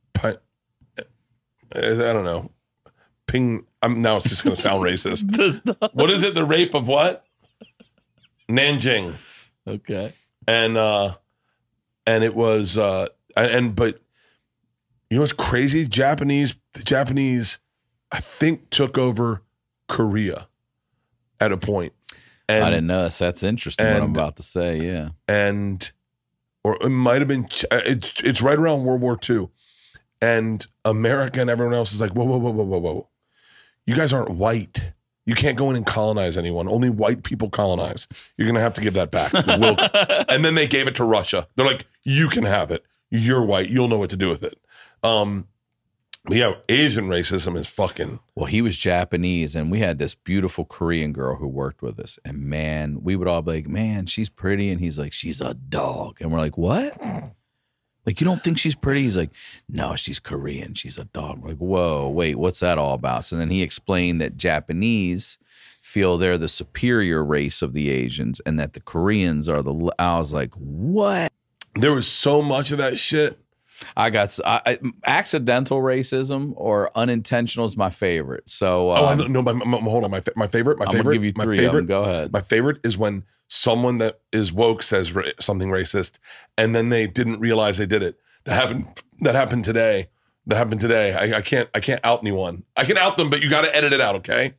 I 1.74 1.80
don't 1.80 2.24
know, 2.24 2.50
Ping. 3.26 3.66
I'm 3.84 4.00
now 4.02 4.16
it's 4.16 4.28
just 4.28 4.42
gonna 4.44 4.56
sound 4.56 4.82
racist. 4.82 5.26
Does 5.36 5.64
not- 5.64 5.94
What 5.94 6.10
is 6.10 6.22
it? 6.22 6.34
The 6.34 6.44
rape 6.44 6.74
of 6.74 6.88
what? 6.88 7.24
Nanjing. 8.48 9.14
Okay. 9.66 10.12
and 10.46 10.76
uh 10.76 11.14
and 12.06 12.22
it 12.22 12.34
was 12.34 12.76
uh 12.76 13.06
and, 13.36 13.50
and 13.50 13.74
but 13.76 14.00
you 15.08 15.16
know 15.16 15.22
what's 15.22 15.32
crazy 15.32 15.86
japanese 15.86 16.54
the 16.74 16.82
japanese 16.82 17.58
i 18.12 18.20
think 18.20 18.68
took 18.68 18.98
over 18.98 19.40
korea 19.88 20.48
at 21.40 21.50
a 21.50 21.56
point. 21.56 21.94
and 22.48 22.62
I 22.64 22.68
didn't 22.70 22.86
know 22.88 23.04
this. 23.04 23.18
That's 23.18 23.42
interesting. 23.42 23.86
what 23.86 24.02
I'm 24.02 24.10
about 24.10 24.36
to 24.36 24.42
say. 24.42 24.80
Yeah. 24.80 25.10
and 25.26 25.90
or 26.62 26.76
it 26.82 26.90
might 26.90 27.20
have 27.22 27.28
been 27.28 27.44
uh, 27.70 27.80
it's 27.86 28.20
it's 28.22 28.42
right 28.42 28.58
around 28.58 28.84
world 28.84 29.00
war 29.00 29.18
ii 29.30 29.48
and 30.20 30.66
america 30.84 31.40
and 31.40 31.48
everyone 31.48 31.74
else 31.74 31.92
is 31.94 32.00
like 32.02 32.12
whoa 32.14 32.24
whoa 32.24 32.36
whoa 32.36 32.50
whoa 32.50 32.64
whoa 32.64 32.78
whoa 32.78 33.08
you 33.86 33.94
guys 33.94 34.12
aren't 34.12 34.30
white 34.30 34.92
you 35.26 35.34
can't 35.34 35.56
go 35.56 35.70
in 35.70 35.76
and 35.76 35.86
colonize 35.86 36.36
anyone 36.36 36.68
only 36.68 36.90
white 36.90 37.22
people 37.22 37.48
colonize 37.50 38.06
you're 38.36 38.46
gonna 38.46 38.60
have 38.60 38.74
to 38.74 38.80
give 38.80 38.94
that 38.94 39.10
back 39.10 39.32
We'll- 39.46 39.76
and 40.28 40.44
then 40.44 40.54
they 40.54 40.66
gave 40.66 40.86
it 40.88 40.94
to 40.96 41.04
Russia. 41.04 41.46
They're 41.56 41.66
like, 41.66 41.86
you 42.02 42.28
can 42.28 42.44
have 42.44 42.70
it. 42.70 42.84
You're 43.10 43.42
white. 43.44 43.70
You'll 43.70 43.88
know 43.88 43.98
what 43.98 44.10
to 44.10 44.16
do 44.16 44.28
with 44.28 44.42
it. 44.42 44.58
Um, 45.02 45.46
but 46.24 46.36
yeah, 46.36 46.52
Asian 46.68 47.06
racism 47.06 47.56
is 47.56 47.68
fucking. 47.68 48.18
Well, 48.34 48.46
he 48.46 48.60
was 48.62 48.76
Japanese, 48.76 49.54
and 49.54 49.70
we 49.70 49.80
had 49.80 49.98
this 49.98 50.14
beautiful 50.14 50.64
Korean 50.64 51.12
girl 51.12 51.36
who 51.36 51.46
worked 51.46 51.82
with 51.82 52.00
us. 52.00 52.18
And 52.24 52.38
man, 52.42 53.02
we 53.02 53.14
would 53.14 53.28
all 53.28 53.42
be 53.42 53.52
like, 53.52 53.68
"Man, 53.68 54.06
she's 54.06 54.30
pretty," 54.30 54.70
and 54.70 54.80
he's 54.80 54.98
like, 54.98 55.12
"She's 55.12 55.40
a 55.42 55.52
dog," 55.54 56.16
and 56.20 56.32
we're 56.32 56.38
like, 56.38 56.56
"What?" 56.58 56.96
Like, 58.06 58.20
you 58.20 58.24
don't 58.26 58.44
think 58.44 58.58
she's 58.58 58.74
pretty? 58.74 59.02
He's 59.02 59.16
like, 59.16 59.30
"No, 59.68 59.96
she's 59.96 60.20
Korean. 60.20 60.74
She's 60.74 60.98
a 60.98 61.04
dog." 61.04 61.40
We're 61.40 61.50
like, 61.50 61.58
whoa, 61.58 62.08
wait, 62.08 62.36
what's 62.36 62.60
that 62.60 62.78
all 62.78 62.94
about? 62.94 63.24
So 63.24 63.36
then 63.36 63.50
he 63.50 63.62
explained 63.62 64.20
that 64.20 64.36
Japanese 64.36 65.38
feel 65.80 66.18
they're 66.18 66.38
the 66.38 66.48
superior 66.48 67.24
race 67.24 67.62
of 67.62 67.72
the 67.72 67.90
Asians, 67.90 68.40
and 68.46 68.58
that 68.58 68.74
the 68.74 68.80
Koreans 68.80 69.48
are 69.48 69.62
the. 69.62 69.92
I 69.98 70.18
was 70.18 70.32
like, 70.32 70.52
what? 70.54 71.32
There 71.76 71.92
was 71.92 72.06
so 72.06 72.42
much 72.42 72.70
of 72.70 72.78
that 72.78 72.98
shit. 72.98 73.38
I 73.96 74.10
got 74.10 74.38
I, 74.44 74.60
I- 74.66 74.78
accidental 75.04 75.80
racism 75.80 76.52
or 76.56 76.90
unintentional 76.96 77.66
is 77.66 77.76
my 77.76 77.90
favorite. 77.90 78.48
So 78.48 78.90
oh, 78.90 78.94
I 78.94 79.12
um, 79.12 79.18
know. 79.18 79.26
No, 79.26 79.42
my, 79.42 79.52
my, 79.52 79.78
hold 79.78 80.04
on. 80.04 80.10
My 80.10 80.22
my 80.36 80.46
favorite. 80.46 80.78
My 80.78 80.86
I'm 80.86 80.92
favorite. 80.92 81.14
give 81.14 81.24
you 81.24 81.32
my 81.36 81.44
three 81.44 81.58
of 81.58 81.64
favorite. 81.64 81.80
them. 81.80 81.86
Go 81.86 82.02
ahead. 82.02 82.32
My 82.32 82.40
favorite 82.40 82.80
is 82.84 82.96
when 82.96 83.24
someone 83.48 83.98
that 83.98 84.20
is 84.32 84.52
woke 84.52 84.82
says 84.82 85.12
ra- 85.12 85.24
something 85.40 85.68
racist, 85.68 86.18
and 86.56 86.74
then 86.74 86.88
they 86.88 87.06
didn't 87.06 87.40
realize 87.40 87.78
they 87.78 87.86
did 87.86 88.02
it. 88.02 88.18
That 88.44 88.54
happened. 88.54 88.86
That 89.20 89.34
happened 89.34 89.64
today. 89.64 90.08
That 90.46 90.56
happened 90.56 90.80
today. 90.80 91.14
I, 91.14 91.38
I 91.38 91.40
can't. 91.40 91.68
I 91.74 91.80
can't 91.80 92.00
out 92.04 92.20
anyone. 92.20 92.64
I 92.76 92.84
can 92.84 92.98
out 92.98 93.16
them, 93.16 93.30
but 93.30 93.40
you 93.40 93.48
got 93.48 93.62
to 93.62 93.74
edit 93.74 93.92
it 93.92 94.00
out. 94.00 94.16
Okay. 94.16 94.54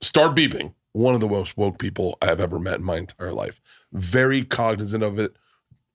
Start 0.00 0.34
beeping. 0.34 0.74
One 0.92 1.14
of 1.14 1.20
the 1.20 1.28
most 1.28 1.56
woke 1.56 1.78
people 1.78 2.16
I 2.20 2.26
have 2.26 2.40
ever 2.40 2.58
met 2.58 2.78
in 2.78 2.84
my 2.84 2.96
entire 2.96 3.32
life. 3.32 3.60
Very 3.92 4.44
cognizant 4.44 5.04
of 5.04 5.18
it. 5.18 5.36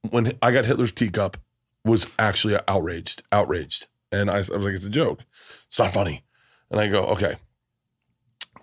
When 0.10 0.38
I 0.42 0.52
got 0.52 0.66
Hitler's 0.66 0.92
teacup, 0.92 1.38
was 1.84 2.06
actually 2.20 2.58
outraged. 2.68 3.24
Outraged, 3.32 3.88
and 4.12 4.30
I, 4.30 4.36
I 4.36 4.40
was 4.40 4.50
like, 4.50 4.74
"It's 4.74 4.86
a 4.86 4.90
joke. 4.90 5.22
It's 5.68 5.80
not 5.80 5.94
funny." 5.94 6.24
And 6.70 6.80
I 6.80 6.88
go, 6.88 7.04
"Okay." 7.06 7.38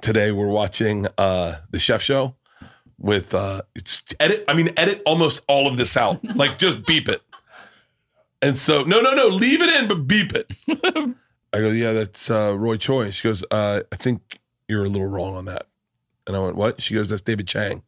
Today 0.01 0.33
we're 0.33 0.49
watching 0.49 1.07
uh 1.19 1.59
the 1.71 1.79
Chef 1.79 2.03
Show 2.03 2.35
with 3.03 3.35
uh 3.35 3.63
it's 3.75 4.03
edit. 4.19 4.45
I 4.49 4.55
mean, 4.55 4.71
edit 4.79 5.03
almost 5.05 5.43
all 5.49 5.67
of 5.67 5.77
this 5.77 5.97
out. 5.97 6.21
Like 6.35 6.59
just 6.59 6.87
beep 6.87 7.09
it. 7.09 7.21
And 8.41 8.57
so 8.57 8.85
no, 8.85 9.01
no, 9.01 9.15
no, 9.15 9.27
leave 9.27 9.61
it 9.61 9.69
in, 9.69 9.87
but 9.87 10.07
beep 10.07 10.33
it. 10.35 10.51
I 11.53 11.59
go, 11.59 11.69
yeah, 11.69 11.93
that's 11.93 12.31
uh, 12.31 12.57
Roy 12.57 12.79
Choi. 12.79 13.11
She 13.11 13.29
goes, 13.29 13.45
uh, 13.51 13.83
I 13.93 13.97
think 13.97 14.41
you're 14.69 14.85
a 14.85 14.89
little 14.89 15.07
wrong 15.07 15.37
on 15.37 15.45
that. 15.45 15.67
And 16.27 16.35
I 16.35 16.39
went, 16.41 16.57
what? 16.57 16.81
She 16.81 16.95
goes, 16.95 17.11
that's 17.11 17.21
David 17.21 17.47
Chang. 17.47 17.83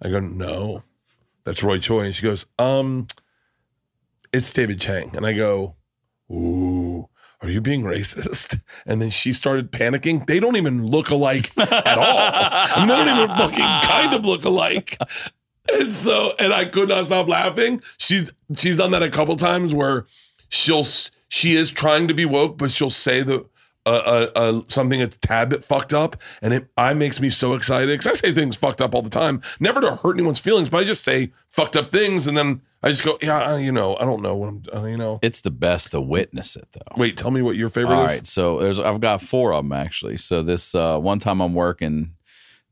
I 0.00 0.10
go, 0.10 0.20
no, 0.20 0.84
that's 1.44 1.62
Roy 1.64 1.78
Choi. 1.78 2.04
And 2.04 2.14
she 2.14 2.22
goes, 2.22 2.46
um, 2.58 3.08
it's 4.32 4.52
David 4.52 4.80
Chang. 4.80 5.10
And 5.16 5.26
I 5.26 5.32
go, 5.32 5.74
ooh, 6.30 6.69
are 7.42 7.48
you 7.48 7.60
being 7.60 7.82
racist? 7.82 8.60
And 8.86 9.00
then 9.00 9.10
she 9.10 9.32
started 9.32 9.70
panicking. 9.70 10.26
They 10.26 10.40
don't 10.40 10.56
even 10.56 10.86
look 10.86 11.10
alike 11.10 11.52
at 11.56 11.98
all. 11.98 12.80
They 12.86 12.86
don't 12.86 13.08
even 13.08 13.28
fucking 13.36 13.58
kind 13.58 14.14
of 14.14 14.24
look 14.24 14.44
alike. 14.44 14.98
And 15.72 15.94
so, 15.94 16.32
and 16.38 16.52
I 16.52 16.64
could 16.64 16.88
not 16.88 17.04
stop 17.06 17.28
laughing. 17.28 17.82
She's 17.98 18.30
she's 18.56 18.76
done 18.76 18.90
that 18.92 19.02
a 19.02 19.10
couple 19.10 19.36
times 19.36 19.74
where 19.74 20.06
she'll 20.48 20.84
she 21.28 21.54
is 21.56 21.70
trying 21.70 22.08
to 22.08 22.14
be 22.14 22.24
woke, 22.24 22.58
but 22.58 22.72
she'll 22.72 22.90
say 22.90 23.22
the 23.22 23.44
uh, 23.86 23.88
uh, 23.88 24.30
uh, 24.38 24.62
something 24.68 25.00
that's 25.00 25.16
a 25.16 25.20
tad 25.20 25.48
bit 25.48 25.64
fucked 25.64 25.92
up, 25.92 26.16
and 26.42 26.52
it 26.52 26.68
I 26.76 26.92
makes 26.92 27.20
me 27.20 27.30
so 27.30 27.54
excited 27.54 27.98
because 27.98 28.06
I 28.06 28.14
say 28.14 28.32
things 28.32 28.56
fucked 28.56 28.80
up 28.80 28.94
all 28.94 29.02
the 29.02 29.10
time, 29.10 29.40
never 29.58 29.80
to 29.80 29.96
hurt 29.96 30.16
anyone's 30.16 30.38
feelings, 30.38 30.68
but 30.68 30.78
I 30.78 30.84
just 30.84 31.02
say 31.02 31.32
fucked 31.48 31.76
up 31.76 31.90
things, 31.90 32.26
and 32.26 32.36
then 32.36 32.60
I 32.82 32.90
just 32.90 33.04
go, 33.04 33.18
yeah, 33.22 33.56
you 33.56 33.72
know, 33.72 33.96
I 33.96 34.04
don't 34.04 34.22
know 34.22 34.34
what 34.36 34.48
I'm, 34.48 34.62
uh, 34.74 34.84
you 34.84 34.96
know. 34.96 35.18
it's 35.22 35.40
the 35.40 35.50
best 35.50 35.92
to 35.92 36.00
witness 36.00 36.56
it 36.56 36.68
though. 36.72 36.96
Wait, 36.96 37.16
tell 37.16 37.30
me 37.30 37.42
what 37.42 37.56
your 37.56 37.68
favorite 37.68 37.96
All 37.96 38.04
is. 38.04 38.10
right, 38.10 38.26
so 38.26 38.58
there's 38.58 38.80
I've 38.80 39.00
got 39.00 39.22
four 39.22 39.52
of 39.54 39.64
them 39.64 39.72
actually. 39.72 40.18
So 40.18 40.42
this 40.42 40.74
uh, 40.74 40.98
one 40.98 41.18
time 41.18 41.40
I'm 41.40 41.54
working 41.54 42.14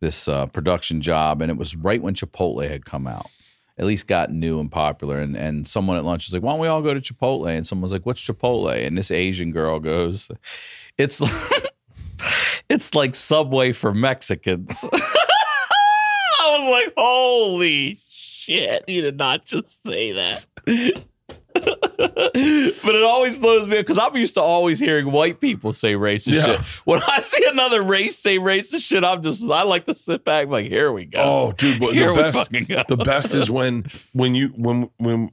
this 0.01 0.29
uh, 0.29 0.47
production 0.47 1.01
job, 1.01 1.43
and 1.43 1.51
it 1.51 1.57
was 1.57 1.75
right 1.75 2.03
when 2.03 2.15
Chipotle 2.15 2.69
had 2.69 2.85
come 2.85 3.07
out. 3.07 3.31
At 3.79 3.87
least 3.87 4.09
got 4.09 4.33
new 4.33 4.59
and 4.59 4.71
popular, 4.71 5.21
and 5.21 5.37
and 5.37 5.67
someone 5.67 5.97
at 5.97 6.05
lunch 6.05 6.27
was 6.27 6.35
like, 6.35 6.43
"Why 6.43 6.51
don't 6.53 6.61
we 6.61 6.67
all 6.67 6.83
go 6.83 6.95
to 6.95 7.01
Chipotle?" 7.01 7.49
And 7.49 7.65
someone 7.65 7.83
was 7.83 7.93
like, 7.93 8.05
"What's 8.05 8.27
Chipotle?" 8.27 8.75
And 8.85 8.99
this 8.99 9.13
Asian 9.13 9.53
girl 9.53 9.79
goes, 9.79 10.29
"It's 10.99 11.23
it's 12.69 12.95
like 12.95 13.15
Subway 13.15 13.73
for 13.73 13.95
Mexicans." 13.95 14.85
I 14.93 16.59
was 16.59 16.71
like, 16.71 16.95
"Holy 16.97 18.01
shit! 18.09 18.85
You 18.89 19.03
did 19.03 19.17
not 19.17 19.45
just 19.45 19.83
say 19.85 20.13
that." 20.13 20.45
but 21.55 22.95
it 22.95 23.03
always 23.03 23.37
blows 23.37 23.67
me 23.67 23.77
because 23.79 23.99
I'm 23.99 24.17
used 24.17 24.35
to 24.35 24.41
always 24.41 24.79
hearing 24.79 25.11
white 25.11 25.41
people 25.41 25.73
say 25.73 25.95
racist 25.95 26.35
Yeah. 26.35 26.45
shit. 26.45 26.61
When 26.85 27.03
I 27.09 27.21
see 27.21 27.45
another 27.47 27.83
race 27.83 28.17
say 28.19 28.39
racist 28.39 28.87
shit, 28.87 29.03
I'm 29.05 29.23
just 29.23 29.49
I 29.49 29.63
like 29.63 29.87
to 29.87 29.95
sit 29.95 30.25
back 30.25 30.49
like, 30.49 30.67
here 30.67 30.93
we 30.93 31.05
go. 31.07 31.21
Oh, 31.21 31.53
dude, 31.53 31.81
but 31.81 31.95
here 31.95 32.15
the 32.15 32.23
best 32.23 32.89
the 32.89 32.97
best 32.97 33.35
is 33.35 33.51
when 33.51 33.87
when 34.13 34.35
you 34.35 34.49
when 34.49 34.91
when 34.99 35.31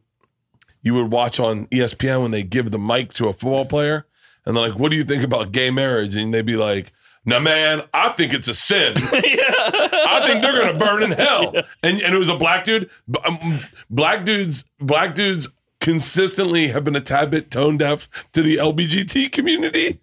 you 0.81 0.93
would 0.95 1.11
watch 1.11 1.39
on 1.39 1.67
ESPN 1.67 2.21
when 2.23 2.31
they 2.31 2.43
give 2.43 2.71
the 2.71 2.79
mic 2.79 3.13
to 3.13 3.27
a 3.27 3.33
football 3.33 3.65
player 3.65 4.05
and 4.45 4.55
they're 4.55 4.69
like, 4.69 4.79
"What 4.79 4.91
do 4.91 4.97
you 4.97 5.03
think 5.03 5.23
about 5.23 5.51
gay 5.51 5.69
marriage?" 5.71 6.15
and 6.15 6.33
they'd 6.33 6.45
be 6.45 6.55
like, 6.57 6.91
"Now, 7.25 7.39
man, 7.39 7.83
I 7.93 8.09
think 8.09 8.33
it's 8.33 8.47
a 8.47 8.53
sin. 8.53 8.93
I 8.97 10.23
think 10.27 10.41
they're 10.41 10.59
gonna 10.61 10.77
burn 10.77 11.03
in 11.03 11.11
hell." 11.11 11.53
And 11.83 12.01
and 12.01 12.13
it 12.15 12.17
was 12.17 12.29
a 12.29 12.35
black 12.35 12.65
dude. 12.65 12.89
Um, 13.25 13.59
Black 13.89 14.25
dudes, 14.25 14.63
black 14.79 15.13
dudes 15.15 15.47
consistently 15.81 16.67
have 16.69 16.83
been 16.83 16.95
a 16.95 17.01
tad 17.01 17.29
bit 17.29 17.51
tone 17.51 17.77
deaf 17.77 18.09
to 18.33 18.41
the 18.41 18.57
LBGT 18.57 19.31
community. 19.31 19.99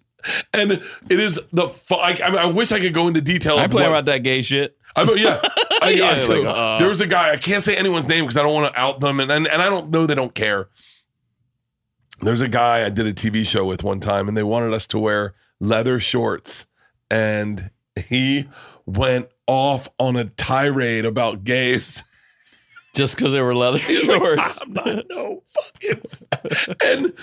And 0.53 0.71
it 1.09 1.19
is 1.19 1.37
the 1.51 1.67
fu- 1.67 1.95
I, 1.95 2.11
I, 2.23 2.29
mean, 2.29 2.37
I 2.39 2.45
wish 2.45 2.71
I 2.71 2.79
could 2.79 2.93
go 2.93 3.09
into 3.09 3.19
detail. 3.19 3.57
I 3.59 3.65
of 3.65 3.71
play 3.71 3.83
what- 3.83 3.89
about 3.89 4.05
that 4.05 4.19
gay 4.19 4.41
shit. 4.41 4.77
I 4.95 5.03
mean, 5.03 5.17
yeah. 5.17 5.41
I, 5.81 5.89
Yeah, 5.89 6.05
I- 6.11 6.23
like, 6.25 6.45
uh. 6.45 6.77
there 6.77 6.87
was 6.87 7.01
a 7.01 7.07
guy. 7.07 7.31
I 7.33 7.37
can't 7.37 7.63
say 7.63 7.75
anyone's 7.75 8.07
name 8.07 8.23
because 8.23 8.37
I 8.37 8.41
don't 8.43 8.53
want 8.53 8.73
to 8.73 8.79
out 8.79 9.01
them, 9.01 9.19
and, 9.19 9.29
and 9.31 9.47
and 9.47 9.61
I 9.61 9.65
don't 9.65 9.89
know 9.89 10.05
they 10.05 10.15
don't 10.15 10.33
care. 10.33 10.69
There's 12.23 12.41
a 12.41 12.47
guy 12.47 12.85
I 12.85 12.89
did 12.89 13.05
a 13.05 13.13
TV 13.13 13.45
show 13.45 13.65
with 13.65 13.83
one 13.83 13.99
time, 13.99 14.27
and 14.27 14.37
they 14.37 14.43
wanted 14.43 14.73
us 14.73 14.85
to 14.87 14.99
wear 14.99 15.33
leather 15.59 15.99
shorts, 15.99 16.65
and 17.11 17.69
he 17.95 18.47
went 18.85 19.27
off 19.47 19.89
on 19.99 20.15
a 20.15 20.25
tirade 20.25 21.05
about 21.05 21.43
gays. 21.43 22.03
Just 22.95 23.15
because 23.15 23.33
they 23.33 23.41
were 23.41 23.55
leather 23.55 23.79
He's 23.79 24.07
like, 24.07 24.21
shorts. 24.21 24.41
Ah, 24.43 24.57
I'm 24.61 24.73
not 24.73 25.05
no 25.09 25.41
fucking 25.47 26.01
and 26.85 27.13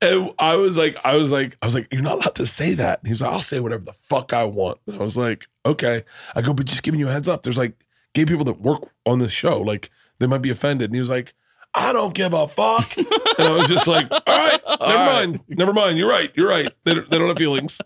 and 0.00 0.32
I 0.38 0.54
was 0.54 0.76
like, 0.76 0.96
I 1.04 1.16
was 1.16 1.30
like, 1.30 1.56
I 1.60 1.66
was 1.66 1.74
like, 1.74 1.88
you're 1.90 2.02
not 2.02 2.14
allowed 2.14 2.36
to 2.36 2.46
say 2.46 2.74
that. 2.74 3.00
And 3.00 3.08
he 3.08 3.12
was 3.12 3.20
like, 3.20 3.32
I'll 3.32 3.42
say 3.42 3.58
whatever 3.58 3.84
the 3.84 3.94
fuck 3.94 4.32
I 4.32 4.44
want. 4.44 4.78
And 4.86 4.94
I 4.94 5.02
was 5.02 5.16
like, 5.16 5.48
okay. 5.66 6.04
I 6.36 6.42
go, 6.42 6.54
but 6.54 6.66
just 6.66 6.84
giving 6.84 7.00
you 7.00 7.08
a 7.08 7.12
heads 7.12 7.28
up. 7.28 7.42
There's 7.42 7.58
like 7.58 7.74
gay 8.14 8.24
people 8.24 8.44
that 8.44 8.60
work 8.60 8.92
on 9.04 9.18
the 9.18 9.28
show. 9.28 9.60
Like 9.60 9.90
they 10.20 10.28
might 10.28 10.42
be 10.42 10.50
offended. 10.50 10.90
And 10.90 10.94
he 10.94 11.00
was 11.00 11.10
like, 11.10 11.34
I 11.74 11.92
don't 11.92 12.14
give 12.14 12.32
a 12.32 12.48
fuck. 12.48 12.96
and 12.96 13.06
I 13.38 13.56
was 13.56 13.68
just 13.68 13.86
like, 13.86 14.10
all 14.10 14.20
right, 14.26 14.60
never 14.66 14.66
All 14.66 14.94
right. 14.94 15.26
mind. 15.28 15.40
Never 15.48 15.72
mind. 15.72 15.98
You're 15.98 16.08
right. 16.08 16.30
You're 16.34 16.48
right. 16.48 16.72
They 16.84 16.94
don't, 16.94 17.10
they 17.10 17.18
don't 17.18 17.28
have 17.28 17.36
feelings. 17.38 17.80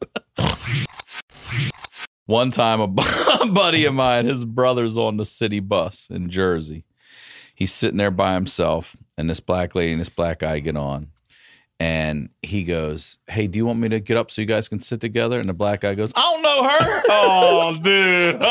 One 2.27 2.51
time, 2.51 2.81
a 2.81 2.87
buddy 3.53 3.85
of 3.85 3.95
mine, 3.95 4.27
his 4.27 4.45
brother's 4.45 4.97
on 4.97 5.17
the 5.17 5.25
city 5.25 5.61
bus 5.61 6.09
in 6.11 6.31
Jersey. 6.31 6.85
He's 7.55 7.73
sitting 7.73 7.99
there 7.99 8.11
by 8.13 8.35
himself, 8.35 8.97
and 9.19 9.29
this 9.29 9.41
black 9.41 9.75
lady 9.75 9.93
and 9.93 10.01
this 10.01 10.09
black 10.09 10.39
guy 10.39 10.61
get 10.61 10.77
on. 10.77 11.09
And 11.81 12.29
he 12.43 12.63
goes, 12.63 13.19
Hey, 13.27 13.49
do 13.49 13.57
you 13.59 13.67
want 13.67 13.81
me 13.81 13.89
to 13.89 13.99
get 13.99 14.17
up 14.17 14.31
so 14.31 14.41
you 14.41 14.47
guys 14.47 14.69
can 14.69 14.81
sit 14.81 15.01
together? 15.01 15.41
And 15.41 15.49
the 15.49 15.53
black 15.53 15.81
guy 15.81 15.95
goes, 15.97 16.13
I 16.15 16.21
don't 16.21 16.43
know 16.43 16.63
her. 16.69 17.03
oh, 17.09 17.77
dude. 17.83 18.37
Uh, 18.41 18.47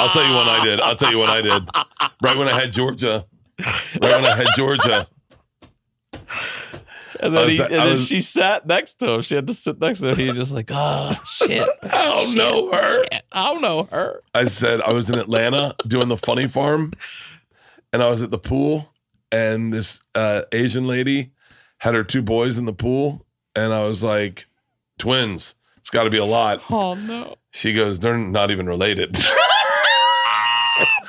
I'll 0.00 0.08
tell 0.08 0.26
you 0.26 0.34
when 0.34 0.48
I 0.48 0.64
did. 0.64 0.80
I'll 0.80 0.96
tell 0.96 1.10
you 1.10 1.18
when 1.18 1.28
I 1.28 1.42
did. 1.42 1.68
Right 2.22 2.36
when 2.36 2.48
I 2.48 2.58
had 2.58 2.72
Georgia. 2.72 3.26
Right 3.60 4.00
when 4.00 4.24
I 4.24 4.36
had 4.36 4.46
Georgia. 4.56 5.06
And 7.20 7.34
then, 7.34 7.48
he, 7.48 7.60
and 7.62 7.70
then 7.72 7.90
was- 7.90 8.06
she 8.06 8.20
sat 8.20 8.66
next 8.66 8.94
to 8.94 9.08
him. 9.12 9.20
She 9.22 9.34
had 9.34 9.46
to 9.46 9.54
sit 9.54 9.80
next 9.80 10.00
to 10.00 10.08
him. 10.08 10.16
He 10.16 10.26
was 10.26 10.36
just 10.36 10.52
like, 10.52 10.70
Oh, 10.72 11.12
shit. 11.26 11.66
I 11.82 12.04
don't 12.04 12.34
know 12.34 12.70
her. 12.72 13.04
I 13.32 13.44
don't 13.52 13.62
know 13.62 13.84
her. 13.92 14.22
I 14.34 14.46
said 14.48 14.80
I 14.82 14.92
was 14.92 15.08
in 15.08 15.18
Atlanta 15.18 15.74
doing 15.86 16.08
the 16.08 16.16
funny 16.16 16.48
farm, 16.48 16.92
and 17.92 18.02
I 18.02 18.10
was 18.10 18.20
at 18.20 18.30
the 18.30 18.38
pool, 18.38 18.92
and 19.32 19.72
this 19.72 20.00
uh, 20.14 20.42
Asian 20.52 20.86
lady 20.86 21.32
had 21.78 21.94
her 21.94 22.04
two 22.04 22.20
boys 22.22 22.58
in 22.58 22.64
the 22.66 22.72
pool, 22.74 23.24
and 23.54 23.72
I 23.72 23.84
was 23.84 24.02
like, 24.02 24.46
twins. 24.98 25.54
It's 25.78 25.90
got 25.90 26.04
to 26.04 26.10
be 26.10 26.18
a 26.18 26.24
lot. 26.24 26.62
Oh, 26.70 26.94
no. 26.94 27.36
She 27.52 27.72
goes, 27.72 28.00
they're 28.00 28.16
not 28.18 28.50
even 28.50 28.66
related. 28.66 29.16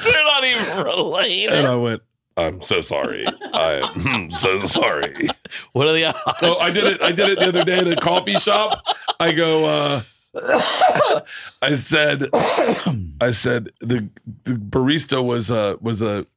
They're 0.04 0.24
not 0.24 0.44
even 0.44 0.84
related. 0.86 1.54
and 1.54 1.66
I 1.68 1.76
went, 1.76 2.02
I'm 2.38 2.62
so 2.62 2.82
sorry. 2.82 3.26
I'm 3.54 4.30
so 4.32 4.66
sorry. 4.66 5.30
What 5.74 5.88
are 5.88 5.94
the 5.94 6.06
odds? 6.06 6.40
Oh, 6.42 6.58
I 6.58 6.72
did 6.72 6.84
it. 6.84 7.02
I 7.02 7.12
did 7.12 7.30
it 7.30 7.40
the 7.40 7.48
other 7.48 7.64
day 7.64 7.78
at 7.78 7.88
a 7.88 7.96
coffee 7.96 8.36
shop. 8.36 8.84
I 9.20 9.32
go, 9.32 9.66
uh, 9.66 10.02
I 11.62 11.76
said, 11.76 12.30
I 12.34 13.32
said 13.32 13.70
the 13.80 14.10
the 14.44 14.54
barista 14.54 15.24
was 15.24 15.50
a 15.50 15.78
was 15.80 16.02
a 16.02 16.28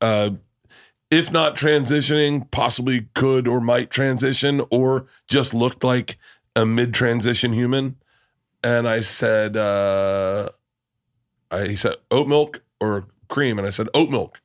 uh, 0.00 0.30
if 1.10 1.30
not 1.30 1.56
transitioning, 1.56 2.50
possibly 2.50 3.06
could 3.14 3.46
or 3.46 3.60
might 3.60 3.90
transition, 3.90 4.62
or 4.70 5.06
just 5.28 5.52
looked 5.54 5.84
like 5.84 6.18
a 6.56 6.64
mid 6.64 6.94
transition 6.94 7.52
human. 7.52 7.96
And 8.62 8.88
I 8.88 9.00
said, 9.00 9.56
uh, 9.58 10.48
I 11.50 11.66
he 11.66 11.76
said 11.76 11.96
oat 12.10 12.28
milk 12.28 12.62
or 12.80 13.06
cream, 13.28 13.58
and 13.58 13.66
I 13.66 13.70
said 13.70 13.88
oat 13.92 14.08
milk, 14.10 14.40
but 14.40 14.43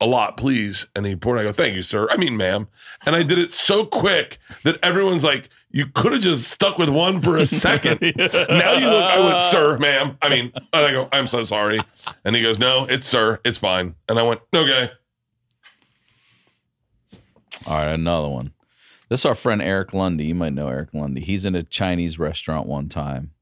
a 0.00 0.06
lot, 0.06 0.36
please. 0.36 0.86
And 0.94 1.06
he 1.06 1.16
poured. 1.16 1.38
I 1.38 1.42
go, 1.44 1.52
thank 1.52 1.74
you, 1.74 1.82
sir. 1.82 2.06
I 2.10 2.16
mean, 2.16 2.36
ma'am. 2.36 2.68
And 3.06 3.16
I 3.16 3.22
did 3.22 3.38
it 3.38 3.50
so 3.50 3.84
quick 3.86 4.38
that 4.64 4.78
everyone's 4.82 5.24
like, 5.24 5.48
you 5.70 5.86
could 5.86 6.12
have 6.12 6.20
just 6.22 6.48
stuck 6.48 6.78
with 6.78 6.88
one 6.88 7.20
for 7.20 7.36
a 7.36 7.46
second. 7.46 8.00
now 8.00 8.72
you 8.74 8.86
look. 8.88 9.02
I 9.02 9.18
went, 9.20 9.42
sir, 9.52 9.78
ma'am. 9.78 10.16
I 10.22 10.28
mean, 10.28 10.52
and 10.54 10.86
I 10.86 10.90
go, 10.90 11.08
I'm 11.12 11.26
so 11.26 11.44
sorry. 11.44 11.80
And 12.24 12.36
he 12.36 12.42
goes, 12.42 12.58
no, 12.58 12.84
it's 12.84 13.06
sir, 13.06 13.40
it's 13.44 13.58
fine. 13.58 13.94
And 14.08 14.18
I 14.18 14.22
went, 14.22 14.40
okay. 14.54 14.90
All 17.66 17.76
right, 17.78 17.92
another 17.92 18.28
one. 18.28 18.52
This 19.08 19.20
is 19.20 19.26
our 19.26 19.34
friend 19.34 19.62
Eric 19.62 19.92
Lundy. 19.92 20.26
You 20.26 20.34
might 20.34 20.52
know 20.52 20.68
Eric 20.68 20.92
Lundy. 20.92 21.20
He's 21.20 21.44
in 21.44 21.54
a 21.54 21.62
Chinese 21.62 22.18
restaurant 22.18 22.66
one 22.66 22.88
time. 22.88 23.32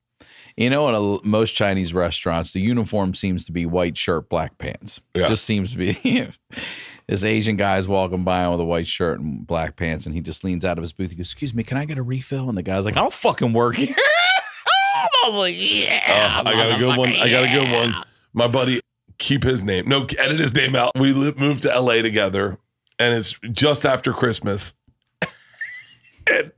You 0.57 0.71
know, 0.71 0.89
in 0.89 0.95
a, 0.95 1.27
most 1.27 1.53
Chinese 1.53 1.93
restaurants, 1.93 2.53
the 2.53 2.61
uniform 2.61 3.15
seems 3.15 3.45
to 3.47 3.53
be 3.53 3.67
white 3.67 3.99
shirt, 3.99 4.29
black 4.29 4.57
pants. 4.59 5.01
Yeah. 5.15 5.29
Just 5.29 5.45
seems 5.45 5.73
to 5.73 5.79
be. 5.79 6.29
this 7.09 7.25
Asian 7.25 7.57
guy's 7.57 7.89
walking 7.89 8.23
by 8.23 8.49
with 8.49 8.61
a 8.61 8.65
white 8.65 8.87
shirt 8.87 9.19
and 9.21 9.45
black 9.47 9.77
pants, 9.77 10.07
and 10.07 10.15
he 10.15 10.21
just 10.21 10.45
leans 10.45 10.65
out 10.65 10.79
of 10.79 10.83
his 10.83 10.93
booth. 10.93 11.11
He 11.11 11.17
goes, 11.17 11.27
"Excuse 11.27 11.55
me, 11.55 11.65
can 11.65 11.77
I 11.77 11.85
get 11.85 11.99
a 11.99 12.03
refill?" 12.03 12.49
And 12.49 12.57
the 12.57 12.63
guy's 12.63 12.85
like, 12.85 12.97
"I 12.97 13.01
don't 13.01 13.13
fucking 13.13 13.53
work 13.53 13.77
here." 13.77 13.97
I 15.25 15.29
was 15.29 15.39
like, 15.39 15.55
"Yeah." 15.57 16.43
Uh, 16.45 16.49
I 16.49 16.53
got 16.55 16.77
a 16.77 16.79
good 16.79 16.99
one. 16.99 17.17
I 17.17 17.29
got 17.29 17.45
a 17.45 17.49
good 17.49 17.71
one. 17.73 17.95
My 18.33 18.47
buddy, 18.47 18.81
keep 19.19 19.43
his 19.43 19.63
name. 19.63 19.89
No, 19.89 20.07
edit 20.19 20.39
his 20.39 20.55
name 20.55 20.77
out. 20.77 20.93
We 20.97 21.13
moved 21.13 21.63
to 21.63 21.81
LA 21.81 22.03
together, 22.03 22.59
and 22.99 23.15
it's 23.15 23.39
just 23.51 23.85
after 23.85 24.13
Christmas. 24.13 24.73
and 26.31 26.53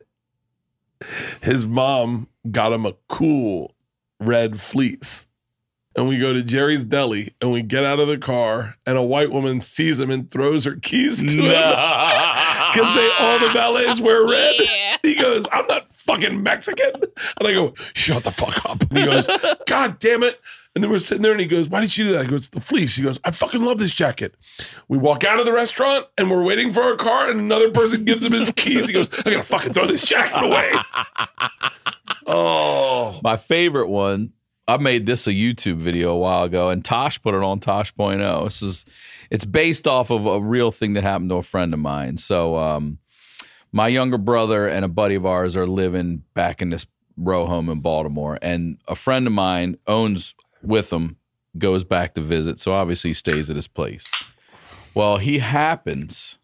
his 1.40 1.66
mom 1.66 2.28
got 2.50 2.72
him 2.72 2.84
a 2.84 2.92
cool 3.08 3.74
red 4.20 4.60
fleece. 4.60 5.26
And 5.96 6.06
we 6.08 6.18
go 6.18 6.34
to 6.34 6.42
Jerry's 6.42 6.84
Deli, 6.84 7.34
and 7.40 7.50
we 7.50 7.62
get 7.62 7.82
out 7.82 7.98
of 7.98 8.06
the 8.06 8.18
car, 8.18 8.76
and 8.84 8.98
a 8.98 9.02
white 9.02 9.32
woman 9.32 9.62
sees 9.62 9.98
him 9.98 10.10
and 10.10 10.30
throws 10.30 10.66
her 10.66 10.76
keys 10.76 11.16
to 11.16 11.24
him 11.24 11.38
because 11.40 12.94
they 12.96 13.10
all 13.18 13.38
the 13.38 13.48
valets 13.54 14.00
wear 14.00 14.26
red. 14.26 14.54
He 15.02 15.14
goes, 15.14 15.44
I'm 15.52 15.66
not 15.68 15.88
fucking 15.90 16.42
Mexican. 16.42 16.90
And 17.38 17.46
I 17.46 17.52
go, 17.52 17.74
shut 17.94 18.24
the 18.24 18.32
fuck 18.32 18.64
up. 18.68 18.82
And 18.90 18.98
he 18.98 19.04
goes, 19.04 19.28
God 19.66 20.00
damn 20.00 20.24
it. 20.24 20.40
And 20.74 20.82
then 20.82 20.90
we're 20.90 20.98
sitting 20.98 21.22
there 21.22 21.30
and 21.30 21.40
he 21.40 21.46
goes, 21.46 21.68
Why 21.68 21.80
did 21.80 21.96
you 21.96 22.06
do 22.06 22.12
that? 22.12 22.26
I 22.26 22.28
go, 22.28 22.34
It's 22.34 22.48
the 22.48 22.60
fleece. 22.60 22.96
He 22.96 23.02
goes, 23.02 23.20
I 23.24 23.30
fucking 23.30 23.62
love 23.62 23.78
this 23.78 23.92
jacket. 23.92 24.34
We 24.88 24.98
walk 24.98 25.22
out 25.22 25.38
of 25.38 25.46
the 25.46 25.52
restaurant 25.52 26.06
and 26.18 26.28
we're 26.28 26.42
waiting 26.42 26.72
for 26.72 26.82
our 26.82 26.96
car, 26.96 27.30
and 27.30 27.38
another 27.38 27.70
person 27.70 28.04
gives 28.04 28.24
him 28.24 28.32
his 28.32 28.50
keys. 28.56 28.86
He 28.86 28.92
goes, 28.92 29.08
I 29.20 29.30
gotta 29.30 29.44
fucking 29.44 29.74
throw 29.74 29.86
this 29.86 30.02
jacket 30.02 30.44
away. 30.44 30.72
Oh. 32.26 33.20
My 33.22 33.36
favorite 33.36 33.88
one, 33.88 34.32
I 34.68 34.76
made 34.78 35.06
this 35.06 35.26
a 35.26 35.32
YouTube 35.32 35.76
video 35.76 36.10
a 36.10 36.18
while 36.18 36.44
ago, 36.44 36.70
and 36.70 36.84
Tosh 36.84 37.20
put 37.22 37.34
it 37.34 37.42
on 37.42 37.60
Tosh.0. 37.60 38.44
This 38.44 38.62
is 38.62 38.84
it's 39.30 39.44
based 39.44 39.86
off 39.86 40.10
of 40.10 40.26
a 40.26 40.40
real 40.40 40.72
thing 40.72 40.94
that 40.94 41.02
happened 41.02 41.30
to 41.30 41.36
a 41.36 41.42
friend 41.42 41.72
of 41.72 41.80
mine. 41.80 42.16
So 42.16 42.56
um 42.56 42.98
my 43.72 43.88
younger 43.88 44.18
brother 44.18 44.66
and 44.66 44.84
a 44.84 44.88
buddy 44.88 45.14
of 45.14 45.26
ours 45.26 45.56
are 45.56 45.66
living 45.66 46.22
back 46.34 46.62
in 46.62 46.70
this 46.70 46.86
row 47.16 47.46
home 47.46 47.68
in 47.68 47.80
Baltimore, 47.80 48.38
and 48.42 48.78
a 48.88 48.94
friend 48.94 49.26
of 49.26 49.32
mine 49.32 49.76
owns 49.86 50.34
with 50.62 50.92
him, 50.92 51.16
goes 51.58 51.84
back 51.84 52.14
to 52.14 52.20
visit, 52.20 52.60
so 52.60 52.72
obviously 52.72 53.10
he 53.10 53.14
stays 53.14 53.48
at 53.50 53.56
his 53.56 53.68
place. 53.68 54.06
Well, 54.94 55.18
he 55.18 55.38
happens 55.38 56.38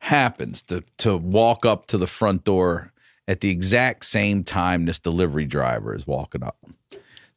happens 0.00 0.62
to 0.62 0.84
to 0.98 1.16
walk 1.16 1.64
up 1.64 1.86
to 1.86 1.98
the 1.98 2.06
front 2.06 2.44
door 2.44 2.92
at 3.28 3.40
the 3.40 3.50
exact 3.50 4.04
same 4.04 4.44
time 4.44 4.84
this 4.84 4.98
delivery 4.98 5.46
driver 5.46 5.94
is 5.94 6.06
walking 6.06 6.42
up. 6.42 6.56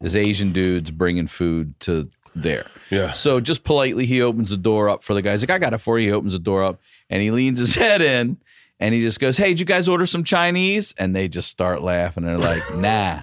This 0.02 0.16
Asian 0.16 0.54
dude's 0.54 0.92
bringing 0.92 1.28
food 1.28 1.78
to 1.82 2.10
there. 2.36 2.68
Yeah. 2.90 3.12
So 3.12 3.40
just 3.40 3.64
politely, 3.64 4.06
he 4.06 4.22
opens 4.22 4.52
the 4.52 4.58
door 4.58 4.90
up 4.90 5.04
for 5.04 5.14
the 5.14 5.22
guy. 5.22 5.32
He's 5.32 5.42
like, 5.42 5.50
I 5.50 5.60
got 5.60 5.74
it 5.74 5.80
for 5.80 6.00
you. 6.00 6.08
He 6.08 6.14
opens 6.14 6.34
the 6.34 6.40
door 6.40 6.64
up 6.64 6.80
and 7.10 7.22
he 7.22 7.32
leans 7.32 7.60
his 7.60 7.76
head 7.76 8.02
in 8.02 8.38
and 8.80 8.94
he 8.94 9.02
just 9.02 9.20
goes, 9.20 9.38
Hey, 9.38 9.50
did 9.50 9.60
you 9.60 9.66
guys 9.66 9.90
order 9.90 10.06
some 10.06 10.24
Chinese? 10.24 10.94
And 10.98 11.16
they 11.16 11.28
just 11.28 11.50
start 11.50 11.82
laughing. 11.82 12.24
They're 12.24 12.38
like, 12.38 12.64
Nah, 12.76 13.22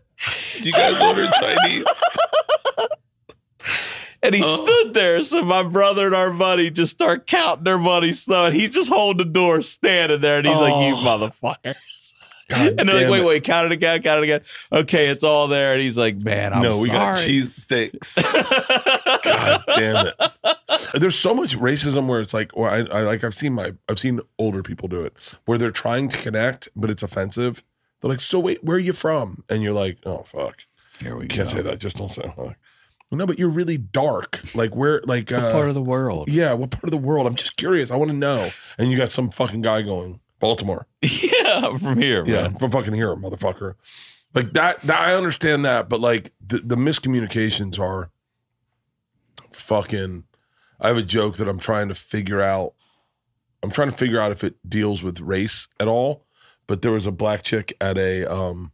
You 0.65 0.71
guys 0.71 1.01
order 1.01 1.29
Chinese? 1.39 1.85
And 4.23 4.33
he 4.33 4.41
Oh. 4.43 4.45
stood 4.65 4.93
there. 4.95 5.21
So 5.21 5.43
my 5.43 5.61
brother 5.63 6.07
and 6.07 6.15
our 6.15 6.31
buddy 6.31 6.69
just 6.71 6.91
start 6.91 7.27
counting 7.27 7.63
their 7.65 7.77
money 7.77 8.11
slow. 8.13 8.45
And 8.45 8.55
he's 8.55 8.73
just 8.73 8.89
holding 8.89 9.25
the 9.25 9.31
door, 9.31 9.61
standing 9.61 10.21
there. 10.21 10.39
And 10.39 10.47
he's 10.47 10.57
like, 10.57 10.73
You 10.83 10.95
Oh. 10.95 10.97
motherfucker. 10.97 11.75
God 12.49 12.75
And 12.79 12.87
they're 12.89 13.01
like, 13.01 13.11
Wait, 13.11 13.21
it. 13.21 13.25
wait, 13.25 13.43
count 13.43 13.65
it 13.65 13.71
again, 13.73 14.01
count 14.01 14.19
it 14.19 14.23
again. 14.23 14.41
Okay, 14.71 15.07
it's 15.07 15.23
all 15.23 15.47
there. 15.47 15.73
And 15.73 15.81
he's 15.81 15.97
like, 15.97 16.21
Man, 16.23 16.53
I'm 16.53 16.63
sorry. 16.63 16.75
no, 16.75 16.81
we 16.81 16.87
got 16.89 17.19
cheese 17.19 17.55
sticks. 17.55 18.15
God 19.23 19.63
damn 19.75 20.07
it. 20.07 20.15
There's 20.93 21.17
so 21.17 21.33
much 21.33 21.57
racism 21.57 22.07
where 22.07 22.21
it's 22.21 22.33
like, 22.33 22.51
or 22.53 22.69
I, 22.69 22.79
I 22.79 23.01
like 23.01 23.23
I've 23.23 23.35
seen 23.35 23.53
my 23.53 23.73
I've 23.89 23.99
seen 23.99 24.21
older 24.37 24.63
people 24.63 24.87
do 24.87 25.01
it 25.01 25.13
where 25.45 25.57
they're 25.57 25.71
trying 25.71 26.09
to 26.09 26.17
connect, 26.17 26.69
but 26.75 26.89
it's 26.89 27.03
offensive. 27.03 27.63
They're 28.01 28.11
like, 28.11 28.21
so 28.21 28.39
wait, 28.39 28.63
where 28.63 28.77
are 28.77 28.79
you 28.79 28.93
from? 28.93 29.43
And 29.49 29.63
you're 29.63 29.73
like, 29.73 29.97
oh 30.05 30.23
fuck, 30.23 30.57
Here 30.99 31.15
we 31.15 31.27
can't 31.27 31.49
go. 31.49 31.55
say 31.57 31.61
that. 31.63 31.79
Just 31.79 31.97
don't 31.97 32.11
say. 32.11 32.31
No, 33.09 33.25
but 33.25 33.39
you're 33.39 33.49
really 33.49 33.77
dark. 33.77 34.41
Like 34.53 34.75
where? 34.75 35.01
Like 35.05 35.31
uh, 35.31 35.39
What 35.41 35.51
part 35.53 35.69
of 35.69 35.75
the 35.75 35.81
world? 35.81 36.27
yeah, 36.29 36.53
what 36.53 36.71
part 36.71 36.83
of 36.85 36.91
the 36.91 36.97
world? 36.97 37.25
I'm 37.25 37.35
just 37.35 37.55
curious. 37.57 37.89
I 37.89 37.95
want 37.95 38.11
to 38.11 38.17
know. 38.17 38.51
And 38.77 38.91
you 38.91 38.97
got 38.97 39.09
some 39.11 39.31
fucking 39.31 39.61
guy 39.61 39.81
going 39.81 40.19
Baltimore. 40.39 40.87
yeah, 41.01 41.77
from 41.77 41.99
here. 41.99 42.23
Yeah, 42.25 42.43
man. 42.43 42.55
from 42.55 42.71
fucking 42.71 42.93
here, 42.93 43.15
motherfucker. 43.15 43.75
Like 44.33 44.53
that, 44.53 44.81
that 44.83 45.01
I 45.01 45.15
understand 45.15 45.65
that, 45.65 45.89
but 45.89 45.99
like 45.99 46.33
the, 46.45 46.59
the 46.59 46.75
miscommunications 46.75 47.79
are 47.79 48.11
fucking. 49.51 50.25
I 50.79 50.89
have 50.89 50.97
a 50.97 51.03
joke 51.03 51.37
that 51.37 51.47
I'm 51.47 51.59
trying 51.59 51.87
to 51.87 51.95
figure 51.95 52.41
out. 52.41 52.73
I'm 53.63 53.71
trying 53.71 53.89
to 53.89 53.97
figure 53.97 54.19
out 54.19 54.31
if 54.31 54.43
it 54.43 54.55
deals 54.67 55.01
with 55.01 55.19
race 55.19 55.67
at 55.79 55.87
all. 55.87 56.25
But 56.67 56.81
there 56.81 56.91
was 56.91 57.05
a 57.05 57.11
black 57.11 57.43
chick 57.43 57.75
at 57.81 57.97
a. 57.97 58.25
Um, 58.25 58.71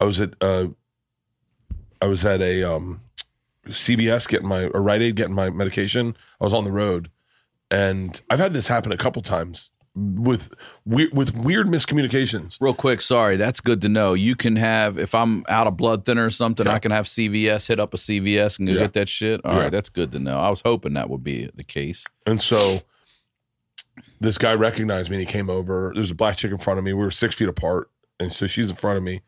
I 0.00 0.04
was 0.04 0.18
at. 0.18 0.34
Uh, 0.40 0.68
I 2.00 2.06
was 2.06 2.24
at 2.24 2.40
a 2.40 2.62
um, 2.62 3.02
CVS 3.66 4.28
getting 4.28 4.48
my 4.48 4.64
or 4.66 4.82
Rite 4.82 5.02
Aid 5.02 5.16
getting 5.16 5.34
my 5.34 5.50
medication. 5.50 6.16
I 6.40 6.44
was 6.44 6.54
on 6.54 6.64
the 6.64 6.72
road, 6.72 7.10
and 7.70 8.20
I've 8.30 8.38
had 8.38 8.54
this 8.54 8.68
happen 8.68 8.90
a 8.90 8.96
couple 8.96 9.22
times 9.22 9.70
with 9.98 10.50
we- 10.84 11.08
with 11.08 11.34
weird 11.34 11.66
miscommunications. 11.66 12.56
Real 12.60 12.74
quick, 12.74 13.00
sorry, 13.00 13.36
that's 13.36 13.60
good 13.60 13.80
to 13.82 13.88
know. 13.88 14.14
You 14.14 14.36
can 14.36 14.56
have 14.56 14.98
if 14.98 15.14
I'm 15.14 15.44
out 15.48 15.66
of 15.66 15.76
blood 15.76 16.04
thinner 16.04 16.26
or 16.26 16.30
something, 16.30 16.66
Yeah. 16.66 16.74
I 16.74 16.78
can 16.78 16.90
have 16.92 17.06
CVS 17.06 17.66
hit 17.66 17.80
up 17.80 17.92
a 17.94 17.96
CVS 17.98 18.58
and 18.58 18.68
go 18.68 18.74
Yeah. 18.74 18.80
get 18.80 18.92
that 18.94 19.08
shit. 19.08 19.40
All 19.44 19.54
right, 19.56 19.64
Yeah. 19.64 19.70
that's 19.70 19.88
good 19.88 20.12
to 20.12 20.18
know. 20.18 20.38
I 20.38 20.50
was 20.50 20.60
hoping 20.64 20.94
that 20.94 21.10
would 21.10 21.24
be 21.24 21.50
the 21.54 21.64
case. 21.64 22.04
And 22.26 22.40
so 22.40 22.82
this 24.20 24.38
guy 24.38 24.54
recognized 24.54 25.10
me 25.10 25.16
and 25.16 25.26
he 25.26 25.32
came 25.32 25.50
over. 25.50 25.92
There's 25.94 26.10
a 26.10 26.14
black 26.14 26.36
chick 26.36 26.50
in 26.52 26.58
front 26.58 26.78
of 26.78 26.84
me. 26.84 26.92
We 26.92 27.02
were 27.02 27.10
six 27.10 27.34
feet 27.34 27.48
apart. 27.48 27.90
And 28.20 28.32
so 28.32 28.46
she's 28.46 28.70
in 28.70 28.76
front 28.76 28.98
of 28.98 29.02
me. 29.04 29.22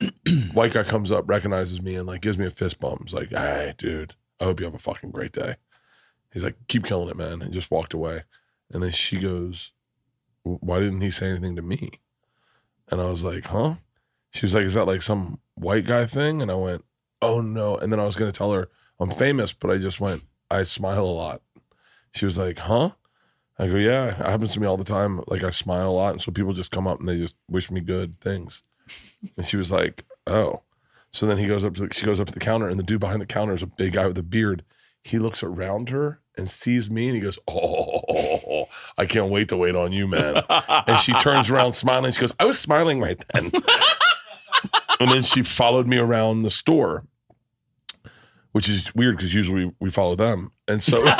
White 0.52 0.72
guy 0.72 0.82
comes 0.84 1.10
up, 1.10 1.28
recognizes 1.28 1.80
me, 1.80 1.94
and 1.96 2.06
like 2.06 2.20
gives 2.20 2.38
me 2.38 2.46
a 2.46 2.50
fist 2.50 2.78
bump. 2.80 3.02
He's 3.04 3.14
like, 3.14 3.30
hey, 3.30 3.74
dude, 3.78 4.14
I 4.40 4.44
hope 4.44 4.60
you 4.60 4.66
have 4.66 4.74
a 4.74 4.78
fucking 4.78 5.10
great 5.10 5.32
day. 5.32 5.56
He's 6.32 6.42
like, 6.42 6.56
keep 6.68 6.84
killing 6.84 7.08
it, 7.08 7.16
man. 7.16 7.40
And 7.42 7.52
just 7.52 7.70
walked 7.70 7.94
away. 7.94 8.24
And 8.72 8.82
then 8.82 8.90
she 8.90 9.18
goes, 9.18 9.72
why 10.46 10.78
didn't 10.80 11.00
he 11.00 11.10
say 11.10 11.30
anything 11.30 11.56
to 11.56 11.62
me? 11.62 11.90
And 12.88 13.00
I 13.00 13.10
was 13.10 13.24
like, 13.24 13.46
huh? 13.46 13.74
She 14.30 14.46
was 14.46 14.54
like, 14.54 14.64
is 14.64 14.74
that 14.74 14.86
like 14.86 15.02
some 15.02 15.40
white 15.54 15.86
guy 15.86 16.06
thing? 16.06 16.40
And 16.40 16.50
I 16.50 16.54
went, 16.54 16.84
oh 17.20 17.40
no. 17.40 17.76
And 17.76 17.92
then 17.92 17.98
I 17.98 18.06
was 18.06 18.16
going 18.16 18.30
to 18.30 18.36
tell 18.36 18.52
her 18.52 18.68
I'm 19.00 19.10
famous, 19.10 19.52
but 19.52 19.70
I 19.70 19.78
just 19.78 20.00
went, 20.00 20.22
I 20.50 20.62
smile 20.62 21.04
a 21.04 21.06
lot. 21.06 21.42
She 22.14 22.24
was 22.24 22.38
like, 22.38 22.58
huh? 22.58 22.90
I 23.58 23.66
go, 23.66 23.76
yeah, 23.76 24.08
it 24.08 24.16
happens 24.16 24.52
to 24.52 24.60
me 24.60 24.66
all 24.66 24.76
the 24.76 24.84
time. 24.84 25.22
Like 25.26 25.42
I 25.42 25.50
smile 25.50 25.90
a 25.90 25.92
lot. 25.92 26.12
And 26.12 26.20
so 26.20 26.30
people 26.30 26.52
just 26.52 26.70
come 26.70 26.86
up 26.86 27.00
and 27.00 27.08
they 27.08 27.16
just 27.16 27.34
wish 27.48 27.70
me 27.70 27.80
good 27.80 28.20
things. 28.20 28.62
And 29.36 29.44
she 29.44 29.56
was 29.56 29.72
like, 29.72 30.04
oh. 30.26 30.62
So 31.12 31.26
then 31.26 31.38
he 31.38 31.46
goes 31.46 31.64
up 31.64 31.74
to 31.74 31.86
the, 31.86 31.94
she 31.94 32.06
goes 32.06 32.20
up 32.20 32.28
to 32.28 32.34
the 32.34 32.40
counter 32.40 32.68
and 32.68 32.78
the 32.78 32.84
dude 32.84 33.00
behind 33.00 33.22
the 33.22 33.26
counter 33.26 33.54
is 33.54 33.62
a 33.62 33.66
big 33.66 33.94
guy 33.94 34.06
with 34.06 34.18
a 34.18 34.22
beard. 34.22 34.64
He 35.02 35.18
looks 35.18 35.42
around 35.42 35.88
her 35.88 36.20
and 36.36 36.48
sees 36.50 36.90
me 36.90 37.08
and 37.08 37.16
he 37.16 37.22
goes, 37.22 37.38
oh, 37.48 38.00
I 38.98 39.06
can't 39.06 39.30
wait 39.30 39.48
to 39.50 39.56
wait 39.56 39.74
on 39.76 39.92
you, 39.92 40.06
man. 40.06 40.42
And 40.48 40.98
she 40.98 41.12
turns 41.14 41.50
around 41.50 41.74
smiling. 41.74 42.12
She 42.12 42.20
goes, 42.20 42.32
I 42.40 42.44
was 42.44 42.58
smiling 42.58 43.00
right 43.00 43.22
then. 43.32 43.50
and 45.00 45.10
then 45.10 45.22
she 45.22 45.42
followed 45.42 45.86
me 45.86 45.98
around 45.98 46.42
the 46.42 46.50
store, 46.50 47.04
which 48.52 48.68
is 48.68 48.94
weird 48.94 49.16
because 49.16 49.34
usually 49.34 49.72
we 49.80 49.90
follow 49.90 50.16
them. 50.16 50.50
And 50.66 50.82
so 50.82 50.96
there, 51.04 51.12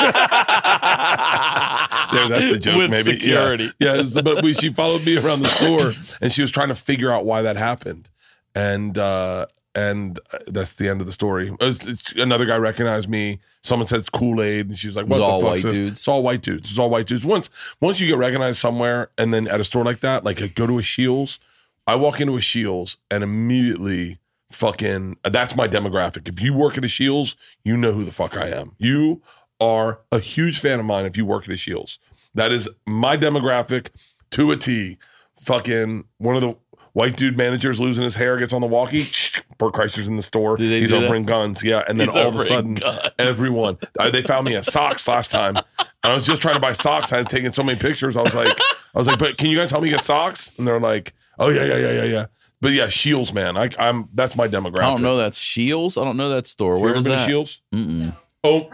that's 2.29 2.51
the 2.51 2.59
joke, 2.61 2.79
With 2.79 2.91
maybe. 2.91 3.19
Security. 3.19 3.73
Yeah, 3.79 4.03
but 4.23 4.43
we, 4.43 4.55
she 4.55 4.73
followed 4.73 5.05
me 5.05 5.19
around 5.19 5.43
the 5.43 5.49
store 5.49 5.93
and 6.21 6.33
she 6.33 6.41
was 6.41 6.51
trying 6.51 6.69
to 6.69 6.75
figure 6.75 7.13
out 7.13 7.25
why 7.25 7.43
that 7.43 7.57
happened. 7.57 8.09
And 8.55 8.97
uh 8.97 9.47
and 9.77 10.19
uh, 10.33 10.39
that's 10.49 10.73
the 10.73 10.89
end 10.89 11.01
of 11.01 11.07
the 11.07 11.13
story. 11.13 11.49
It 11.49 11.61
was- 11.65 11.81
it's- 11.87 12.13
another 12.17 12.47
guy 12.47 12.57
recognized 12.57 13.09
me. 13.09 13.39
Someone 13.63 13.87
said 13.87 14.01
it's 14.01 14.09
Kool 14.09 14.43
Aid, 14.43 14.69
and 14.69 14.79
she's 14.79 14.97
like, 14.97 15.07
"What 15.07 15.19
the 15.19 15.25
fuck?" 15.27 15.43
white 15.43 15.57
is 15.59 15.63
this?" 15.65 15.73
dudes? 15.73 15.99
It's 16.01 16.09
all 16.09 16.23
white 16.23 16.43
dudes. 16.43 16.71
It's 16.71 16.79
all 16.79 16.91
white 16.91 17.07
dudes. 17.07 17.25
Once 17.25 17.51
once 17.81 18.01
you 18.01 18.09
get 18.09 18.17
recognized 18.17 18.59
somewhere, 18.59 19.11
and 19.19 19.33
then 19.33 19.47
at 19.47 19.61
a 19.61 19.65
store 19.65 19.85
like 19.85 20.01
that, 20.01 20.25
like 20.25 20.43
I 20.43 20.49
go 20.49 20.67
to 20.67 20.79
a 20.79 20.83
Scheels, 20.83 21.39
I 21.87 21.95
walk 21.95 22.21
into 22.21 22.37
a 22.37 22.43
Scheels 22.43 22.97
and 23.11 23.23
immediately 23.23 24.19
fucking 24.51 25.17
that's 25.25 25.55
my 25.57 25.69
demographic. 25.69 26.29
If 26.29 26.41
you 26.41 26.55
work 26.55 26.79
at 26.79 26.85
a 26.85 26.89
Scheels, 26.89 27.37
you 27.65 27.77
know 27.77 27.93
who 27.93 28.05
the 28.05 28.13
fuck 28.13 28.37
I 28.37 28.49
am. 28.49 28.73
You 28.79 29.21
are 29.61 30.01
a 30.13 30.19
huge 30.21 30.61
fan 30.61 30.79
of 30.81 30.87
mine 30.87 31.05
if 31.07 31.17
you 31.17 31.25
work 31.27 31.45
at 31.45 31.51
a 31.55 31.57
Scheels. 31.59 31.99
That 32.35 32.53
is 32.53 32.69
my 32.87 33.17
demographic 33.17 33.89
to 34.33 34.51
a 34.53 34.57
T. 34.57 34.99
Fucking 35.41 36.05
one 36.19 36.35
of 36.37 36.43
the 36.43 36.57
white 36.97 37.15
dude 37.15 37.37
managers 37.37 37.79
losing 37.79 38.05
his 38.05 38.15
hair 38.15 38.39
gets 38.39 38.55
on 38.55 38.63
the 38.63 38.67
walkie. 38.67 39.03
Bert 39.59 39.75
Kreischer's 39.75 40.09
in 40.09 40.17
the 40.17 40.23
store. 40.23 40.57
Do 40.57 40.67
they 40.67 40.81
He's 40.81 40.89
do 40.91 40.99
that? 40.99 41.05
offering 41.07 41.25
guns. 41.27 41.63
Yeah, 41.63 41.83
and 41.87 42.01
then 42.01 42.09
He's 42.09 42.17
all 42.17 42.29
of 42.29 42.37
a 42.37 42.45
sudden, 42.47 42.77
guns. 42.77 43.11
everyone 43.19 43.77
uh, 43.99 44.11
they 44.11 44.23
found 44.23 44.47
me 44.47 44.55
at 44.57 44.65
socks 44.65 45.07
last 45.07 45.31
time. 45.31 45.57
And 45.79 46.13
I 46.13 46.15
was 46.15 46.25
just 46.25 46.41
trying 46.41 46.55
to 46.55 46.61
buy 46.61 46.73
socks. 46.73 47.13
I 47.13 47.19
was 47.19 47.27
taking 47.27 47.53
so 47.53 47.63
many 47.63 47.79
pictures. 47.79 48.17
I 48.17 48.23
was 48.23 48.35
like, 48.35 48.49
I 48.95 48.99
was 48.99 49.07
like, 49.07 49.19
but 49.19 49.37
can 49.37 49.51
you 49.51 49.59
guys 49.59 49.71
help 49.71 49.83
me 49.83 49.91
get 49.91 50.03
socks? 50.05 50.53
And 50.57 50.67
they're 50.67 50.81
like, 50.81 51.13
oh 51.39 51.51
yeah, 51.51 51.65
yeah, 51.65 51.77
yeah, 51.77 51.93
yeah, 51.93 52.05
yeah. 52.05 52.27
But 52.63 52.73
yeah, 52.73 52.89
Scheels, 52.89 53.31
man. 53.35 53.59
I, 53.59 53.69
I'm 53.79 54.09
that's 54.15 54.35
my 54.35 54.49
demographic. 54.49 54.81
I 54.85 54.91
don't 54.91 55.03
know 55.03 55.19
that's 55.19 55.37
Scheels. 55.37 55.99
I 55.99 56.05
don't 56.05 56.17
know 56.17 56.31
that 56.31 56.47
store. 56.47 56.77
You 56.77 56.81
Where 56.81 56.91
ever 56.93 56.99
is 56.99 57.05
been 57.05 57.17
that? 57.17 57.25
Scheels? 57.25 57.61
Mm-mm. 57.75 58.17
Oh, 58.43 58.71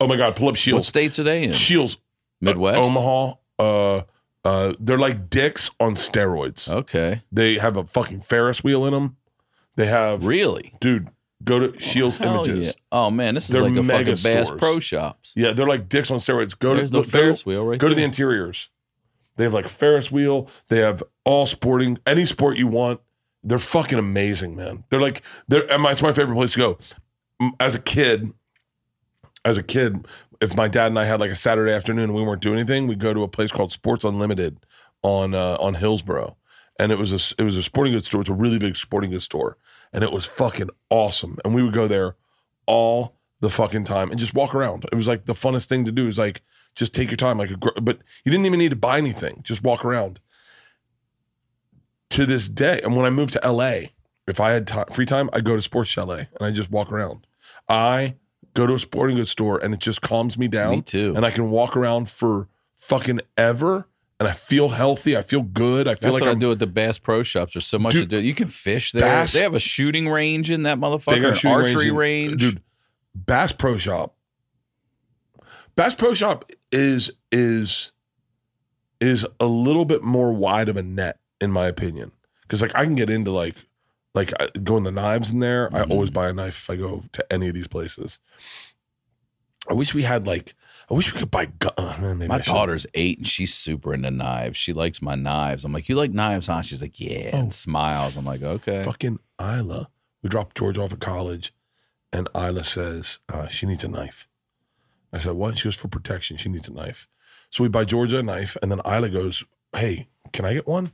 oh 0.00 0.06
my 0.06 0.16
God! 0.16 0.36
Pull 0.36 0.48
up 0.48 0.56
Scheels. 0.56 0.76
What 0.76 0.84
states 0.84 1.18
are 1.18 1.24
they 1.24 1.42
in? 1.42 1.54
Scheels, 1.54 1.96
Midwest. 2.40 2.78
uh, 2.78 2.84
Omaha. 2.86 3.34
Uh, 3.58 4.02
uh, 4.44 4.74
they're 4.78 4.98
like 4.98 5.30
dicks 5.30 5.70
on 5.80 5.94
steroids. 5.94 6.68
Okay. 6.70 7.22
They 7.32 7.58
have 7.58 7.76
a 7.76 7.84
fucking 7.84 8.20
Ferris 8.22 8.62
wheel 8.62 8.84
in 8.86 8.92
them. 8.92 9.16
They 9.76 9.86
have, 9.86 10.24
Really? 10.24 10.74
dude. 10.80 11.08
Go 11.42 11.58
to 11.58 11.78
Scheels 11.80 12.16
Hell 12.16 12.44
Images. 12.44 12.68
yeah. 12.68 12.72
Oh 12.90 13.10
man, 13.10 13.34
this 13.34 13.44
is 13.44 13.50
They're 13.50 13.62
like 13.62 13.76
a 13.76 13.82
mega 13.82 14.16
fucking 14.16 14.32
Bass 14.32 14.46
stores. 14.46 14.58
Pro 14.58 14.80
Shops. 14.80 15.32
Yeah, 15.36 15.52
they're 15.52 15.66
like 15.66 15.88
dicks 15.90 16.10
on 16.10 16.18
steroids. 16.18 16.58
Go 16.58 16.74
There's 16.74 16.90
to 16.90 16.98
no 16.98 17.02
go, 17.02 17.08
Ferris 17.08 17.44
wheel 17.44 17.66
right 17.66 17.78
Go 17.78 17.88
to 17.88 17.94
the 17.94 17.98
there. 18.00 18.06
interiors. 18.06 18.70
They 19.36 19.44
have 19.44 19.52
like 19.52 19.68
Ferris 19.68 20.10
wheel. 20.10 20.48
They 20.68 20.78
have 20.78 21.02
all 21.24 21.44
sporting, 21.44 21.98
any 22.06 22.24
sport 22.24 22.56
you 22.56 22.66
want. 22.68 23.00
They're 23.42 23.58
fucking 23.58 23.98
amazing, 23.98 24.56
man. 24.56 24.84
They're 24.88 25.00
like 25.02 25.20
they're. 25.48 25.70
and 25.70 25.82
my- 25.82 25.90
It's 25.90 26.00
my 26.02 26.12
favorite 26.12 26.36
place 26.36 26.52
to 26.52 26.58
go. 26.58 26.78
M- 27.42 27.52
As 27.60 27.74
a 27.74 27.78
kid, 27.80 28.32
as 29.44 29.58
a 29.58 29.62
kid, 29.62 30.06
if 30.44 30.54
my 30.54 30.68
dad 30.68 30.88
and 30.88 30.98
I 30.98 31.06
had 31.06 31.20
like 31.20 31.30
a 31.30 31.36
Saturday 31.36 31.72
afternoon 31.72 32.04
and 32.04 32.14
we 32.14 32.22
weren't 32.22 32.42
doing 32.42 32.58
anything, 32.58 32.86
we'd 32.86 33.00
go 33.00 33.14
to 33.14 33.22
a 33.22 33.28
place 33.28 33.50
called 33.50 33.72
Sports 33.72 34.04
Unlimited 34.04 34.58
on 35.02 35.34
uh, 35.34 35.56
on 35.58 35.74
Hillsborough, 35.74 36.36
and 36.78 36.92
it 36.92 36.98
was 36.98 37.12
a 37.12 37.34
it 37.40 37.44
was 37.44 37.56
a 37.56 37.62
sporting 37.62 37.94
goods 37.94 38.06
store. 38.06 38.20
It's 38.20 38.30
a 38.30 38.34
really 38.34 38.58
big 38.58 38.76
sporting 38.76 39.10
goods 39.10 39.24
store, 39.24 39.56
and 39.92 40.04
it 40.04 40.12
was 40.12 40.26
fucking 40.26 40.70
awesome. 40.90 41.38
And 41.44 41.54
we 41.54 41.62
would 41.62 41.72
go 41.72 41.88
there 41.88 42.16
all 42.66 43.16
the 43.40 43.50
fucking 43.50 43.84
time 43.84 44.10
and 44.10 44.20
just 44.20 44.34
walk 44.34 44.54
around. 44.54 44.84
It 44.92 44.94
was 44.94 45.06
like 45.08 45.24
the 45.24 45.34
funnest 45.34 45.66
thing 45.66 45.84
to 45.86 45.92
do. 45.92 46.06
Is 46.06 46.18
like 46.18 46.42
just 46.74 46.94
take 46.94 47.08
your 47.08 47.16
time, 47.16 47.38
like 47.38 47.50
a 47.50 47.56
gr- 47.56 47.80
but 47.80 47.98
you 48.24 48.30
didn't 48.30 48.46
even 48.46 48.58
need 48.58 48.70
to 48.70 48.76
buy 48.76 48.98
anything. 48.98 49.40
Just 49.42 49.64
walk 49.64 49.84
around. 49.84 50.20
To 52.10 52.26
this 52.26 52.48
day, 52.48 52.80
and 52.84 52.94
when 52.94 53.06
I 53.06 53.10
moved 53.10 53.32
to 53.32 53.50
LA, 53.50 53.88
if 54.28 54.38
I 54.38 54.52
had 54.52 54.68
ti 54.68 54.82
free 54.92 55.06
time, 55.06 55.28
I 55.32 55.40
go 55.40 55.56
to 55.56 55.62
Sports 55.62 55.90
Chalet 55.90 56.28
and 56.38 56.46
I 56.46 56.52
just 56.52 56.70
walk 56.70 56.92
around. 56.92 57.26
I 57.68 58.14
go 58.54 58.66
to 58.66 58.74
a 58.74 58.78
sporting 58.78 59.16
goods 59.16 59.30
store 59.30 59.58
and 59.58 59.74
it 59.74 59.80
just 59.80 60.00
calms 60.00 60.38
me 60.38 60.48
down 60.48 60.76
Me 60.76 60.82
too. 60.82 61.12
and 61.16 61.24
I 61.26 61.30
can 61.30 61.50
walk 61.50 61.76
around 61.76 62.08
for 62.08 62.48
fucking 62.76 63.20
ever, 63.36 63.86
and 64.20 64.28
I 64.28 64.32
feel 64.32 64.68
healthy. 64.68 65.16
I 65.16 65.22
feel 65.22 65.42
good. 65.42 65.86
I 65.88 65.94
feel 65.94 66.12
That's 66.12 66.12
like 66.14 66.20
what 66.22 66.28
I 66.28 66.32
I'm, 66.32 66.38
do 66.38 66.52
at 66.52 66.58
the 66.58 66.66
Bass 66.66 66.98
Pro 66.98 67.22
Shops. 67.22 67.54
There's 67.54 67.66
so 67.66 67.78
much 67.78 67.92
Dude, 67.94 68.10
to 68.10 68.20
do. 68.20 68.26
You 68.26 68.34
can 68.34 68.48
fish 68.48 68.92
there. 68.92 69.02
Bass- 69.02 69.32
they 69.32 69.40
have 69.42 69.54
a 69.54 69.60
shooting 69.60 70.08
range 70.08 70.50
in 70.50 70.62
that 70.64 70.80
They 70.80 70.86
motherfucker. 70.86 71.22
got 71.22 71.44
An 71.44 71.50
archery 71.50 71.88
in- 71.88 71.96
range. 71.96 72.40
dude. 72.40 72.62
Bass 73.14 73.52
Pro 73.52 73.76
Shop. 73.76 74.14
Bass 75.76 75.94
Pro 75.94 76.14
Shop 76.14 76.50
is 76.70 77.10
is 77.32 77.92
is 79.00 79.26
a 79.40 79.46
little 79.46 79.84
bit 79.84 80.02
more 80.02 80.32
wide 80.32 80.68
of 80.68 80.76
a 80.76 80.82
net, 80.82 81.18
in 81.40 81.50
my 81.50 81.66
opinion, 81.66 82.12
because 82.42 82.62
like 82.62 82.74
I 82.74 82.84
can 82.84 82.94
get 82.94 83.10
into 83.10 83.30
like 83.30 83.56
like 84.14 84.32
I- 84.40 84.48
going 84.62 84.84
the 84.84 84.90
knives 84.92 85.30
in 85.30 85.40
there. 85.40 85.68
I 85.74 85.80
Mhm. 85.84 85.90
always 85.90 86.10
buy 86.10 86.28
a 86.28 86.32
knife 86.32 86.56
if 86.58 86.70
I 86.70 86.76
go 86.76 87.04
to 87.12 87.32
any 87.32 87.48
of 87.48 87.54
these 87.54 87.68
places. 87.68 88.18
I 89.68 89.72
wish 89.72 89.94
we 89.94 90.02
had 90.02 90.26
like. 90.26 90.54
I 90.90 90.94
wish 90.94 91.12
we 91.12 91.18
could 91.18 91.30
buy. 91.30 91.46
Gun- 91.46 91.72
uh, 91.78 92.14
My 92.28 92.38
daughter's 92.40 92.86
eight 92.92 93.16
and 93.18 93.26
she's 93.26 93.54
super 93.54 93.94
into 93.94 94.10
knives. 94.10 94.58
She 94.58 94.74
likes 94.74 95.00
my 95.00 95.14
knives. 95.14 95.64
I'm 95.64 95.72
like, 95.72 95.88
you 95.88 95.94
like 95.96 96.12
knives, 96.12 96.48
huh? 96.48 96.60
She's 96.60 96.82
like, 96.82 97.00
yeah, 97.00 97.30
Oh. 97.32 97.38
and 97.38 97.54
smiles. 97.54 98.18
I'm 98.18 98.26
like, 98.26 98.42
okay. 98.42 98.84
fucking 98.84 99.18
Ila. 99.40 99.88
We 100.22 100.28
dropped 100.28 100.58
George 100.58 100.76
off 100.76 100.92
at 100.92 101.00
college, 101.00 101.54
and 102.12 102.28
Ila 102.36 102.64
says 102.64 103.18
uh, 103.32 103.48
she 103.48 103.64
needs 103.66 103.84
a 103.84 103.88
knife. 103.88 104.28
I 105.12 105.18
said, 105.20 105.32
"What?" 105.32 105.56
She 105.58 105.64
goes, 105.64 105.76
"For 105.76 105.88
protection, 105.88 106.36
she 106.38 106.48
needs 106.48 106.66
a 106.68 106.72
knife." 106.72 107.08
So 107.50 107.62
we 107.62 107.68
buy 107.68 107.84
Georgia 107.84 108.18
a 108.18 108.22
knife, 108.22 108.56
and 108.60 108.70
then 108.72 108.80
Ila 108.86 109.08
goes, 109.10 109.44
"Hey, 109.74 110.08
can 110.32 110.44
I 110.44 110.54
get 110.54 110.66
one?" 110.66 110.86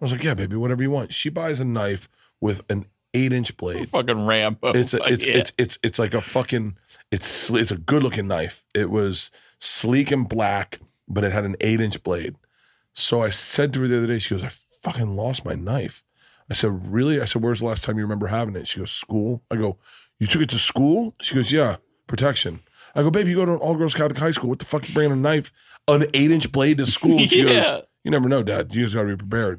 I 0.00 0.04
was 0.04 0.12
like, 0.12 0.24
"Yeah, 0.24 0.34
baby, 0.34 0.56
whatever 0.56 0.82
you 0.82 0.90
want." 0.90 1.12
She 1.12 1.28
buys 1.28 1.60
a 1.60 1.64
knife 1.64 2.08
with 2.46 2.62
an 2.70 2.86
eight-inch 3.14 3.56
blade. 3.56 3.88
Fucking 3.90 4.24
Rambo. 4.26 4.58
Oh 4.68 4.72
it's 4.72 4.94
a, 4.94 4.98
it's, 5.04 5.26
yeah. 5.26 5.34
it's 5.38 5.52
it's 5.58 5.78
it's 5.82 5.98
like 5.98 6.14
a 6.14 6.20
fucking 6.20 6.76
it's 7.10 7.50
it's 7.50 7.70
a 7.70 7.76
good 7.76 8.02
looking 8.02 8.28
knife. 8.28 8.64
It 8.74 8.90
was 8.90 9.30
sleek 9.60 10.10
and 10.10 10.28
black, 10.28 10.80
but 11.08 11.24
it 11.24 11.32
had 11.32 11.44
an 11.44 11.56
eight 11.60 11.80
inch 11.80 12.02
blade. 12.02 12.36
So 12.94 13.22
I 13.22 13.30
said 13.30 13.74
to 13.74 13.80
her 13.82 13.88
the 13.88 13.98
other 13.98 14.06
day, 14.06 14.18
she 14.18 14.34
goes, 14.34 14.44
"I 14.44 14.48
fucking 14.82 15.16
lost 15.16 15.44
my 15.44 15.54
knife." 15.54 16.02
I 16.50 16.54
said, 16.54 16.92
"Really?" 16.92 17.20
I 17.20 17.24
said, 17.24 17.42
"Where's 17.42 17.60
the 17.60 17.66
last 17.66 17.84
time 17.84 17.96
you 17.96 18.02
remember 18.04 18.28
having 18.28 18.56
it?" 18.56 18.68
She 18.68 18.78
goes, 18.78 18.92
"School." 18.92 19.42
I 19.50 19.56
go, 19.56 19.76
"You 20.18 20.26
took 20.26 20.42
it 20.42 20.48
to 20.50 20.58
school?" 20.58 21.14
She 21.20 21.34
goes, 21.34 21.50
"Yeah." 21.52 21.76
protection. 22.06 22.60
I 22.94 23.02
go, 23.02 23.10
babe, 23.10 23.26
you 23.26 23.34
go 23.34 23.44
to 23.44 23.52
an 23.54 23.58
all 23.58 23.74
girls 23.74 23.92
Catholic 23.92 24.16
high 24.16 24.30
school. 24.30 24.48
What 24.48 24.60
the 24.60 24.64
fuck 24.64 24.86
you 24.88 24.94
bringing 24.94 25.12
a 25.12 25.16
knife, 25.16 25.52
an 25.88 26.06
eight 26.14 26.30
inch 26.30 26.52
blade 26.52 26.78
to 26.78 26.86
school? 26.86 27.18
She 27.26 27.42
Yeah. 27.42 27.44
goes, 27.62 27.82
you 28.04 28.12
never 28.12 28.28
know, 28.28 28.44
Dad. 28.44 28.72
You 28.72 28.84
just 28.84 28.94
got 28.94 29.02
to 29.02 29.08
be 29.08 29.16
prepared. 29.16 29.58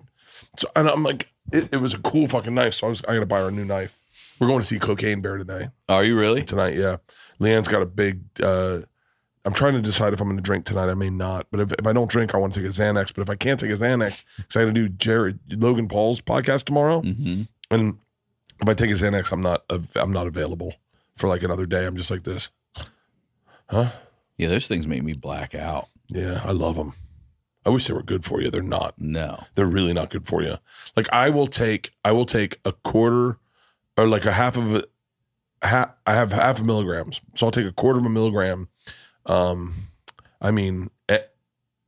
So, 0.58 0.70
and 0.78 0.88
I'm 0.88 1.04
like, 1.04 1.28
it, 1.52 1.70
it 1.72 1.78
was 1.78 1.94
a 1.94 2.00
cool 2.00 2.28
fucking 2.28 2.54
knife. 2.54 2.74
So 2.76 2.88
I 2.88 2.90
was, 2.90 3.02
I 3.08 3.14
got 3.14 3.20
to 3.22 3.26
buy 3.26 3.40
her 3.40 3.48
a 3.48 3.52
new 3.52 3.66
knife. 3.66 4.00
We're 4.40 4.48
going 4.48 4.60
to 4.62 4.66
see 4.66 4.80
Cocaine 4.80 5.22
Bear 5.22 5.38
today, 5.38 5.70
Are 5.90 6.04
you 6.04 6.18
really? 6.18 6.44
tonight. 6.44 6.76
Yeah. 6.76 6.98
LeeAnn's 7.40 7.68
got 7.68 7.82
a 7.82 7.86
big, 7.86 8.22
uh, 8.42 8.80
I'm 9.46 9.54
trying 9.54 9.74
to 9.74 9.82
decide 9.82 10.14
if 10.14 10.20
I'm 10.22 10.28
going 10.28 10.38
to 10.38 10.44
drink 10.44 10.66
tonight. 10.66 10.90
I 10.90 10.94
may 10.94 11.10
not, 11.10 11.48
but 11.52 11.60
if, 11.60 11.72
if 11.74 11.88
I 11.88 11.94
don't 11.94 12.10
drink, 12.10 12.34
I 12.34 12.38
want 12.38 12.54
to 12.54 12.60
take 12.62 12.70
a 12.70 12.74
Xanax. 12.74 13.14
But 13.14 13.22
if 13.22 13.30
I 13.30 13.36
can't 13.36 13.60
take 13.60 13.70
a 13.72 13.76
Xanax, 13.76 14.24
because 14.38 14.56
I 14.56 14.62
got 14.62 14.66
to 14.66 14.72
do 14.74 14.90
Jared 14.90 15.40
Logan 15.62 15.88
Paul's 15.88 16.20
podcast 16.22 16.64
tomorrow, 16.64 17.02
hmm 17.02 17.44
and 17.70 17.98
if 18.62 18.68
I 18.70 18.74
take 18.74 18.90
a 18.90 18.94
Xanax, 18.94 19.32
I'm 19.32 19.42
not 19.42 19.64
I'm 19.96 20.12
not 20.12 20.26
available 20.28 20.74
for 21.16 21.28
like 21.28 21.44
another 21.44 21.66
day. 21.66 21.86
I'm 21.86 21.96
just 21.98 22.10
like 22.12 22.24
this, 22.24 22.50
huh? 23.70 23.92
Yeah, 24.38 24.48
those 24.50 24.68
things 24.68 24.88
make 24.88 25.04
me 25.04 25.14
black 25.14 25.54
out. 25.56 25.88
Yeah, 26.08 26.42
I 26.44 26.52
love 26.52 26.76
them. 26.76 26.94
I 27.68 27.70
wish 27.70 27.86
they 27.86 27.94
were 27.94 28.02
good 28.02 28.24
for 28.24 28.42
you. 28.42 28.50
They're 28.50 28.62
not. 28.62 28.94
No. 28.98 29.44
They're 29.56 29.66
really 29.66 29.92
not 29.92 30.10
good 30.10 30.26
for 30.26 30.42
you. 30.42 30.56
Like 30.96 31.10
I 31.12 31.30
will 31.30 31.48
take 31.48 31.92
I 32.06 32.14
will 32.14 32.26
take 32.26 32.62
a 32.64 32.72
quarter 32.72 33.40
or 33.98 34.08
like 34.08 34.26
a 34.26 34.32
half 34.32 34.56
of 34.56 34.74
it. 34.74 34.90
Ha- 35.64 35.94
I 36.06 36.14
have 36.14 36.32
half 36.32 36.62
a 36.62 36.64
milligrams, 36.64 37.20
so 37.36 37.46
I'll 37.48 37.52
take 37.52 37.66
a 37.66 37.74
quarter 37.74 38.00
of 38.00 38.06
a 38.06 38.10
milligram. 38.10 38.70
Um, 39.26 39.74
I 40.40 40.52
mean, 40.52 40.92
e- 41.12 41.18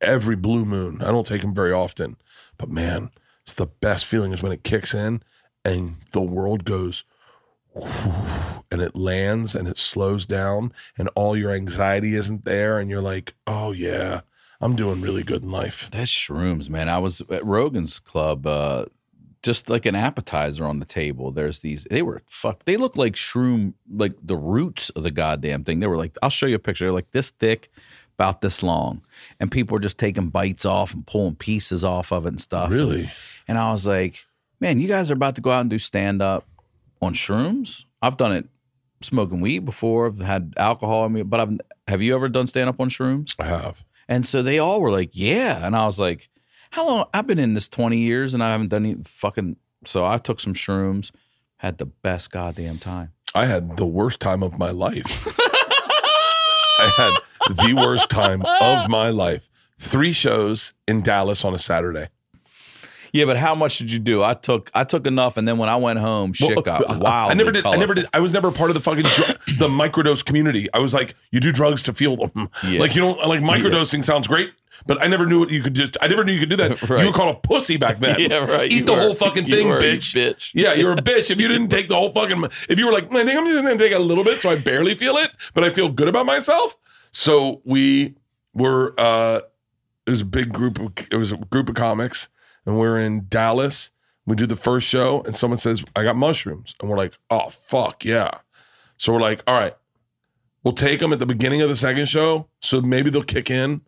every 0.02 0.36
blue 0.36 0.66
moon. 0.66 1.00
I 1.00 1.06
don't 1.06 1.24
take 1.24 1.40
them 1.40 1.54
very 1.54 1.72
often, 1.72 2.16
but 2.58 2.68
man, 2.68 3.10
it's 3.44 3.54
the 3.54 3.66
best 3.66 4.04
feeling 4.04 4.34
is 4.34 4.42
when 4.42 4.52
it 4.52 4.64
kicks 4.64 4.92
in 4.92 5.22
and 5.64 5.96
the 6.12 6.20
world 6.20 6.64
goes 6.64 7.04
and 8.70 8.82
it 8.82 8.96
lands 8.96 9.54
and 9.54 9.66
it 9.66 9.78
slows 9.78 10.26
down 10.26 10.74
and 10.98 11.08
all 11.14 11.36
your 11.36 11.52
anxiety 11.52 12.16
isn't 12.16 12.44
there 12.44 12.78
and 12.78 12.90
you're 12.90 13.00
like, 13.00 13.32
"Oh 13.46 13.72
yeah, 13.72 14.20
I'm 14.60 14.76
doing 14.76 15.00
really 15.00 15.22
good 15.22 15.42
in 15.42 15.50
life." 15.50 15.88
That's 15.90 16.10
shrooms, 16.10 16.68
man. 16.68 16.88
I 16.88 16.98
was 16.98 17.22
at 17.30 17.44
Rogan's 17.44 17.98
club, 17.98 18.46
uh, 18.46 18.86
just 19.42 19.70
like 19.70 19.86
an 19.86 19.94
appetizer 19.94 20.64
on 20.64 20.80
the 20.80 20.86
table. 20.86 21.30
There's 21.30 21.60
these, 21.60 21.86
they 21.90 22.02
were 22.02 22.22
fuck, 22.26 22.64
they 22.64 22.76
look 22.76 22.96
like 22.96 23.14
shroom, 23.14 23.74
like 23.90 24.14
the 24.22 24.36
roots 24.36 24.90
of 24.90 25.02
the 25.02 25.10
goddamn 25.10 25.64
thing. 25.64 25.80
They 25.80 25.86
were 25.86 25.96
like, 25.96 26.16
I'll 26.22 26.30
show 26.30 26.46
you 26.46 26.56
a 26.56 26.58
picture. 26.58 26.84
They're 26.84 26.92
like 26.92 27.10
this 27.12 27.30
thick, 27.30 27.70
about 28.20 28.42
this 28.42 28.62
long. 28.62 29.00
And 29.40 29.50
people 29.50 29.74
were 29.74 29.80
just 29.80 29.96
taking 29.96 30.28
bites 30.28 30.66
off 30.66 30.92
and 30.92 31.06
pulling 31.06 31.36
pieces 31.36 31.84
off 31.84 32.12
of 32.12 32.26
it 32.26 32.28
and 32.28 32.40
stuff. 32.40 32.70
Really? 32.70 33.10
And 33.48 33.56
I 33.56 33.72
was 33.72 33.86
like, 33.86 34.26
man, 34.60 34.78
you 34.78 34.88
guys 34.88 35.10
are 35.10 35.14
about 35.14 35.36
to 35.36 35.40
go 35.40 35.50
out 35.50 35.62
and 35.62 35.70
do 35.70 35.78
stand 35.78 36.20
up 36.20 36.46
on 37.00 37.14
shrooms. 37.14 37.84
I've 38.02 38.18
done 38.18 38.32
it 38.32 38.46
smoking 39.00 39.40
weed 39.40 39.60
before. 39.60 40.06
I've 40.06 40.20
had 40.20 40.52
alcohol 40.58 41.06
in 41.06 41.14
me, 41.14 41.22
but 41.22 41.40
I've, 41.40 41.58
have 41.88 42.02
you 42.02 42.14
ever 42.14 42.28
done 42.28 42.46
stand 42.46 42.68
up 42.68 42.78
on 42.78 42.90
shrooms? 42.90 43.34
I 43.38 43.46
have. 43.46 43.82
And 44.10 44.26
so 44.26 44.42
they 44.42 44.58
all 44.58 44.80
were 44.80 44.90
like, 44.90 45.10
yeah. 45.12 45.64
And 45.64 45.76
I 45.76 45.86
was 45.86 46.00
like, 46.00 46.28
how 46.72 46.86
long? 46.86 47.06
I've 47.14 47.28
been 47.28 47.38
in 47.38 47.54
this 47.54 47.68
20 47.68 47.96
years 47.96 48.34
and 48.34 48.42
I 48.42 48.50
haven't 48.50 48.68
done 48.68 48.84
any 48.84 48.96
fucking. 49.04 49.56
So 49.86 50.04
I 50.04 50.18
took 50.18 50.40
some 50.40 50.52
shrooms, 50.52 51.12
had 51.58 51.78
the 51.78 51.86
best 51.86 52.32
goddamn 52.32 52.78
time. 52.78 53.12
I 53.36 53.46
had 53.46 53.76
the 53.76 53.86
worst 53.86 54.18
time 54.18 54.42
of 54.42 54.58
my 54.58 54.70
life. 54.70 55.06
I 55.26 56.92
had 56.96 57.54
the 57.54 57.74
worst 57.76 58.10
time 58.10 58.42
of 58.42 58.88
my 58.90 59.10
life. 59.10 59.48
Three 59.78 60.12
shows 60.12 60.74
in 60.88 61.02
Dallas 61.02 61.44
on 61.44 61.54
a 61.54 61.58
Saturday. 61.58 62.08
Yeah, 63.12 63.24
but 63.24 63.36
how 63.36 63.54
much 63.54 63.78
did 63.78 63.90
you 63.90 63.98
do? 63.98 64.22
I 64.22 64.34
took 64.34 64.70
I 64.74 64.84
took 64.84 65.06
enough, 65.06 65.36
and 65.36 65.46
then 65.48 65.58
when 65.58 65.68
I 65.68 65.76
went 65.76 65.98
home, 65.98 66.32
shit 66.32 66.54
Well, 66.56 66.62
got 66.62 66.86
wild. 66.98 67.30
I 67.30 67.34
never 67.34 67.50
did. 67.52 67.66
I 67.66 67.76
never 67.76 67.94
did. 67.94 68.06
I 68.14 68.20
was 68.20 68.32
never 68.32 68.50
part 68.50 68.70
of 68.70 68.74
the 68.74 68.80
fucking 68.80 69.04
dr- 69.04 69.38
the 69.58 69.68
microdose 69.68 70.24
community. 70.24 70.68
I 70.72 70.78
was 70.78 70.94
like, 70.94 71.14
you 71.30 71.40
do 71.40 71.52
drugs 71.52 71.82
to 71.84 71.92
feel 71.92 72.16
them. 72.16 72.48
Yeah. 72.66 72.80
Like 72.80 72.94
you 72.94 73.02
don't 73.02 73.18
like 73.26 73.40
microdosing 73.40 74.04
sounds 74.04 74.26
great, 74.28 74.52
but 74.86 75.02
I 75.02 75.06
never 75.08 75.26
knew 75.26 75.40
what 75.40 75.50
you 75.50 75.62
could 75.62 75.74
just. 75.74 75.96
I 76.00 76.08
never 76.08 76.24
knew 76.24 76.32
you 76.32 76.40
could 76.40 76.50
do 76.50 76.56
that. 76.56 76.80
Right. 76.88 77.00
You 77.00 77.06
were 77.08 77.12
called 77.12 77.36
a 77.36 77.38
pussy 77.40 77.76
back 77.76 77.98
then. 77.98 78.18
Yeah, 78.30 78.38
right. 78.38 78.70
Eat 78.70 78.80
You 78.80 78.84
the 78.84 78.92
were. 78.92 79.00
whole 79.00 79.14
fucking 79.14 79.48
thing, 79.48 79.66
bitch. 79.68 80.14
bitch. 80.14 80.50
Yeah, 80.54 80.74
you're 80.74 80.92
a 80.92 80.96
bitch 81.10 81.30
if 81.30 81.40
you 81.40 81.48
didn't 81.48 81.68
take 81.68 81.88
the 81.88 81.96
whole 81.96 82.12
fucking. 82.12 82.44
If 82.68 82.78
you 82.78 82.86
were 82.86 82.92
like, 82.92 83.12
I 83.12 83.24
think 83.24 83.36
I'm 83.38 83.46
just 83.46 83.62
gonna 83.62 83.76
take 83.78 83.92
a 83.92 83.98
little 83.98 84.24
bit, 84.24 84.40
so 84.40 84.50
I 84.50 84.56
barely 84.56 84.94
feel 84.94 85.16
it, 85.16 85.30
but 85.54 85.64
I 85.64 85.70
feel 85.70 85.88
good 85.88 86.08
about 86.08 86.26
myself. 86.26 86.76
So 87.12 87.60
we 87.64 88.14
were. 88.54 88.94
uh 88.98 89.40
It 90.06 90.10
was 90.10 90.20
a 90.22 90.24
big 90.26 90.52
group 90.52 90.78
of. 90.80 90.92
It 91.10 91.16
was 91.16 91.32
a 91.32 91.36
group 91.36 91.68
of 91.68 91.74
comics, 91.74 92.28
and 92.66 92.78
we 92.78 92.86
are 92.86 92.98
in 92.98 93.26
Dallas. 93.28 93.90
We 94.26 94.36
do 94.36 94.46
the 94.46 94.56
first 94.56 94.86
show, 94.86 95.22
and 95.22 95.34
someone 95.34 95.58
says, 95.58 95.82
"I 95.96 96.04
got 96.04 96.16
mushrooms," 96.16 96.74
and 96.80 96.90
we're 96.90 96.96
like, 96.96 97.14
"Oh 97.30 97.48
fuck 97.48 98.04
yeah!" 98.04 98.30
So 98.96 99.12
we're 99.12 99.20
like, 99.20 99.42
"All 99.46 99.58
right, 99.58 99.74
we'll 100.62 100.74
take 100.74 101.00
them 101.00 101.12
at 101.12 101.18
the 101.18 101.26
beginning 101.26 101.62
of 101.62 101.68
the 101.68 101.76
second 101.76 102.06
show, 102.06 102.48
so 102.60 102.80
maybe 102.80 103.10
they'll 103.10 103.22
kick 103.22 103.50
in." 103.50 103.82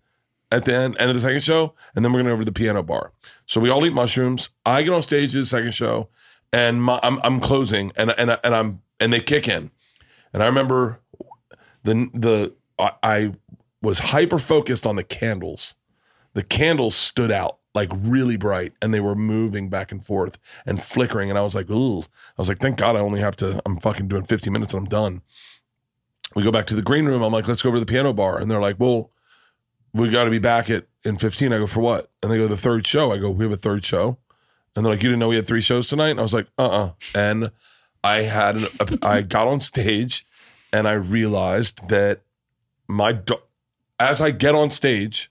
At 0.51 0.66
the 0.66 0.74
end, 0.74 0.97
end 0.99 1.09
of 1.09 1.16
the 1.16 1.23
second 1.23 1.43
show, 1.43 1.74
and 1.94 2.05
then 2.05 2.12
we're 2.12 2.19
gonna 2.19 2.31
go 2.31 2.35
over 2.35 2.43
to 2.43 2.51
the 2.51 2.53
piano 2.53 2.82
bar. 2.82 3.12
So 3.47 3.59
we 3.59 3.70
all 3.70 3.86
eat 3.86 3.94
mushrooms. 3.94 4.51
I 4.66 4.82
get 4.82 4.93
on 4.93 5.01
stage 5.01 5.32
to 5.32 5.39
the 5.39 5.47
second 5.47 5.73
show, 5.73 6.09
and 6.53 6.82
my, 6.82 7.01
I'm 7.03 7.20
I'm 7.23 7.40
closing, 7.40 7.90
and 7.97 8.11
and 8.19 8.39
and 8.44 8.55
I'm 8.55 8.82
and 9.01 9.12
they 9.12 9.20
kick 9.20 9.49
in, 9.49 9.70
and 10.35 10.43
I 10.43 10.47
remember 10.47 11.01
the 11.85 12.11
the 12.12 12.55
I, 12.78 12.93
I 13.03 13.32
was 13.81 13.99
hyper 13.99 14.39
focused 14.39 14.86
on 14.86 14.97
the 14.97 15.05
candles. 15.05 15.74
The 16.35 16.43
candles 16.43 16.94
stood 16.94 17.31
out 17.31 17.59
like 17.74 17.90
really 17.94 18.36
bright, 18.36 18.73
and 18.82 18.93
they 18.93 19.01
were 19.01 19.15
moving 19.15 19.69
back 19.69 19.93
and 19.93 20.05
forth 20.05 20.39
and 20.66 20.82
flickering, 20.82 21.31
and 21.31 21.39
I 21.39 21.43
was 21.43 21.55
like, 21.55 21.70
ooh, 21.70 22.01
I 22.01 22.05
was 22.36 22.49
like, 22.49 22.59
thank 22.59 22.77
God 22.77 22.97
I 22.97 23.01
only 23.01 23.20
have 23.20 23.36
to. 23.36 23.62
I'm 23.65 23.81
fucking 23.81 24.09
doing 24.09 24.24
15 24.24 24.53
minutes 24.53 24.74
and 24.74 24.82
I'm 24.82 24.89
done. 24.89 25.23
We 26.35 26.43
go 26.43 26.51
back 26.51 26.66
to 26.69 26.74
the 26.74 26.82
green 26.82 27.07
room. 27.07 27.23
I'm 27.23 27.32
like, 27.32 27.49
let's 27.49 27.62
go 27.62 27.69
over 27.69 27.77
to 27.78 27.85
the 27.85 27.90
piano 27.90 28.12
bar, 28.12 28.39
and 28.39 28.51
they're 28.51 28.61
like, 28.61 28.78
well, 28.78 29.11
we 29.93 30.09
got 30.11 30.24
to 30.24 30.31
be 30.31 30.39
back 30.39 30.70
at 30.70 30.86
in 31.05 31.16
15. 31.16 31.53
I 31.53 31.59
go 31.59 31.66
for 31.66 31.81
what? 31.81 32.11
And 32.23 32.31
they 32.31 32.36
go 32.36 32.49
the 32.49 32.57
third 32.57 32.86
show. 32.86 33.12
I 33.12 33.19
go, 33.19 33.31
we 33.31 33.44
have 33.44 33.53
a 33.53 33.57
third 33.57 33.85
show. 33.85 34.19
And 34.74 34.85
they're 34.85 34.93
like, 34.93 35.03
you 35.03 35.11
didn't 35.11 35.20
know 35.20 35.28
we 35.28 35.36
had 35.36 35.47
three 35.47 35.61
shows 35.61 35.89
tonight? 35.89 36.11
And 36.11 36.20
I 36.20 36.23
was 36.23 36.32
like, 36.32 36.47
uh 36.59 36.66
uh 36.66 36.90
And 37.15 37.51
I 38.03 38.23
had, 38.23 38.57
an, 38.57 38.66
a, 38.81 38.99
I 39.03 39.23
got 39.23 39.49
on 39.49 39.61
stage 39.61 40.27
and 40.73 40.89
I 40.89 40.93
realized 40.93 41.89
that 41.89 42.23
my, 42.89 43.12
da- 43.12 43.43
as 44.01 44.20
I 44.20 44.31
get 44.31 44.55
on 44.55 44.70
stage, 44.70 45.31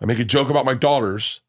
I 0.00 0.06
make 0.06 0.18
a 0.18 0.24
joke 0.24 0.48
about 0.48 0.64
my 0.64 0.74
daughters 0.74 1.40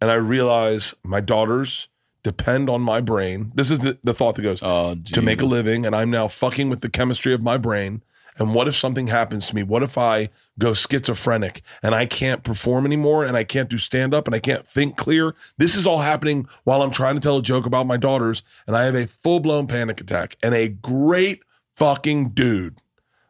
and 0.00 0.10
I 0.10 0.14
realize 0.14 0.94
my 1.02 1.20
daughters 1.20 1.88
depend 2.22 2.68
on 2.68 2.80
my 2.82 3.00
brain. 3.00 3.52
This 3.54 3.70
is 3.70 3.80
the, 3.80 3.98
the 4.04 4.14
thought 4.14 4.34
that 4.36 4.42
goes, 4.42 4.62
Oh, 4.62 4.94
to 5.12 5.22
make 5.22 5.40
a 5.40 5.46
living 5.46 5.86
and 5.86 5.94
I'm 5.94 6.10
now 6.10 6.28
fucking 6.28 6.68
with 6.68 6.80
the 6.80 6.90
chemistry 6.90 7.32
of 7.32 7.42
my 7.42 7.56
brain. 7.56 8.02
And 8.38 8.54
what 8.54 8.68
if 8.68 8.76
something 8.76 9.08
happens 9.08 9.48
to 9.48 9.54
me? 9.54 9.64
What 9.64 9.82
if 9.82 9.98
I 9.98 10.30
go 10.58 10.72
schizophrenic 10.72 11.62
and 11.82 11.92
I 11.94 12.06
can't 12.06 12.44
perform 12.44 12.86
anymore 12.86 13.24
and 13.24 13.36
I 13.36 13.42
can't 13.42 13.68
do 13.68 13.78
stand 13.78 14.14
up 14.14 14.28
and 14.28 14.34
I 14.34 14.38
can't 14.38 14.66
think 14.66 14.96
clear? 14.96 15.34
This 15.56 15.74
is 15.74 15.86
all 15.86 15.98
happening 15.98 16.48
while 16.62 16.82
I'm 16.82 16.92
trying 16.92 17.16
to 17.16 17.20
tell 17.20 17.38
a 17.38 17.42
joke 17.42 17.66
about 17.66 17.88
my 17.88 17.96
daughters 17.96 18.42
and 18.66 18.76
I 18.76 18.84
have 18.84 18.94
a 18.94 19.08
full 19.08 19.40
blown 19.40 19.66
panic 19.66 20.00
attack 20.00 20.36
and 20.42 20.54
a 20.54 20.68
great 20.68 21.42
fucking 21.74 22.30
dude, 22.30 22.80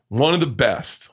one 0.08 0.34
of 0.34 0.40
the 0.40 0.46
best. 0.46 1.10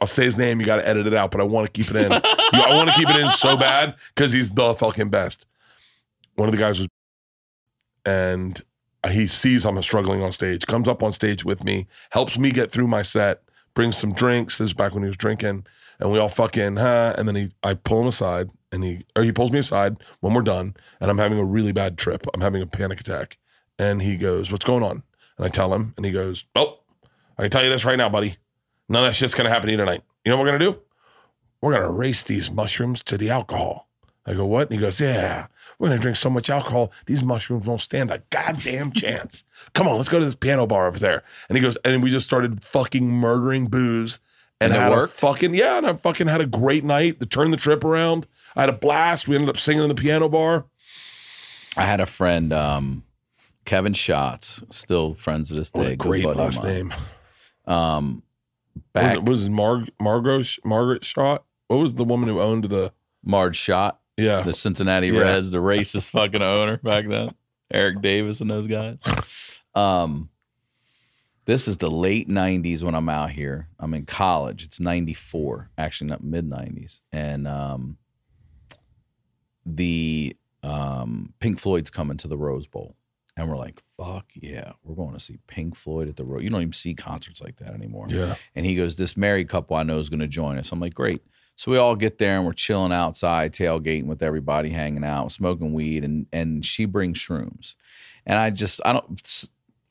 I'll 0.00 0.06
say 0.06 0.24
his 0.24 0.36
name. 0.36 0.60
You 0.60 0.66
got 0.66 0.76
to 0.76 0.88
edit 0.88 1.06
it 1.06 1.14
out, 1.14 1.30
but 1.30 1.40
I 1.40 1.44
want 1.44 1.66
to 1.66 1.72
keep 1.72 1.90
it 1.94 1.96
in. 1.96 2.12
You- 2.12 2.20
I 2.62 2.74
want 2.74 2.88
to 2.90 2.94
keep 2.96 3.08
it 3.08 3.16
in 3.16 3.28
so 3.30 3.56
bad 3.56 3.96
because 4.14 4.32
he's 4.32 4.50
the 4.50 4.74
fucking 4.74 5.10
best. 5.10 5.46
One 6.36 6.48
of 6.48 6.52
the 6.52 6.58
guys 6.58 6.78
was, 6.80 6.88
and 8.04 8.60
he 9.08 9.26
sees 9.26 9.64
I'm 9.64 9.80
struggling 9.82 10.22
on 10.22 10.32
stage, 10.32 10.66
comes 10.66 10.88
up 10.88 11.02
on 11.02 11.12
stage 11.12 11.44
with 11.44 11.64
me, 11.64 11.86
helps 12.10 12.38
me 12.38 12.50
get 12.50 12.70
through 12.70 12.86
my 12.88 13.02
set, 13.02 13.42
brings 13.74 13.96
some 13.96 14.12
drinks. 14.12 14.58
This 14.58 14.66
is 14.66 14.74
back 14.74 14.94
when 14.94 15.02
he 15.02 15.08
was 15.08 15.16
drinking, 15.16 15.64
and 15.98 16.10
we 16.10 16.18
all 16.18 16.28
fucking 16.28 16.76
huh. 16.76 17.14
And 17.16 17.26
then 17.28 17.36
he, 17.36 17.50
I 17.62 17.74
pull 17.74 18.00
him 18.00 18.06
aside, 18.06 18.50
and 18.72 18.82
he 18.84 19.04
or 19.16 19.22
he 19.22 19.32
pulls 19.32 19.52
me 19.52 19.58
aside 19.58 19.96
when 20.20 20.34
we're 20.34 20.42
done, 20.42 20.74
and 21.00 21.10
I'm 21.10 21.18
having 21.18 21.38
a 21.38 21.44
really 21.44 21.72
bad 21.72 21.98
trip. 21.98 22.26
I'm 22.34 22.40
having 22.40 22.62
a 22.62 22.66
panic 22.66 23.00
attack, 23.00 23.38
and 23.78 24.00
he 24.02 24.16
goes, 24.16 24.50
"What's 24.50 24.64
going 24.64 24.82
on?" 24.82 25.02
And 25.38 25.46
I 25.46 25.48
tell 25.48 25.72
him, 25.74 25.94
and 25.96 26.04
he 26.06 26.12
goes, 26.12 26.44
"Well, 26.54 26.84
I 27.38 27.42
can 27.42 27.50
tell 27.50 27.64
you 27.64 27.70
this 27.70 27.84
right 27.84 27.96
now, 27.98 28.08
buddy. 28.08 28.36
None 28.90 29.04
of 29.04 29.08
that 29.08 29.14
shit's 29.14 29.34
gonna 29.34 29.48
happen 29.48 29.66
to 29.68 29.72
you 29.72 29.78
tonight. 29.78 30.02
You 30.24 30.30
know 30.30 30.36
what 30.36 30.44
we're 30.44 30.58
gonna 30.58 30.72
do? 30.72 30.78
We're 31.62 31.72
gonna 31.72 31.90
race 31.90 32.22
these 32.22 32.50
mushrooms 32.50 33.02
to 33.04 33.16
the 33.16 33.30
alcohol." 33.30 33.86
I 34.26 34.34
go, 34.34 34.44
what? 34.44 34.68
And 34.70 34.72
he 34.72 34.78
goes, 34.78 35.00
yeah, 35.00 35.46
we're 35.78 35.88
going 35.88 35.98
to 35.98 36.02
drink 36.02 36.16
so 36.16 36.28
much 36.28 36.50
alcohol. 36.50 36.92
These 37.06 37.24
mushrooms 37.24 37.66
won't 37.66 37.80
stand 37.80 38.10
a 38.10 38.22
goddamn 38.28 38.92
chance. 38.92 39.44
Come 39.74 39.88
on, 39.88 39.96
let's 39.96 40.10
go 40.10 40.18
to 40.18 40.24
this 40.24 40.34
piano 40.34 40.66
bar 40.66 40.86
over 40.86 40.98
there. 40.98 41.22
And 41.48 41.56
he 41.56 41.62
goes, 41.62 41.76
and 41.86 42.02
we 42.02 42.10
just 42.10 42.26
started 42.26 42.62
fucking 42.62 43.10
murdering 43.10 43.66
booze. 43.66 44.20
And, 44.60 44.74
And 44.74 44.92
it 44.92 44.94
worked? 44.94 45.14
fucking, 45.18 45.54
yeah, 45.54 45.78
and 45.78 45.86
I 45.86 45.94
fucking 45.94 46.26
had 46.26 46.42
a 46.42 46.46
great 46.46 46.84
night 46.84 47.18
to 47.20 47.26
turn 47.26 47.50
the 47.50 47.56
trip 47.56 47.82
around. 47.82 48.26
I 48.54 48.60
had 48.60 48.68
a 48.68 48.74
blast. 48.74 49.26
We 49.26 49.36
ended 49.36 49.48
up 49.48 49.56
singing 49.56 49.82
in 49.82 49.88
the 49.88 49.94
piano 49.94 50.28
bar. 50.28 50.66
I 51.78 51.86
had 51.86 51.98
a 51.98 52.06
friend, 52.06 52.52
um, 52.52 53.04
Kevin 53.64 53.94
Schatz, 53.94 54.62
still 54.70 55.14
friends 55.14 55.48
to 55.48 55.54
this 55.54 55.70
day. 55.70 55.96
great 55.96 56.26
last 56.26 56.62
name. 56.62 56.92
Um, 57.66 58.22
What 58.74 59.02
was, 59.02 59.02
back 59.04 59.16
it, 59.16 59.18
what 59.20 59.28
was 59.28 59.44
it, 59.44 59.50
Mar- 59.50 59.86
Margot, 60.00 60.42
Margaret 60.64 61.04
Schott? 61.04 61.44
What 61.68 61.76
was 61.78 61.94
the 61.94 62.04
woman 62.04 62.28
who 62.28 62.40
owned 62.40 62.64
the, 62.64 62.92
Marge 63.24 63.56
Schott? 63.56 63.98
yeah. 64.16 64.42
the 64.42 64.52
Cincinnati 64.52 65.08
Yeah. 65.08 65.20
Reds, 65.20 65.50
the 65.50 65.58
racist 65.58 66.10
fucking 66.12 66.42
owner 66.42 66.76
back 66.78 67.06
then, 67.08 67.34
Eric 67.72 68.00
Davis 68.02 68.40
and 68.40 68.50
those 68.50 68.66
guys. 68.66 68.98
Um, 69.74 70.28
This 71.46 71.66
is 71.68 71.78
the 71.78 71.90
late 71.90 72.28
90s 72.28 72.82
when 72.82 72.94
I'm 72.94 73.08
out 73.08 73.30
here. 73.30 73.68
I'm 73.78 73.94
in 73.94 74.04
college. 74.06 74.62
It's 74.64 74.78
94, 74.80 75.70
actually 75.78 76.08
not 76.10 76.22
mid 76.22 76.48
90s. 76.48 77.00
And 77.12 77.46
um 77.48 77.96
the 79.66 80.36
um 80.62 81.32
Pink 81.40 81.58
Floyd's 81.58 81.90
coming 81.90 82.16
to 82.18 82.28
the 82.28 82.36
Rose 82.38 82.66
Bowl. 82.66 82.96
And 83.36 83.48
we're 83.48 83.56
like, 83.56 83.82
fuck 83.96 84.26
yeah, 84.34 84.72
we're 84.82 84.96
going 84.96 85.14
to 85.14 85.20
see 85.20 85.38
Pink 85.46 85.76
Floyd 85.76 86.08
at 86.08 86.16
the 86.16 86.24
Rose. 86.24 86.42
You 86.42 86.50
don't 86.50 86.62
even 86.62 86.72
see 86.72 86.94
concerts 86.94 87.40
like 87.40 87.56
that 87.56 87.74
anymore. 87.74 88.06
Yeah. 88.08 88.34
And 88.54 88.66
he 88.66 88.74
goes, 88.74 88.96
This 88.96 89.16
married 89.16 89.48
couple 89.48 89.76
I 89.76 89.82
know 89.82 89.98
is 89.98 90.08
going 90.08 90.20
to 90.20 90.28
join 90.28 90.58
us. 90.58 90.72
I'm 90.72 90.80
like, 90.80 90.94
Great. 90.94 91.22
So 91.60 91.70
we 91.70 91.76
all 91.76 91.94
get 91.94 92.16
there 92.16 92.38
and 92.38 92.46
we're 92.46 92.54
chilling 92.54 92.90
outside, 92.90 93.52
tailgating 93.52 94.06
with 94.06 94.22
everybody, 94.22 94.70
hanging 94.70 95.04
out, 95.04 95.30
smoking 95.30 95.74
weed, 95.74 96.04
and 96.04 96.24
and 96.32 96.64
she 96.64 96.86
brings 96.86 97.18
shrooms. 97.18 97.74
And 98.24 98.38
I 98.38 98.48
just 98.48 98.80
I 98.82 98.94
don't 98.94 99.20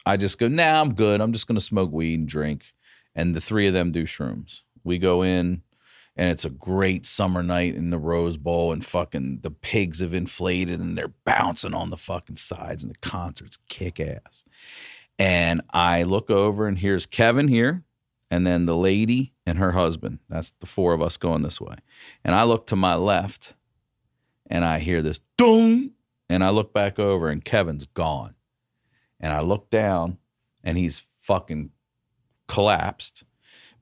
I 0.03 0.17
just 0.17 0.39
go, 0.39 0.47
nah, 0.47 0.81
I'm 0.81 0.95
good. 0.95 1.21
I'm 1.21 1.31
just 1.31 1.45
gonna 1.45 1.59
smoke 1.59 1.91
weed 1.91 2.17
and 2.17 2.27
drink. 2.27 2.73
And 3.13 3.35
the 3.35 3.41
three 3.41 3.67
of 3.67 3.73
them 3.73 3.91
do 3.91 4.05
shrooms. 4.05 4.61
We 4.83 4.97
go 4.97 5.21
in 5.21 5.61
and 6.19 6.29
it's 6.29 6.43
a 6.43 6.49
great 6.49 7.05
summer 7.05 7.41
night 7.41 7.75
in 7.75 7.91
the 7.91 7.97
Rose 7.97 8.35
Bowl, 8.35 8.73
and 8.73 8.85
fucking 8.85 9.39
the 9.41 9.51
pigs 9.51 10.01
have 10.01 10.13
inflated 10.13 10.81
and 10.81 10.97
they're 10.97 11.13
bouncing 11.23 11.73
on 11.73 11.91
the 11.91 11.97
fucking 11.97 12.35
sides, 12.35 12.83
and 12.83 12.93
the 12.93 12.99
concerts 12.99 13.57
kick 13.69 14.01
ass. 14.01 14.43
And 15.17 15.61
I 15.69 16.03
look 16.03 16.29
over, 16.29 16.67
and 16.67 16.77
here's 16.77 17.05
Kevin 17.05 17.47
here, 17.47 17.85
and 18.29 18.45
then 18.45 18.65
the 18.65 18.75
lady 18.75 19.31
and 19.45 19.59
her 19.59 19.71
husband. 19.71 20.19
That's 20.27 20.51
the 20.59 20.65
four 20.65 20.93
of 20.93 21.01
us 21.01 21.15
going 21.15 21.41
this 21.41 21.61
way. 21.61 21.75
And 22.25 22.35
I 22.35 22.43
look 22.43 22.67
to 22.67 22.75
my 22.75 22.95
left, 22.95 23.53
and 24.47 24.65
I 24.65 24.79
hear 24.79 25.01
this 25.01 25.21
dong, 25.37 25.91
and 26.27 26.43
I 26.43 26.49
look 26.49 26.73
back 26.73 26.99
over, 26.99 27.29
and 27.29 27.45
Kevin's 27.45 27.85
gone. 27.85 28.35
And 29.21 29.31
I 29.31 29.39
look 29.39 29.69
down, 29.69 30.17
and 30.65 30.77
he's 30.77 30.99
fucking 30.99 31.71
collapsed 32.49 33.23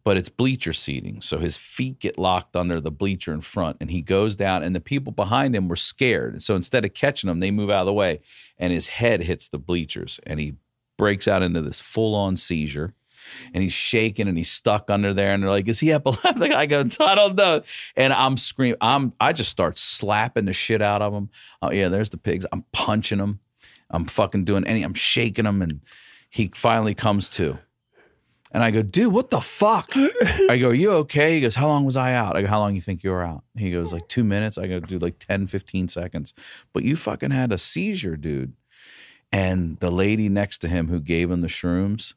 but 0.08 0.16
it's 0.16 0.30
bleacher 0.30 0.72
seating. 0.72 1.20
So 1.20 1.38
his 1.38 1.58
feet 1.58 2.00
get 2.00 2.18
locked 2.18 2.56
under 2.56 2.80
the 2.80 2.92
bleacher 2.92 3.34
in 3.34 3.42
front 3.42 3.76
and 3.82 3.92
he 3.92 4.02
goes 4.02 4.38
down 4.38 4.64
and 4.64 4.74
the 4.74 4.80
people 4.80 5.12
behind 5.12 5.54
him 5.54 5.68
were 5.68 5.76
scared. 5.76 6.42
So 6.42 6.56
instead 6.56 6.86
of 6.86 6.94
catching 6.94 7.30
him, 7.30 7.42
they 7.42 7.52
move 7.52 7.70
out 7.70 7.82
of 7.82 7.88
the 7.88 7.94
way 7.94 8.22
and 8.58 8.72
his 8.72 8.88
head 8.88 9.24
hits 9.24 9.50
the 9.50 9.58
bleachers 9.58 10.22
and 10.26 10.40
he 10.40 10.56
breaks 10.98 11.28
out 11.28 11.44
into 11.44 11.62
this 11.62 11.82
full 11.82 12.16
on 12.16 12.38
seizure. 12.38 12.94
And 13.54 13.62
he's 13.62 13.74
shaking 13.74 14.30
and 14.30 14.38
he's 14.38 14.50
stuck 14.50 14.90
under 14.90 15.14
there. 15.14 15.34
And 15.34 15.44
they're 15.44 15.50
like, 15.50 15.68
Is 15.68 15.82
he 15.82 15.92
epileptic? 15.92 16.54
I 16.56 16.68
go, 16.68 16.86
I 17.02 17.14
don't 17.14 17.36
know. 17.36 17.64
And 17.98 18.14
I'm 18.14 18.38
screaming. 18.38 18.78
I'm 18.80 19.12
I 19.20 19.34
just 19.34 19.50
start 19.50 19.78
slapping 19.78 20.46
the 20.46 20.54
shit 20.54 20.82
out 20.82 21.02
of 21.02 21.14
him. 21.14 21.30
Oh, 21.62 21.72
yeah, 21.72 21.90
there's 21.90 22.12
the 22.12 22.18
pigs. 22.18 22.46
I'm 22.54 22.64
punching 22.72 23.18
them. 23.18 23.42
I'm 23.90 24.06
fucking 24.06 24.46
doing 24.46 24.66
any, 24.66 24.84
I'm 24.84 24.94
shaking 24.94 25.44
him. 25.44 25.62
And 25.62 25.82
he 26.30 26.50
finally 26.54 26.94
comes 26.94 27.28
to. 27.32 27.60
And 28.52 28.64
I 28.64 28.72
go, 28.72 28.82
dude, 28.82 29.12
what 29.12 29.30
the 29.30 29.42
fuck? 29.42 29.92
I 29.96 30.58
go, 30.58 30.70
you 30.70 30.92
okay? 30.92 31.36
He 31.36 31.42
goes, 31.42 31.56
how 31.56 31.68
long 31.68 31.84
was 31.84 31.98
I 31.98 32.14
out? 32.14 32.38
I 32.38 32.44
go, 32.44 32.48
how 32.48 32.60
long 32.60 32.76
you 32.76 32.82
think 32.82 33.04
you 33.04 33.10
were 33.10 33.24
out? 33.24 33.44
He 33.58 33.72
goes, 33.72 33.92
like 33.92 34.08
two 34.08 34.24
minutes. 34.24 34.58
I 34.58 34.68
go, 34.68 34.80
dude, 34.80 35.02
like 35.02 35.20
10, 35.20 35.48
15 35.48 35.90
seconds. 35.90 36.34
But 36.74 36.84
you 36.84 36.96
fucking 36.96 37.32
had 37.32 37.52
a 37.52 37.58
seizure, 37.58 38.16
dude. 38.16 38.54
And 39.32 39.78
the 39.80 39.92
lady 39.92 40.30
next 40.30 40.60
to 40.60 40.70
him 40.70 40.88
who 40.88 41.02
gave 41.02 41.30
him 41.30 41.42
the 41.42 41.48
shrooms 41.48 42.14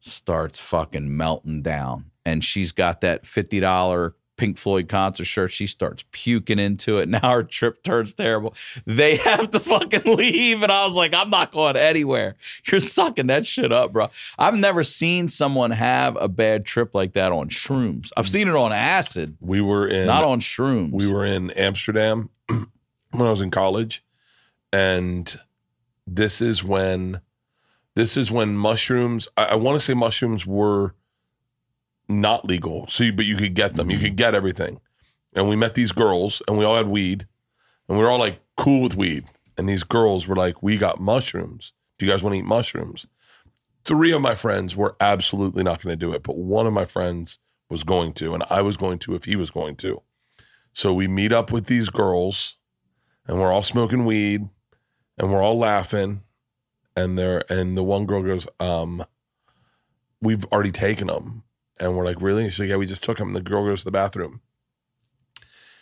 starts 0.00 0.60
fucking 0.60 1.16
melting 1.16 1.62
down. 1.62 2.10
And 2.24 2.44
she's 2.44 2.72
got 2.72 3.00
that 3.00 3.24
$50 3.24 4.12
Pink 4.36 4.58
Floyd 4.58 4.88
concert 4.88 5.24
shirt. 5.24 5.52
She 5.52 5.66
starts 5.66 6.04
puking 6.12 6.58
into 6.58 6.98
it. 6.98 7.08
Now 7.14 7.30
her 7.30 7.42
trip 7.44 7.82
turns 7.82 8.12
terrible. 8.14 8.54
They 8.84 9.16
have 9.28 9.50
to 9.52 9.60
fucking 9.60 10.02
leave. 10.16 10.62
And 10.62 10.72
I 10.72 10.84
was 10.84 10.94
like, 10.96 11.14
I'm 11.14 11.30
not 11.30 11.52
going 11.52 11.76
anywhere. 11.76 12.34
You're 12.66 12.80
sucking 12.80 13.28
that 13.28 13.46
shit 13.46 13.70
up, 13.72 13.92
bro. 13.92 14.10
I've 14.38 14.56
never 14.56 14.82
seen 14.82 15.28
someone 15.28 15.70
have 15.70 16.16
a 16.16 16.26
bad 16.28 16.64
trip 16.66 16.94
like 16.94 17.12
that 17.12 17.30
on 17.30 17.48
shrooms. 17.48 18.10
I've 18.16 18.28
seen 18.28 18.48
it 18.48 18.56
on 18.56 18.72
acid, 18.72 19.36
We 19.40 19.60
were 19.60 19.86
in 19.86 20.06
not 20.06 20.24
on 20.24 20.40
shrooms. 20.40 20.90
we 20.92 21.12
were 21.12 21.24
in 21.24 21.50
Amsterdam 21.52 22.30
when 22.48 22.66
I 23.22 23.30
was 23.30 23.40
in 23.40 23.50
college, 23.52 24.04
and 24.72 25.38
this 26.06 26.40
is 26.40 26.64
when 26.64 27.20
this 27.94 28.16
is 28.16 28.30
when 28.32 28.56
mushrooms. 28.56 29.28
I, 29.36 29.44
I 29.44 29.54
want 29.54 29.78
to 29.78 29.84
say 29.84 29.94
mushrooms 29.94 30.44
were 30.46 30.94
not 32.08 32.44
legal. 32.44 32.86
So, 32.88 33.04
you, 33.04 33.12
but 33.12 33.24
you 33.26 33.36
could 33.36 33.54
get 33.54 33.76
them. 33.76 33.90
You 33.90 33.98
could 33.98 34.16
get 34.16 34.34
everything. 34.34 34.80
And 35.34 35.48
we 35.48 35.56
met 35.56 35.74
these 35.74 35.92
girls, 35.92 36.42
and 36.46 36.56
we 36.58 36.64
all 36.64 36.76
had 36.76 36.88
weed, 36.88 37.26
and 37.88 37.98
we 37.98 38.04
were 38.04 38.10
all 38.10 38.18
like 38.18 38.40
cool 38.56 38.82
with 38.82 38.94
weed. 38.94 39.24
And 39.56 39.68
these 39.68 39.84
girls 39.84 40.26
were 40.26 40.36
like, 40.36 40.62
"We 40.62 40.76
got 40.76 41.00
mushrooms. 41.00 41.72
Do 41.98 42.06
you 42.06 42.12
guys 42.12 42.22
want 42.22 42.34
to 42.34 42.38
eat 42.38 42.44
mushrooms?" 42.44 43.06
Three 43.84 44.12
of 44.12 44.22
my 44.22 44.34
friends 44.34 44.74
were 44.74 44.96
absolutely 45.00 45.62
not 45.62 45.82
going 45.82 45.92
to 45.92 46.06
do 46.06 46.12
it, 46.14 46.22
but 46.22 46.36
one 46.36 46.66
of 46.66 46.72
my 46.72 46.84
friends 46.84 47.38
was 47.68 47.84
going 47.84 48.14
to, 48.14 48.34
and 48.34 48.42
I 48.48 48.62
was 48.62 48.76
going 48.76 48.98
to 49.00 49.14
if 49.14 49.24
he 49.24 49.36
was 49.36 49.50
going 49.50 49.76
to. 49.76 50.02
So 50.72 50.92
we 50.92 51.06
meet 51.06 51.32
up 51.32 51.52
with 51.52 51.66
these 51.66 51.90
girls, 51.90 52.56
and 53.26 53.38
we're 53.38 53.52
all 53.52 53.62
smoking 53.62 54.04
weed, 54.04 54.48
and 55.18 55.30
we're 55.30 55.42
all 55.42 55.58
laughing, 55.58 56.22
and 56.96 57.18
they're 57.18 57.44
and 57.50 57.76
the 57.76 57.84
one 57.84 58.06
girl 58.06 58.22
goes, 58.22 58.46
um, 58.60 59.04
"We've 60.20 60.44
already 60.46 60.72
taken 60.72 61.06
them," 61.08 61.44
and 61.78 61.96
we're 61.96 62.04
like, 62.04 62.20
"Really?" 62.20 62.48
She's 62.50 62.60
like, 62.60 62.68
"Yeah, 62.68 62.76
we 62.76 62.86
just 62.86 63.02
took 63.02 63.18
him. 63.18 63.28
And 63.28 63.36
the 63.36 63.40
girl 63.40 63.64
goes 63.64 63.80
to 63.80 63.84
the 63.84 63.90
bathroom. 63.90 64.40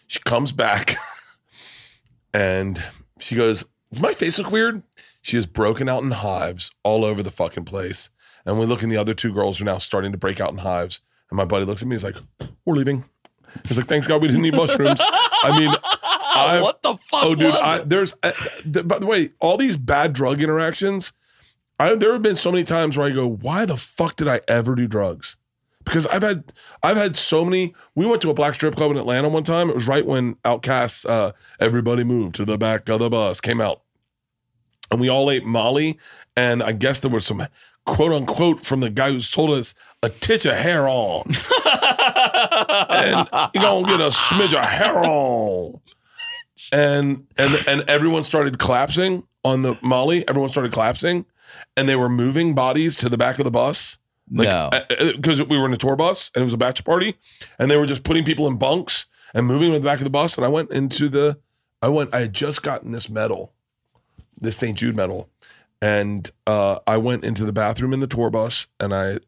She 0.06 0.20
comes 0.20 0.52
back, 0.52 0.96
and 2.34 2.82
she 3.18 3.34
goes, 3.34 3.64
"Does 3.92 4.00
my 4.00 4.12
face 4.12 4.38
look 4.38 4.50
weird?" 4.50 4.82
She 5.20 5.36
is 5.36 5.46
broken 5.46 5.88
out 5.88 6.02
in 6.02 6.10
hives 6.10 6.72
all 6.82 7.04
over 7.04 7.22
the 7.22 7.30
fucking 7.30 7.64
place, 7.64 8.10
and 8.44 8.58
we 8.58 8.66
look, 8.66 8.82
and 8.82 8.90
the 8.90 8.96
other 8.96 9.14
two 9.14 9.32
girls 9.32 9.60
are 9.60 9.64
now 9.64 9.78
starting 9.78 10.12
to 10.12 10.18
break 10.18 10.40
out 10.40 10.50
in 10.50 10.58
hives. 10.58 11.00
And 11.30 11.36
my 11.36 11.44
buddy 11.44 11.64
looks 11.64 11.82
at 11.82 11.88
me, 11.88 11.96
he's 11.96 12.04
like, 12.04 12.16
"We're 12.64 12.74
leaving." 12.74 13.04
He's 13.66 13.76
like, 13.76 13.86
"Thanks 13.86 14.06
God 14.06 14.22
we 14.22 14.28
didn't 14.28 14.44
eat 14.44 14.54
mushrooms." 14.54 15.00
I 15.00 15.58
mean, 15.58 15.70
I, 16.34 16.60
what 16.60 16.82
the 16.82 16.96
fuck? 16.96 17.24
Oh, 17.24 17.34
dude, 17.34 17.54
I, 17.54 17.78
there's. 17.82 18.14
Uh, 18.22 18.32
th- 18.70 18.88
by 18.88 18.98
the 18.98 19.06
way, 19.06 19.32
all 19.40 19.56
these 19.56 19.76
bad 19.76 20.12
drug 20.12 20.42
interactions. 20.42 21.12
I, 21.78 21.94
there 21.94 22.12
have 22.12 22.22
been 22.22 22.36
so 22.36 22.52
many 22.52 22.64
times 22.64 22.96
where 22.96 23.06
I 23.06 23.10
go, 23.10 23.26
"Why 23.28 23.64
the 23.64 23.76
fuck 23.76 24.16
did 24.16 24.28
I 24.28 24.40
ever 24.48 24.74
do 24.74 24.86
drugs?" 24.86 25.36
Because 25.84 26.06
I've 26.06 26.22
had, 26.22 26.52
I've 26.82 26.96
had 26.96 27.16
so 27.16 27.44
many. 27.44 27.74
We 27.94 28.06
went 28.06 28.22
to 28.22 28.30
a 28.30 28.34
black 28.34 28.54
strip 28.54 28.76
club 28.76 28.90
in 28.90 28.96
Atlanta 28.96 29.28
one 29.28 29.42
time. 29.42 29.68
It 29.68 29.74
was 29.74 29.88
right 29.88 30.06
when 30.06 30.34
OutKast's, 30.44 31.04
uh, 31.04 31.32
"Everybody 31.60 32.04
Moved 32.04 32.34
to 32.36 32.44
the 32.44 32.56
Back 32.58 32.88
of 32.88 33.00
the 33.00 33.10
Bus" 33.10 33.40
came 33.40 33.60
out, 33.60 33.82
and 34.90 35.00
we 35.00 35.08
all 35.08 35.30
ate 35.30 35.44
Molly. 35.44 35.98
And 36.36 36.62
I 36.62 36.72
guess 36.72 37.00
there 37.00 37.10
was 37.10 37.26
some 37.26 37.46
quote 37.84 38.12
unquote 38.12 38.64
from 38.64 38.80
the 38.80 38.90
guy 38.90 39.10
who 39.10 39.20
sold 39.20 39.50
us 39.50 39.74
a 40.02 40.08
titch 40.08 40.46
of 40.46 40.54
heroin, 40.54 41.24
and 42.88 43.28
you 43.54 43.60
gonna 43.60 43.86
get 43.86 44.00
a 44.00 44.10
smidge 44.10 44.54
of 44.54 44.64
hair 44.64 44.98
on 45.04 45.80
and 46.70 47.26
and 47.38 47.64
and 47.66 47.82
everyone 47.88 48.22
started 48.22 48.58
collapsing 48.58 49.24
on 49.44 49.62
the 49.62 49.76
Molly. 49.82 50.26
Everyone 50.28 50.50
started 50.50 50.72
collapsing, 50.72 51.24
and 51.76 51.88
they 51.88 51.96
were 51.96 52.08
moving 52.08 52.54
bodies 52.54 52.96
to 52.98 53.08
the 53.08 53.18
back 53.18 53.38
of 53.38 53.44
the 53.44 53.50
bus. 53.50 53.98
No. 54.32 54.70
because 54.88 55.42
we 55.42 55.58
were 55.58 55.66
in 55.66 55.72
a 55.72 55.78
tour 55.78 55.96
bus 55.96 56.30
and 56.34 56.42
it 56.42 56.44
was 56.44 56.52
a 56.52 56.58
bachelor 56.58 56.84
party, 56.84 57.16
and 57.58 57.70
they 57.70 57.76
were 57.76 57.86
just 57.86 58.02
putting 58.02 58.24
people 58.24 58.46
in 58.46 58.56
bunks 58.56 59.06
and 59.34 59.46
moving 59.46 59.72
them 59.72 59.74
to 59.74 59.78
the 59.80 59.84
back 59.84 59.98
of 59.98 60.04
the 60.04 60.10
bus. 60.10 60.36
And 60.36 60.44
I 60.44 60.48
went 60.48 60.70
into 60.70 61.08
the, 61.08 61.38
I 61.80 61.88
went, 61.88 62.14
I 62.14 62.20
had 62.20 62.34
just 62.34 62.62
gotten 62.62 62.92
this 62.92 63.08
medal, 63.08 63.52
this 64.40 64.56
St. 64.56 64.76
Jude 64.76 64.96
medal, 64.96 65.28
and 65.80 66.30
uh, 66.46 66.78
I 66.86 66.96
went 66.96 67.24
into 67.24 67.44
the 67.44 67.52
bathroom 67.52 67.92
in 67.92 68.00
the 68.00 68.06
tour 68.06 68.30
bus, 68.30 68.66
and 68.80 68.94
I, 68.94 69.18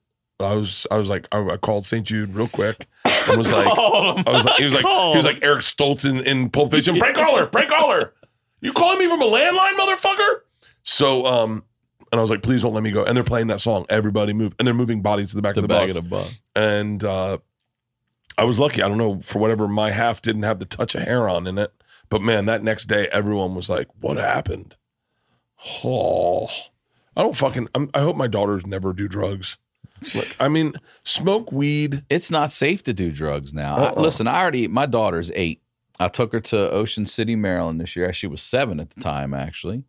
I 0.41 0.55
was, 0.55 0.87
I 0.91 0.97
was 0.97 1.09
like, 1.09 1.29
I, 1.33 1.39
I 1.41 1.57
called 1.57 1.85
St. 1.85 2.07
Jude 2.07 2.35
real 2.35 2.49
quick 2.49 2.87
and 3.05 3.39
was 3.39 3.53
like, 3.53 3.67
I 3.79 4.23
was 4.27 4.45
like, 4.45 4.57
he 4.57 4.65
was 4.65 4.75
like, 4.75 4.85
he 4.85 5.17
was 5.17 5.25
like 5.25 5.43
Eric 5.43 5.61
Stoltz 5.61 6.09
in, 6.09 6.21
in 6.27 6.51
Pulp 6.51 6.71
Fiction. 6.71 6.99
Prank 6.99 7.17
caller, 7.17 7.47
prank 7.47 7.71
caller. 7.71 8.15
You 8.61 8.73
calling 8.73 8.99
me 8.99 9.07
from 9.07 9.21
a 9.21 9.27
landline, 9.27 9.75
motherfucker? 9.75 10.41
So, 10.83 11.27
um, 11.27 11.65
and 12.15 12.21
I 12.21 12.23
was 12.23 12.31
like, 12.31 12.43
please 12.45 12.63
don't 12.63 12.73
let 12.75 12.85
me 12.85 12.93
go. 12.93 13.03
And 13.05 13.17
they're 13.17 13.25
playing 13.25 13.49
that 13.49 13.61
song, 13.61 13.87
Everybody 13.89 14.33
Move, 14.33 14.55
and 14.61 14.69
they're 14.69 14.73
moving 14.75 15.03
bodies 15.03 15.31
to 15.31 15.37
the 15.37 15.43
back 15.43 15.55
the 15.57 15.63
of 15.63 15.63
the 15.65 15.69
bus. 15.69 15.89
of 15.91 15.95
the 15.97 16.03
bus. 16.03 16.41
and 16.55 17.03
uh, 17.03 17.39
I 18.39 18.45
was 18.45 18.61
lucky. 18.61 18.83
I 18.83 18.89
don't 18.89 18.99
know 18.99 19.19
for 19.19 19.41
whatever 19.41 19.67
my 19.67 19.91
half 19.91 20.23
didn't 20.23 20.45
have 20.45 20.61
the 20.61 20.65
touch 20.65 20.95
of 20.95 21.03
heroin 21.03 21.49
in 21.49 21.59
it, 21.59 21.73
but 22.11 22.23
man, 22.23 22.45
that 22.47 22.63
next 22.63 22.85
day 22.87 23.09
everyone 23.09 23.57
was 23.57 23.69
like, 23.69 23.89
"What 24.01 24.17
happened?" 24.17 24.77
Oh, 25.83 26.47
I 27.17 27.23
don't 27.23 27.37
fucking. 27.37 27.69
I'm, 27.75 27.91
I 27.95 28.01
hope 28.01 28.17
my 28.17 28.29
daughters 28.29 28.67
never 28.67 28.93
do 28.93 29.09
drugs. 29.09 29.57
Look, 30.15 30.37
I 30.39 30.49
mean, 30.49 30.75
smoke 31.05 31.51
weed. 31.51 32.05
It's 32.11 32.31
not 32.31 32.53
safe 32.53 32.83
to 32.85 32.93
do 32.93 33.11
drugs 33.11 33.55
now. 33.55 33.77
I- 33.77 33.83
Uh-uh. 33.89 34.01
listen, 34.01 34.27
I 34.29 34.41
already 34.41 34.69
my 34.69 34.87
daughter's 34.87 35.31
eight. 35.35 35.63
I 35.99 36.09
took 36.09 36.33
her 36.33 36.41
to 36.41 36.71
Ocean 36.71 37.07
City, 37.07 37.37
Maryland 37.37 37.81
this 37.81 37.95
year. 37.97 38.13
She 38.13 38.27
was 38.27 38.43
seven 38.43 38.81
at 38.81 38.91
the 38.91 39.01
time, 39.01 39.33
actually. 39.33 39.85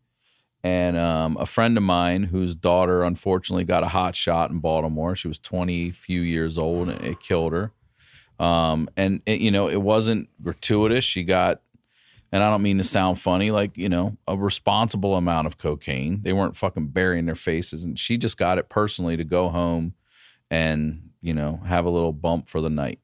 And 0.65 0.97
um, 0.97 1.37
a 1.39 1.45
friend 1.45 1.77
of 1.77 1.83
mine 1.83 2.23
whose 2.23 2.55
daughter 2.55 3.03
unfortunately 3.03 3.65
got 3.65 3.83
a 3.83 3.87
hot 3.89 4.15
shot 4.15 4.49
in 4.49 4.57
Baltimore. 4.57 5.15
She 5.15 5.27
was 5.27 5.37
20 5.37 5.91
few 5.91 6.21
years 6.21 6.57
old 6.57 6.89
and 6.89 7.05
it 7.05 7.19
killed 7.19 7.53
her. 7.53 7.71
Um, 8.39 8.89
and 8.97 9.21
it, 9.27 9.41
you 9.41 9.51
know, 9.51 9.69
it 9.69 9.83
wasn't 9.83 10.27
gratuitous. 10.41 11.05
She 11.05 11.23
got 11.23 11.61
and 12.31 12.43
I 12.43 12.49
don't 12.49 12.63
mean 12.63 12.79
to 12.79 12.83
sound 12.83 13.21
funny, 13.21 13.51
like, 13.51 13.77
you 13.77 13.87
know, 13.87 14.17
a 14.27 14.35
responsible 14.35 15.15
amount 15.15 15.45
of 15.45 15.59
cocaine. 15.59 16.21
They 16.23 16.33
weren't 16.33 16.57
fucking 16.57 16.87
burying 16.87 17.27
their 17.27 17.35
faces. 17.35 17.83
And 17.83 17.97
she 17.97 18.17
just 18.17 18.35
got 18.35 18.57
it 18.57 18.67
personally 18.67 19.15
to 19.17 19.23
go 19.23 19.49
home 19.49 19.93
and, 20.49 21.11
you 21.21 21.35
know, 21.35 21.61
have 21.67 21.85
a 21.85 21.91
little 21.91 22.11
bump 22.11 22.49
for 22.49 22.59
the 22.59 22.71
night. 22.71 22.97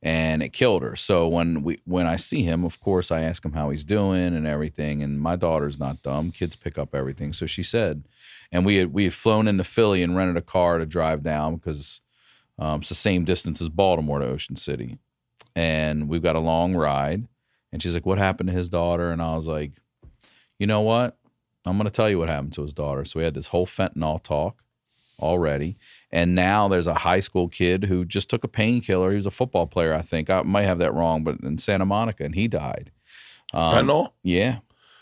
And 0.00 0.44
it 0.44 0.52
killed 0.52 0.82
her. 0.82 0.94
So 0.94 1.26
when 1.26 1.62
we 1.64 1.80
when 1.84 2.06
I 2.06 2.16
see 2.16 2.44
him, 2.44 2.64
of 2.64 2.80
course 2.80 3.10
I 3.10 3.22
ask 3.22 3.44
him 3.44 3.52
how 3.52 3.70
he's 3.70 3.82
doing 3.82 4.36
and 4.36 4.46
everything. 4.46 5.02
And 5.02 5.20
my 5.20 5.34
daughter's 5.34 5.78
not 5.78 6.02
dumb. 6.02 6.30
Kids 6.30 6.54
pick 6.54 6.78
up 6.78 6.94
everything. 6.94 7.32
So 7.32 7.46
she 7.46 7.64
said, 7.64 8.04
and 8.52 8.64
we 8.64 8.76
had 8.76 8.92
we 8.92 9.04
had 9.04 9.14
flown 9.14 9.48
into 9.48 9.64
Philly 9.64 10.02
and 10.02 10.16
rented 10.16 10.36
a 10.36 10.42
car 10.42 10.78
to 10.78 10.86
drive 10.86 11.24
down 11.24 11.56
because 11.56 12.00
um, 12.58 12.80
it's 12.80 12.88
the 12.88 12.94
same 12.94 13.24
distance 13.24 13.60
as 13.60 13.68
Baltimore 13.68 14.20
to 14.20 14.26
Ocean 14.26 14.56
City. 14.56 14.98
And 15.56 16.08
we've 16.08 16.22
got 16.22 16.36
a 16.36 16.40
long 16.40 16.74
ride 16.76 17.26
and 17.72 17.82
she's 17.82 17.94
like, 17.94 18.06
What 18.06 18.18
happened 18.18 18.48
to 18.48 18.56
his 18.56 18.68
daughter? 18.68 19.10
And 19.10 19.20
I 19.20 19.34
was 19.34 19.46
like, 19.46 19.72
You 20.58 20.66
know 20.66 20.80
what? 20.80 21.16
I'm 21.64 21.76
going 21.76 21.86
to 21.86 21.90
tell 21.90 22.08
you 22.08 22.18
what 22.18 22.28
happened 22.28 22.54
to 22.54 22.62
his 22.62 22.72
daughter. 22.72 23.04
So 23.04 23.20
we 23.20 23.24
had 23.24 23.34
this 23.34 23.48
whole 23.48 23.66
fentanyl 23.66 24.22
talk 24.22 24.62
already. 25.20 25.76
And 26.10 26.34
now 26.34 26.68
there's 26.68 26.86
a 26.86 26.94
high 26.94 27.20
school 27.20 27.48
kid 27.48 27.84
who 27.84 28.04
just 28.04 28.30
took 28.30 28.42
a 28.44 28.48
painkiller. 28.48 29.10
He 29.10 29.16
was 29.16 29.26
a 29.26 29.30
football 29.30 29.66
player, 29.66 29.92
I 29.92 30.00
think. 30.00 30.30
I 30.30 30.42
might 30.42 30.62
have 30.62 30.78
that 30.78 30.94
wrong, 30.94 31.22
but 31.22 31.40
in 31.40 31.58
Santa 31.58 31.84
Monica, 31.84 32.24
and 32.24 32.34
he 32.34 32.48
died. 32.48 32.90
Um, 33.52 33.74
Fentanyl? 33.74 34.12
Yeah. 34.22 34.58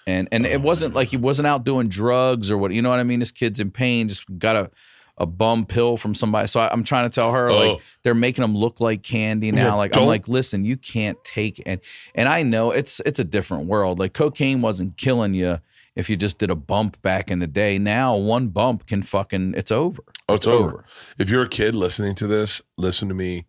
And 0.09 0.29
and 0.31 0.47
it 0.47 0.61
wasn't 0.61 0.95
like 0.95 1.09
he 1.09 1.17
wasn't 1.17 1.47
out 1.49 1.65
doing 1.65 1.89
drugs 1.89 2.51
or 2.51 2.57
what. 2.59 2.73
You 2.73 2.81
know 2.83 2.91
what 2.91 3.01
I 3.01 3.05
mean? 3.05 3.19
This 3.21 3.33
kid's 3.33 3.59
in 3.59 3.71
pain, 3.73 4.09
just 4.09 4.25
got 4.39 4.55
a 4.57 4.71
a 5.19 5.27
bum 5.27 5.65
pill 5.65 5.97
from 5.97 6.15
somebody. 6.15 6.47
So 6.47 6.61
I, 6.61 6.71
am 6.73 6.85
trying 6.85 7.09
to 7.09 7.15
tell 7.15 7.33
her 7.33 7.51
Oh. 7.51 7.57
like 7.73 7.81
they're 8.03 8.15
making 8.15 8.43
them 8.43 8.55
look 8.57 8.81
like 8.81 9.03
candy 9.03 9.51
now. 9.51 9.65
Yeah, 9.65 9.75
like 9.75 9.93
don't- 9.93 10.03
I'm 10.03 10.09
like, 10.09 10.29
listen, 10.29 10.65
you 10.65 10.77
can't 10.77 11.17
take 11.25 11.61
and 11.67 11.81
and 12.15 12.29
I 12.29 12.43
know 12.43 12.71
it's 12.71 13.01
it's 13.07 13.19
a 13.19 13.25
different 13.25 13.67
world. 13.67 13.99
Like 13.99 14.13
cocaine 14.13 14.61
wasn't 14.61 14.97
killing 14.97 15.35
you 15.35 15.59
if 15.97 16.09
you 16.11 16.17
just 16.17 16.39
did 16.39 16.51
a 16.51 16.55
bump 16.55 17.01
back 17.03 17.31
in 17.31 17.41
the 17.41 17.47
day. 17.47 17.79
Now 17.79 18.15
one 18.17 18.49
bump 18.49 18.87
can 18.87 19.03
fucking 19.03 19.55
it's 19.57 19.73
over. 19.73 20.03
Oh, 20.29 20.35
it's 20.35 20.47
over. 20.47 20.85
If 21.19 21.31
you're 21.31 21.43
a 21.43 21.49
kid 21.49 21.75
listening 21.75 22.15
to 22.17 22.27
this, 22.27 22.63
listen 22.77 23.09
to 23.09 23.15
me. 23.15 23.47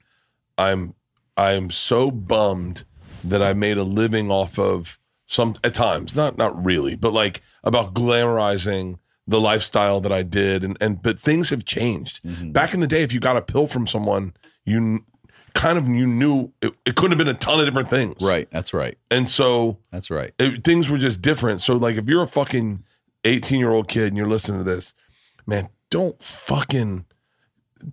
I'm 0.57 0.95
I'm 1.35 1.69
so 1.69 2.09
bummed 2.09 2.83
that 3.23 3.43
I 3.43 3.53
made 3.53 3.77
a 3.77 3.83
living 3.83 4.31
off 4.31 4.57
of 4.57 4.97
some 5.27 5.55
at 5.63 5.73
times, 5.73 6.15
not 6.15 6.37
not 6.37 6.63
really, 6.65 6.95
but 6.95 7.13
like 7.13 7.41
about 7.63 7.93
glamorizing 7.93 8.97
the 9.27 9.41
lifestyle 9.41 9.99
that 9.99 10.11
I 10.11 10.23
did 10.23 10.63
and 10.63 10.77
and 10.79 11.01
but 11.01 11.19
things 11.19 11.49
have 11.49 11.65
changed. 11.65 12.23
Mhm. 12.23 12.53
Back 12.53 12.73
in 12.73 12.79
the 12.79 12.87
day 12.87 13.03
if 13.03 13.11
you 13.11 13.19
got 13.19 13.37
a 13.37 13.41
pill 13.41 13.67
from 13.67 13.85
someone, 13.85 14.33
you 14.65 15.03
kind 15.57 15.77
of 15.77 15.87
you 15.89 16.07
knew 16.07 16.51
it, 16.61 16.73
it 16.85 16.95
couldn't 16.95 17.11
have 17.11 17.17
been 17.17 17.27
a 17.35 17.37
ton 17.37 17.59
of 17.59 17.65
different 17.65 17.89
things. 17.89 18.15
Right. 18.21 18.47
That's 18.51 18.73
right. 18.73 18.97
And 19.11 19.27
so 19.29 19.79
That's 19.91 20.09
right. 20.09 20.33
it, 20.39 20.63
things 20.63 20.89
were 20.89 20.97
just 20.99 21.21
different. 21.21 21.61
So 21.61 21.75
like 21.75 21.95
if 21.97 22.05
you're 22.07 22.21
a 22.23 22.27
fucking 22.27 22.83
18 23.25 23.59
year 23.59 23.71
old 23.71 23.87
kid 23.87 24.07
and 24.07 24.17
you're 24.17 24.27
listening 24.29 24.59
to 24.59 24.63
this, 24.63 24.93
man, 25.45 25.67
don't 25.89 26.21
fucking 26.21 27.05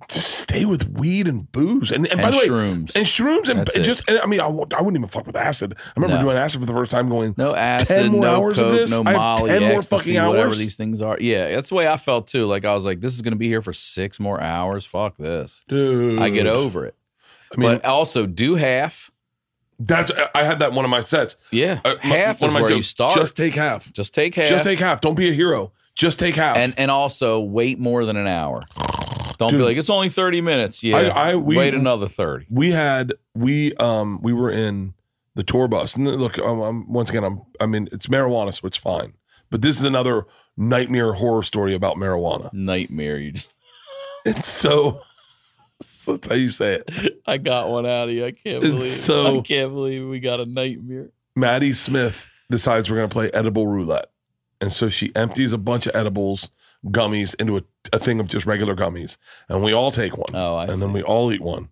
just 0.08 0.38
stay 0.38 0.64
with 0.64 0.88
weed 0.88 1.28
and 1.28 1.50
booze 1.52 1.92
and, 1.92 2.06
and, 2.10 2.18
by 2.20 2.28
And 2.28 2.34
the 2.34 2.38
way 2.38 2.48
shrooms. 2.48 2.96
and 2.96 3.04
shrooms 3.06 3.48
and 3.50 3.60
That's 3.66 3.86
just 3.86 4.02
and, 4.08 4.18
I 4.18 4.24
mean 4.26 4.40
I, 4.40 4.44
w- 4.44 4.64
I 4.74 4.80
wouldn't 4.80 4.96
even 4.98 5.08
fuck 5.10 5.26
with 5.26 5.36
acid. 5.36 5.74
I 5.78 5.90
remember 5.96 6.16
No. 6.16 6.22
doing 6.22 6.36
acid 6.38 6.60
for 6.60 6.66
the 6.66 6.72
first 6.72 6.90
time 6.90 7.10
going 7.10 7.34
No 7.36 7.54
acid, 7.54 7.88
10 7.96 8.12
more 8.12 8.20
no 8.22 8.34
hours 8.36 8.58
of 8.58 8.68
coke, 8.68 8.76
this? 8.78 8.90
no 8.90 9.02
Molly, 9.04 9.50
10 9.50 9.62
more 9.62 9.72
ecstasy, 9.72 10.14
fucking 10.14 10.28
whatever 10.28 10.54
these 10.54 10.76
things 10.76 11.02
are. 11.02 11.18
Yeah, 11.20 11.50
that's 11.54 11.68
the 11.68 11.74
way 11.74 11.86
I 11.86 11.98
felt 11.98 12.28
too. 12.28 12.46
Like 12.46 12.64
I 12.64 12.72
was 12.74 12.86
like, 12.86 13.00
this 13.02 13.12
is 13.14 13.20
going 13.20 13.32
to 13.32 13.38
be 13.38 13.46
here 13.48 13.60
for 13.60 13.74
six 13.74 14.18
more 14.18 14.40
hours. 14.40 14.86
Fuck 14.86 15.18
this. 15.18 15.62
dude. 15.68 16.18
I 16.18 16.30
get 16.30 16.46
over 16.46 16.86
it. 16.86 16.94
I 17.56 17.60
mean 17.60 17.70
but 17.78 17.84
also 17.84 18.26
do 18.26 18.54
half. 18.56 19.10
that's 19.78 20.10
I 20.34 20.44
had 20.44 20.58
that 20.60 20.70
in 20.70 20.74
one 20.74 20.84
of 20.84 20.90
my 20.90 21.00
sets. 21.00 21.36
Yeah, 21.50 21.80
Uh, 21.84 21.94
my- 22.04 22.16
half 22.16 22.40
one 22.40 22.48
is 22.48 22.54
of 22.54 22.60
my 22.60 22.62
where 22.62 22.72
you 22.74 22.82
start. 22.82 23.14
Just 23.16 23.36
take 23.36 23.54
half. 23.54 23.92
Just 23.92 24.14
take 24.14 24.34
half. 24.34 24.48
Just 24.48 24.64
take 24.64 24.78
half. 24.78 25.00
Don't 25.00 25.14
be 25.16 25.28
a 25.28 25.32
hero. 25.32 25.72
Just 25.94 26.18
take 26.18 26.34
half. 26.36 26.56
and 26.56 26.74
and 26.76 26.90
also 26.90 27.40
wait 27.40 27.78
more 27.78 28.04
than 28.04 28.16
an 28.16 28.26
hour. 28.26 28.64
Don't 29.38 29.50
Dude. 29.50 29.58
be 29.58 29.64
like 29.64 29.76
it's 29.76 29.90
only 29.90 30.08
thirty 30.10 30.40
minutes. 30.40 30.82
Yeah, 30.82 30.96
I- 30.98 31.30
I- 31.30 31.34
we- 31.36 31.56
wait 31.56 31.74
another 31.74 32.08
thirty. 32.08 32.46
we 32.50 32.70
had 32.72 33.14
we 33.34 33.74
um 33.74 34.20
we 34.22 34.32
were 34.32 34.50
in 34.50 34.94
the 35.36 35.42
tour 35.42 35.66
bus 35.66 35.96
and 35.96 36.06
look 36.06 36.38
um, 36.38 36.60
I'm, 36.60 36.92
once 36.92 37.10
again 37.10 37.24
i'm 37.24 37.42
i 37.58 37.66
mean 37.66 37.88
it's 37.90 38.06
marijuana 38.06 38.54
so 38.54 38.68
it's 38.68 38.76
fine 38.76 39.14
but 39.50 39.62
this 39.62 39.76
is 39.78 39.82
another 39.82 40.26
nightmare 40.56 41.14
horror 41.14 41.42
story 41.42 41.74
about 41.74 41.96
marijuana 41.96 42.52
Nightmare. 42.52 43.18
You 43.18 43.32
just, 43.32 43.52
it's 44.24 44.46
so 44.46 45.00
that's 46.06 46.26
how 46.28 46.34
you 46.34 46.48
say 46.50 46.80
it 46.86 47.22
I 47.26 47.38
got 47.38 47.68
one 47.68 47.86
out 47.86 48.08
of 48.08 48.14
you. 48.14 48.26
I 48.26 48.32
can't 48.32 48.60
believe. 48.60 48.92
so- 48.92 49.38
I 49.38 49.40
can't 49.42 49.72
believe 49.72 50.06
we 50.08 50.20
got 50.20 50.40
a 50.40 50.46
nightmare. 50.46 51.10
maddie 51.36 51.72
smith 51.72 52.28
decides 52.50 52.90
we're 52.90 52.96
going 52.96 53.08
to 53.08 53.12
play 53.12 53.30
edible 53.32 53.66
roulette 53.66 54.10
and 54.60 54.70
so 54.72 54.88
she 54.88 55.10
empties 55.16 55.52
a 55.52 55.58
bunch 55.58 55.86
of 55.86 55.94
edibles 55.96 56.50
gummies 56.86 57.34
into 57.40 57.56
a, 57.56 57.62
a 57.92 57.98
thing 57.98 58.20
of 58.20 58.28
just 58.28 58.44
regular 58.46 58.74
gummies 58.76 59.16
and 59.48 59.62
we 59.62 59.72
all 59.72 59.90
take 59.90 60.16
one 60.16 60.26
Oh, 60.34 60.56
I 60.56 60.64
and 60.64 60.74
see. 60.74 60.80
then 60.80 60.92
we 60.92 61.02
all 61.02 61.32
eat 61.32 61.40
one. 61.40 61.68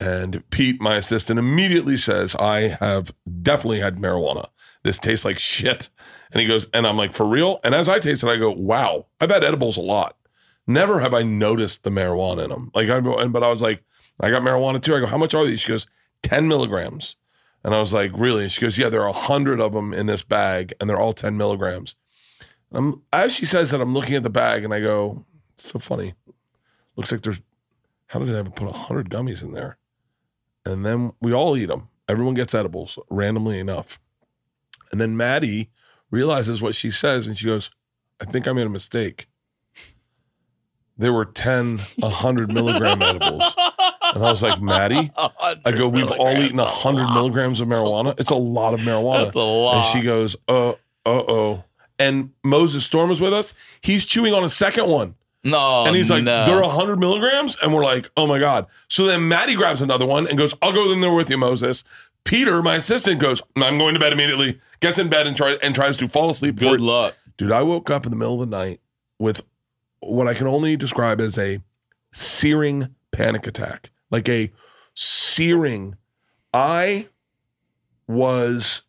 And 0.00 0.42
Pete, 0.50 0.80
my 0.80 0.96
assistant, 0.96 1.38
immediately 1.38 1.96
says, 1.96 2.34
I 2.34 2.76
have 2.80 3.14
definitely 3.42 3.78
had 3.80 3.96
marijuana. 3.96 4.48
This 4.82 4.98
tastes 4.98 5.24
like 5.24 5.38
shit. 5.38 5.88
And 6.32 6.40
he 6.40 6.46
goes, 6.48 6.66
and 6.74 6.84
I'm 6.86 6.96
like, 6.96 7.12
for 7.14 7.24
real? 7.24 7.60
And 7.62 7.74
as 7.76 7.88
I 7.88 8.00
taste 8.00 8.24
it, 8.24 8.28
I 8.28 8.36
go, 8.36 8.50
wow, 8.50 9.06
I've 9.20 9.30
had 9.30 9.44
edibles 9.44 9.76
a 9.76 9.80
lot. 9.82 10.16
Never 10.66 11.00
have 11.00 11.14
I 11.14 11.22
noticed 11.22 11.82
the 11.82 11.90
marijuana 11.90 12.44
in 12.44 12.50
them. 12.50 12.70
Like, 12.74 12.88
I, 12.88 13.00
but 13.00 13.42
I 13.42 13.48
was 13.48 13.62
like, 13.62 13.82
I 14.20 14.30
got 14.30 14.42
marijuana 14.42 14.80
too. 14.80 14.94
I 14.94 15.00
go, 15.00 15.06
how 15.06 15.18
much 15.18 15.34
are 15.34 15.44
these? 15.44 15.60
She 15.60 15.68
goes, 15.68 15.86
10 16.22 16.48
milligrams. 16.48 17.16
And 17.62 17.74
I 17.74 17.80
was 17.80 17.92
like, 17.92 18.12
really? 18.14 18.44
And 18.44 18.52
she 18.52 18.60
goes, 18.60 18.78
yeah, 18.78 18.88
there 18.88 19.02
are 19.02 19.08
a 19.08 19.12
hundred 19.12 19.60
of 19.60 19.72
them 19.72 19.92
in 19.92 20.06
this 20.06 20.22
bag, 20.22 20.74
and 20.80 20.88
they're 20.88 21.00
all 21.00 21.12
10 21.12 21.36
milligrams. 21.36 21.96
And 22.70 22.78
I'm, 22.78 23.02
as 23.12 23.34
she 23.34 23.46
says 23.46 23.70
that, 23.70 23.80
I'm 23.80 23.94
looking 23.94 24.16
at 24.16 24.22
the 24.22 24.30
bag, 24.30 24.64
and 24.64 24.72
I 24.72 24.80
go, 24.80 25.24
so 25.56 25.78
funny. 25.78 26.14
Looks 26.96 27.10
like 27.10 27.22
there's 27.22 27.40
how 28.14 28.20
did 28.20 28.34
I 28.34 28.38
ever 28.38 28.50
put 28.50 28.68
a 28.68 28.72
hundred 28.72 29.10
gummies 29.10 29.42
in 29.42 29.52
there? 29.52 29.76
And 30.64 30.86
then 30.86 31.12
we 31.20 31.32
all 31.32 31.56
eat 31.56 31.66
them. 31.66 31.88
Everyone 32.08 32.34
gets 32.34 32.54
edibles 32.54 32.96
randomly 33.10 33.58
enough. 33.58 33.98
And 34.92 35.00
then 35.00 35.16
Maddie 35.16 35.70
realizes 36.12 36.62
what 36.62 36.76
she 36.76 36.92
says 36.92 37.26
and 37.26 37.36
she 37.36 37.46
goes, 37.46 37.70
I 38.20 38.24
think 38.24 38.46
I 38.46 38.52
made 38.52 38.66
a 38.66 38.70
mistake. 38.70 39.26
There 40.96 41.12
were 41.12 41.24
10, 41.24 41.78
100 41.98 42.52
milligram 42.52 43.02
edibles. 43.02 43.42
And 44.14 44.24
I 44.24 44.30
was 44.30 44.42
like, 44.42 44.60
Maddie, 44.60 45.10
I 45.16 45.72
go, 45.72 45.88
we've 45.88 46.10
all 46.10 46.36
eaten 46.36 46.58
100 46.58 47.12
milligrams 47.14 47.60
of 47.60 47.66
marijuana. 47.68 48.18
It's 48.20 48.30
a 48.30 48.36
lot 48.36 48.74
of 48.74 48.80
marijuana. 48.80 49.24
That's 49.24 49.36
a 49.36 49.40
lot. 49.40 49.76
And 49.76 49.84
she 49.92 50.02
goes, 50.06 50.36
uh, 50.48 50.70
uh 50.70 50.74
oh. 51.06 51.64
And 51.98 52.30
Moses 52.44 52.84
Storm 52.84 53.10
is 53.10 53.20
with 53.20 53.32
us. 53.32 53.54
He's 53.80 54.04
chewing 54.04 54.34
on 54.34 54.44
a 54.44 54.48
second 54.48 54.86
one. 54.88 55.14
no, 55.42 55.84
And 55.84 55.96
he's 55.96 56.10
like, 56.10 56.22
no. 56.24 56.44
they're 56.46 56.60
100 56.62 56.98
milligrams? 56.98 57.56
And 57.60 57.74
we're 57.74 57.84
like, 57.84 58.08
oh 58.16 58.26
my 58.26 58.38
God. 58.38 58.66
So 58.88 59.04
then 59.06 59.26
Maddie 59.28 59.56
grabs 59.56 59.82
another 59.82 60.06
one 60.06 60.28
and 60.28 60.38
goes, 60.38 60.54
I'll 60.62 60.72
go 60.72 60.92
in 60.92 61.00
there 61.00 61.12
with 61.12 61.28
you, 61.28 61.38
Moses. 61.38 61.82
Peter, 62.24 62.62
my 62.62 62.76
assistant, 62.76 63.20
goes, 63.20 63.42
I'm 63.56 63.78
going 63.78 63.94
to 63.94 64.00
bed 64.00 64.12
immediately, 64.12 64.60
gets 64.80 64.98
in 64.98 65.08
bed 65.08 65.26
and, 65.26 65.36
try, 65.36 65.58
and 65.62 65.74
tries 65.74 65.96
to 65.98 66.08
fall 66.08 66.30
asleep. 66.30 66.56
good 66.56 66.80
luck. 66.80 67.14
dude, 67.36 67.52
I 67.52 67.62
woke 67.62 67.90
up 67.90 68.06
in 68.06 68.10
the 68.10 68.16
middle 68.16 68.40
of 68.40 68.48
the 68.48 68.56
night 68.56 68.80
with 69.18 69.42
what 70.06 70.28
I 70.28 70.34
can 70.34 70.46
only 70.46 70.76
describe 70.76 71.20
as 71.20 71.38
a 71.38 71.60
searing 72.12 72.94
panic 73.12 73.46
attack. 73.46 73.90
Like 74.10 74.28
a 74.28 74.52
searing. 74.94 75.96
I 76.52 77.08
was 78.06 78.82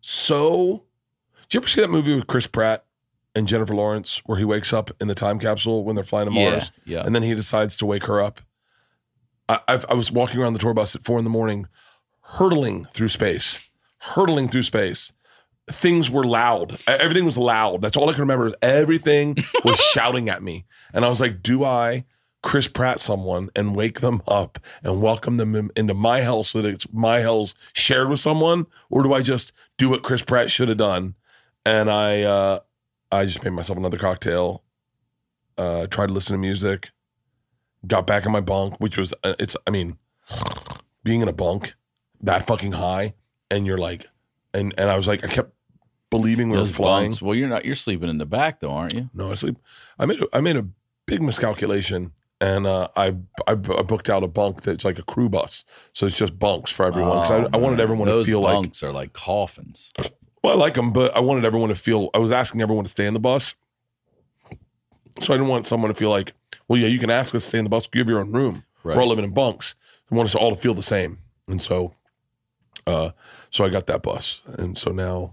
so. 0.00 0.84
Did 1.48 1.54
you 1.54 1.60
ever 1.60 1.68
see 1.68 1.80
that 1.80 1.90
movie 1.90 2.14
with 2.14 2.26
Chris 2.26 2.46
Pratt 2.46 2.84
and 3.34 3.46
Jennifer 3.48 3.74
Lawrence 3.74 4.22
where 4.26 4.38
he 4.38 4.44
wakes 4.44 4.72
up 4.72 4.90
in 5.00 5.08
the 5.08 5.14
time 5.14 5.38
capsule 5.38 5.84
when 5.84 5.94
they're 5.96 6.04
flying 6.04 6.28
to 6.28 6.34
Yeah, 6.34 6.50
Mars 6.50 6.72
yeah. 6.84 7.02
and 7.04 7.14
then 7.14 7.22
he 7.22 7.34
decides 7.34 7.76
to 7.78 7.86
wake 7.86 8.04
her 8.04 8.20
up? 8.20 8.40
I, 9.48 9.60
I've, 9.68 9.84
I 9.88 9.94
was 9.94 10.12
walking 10.12 10.40
around 10.40 10.52
the 10.52 10.58
tour 10.58 10.74
bus 10.74 10.94
at 10.94 11.02
four 11.04 11.18
in 11.18 11.24
the 11.24 11.30
morning, 11.30 11.66
hurtling 12.20 12.86
through 12.92 13.08
space, 13.08 13.58
hurtling 13.98 14.48
through 14.48 14.62
space. 14.62 15.12
Things 15.72 16.10
were 16.10 16.24
loud. 16.24 16.78
Everything 16.86 17.24
was 17.24 17.38
loud. 17.38 17.82
That's 17.82 17.96
all 17.96 18.08
I 18.08 18.12
can 18.12 18.20
remember. 18.22 18.54
Everything 18.62 19.36
was 19.64 19.78
shouting 19.78 20.28
at 20.28 20.42
me. 20.42 20.64
And 20.92 21.04
I 21.04 21.08
was 21.08 21.20
like, 21.20 21.42
do 21.42 21.64
I 21.64 22.04
Chris 22.42 22.68
Pratt 22.68 23.00
someone 23.00 23.50
and 23.56 23.74
wake 23.76 24.00
them 24.00 24.20
up 24.26 24.58
and 24.82 25.00
welcome 25.00 25.36
them 25.36 25.54
in- 25.54 25.70
into 25.76 25.94
my 25.94 26.20
hell 26.20 26.44
so 26.44 26.60
that 26.60 26.68
it's 26.68 26.92
my 26.92 27.18
hell's 27.20 27.54
shared 27.72 28.08
with 28.08 28.20
someone? 28.20 28.66
Or 28.90 29.02
do 29.02 29.12
I 29.12 29.22
just 29.22 29.52
do 29.78 29.88
what 29.88 30.02
Chris 30.02 30.22
Pratt 30.22 30.50
should 30.50 30.68
have 30.68 30.78
done? 30.78 31.14
And 31.64 31.90
I 31.90 32.22
uh 32.22 32.58
I 33.10 33.24
just 33.26 33.44
made 33.44 33.50
myself 33.50 33.78
another 33.78 33.98
cocktail, 33.98 34.62
uh, 35.58 35.86
tried 35.86 36.06
to 36.06 36.12
listen 36.14 36.32
to 36.34 36.40
music, 36.40 36.90
got 37.86 38.06
back 38.06 38.24
in 38.24 38.32
my 38.32 38.40
bunk, 38.40 38.76
which 38.78 38.96
was 38.96 39.12
uh, 39.22 39.34
it's 39.38 39.54
I 39.66 39.70
mean, 39.70 39.98
being 41.04 41.20
in 41.20 41.28
a 41.28 41.32
bunk 41.32 41.74
that 42.22 42.46
fucking 42.46 42.72
high, 42.72 43.14
and 43.50 43.66
you're 43.66 43.78
like, 43.78 44.06
and 44.54 44.74
and 44.78 44.88
I 44.88 44.96
was 44.96 45.06
like, 45.06 45.22
I 45.24 45.28
kept 45.28 45.52
believing 46.12 46.50
we 46.50 46.56
Those 46.56 46.70
were 46.70 46.74
flying. 46.76 47.10
bunks. 47.10 47.20
Well, 47.22 47.34
you're 47.34 47.48
not. 47.48 47.64
You're 47.64 47.74
sleeping 47.74 48.08
in 48.08 48.18
the 48.18 48.26
back 48.26 48.60
though, 48.60 48.70
aren't 48.70 48.94
you? 48.94 49.10
No, 49.12 49.32
I 49.32 49.34
sleep. 49.34 49.56
I 49.98 50.06
made 50.06 50.20
a, 50.22 50.26
I 50.32 50.40
made 50.40 50.56
a 50.56 50.66
big 51.06 51.20
miscalculation, 51.22 52.12
and 52.40 52.66
uh, 52.66 52.88
I, 52.96 53.08
I 53.48 53.52
I 53.52 53.54
booked 53.54 54.08
out 54.08 54.22
a 54.22 54.28
bunk 54.28 54.62
that's 54.62 54.84
like 54.84 54.98
a 54.98 55.02
crew 55.02 55.28
bus, 55.28 55.64
so 55.92 56.06
it's 56.06 56.14
just 56.16 56.38
bunks 56.38 56.70
for 56.70 56.86
everyone. 56.86 57.26
'Cause 57.26 57.30
I, 57.30 57.48
I 57.52 57.56
wanted 57.56 57.80
everyone 57.80 58.06
Those 58.06 58.24
to 58.26 58.30
feel 58.30 58.40
like 58.42 58.54
bunks 58.54 58.82
are 58.84 58.92
like 58.92 59.12
coffins. 59.12 59.90
well, 60.44 60.52
I 60.54 60.56
like 60.56 60.74
them, 60.74 60.92
but 60.92 61.16
I 61.16 61.20
wanted 61.20 61.44
everyone 61.44 61.70
to 61.70 61.74
feel. 61.74 62.10
I 62.14 62.18
was 62.18 62.30
asking 62.30 62.60
everyone 62.62 62.84
to 62.84 62.90
stay 62.90 63.06
in 63.06 63.14
the 63.14 63.20
bus, 63.20 63.54
so 65.20 65.32
I 65.32 65.36
didn't 65.36 65.48
want 65.48 65.66
someone 65.66 65.88
to 65.92 65.94
feel 65.98 66.10
like, 66.10 66.34
well, 66.68 66.78
yeah, 66.80 66.88
you 66.88 66.98
can 66.98 67.10
ask 67.10 67.34
us 67.34 67.42
to 67.44 67.48
stay 67.48 67.58
in 67.58 67.64
the 67.64 67.70
bus. 67.70 67.88
You 67.94 68.00
have 68.00 68.08
your 68.08 68.20
own 68.20 68.32
room. 68.32 68.64
Right. 68.84 68.96
We're 68.96 69.02
all 69.02 69.08
living 69.08 69.24
in 69.24 69.32
bunks. 69.32 69.74
I 70.10 70.14
want 70.14 70.28
us 70.28 70.34
all 70.34 70.50
to 70.54 70.60
feel 70.60 70.74
the 70.74 70.82
same, 70.82 71.18
and 71.48 71.60
so, 71.62 71.94
uh, 72.86 73.10
so 73.50 73.64
I 73.64 73.68
got 73.70 73.86
that 73.86 74.02
bus, 74.02 74.40
and 74.58 74.76
so 74.76 74.90
now, 74.90 75.32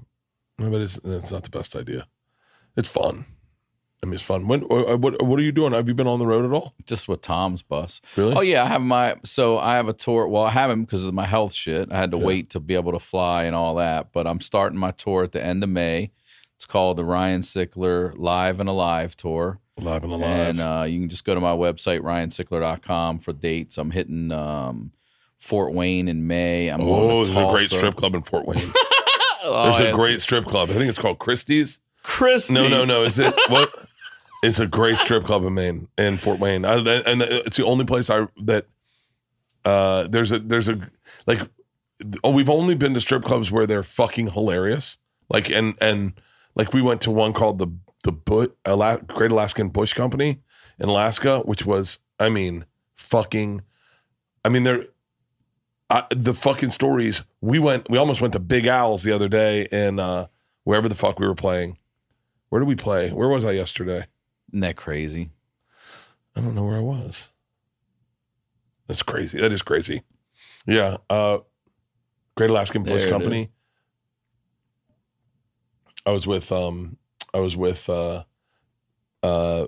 but 0.59 0.81
it's 0.81 0.99
it's 1.03 1.31
not 1.31 1.43
the 1.43 1.49
best 1.49 1.75
idea. 1.75 2.07
It's 2.75 2.87
fun. 2.89 3.25
I 4.01 4.05
mean, 4.05 4.15
it's 4.15 4.23
fun. 4.23 4.47
When 4.47 4.61
what 4.61 5.21
what 5.21 5.39
are 5.39 5.43
you 5.43 5.51
doing? 5.51 5.73
Have 5.73 5.87
you 5.87 5.93
been 5.93 6.07
on 6.07 6.19
the 6.19 6.27
road 6.27 6.45
at 6.45 6.51
all? 6.51 6.73
Just 6.85 7.07
with 7.07 7.21
Tom's 7.21 7.61
bus. 7.61 7.99
Really? 8.15 8.33
Oh 8.35 8.41
yeah, 8.41 8.63
I 8.63 8.67
have 8.67 8.81
my 8.81 9.15
so 9.25 9.57
I 9.57 9.75
have 9.75 9.89
a 9.89 9.93
tour. 9.93 10.27
Well, 10.27 10.43
I 10.43 10.51
haven't 10.51 10.85
because 10.85 11.03
of 11.03 11.13
my 11.13 11.25
health 11.25 11.53
shit. 11.53 11.91
I 11.91 11.97
had 11.97 12.11
to 12.11 12.17
Yeah. 12.17 12.23
wait 12.23 12.49
to 12.51 12.59
be 12.59 12.75
able 12.75 12.93
to 12.93 12.99
fly 12.99 13.43
and 13.43 13.55
all 13.55 13.75
that. 13.75 14.13
But 14.13 14.25
I'm 14.25 14.39
starting 14.39 14.79
my 14.79 14.91
tour 14.91 15.23
at 15.23 15.33
the 15.33 15.43
end 15.43 15.63
of 15.63 15.69
May. 15.69 16.11
It's 16.55 16.65
called 16.65 16.97
the 16.97 17.05
Ryan 17.05 17.41
Sickler 17.41 18.13
Live 18.17 18.59
and 18.59 18.69
Alive 18.69 19.15
Tour. 19.15 19.59
Alive 19.77 20.03
and 20.03 20.11
alive. 20.11 20.29
And 20.29 20.59
uh, 20.61 20.85
you 20.87 20.99
can 20.99 21.09
just 21.09 21.23
go 21.23 21.33
to 21.33 21.39
my 21.39 21.53
website, 21.53 22.01
ryansickler.com 22.01 23.19
for 23.19 23.31
dates. 23.31 23.77
I'm 23.77 23.91
hitting 23.91 24.31
um, 24.33 24.91
Fort 25.37 25.73
Wayne 25.73 26.09
in 26.09 26.27
May. 26.27 26.67
I'm 26.67 26.81
oh, 26.81 26.85
going 26.85 27.25
to 27.25 27.31
there's 27.31 27.47
a 27.47 27.51
great 27.51 27.69
strip 27.71 27.95
club 27.95 28.13
in 28.13 28.23
Fort 28.23 28.45
Wayne. 28.45 28.73
Oh, 29.43 29.65
There's 29.65 29.79
a 29.79 29.93
great 29.93 30.21
strip 30.21 30.45
club. 30.45 30.69
I 30.69 30.73
think 30.73 30.89
it's 30.89 30.99
called 30.99 31.19
Christie's. 31.19 31.79
Christie's. 32.03 32.51
No, 32.51 32.67
no, 32.67 32.83
no. 32.85 33.03
Is 33.03 33.19
it 33.19 33.33
what? 33.49 33.73
It's 34.41 34.59
a 34.59 34.67
great 34.67 34.97
strip 34.97 35.25
club 35.25 35.43
in 35.43 35.53
Maine, 35.53 35.87
in 35.97 36.17
Fort 36.17 36.39
Wayne, 36.39 36.63
I, 36.63 36.75
and 36.77 37.21
it's 37.21 37.57
the 37.57 37.65
only 37.65 37.83
place 37.85 38.09
I 38.09 38.27
that 38.43 38.67
uh, 39.65 40.07
there's 40.07 40.31
a 40.31 40.39
there's 40.39 40.69
a 40.69 40.79
like 41.27 41.41
oh, 42.23 42.31
we've 42.31 42.49
only 42.49 42.75
been 42.75 42.93
to 42.93 43.01
strip 43.01 43.23
clubs 43.23 43.51
where 43.51 43.67
they're 43.67 43.83
fucking 43.83 44.31
hilarious. 44.31 44.97
Like 45.29 45.49
and 45.49 45.75
and 45.81 46.13
like 46.55 46.73
we 46.73 46.81
went 46.81 47.01
to 47.01 47.11
one 47.11 47.33
called 47.33 47.59
the 47.59 47.67
the 48.03 48.13
Bu- 48.13 48.53
Ala- 48.65 49.01
Great 49.07 49.31
Alaskan 49.31 49.69
Bush 49.69 49.93
Company 49.93 50.39
in 50.79 50.87
Alaska, 50.87 51.39
which 51.39 51.65
was 51.65 51.99
I 52.17 52.29
mean 52.29 52.65
fucking, 52.95 53.61
I 54.45 54.49
mean 54.49 54.63
they're. 54.63 54.85
I, 55.89 56.03
the 56.11 56.33
fucking 56.33 56.69
stories 56.69 57.23
we 57.41 57.57
went 57.57 57.89
we 57.89 57.97
almost 57.97 58.21
went 58.21 58.33
to 58.33 58.39
big 58.39 58.67
owls 58.67 59.03
the 59.03 59.11
other 59.11 59.27
day 59.27 59.67
in 59.71 59.99
uh 59.99 60.27
wherever 60.63 60.87
the 60.87 60.95
fuck 60.95 61.19
we 61.19 61.27
were 61.27 61.35
playing. 61.35 61.77
Where 62.49 62.59
did 62.59 62.67
we 62.67 62.75
play? 62.75 63.09
Where 63.09 63.29
was 63.29 63.43
i 63.43 63.51
yesterday? 63.51 64.05
Isn't 64.49 64.61
that 64.61 64.75
crazy? 64.75 65.31
i 66.35 66.41
don't 66.41 66.55
know 66.55 66.63
where 66.63 66.77
i 66.77 66.81
was. 66.81 67.29
That's 68.87 69.03
crazy. 69.03 69.39
That 69.39 69.51
is 69.51 69.61
crazy. 69.61 70.03
Yeah 70.67 70.97
uh 71.09 71.39
great 72.35 72.49
alaskan 72.51 72.87
it 72.87 73.09
company. 73.09 73.49
i 76.05 76.11
was 76.11 76.25
with 76.25 76.51
um 76.51 76.97
i 77.33 77.39
was 77.39 77.57
with 77.57 77.89
uh 77.89 78.23
uh 79.23 79.65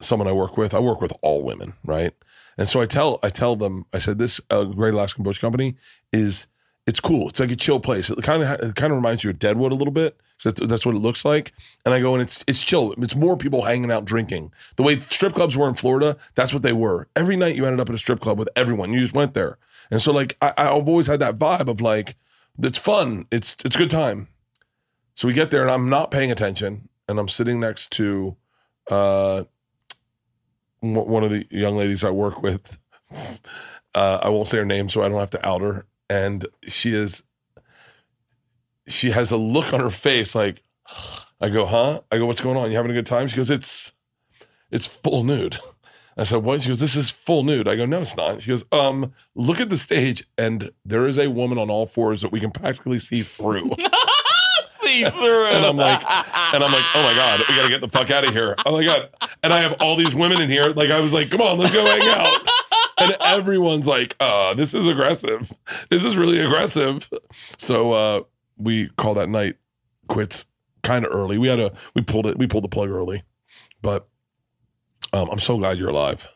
someone 0.00 0.28
i 0.28 0.32
work 0.32 0.56
with. 0.56 0.74
I 0.74 0.80
work 0.80 1.00
with 1.00 1.12
all 1.22 1.42
women 1.42 1.74
right 1.84 2.14
and 2.58 2.68
so 2.68 2.80
i 2.80 2.86
tell 2.86 3.18
i 3.22 3.30
tell 3.30 3.56
them 3.56 3.86
i 3.92 3.98
said 3.98 4.18
this 4.18 4.40
uh, 4.50 4.64
great 4.64 4.92
alaskan 4.92 5.24
bush 5.24 5.38
company 5.38 5.76
is 6.12 6.46
it's 6.88 7.00
cool. 7.00 7.28
It's 7.28 7.38
like 7.38 7.50
a 7.50 7.56
chill 7.56 7.80
place. 7.80 8.08
It 8.08 8.22
kind 8.22 8.42
of 8.42 8.60
it 8.60 8.74
kind 8.74 8.92
of 8.92 8.96
reminds 8.96 9.22
you 9.22 9.28
of 9.28 9.38
deadwood 9.38 9.72
a 9.72 9.74
little 9.74 9.92
bit 9.92 10.18
so 10.38 10.50
that's, 10.52 10.86
what 10.86 10.94
it 10.94 11.00
looks 11.00 11.24
like. 11.24 11.52
And 11.84 11.92
i 11.92 12.00
go 12.00 12.14
and 12.14 12.22
it's 12.22 12.42
it's 12.46 12.62
chill. 12.62 12.94
It's 12.96 13.14
more 13.14 13.36
people 13.36 13.62
hanging 13.62 13.90
out 13.90 14.06
drinking. 14.06 14.52
The 14.76 14.82
way 14.82 14.98
strip 15.00 15.34
clubs 15.34 15.54
were 15.54 15.68
in 15.68 15.74
florida 15.74 16.16
that's 16.34 16.54
what 16.54 16.62
they 16.62 16.72
were. 16.72 17.08
Every 17.14 17.36
night 17.36 17.56
you 17.56 17.66
ended 17.66 17.80
up 17.80 17.90
at 17.90 17.94
a 17.94 17.98
strip 17.98 18.20
club 18.20 18.38
with 18.38 18.48
everyone. 18.56 18.92
You 18.94 19.00
just 19.00 19.14
went 19.14 19.34
there. 19.34 19.58
And 19.90 20.00
so 20.00 20.12
like 20.12 20.38
I, 20.40 20.54
i've 20.56 20.88
always 20.88 21.06
had 21.06 21.20
that 21.20 21.38
vibe 21.38 21.68
of 21.68 21.82
like 21.82 22.16
it's 22.58 22.78
fun. 22.78 23.26
It's 23.30 23.54
it's 23.66 23.76
a 23.76 23.78
good 23.78 23.90
time. 23.90 24.28
So 25.14 25.28
we 25.28 25.34
get 25.34 25.50
there 25.50 25.62
and 25.62 25.70
i'm 25.70 25.90
not 25.90 26.10
paying 26.10 26.32
attention 26.32 26.88
and 27.06 27.18
i'm 27.18 27.28
sitting 27.28 27.60
next 27.60 27.90
to 27.92 28.36
uh 28.90 29.44
one 30.80 31.24
of 31.24 31.30
the 31.30 31.46
young 31.50 31.76
ladies 31.76 32.04
i 32.04 32.10
work 32.10 32.42
with 32.42 32.78
uh, 33.94 34.18
i 34.22 34.28
won't 34.28 34.48
say 34.48 34.58
her 34.58 34.64
name 34.64 34.88
so 34.88 35.02
i 35.02 35.08
don't 35.08 35.18
have 35.18 35.30
to 35.30 35.46
out 35.46 35.60
her. 35.60 35.86
And 36.10 36.46
she 36.66 36.94
is 36.94 37.22
she 38.86 39.10
has 39.10 39.30
a 39.30 39.36
look 39.36 39.72
on 39.74 39.80
her 39.80 39.90
face 39.90 40.34
like 40.34 40.62
i 41.40 41.48
go 41.48 41.66
huh? 41.66 42.00
I 42.10 42.18
go 42.18 42.26
what's 42.26 42.40
going 42.40 42.56
on? 42.56 42.70
You 42.70 42.76
having 42.76 42.90
a 42.90 42.94
good 42.94 43.06
time? 43.06 43.28
She 43.28 43.36
goes 43.36 43.50
it's 43.50 43.92
it's 44.70 44.86
full 44.86 45.24
nude. 45.24 45.58
I 46.16 46.24
said 46.24 46.42
what? 46.42 46.62
She 46.62 46.68
goes 46.68 46.80
this 46.80 46.96
is 46.96 47.10
full 47.10 47.42
nude. 47.42 47.68
I 47.68 47.76
go 47.76 47.84
no 47.86 48.02
it's 48.02 48.16
not. 48.16 48.42
She 48.42 48.48
goes 48.48 48.64
um 48.72 49.12
look 49.34 49.60
at 49.60 49.68
the 49.68 49.76
stage 49.76 50.24
and 50.38 50.70
there 50.84 51.06
is 51.06 51.18
a 51.18 51.28
woman 51.28 51.58
on 51.58 51.68
all 51.70 51.86
fours 51.86 52.22
that 52.22 52.32
we 52.32 52.40
can 52.40 52.50
practically 52.50 53.00
see 53.00 53.22
through. 53.22 53.72
See 54.64 55.04
through. 55.04 55.46
And 55.46 55.64
I'm 55.64 55.76
like, 55.76 56.00
and 56.02 56.62
I'm 56.64 56.72
like, 56.72 56.84
oh 56.94 57.02
my 57.02 57.14
god, 57.14 57.40
we 57.48 57.54
gotta 57.54 57.68
get 57.68 57.80
the 57.80 57.88
fuck 57.88 58.10
out 58.10 58.24
of 58.24 58.32
here. 58.32 58.54
Oh 58.64 58.72
my 58.78 58.84
god, 58.84 59.10
and 59.42 59.52
I 59.52 59.60
have 59.62 59.74
all 59.80 59.96
these 59.96 60.14
women 60.14 60.40
in 60.40 60.48
here. 60.48 60.68
Like 60.70 60.90
I 60.90 61.00
was 61.00 61.12
like, 61.12 61.30
come 61.30 61.40
on, 61.40 61.58
let's 61.58 61.72
go 61.72 61.84
hang 61.84 62.02
out. 62.08 62.40
And 63.00 63.16
everyone's 63.20 63.86
like, 63.86 64.16
uh, 64.18 64.54
this 64.54 64.74
is 64.74 64.86
aggressive. 64.86 65.52
This 65.88 66.04
is 66.04 66.16
really 66.16 66.40
aggressive. 66.40 67.08
So 67.58 67.92
uh, 67.92 68.20
we 68.56 68.88
call 68.96 69.14
that 69.14 69.28
night 69.28 69.56
quits 70.08 70.44
kind 70.82 71.04
of 71.06 71.12
early. 71.12 71.38
We 71.38 71.48
had 71.48 71.60
a 71.60 71.72
we 71.94 72.02
pulled 72.02 72.26
it 72.26 72.36
we 72.38 72.46
pulled 72.46 72.64
the 72.64 72.68
plug 72.68 72.88
early, 72.90 73.22
but 73.82 74.08
um, 75.12 75.28
I'm 75.30 75.38
so 75.38 75.58
glad 75.58 75.78
you're 75.78 75.90
alive. 75.90 76.26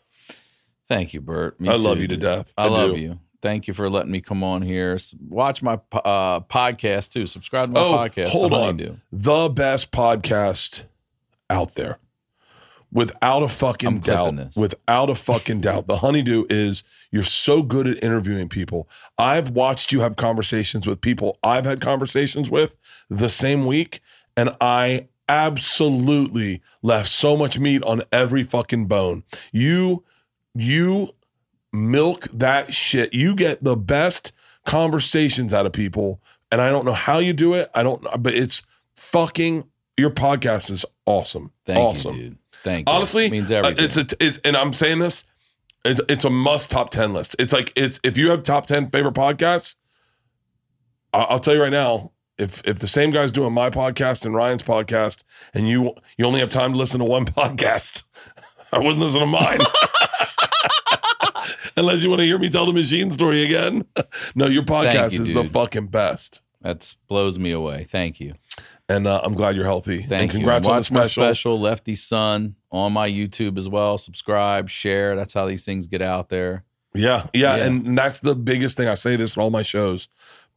Thank 0.89 1.15
you, 1.15 1.21
Bert. 1.21 1.61
Me 1.61 1.69
I 1.69 1.75
love 1.75 1.97
too, 1.97 2.03
you 2.03 2.09
to 2.09 2.17
death. 2.17 2.53
I, 2.57 2.65
I 2.65 2.69
love 2.69 2.95
do. 2.95 3.01
you. 3.01 3.19
Thank 3.41 3.67
you 3.67 3.75
for 3.75 3.91
letting 3.91 4.13
me 4.13 4.21
come 4.21 4.45
on 4.45 4.63
here. 4.63 4.97
Watch 5.29 5.63
my 5.65 5.81
uh, 5.93 6.41
podcast 6.41 7.09
too. 7.11 7.27
Subscribe 7.27 7.75
to 7.75 7.81
my 7.81 7.87
Oh, 7.87 7.93
podcast. 7.95 8.29
hold 8.29 8.53
The 8.53 8.57
on. 8.57 9.01
The 9.11 9.49
best 9.49 9.91
podcast 9.91 10.85
out 11.51 11.75
there. 11.75 11.99
Without 12.93 13.43
a 13.43 13.49
fucking 13.49 13.89
I'm 13.89 13.99
doubt. 14.01 14.57
Without 14.57 15.09
a 15.09 15.15
fucking 15.15 15.61
doubt. 15.63 15.87
The 15.87 15.97
HoneyDew 15.97 16.47
is 16.51 16.83
you're 17.11 17.23
so 17.23 17.63
good 17.63 17.89
at 17.89 18.05
interviewing 18.05 18.49
people. 18.49 18.89
I've 19.19 19.51
watched 19.51 19.93
you 19.93 20.01
have 20.01 20.17
conversations 20.17 20.87
with 20.87 21.01
people 21.01 21.39
I've 21.43 21.65
had 21.65 21.81
conversations 21.81 22.51
with 22.51 22.77
the 23.09 23.31
same 23.31 23.65
week, 23.67 24.01
and 24.37 24.55
I 24.61 25.09
absolutely 25.29 26.61
left 26.83 27.09
so 27.09 27.37
much 27.37 27.59
meat 27.59 27.83
on 27.85 28.03
every 28.13 28.43
fucking 28.43 28.87
bone. 28.87 29.25
You 29.53 30.05
you 30.55 31.15
milk 31.73 32.29
that 32.33 32.75
shit. 32.75 33.15
You 33.15 33.35
get 33.35 33.65
the 33.65 33.77
best 33.77 34.33
conversations 34.67 35.55
out 35.55 35.67
of 35.67 35.73
people, 35.73 36.21
and 36.51 36.61
I 36.61 36.71
don't 36.71 36.85
know 36.85 36.93
how 36.93 37.19
you 37.19 37.33
do 37.33 37.55
it. 37.55 37.71
I 37.75 37.83
don't 37.83 38.05
but 38.23 38.35
it's 38.35 38.63
fucking 38.97 39.65
your 39.97 40.11
podcast 40.11 40.71
is 40.71 40.85
awesome. 41.07 41.53
Thank 41.67 41.79
awesome. 41.79 42.17
you, 42.17 42.37
dude. 42.63 42.65
Thank 42.65 42.89
you. 42.89 42.95
Honestly, 42.95 43.27
It 43.27 43.33
means 43.33 43.51
uh, 43.51 43.57
everything. 43.57 43.85
it's 43.85 43.97
a 43.97 44.07
it's 44.21 44.39
and 44.45 44.57
I'm 44.57 44.73
saying 44.73 45.01
this, 45.01 45.25
it's 45.85 46.01
it's 46.09 46.25
a 46.25 46.31
must 46.31 46.71
top 46.71 46.91
ten 46.91 47.13
list. 47.13 47.37
It's 47.39 47.53
like 47.53 47.73
it's 47.77 47.99
if 48.05 48.17
you 48.17 48.31
have 48.31 48.43
top 48.43 48.67
ten 48.67 48.89
favorite 48.89 49.15
podcasts, 49.15 49.75
I- 51.13 51.23
I'll 51.23 51.41
tell 51.41 51.55
you 51.55 51.63
right 51.63 51.73
now. 51.73 52.13
If 52.39 52.63
if 52.65 52.79
the 52.79 52.89
same 52.89 53.11
guy's 53.11 53.31
doing 53.31 53.53
my 53.53 53.69
podcast 53.71 54.25
and 54.25 54.35
Ryan's 54.35 54.63
podcast, 54.63 55.23
and 55.55 55.69
you 55.69 55.95
you 56.17 56.25
only 56.25 56.41
have 56.41 56.51
time 56.51 56.73
to 56.73 56.79
listen 56.79 56.99
to 57.01 57.05
one 57.05 57.25
podcast, 57.27 58.05
I 58.73 58.79
wouldn't 58.79 58.99
listen 58.99 59.21
to 59.21 59.27
mine. 59.27 59.61
Unless 61.77 62.03
you 62.03 62.09
want 62.11 62.21
to 62.21 62.27
hear 62.27 62.39
me 62.39 62.49
tell 62.49 62.67
the 62.67 62.73
machine 62.73 63.11
story 63.11 63.45
again. 63.45 63.85
no, 64.35 64.47
your 64.47 64.63
podcast 64.63 65.13
you, 65.13 65.23
is 65.23 65.35
the 65.35 65.45
fucking 65.45 65.89
best. 65.89 66.41
That 66.63 66.95
blows 67.09 67.39
me 67.39 67.51
away. 67.53 67.85
Thank 67.85 68.21
you. 68.21 68.35
And 68.89 69.07
uh, 69.07 69.21
I'm 69.25 69.35
glad 69.35 69.57
you're 69.57 69.65
healthy. 69.65 70.03
Thank 70.03 70.23
and 70.23 70.31
congrats 70.31 70.67
you. 70.67 70.73
on 70.73 70.77
the 70.77 70.81
Watch 70.81 70.91
my 70.91 71.05
special. 71.05 71.23
special, 71.25 71.61
Lefty's 71.61 72.03
Son, 72.03 72.57
on 72.71 72.93
my 72.93 73.09
YouTube 73.09 73.57
as 73.57 73.69
well. 73.69 73.97
Subscribe, 73.97 74.69
share. 74.69 75.17
That's 75.17 75.33
how 75.35 75.47
these 75.47 75.65
things 75.65 75.87
get 75.87 76.03
out 76.03 76.29
there. 76.29 76.65
Yeah, 76.95 77.27
yeah, 77.33 77.57
Yeah. 77.57 77.65
and 77.65 77.97
that's 77.97 78.21
the 78.21 78.35
biggest 78.35 78.77
thing. 78.77 78.89
I 78.89 78.97
say 78.97 79.17
this 79.17 79.35
in 79.37 79.43
all 79.43 79.51
my 79.51 79.63
shows, 79.63 80.09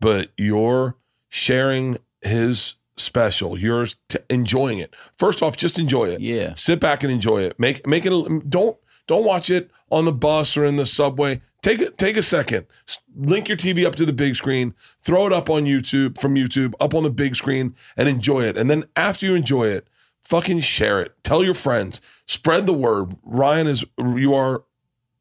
but 0.02 0.32
you're 0.38 0.98
sharing 1.30 1.98
his 2.22 2.76
special. 2.98 3.58
You're 3.58 3.86
t- 4.10 4.18
enjoying 4.30 4.80
it. 4.80 4.94
First 5.18 5.42
off, 5.42 5.56
just 5.56 5.78
enjoy 5.80 6.10
it. 6.10 6.20
Yeah. 6.20 6.54
Sit 6.56 6.80
back 6.82 7.04
and 7.04 7.12
enjoy 7.14 7.44
it. 7.44 7.58
Make 7.60 7.86
make 7.88 8.06
it. 8.06 8.12
a- 8.12 8.42
Don't 8.50 8.76
don't 9.08 9.24
watch 9.24 9.50
it 9.50 9.70
on 9.92 10.06
the 10.06 10.12
bus 10.12 10.58
or 10.58 10.66
in 10.66 10.76
the 10.78 10.86
subway. 10.86 11.42
Take 11.66 11.82
it. 11.82 11.98
Take 11.98 12.16
a 12.16 12.22
second. 12.22 12.68
Link 13.16 13.48
your 13.48 13.58
TV 13.58 13.88
up 13.88 13.96
to 13.96 14.06
the 14.06 14.14
big 14.14 14.36
screen. 14.36 14.76
Throw 15.02 15.26
it 15.26 15.34
up 15.34 15.50
on 15.50 15.66
YouTube 15.66 16.22
from 16.22 16.36
YouTube 16.36 16.76
up 16.80 16.94
on 16.94 17.02
the 17.02 17.10
big 17.10 17.36
screen 17.36 17.76
and 17.98 18.08
enjoy 18.08 18.42
it. 18.42 18.56
And 18.56 18.70
then 18.70 18.86
after 18.96 19.26
you 19.26 19.34
enjoy 19.34 19.70
it, 19.70 19.88
fucking 20.22 20.60
share 20.60 21.02
it. 21.02 21.16
Tell 21.24 21.44
your 21.44 21.56
friends. 21.56 22.02
Spread 22.28 22.68
the 22.68 22.74
word. 22.74 23.18
Ryan 23.24 23.66
is. 23.66 23.84
You 23.98 24.36
are 24.36 24.64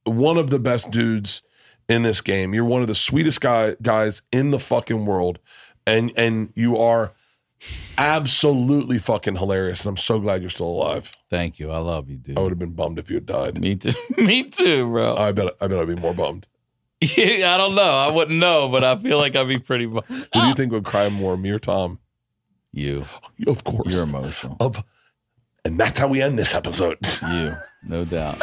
one 0.05 0.37
of 0.37 0.51
the 0.51 0.59
best 0.59 0.91
dudes 0.91 1.41
in 1.89 2.03
this 2.03 2.21
game. 2.21 2.53
You're 2.53 2.66
one 2.66 2.83
of 2.83 2.89
the 2.89 2.95
sweetest 2.95 3.41
guy, 3.41 3.77
guys 3.81 4.21
in 4.31 4.51
the 4.51 4.61
fucking 4.61 5.07
world, 5.07 5.39
and 5.87 6.12
and 6.15 6.53
you 6.55 6.77
are 6.77 7.15
Absolutely 7.97 8.99
fucking 8.99 9.36
hilarious. 9.36 9.81
And 9.81 9.91
I'm 9.91 9.97
so 9.97 10.19
glad 10.19 10.41
you're 10.41 10.51
still 10.51 10.66
alive. 10.66 11.12
Thank 11.31 11.59
you. 11.61 11.70
I 11.70 11.78
love 11.78 12.11
you, 12.11 12.16
dude. 12.16 12.36
I 12.36 12.41
would 12.41 12.51
have 12.51 12.59
been 12.59 12.73
bummed 12.73 12.99
if 12.99 13.09
you 13.09 13.16
had 13.16 13.27
died. 13.27 13.61
Me 13.61 13.77
too. 13.77 13.93
Me 14.16 14.45
too, 14.45 14.86
bro. 14.89 15.16
I 15.16 15.32
bet 15.32 15.55
I 15.61 15.66
bet 15.69 15.78
I'd 15.78 15.89
be 15.89 15.95
more 15.95 16.15
bummed. 16.15 16.47
I 17.03 17.57
don't 17.59 17.74
know. 17.74 17.82
I 17.82 18.11
wouldn't 18.12 18.39
know, 18.39 18.69
but 18.69 18.82
I 18.82 18.97
feel 18.97 19.19
like 19.19 19.36
I'd 19.36 19.49
be 19.49 19.59
pretty. 19.59 19.86
Bu- 19.86 20.01
Who 20.09 20.24
do 20.32 20.47
you 20.49 20.55
think 20.55 20.73
would 20.73 20.85
cry 20.85 21.09
more, 21.09 21.36
me 21.36 21.51
or 21.51 21.59
Tom? 21.59 21.99
you. 22.73 23.07
Of 23.47 23.62
course. 23.65 23.86
You're 23.93 24.03
emotional. 24.05 24.57
of 24.61 24.82
and 25.65 25.78
that's 25.78 25.99
how 25.99 26.09
we 26.09 26.20
end 26.20 26.39
this 26.39 26.55
episode. 26.55 26.99
You, 27.23 27.57
no 27.86 28.05
doubt. 28.05 28.43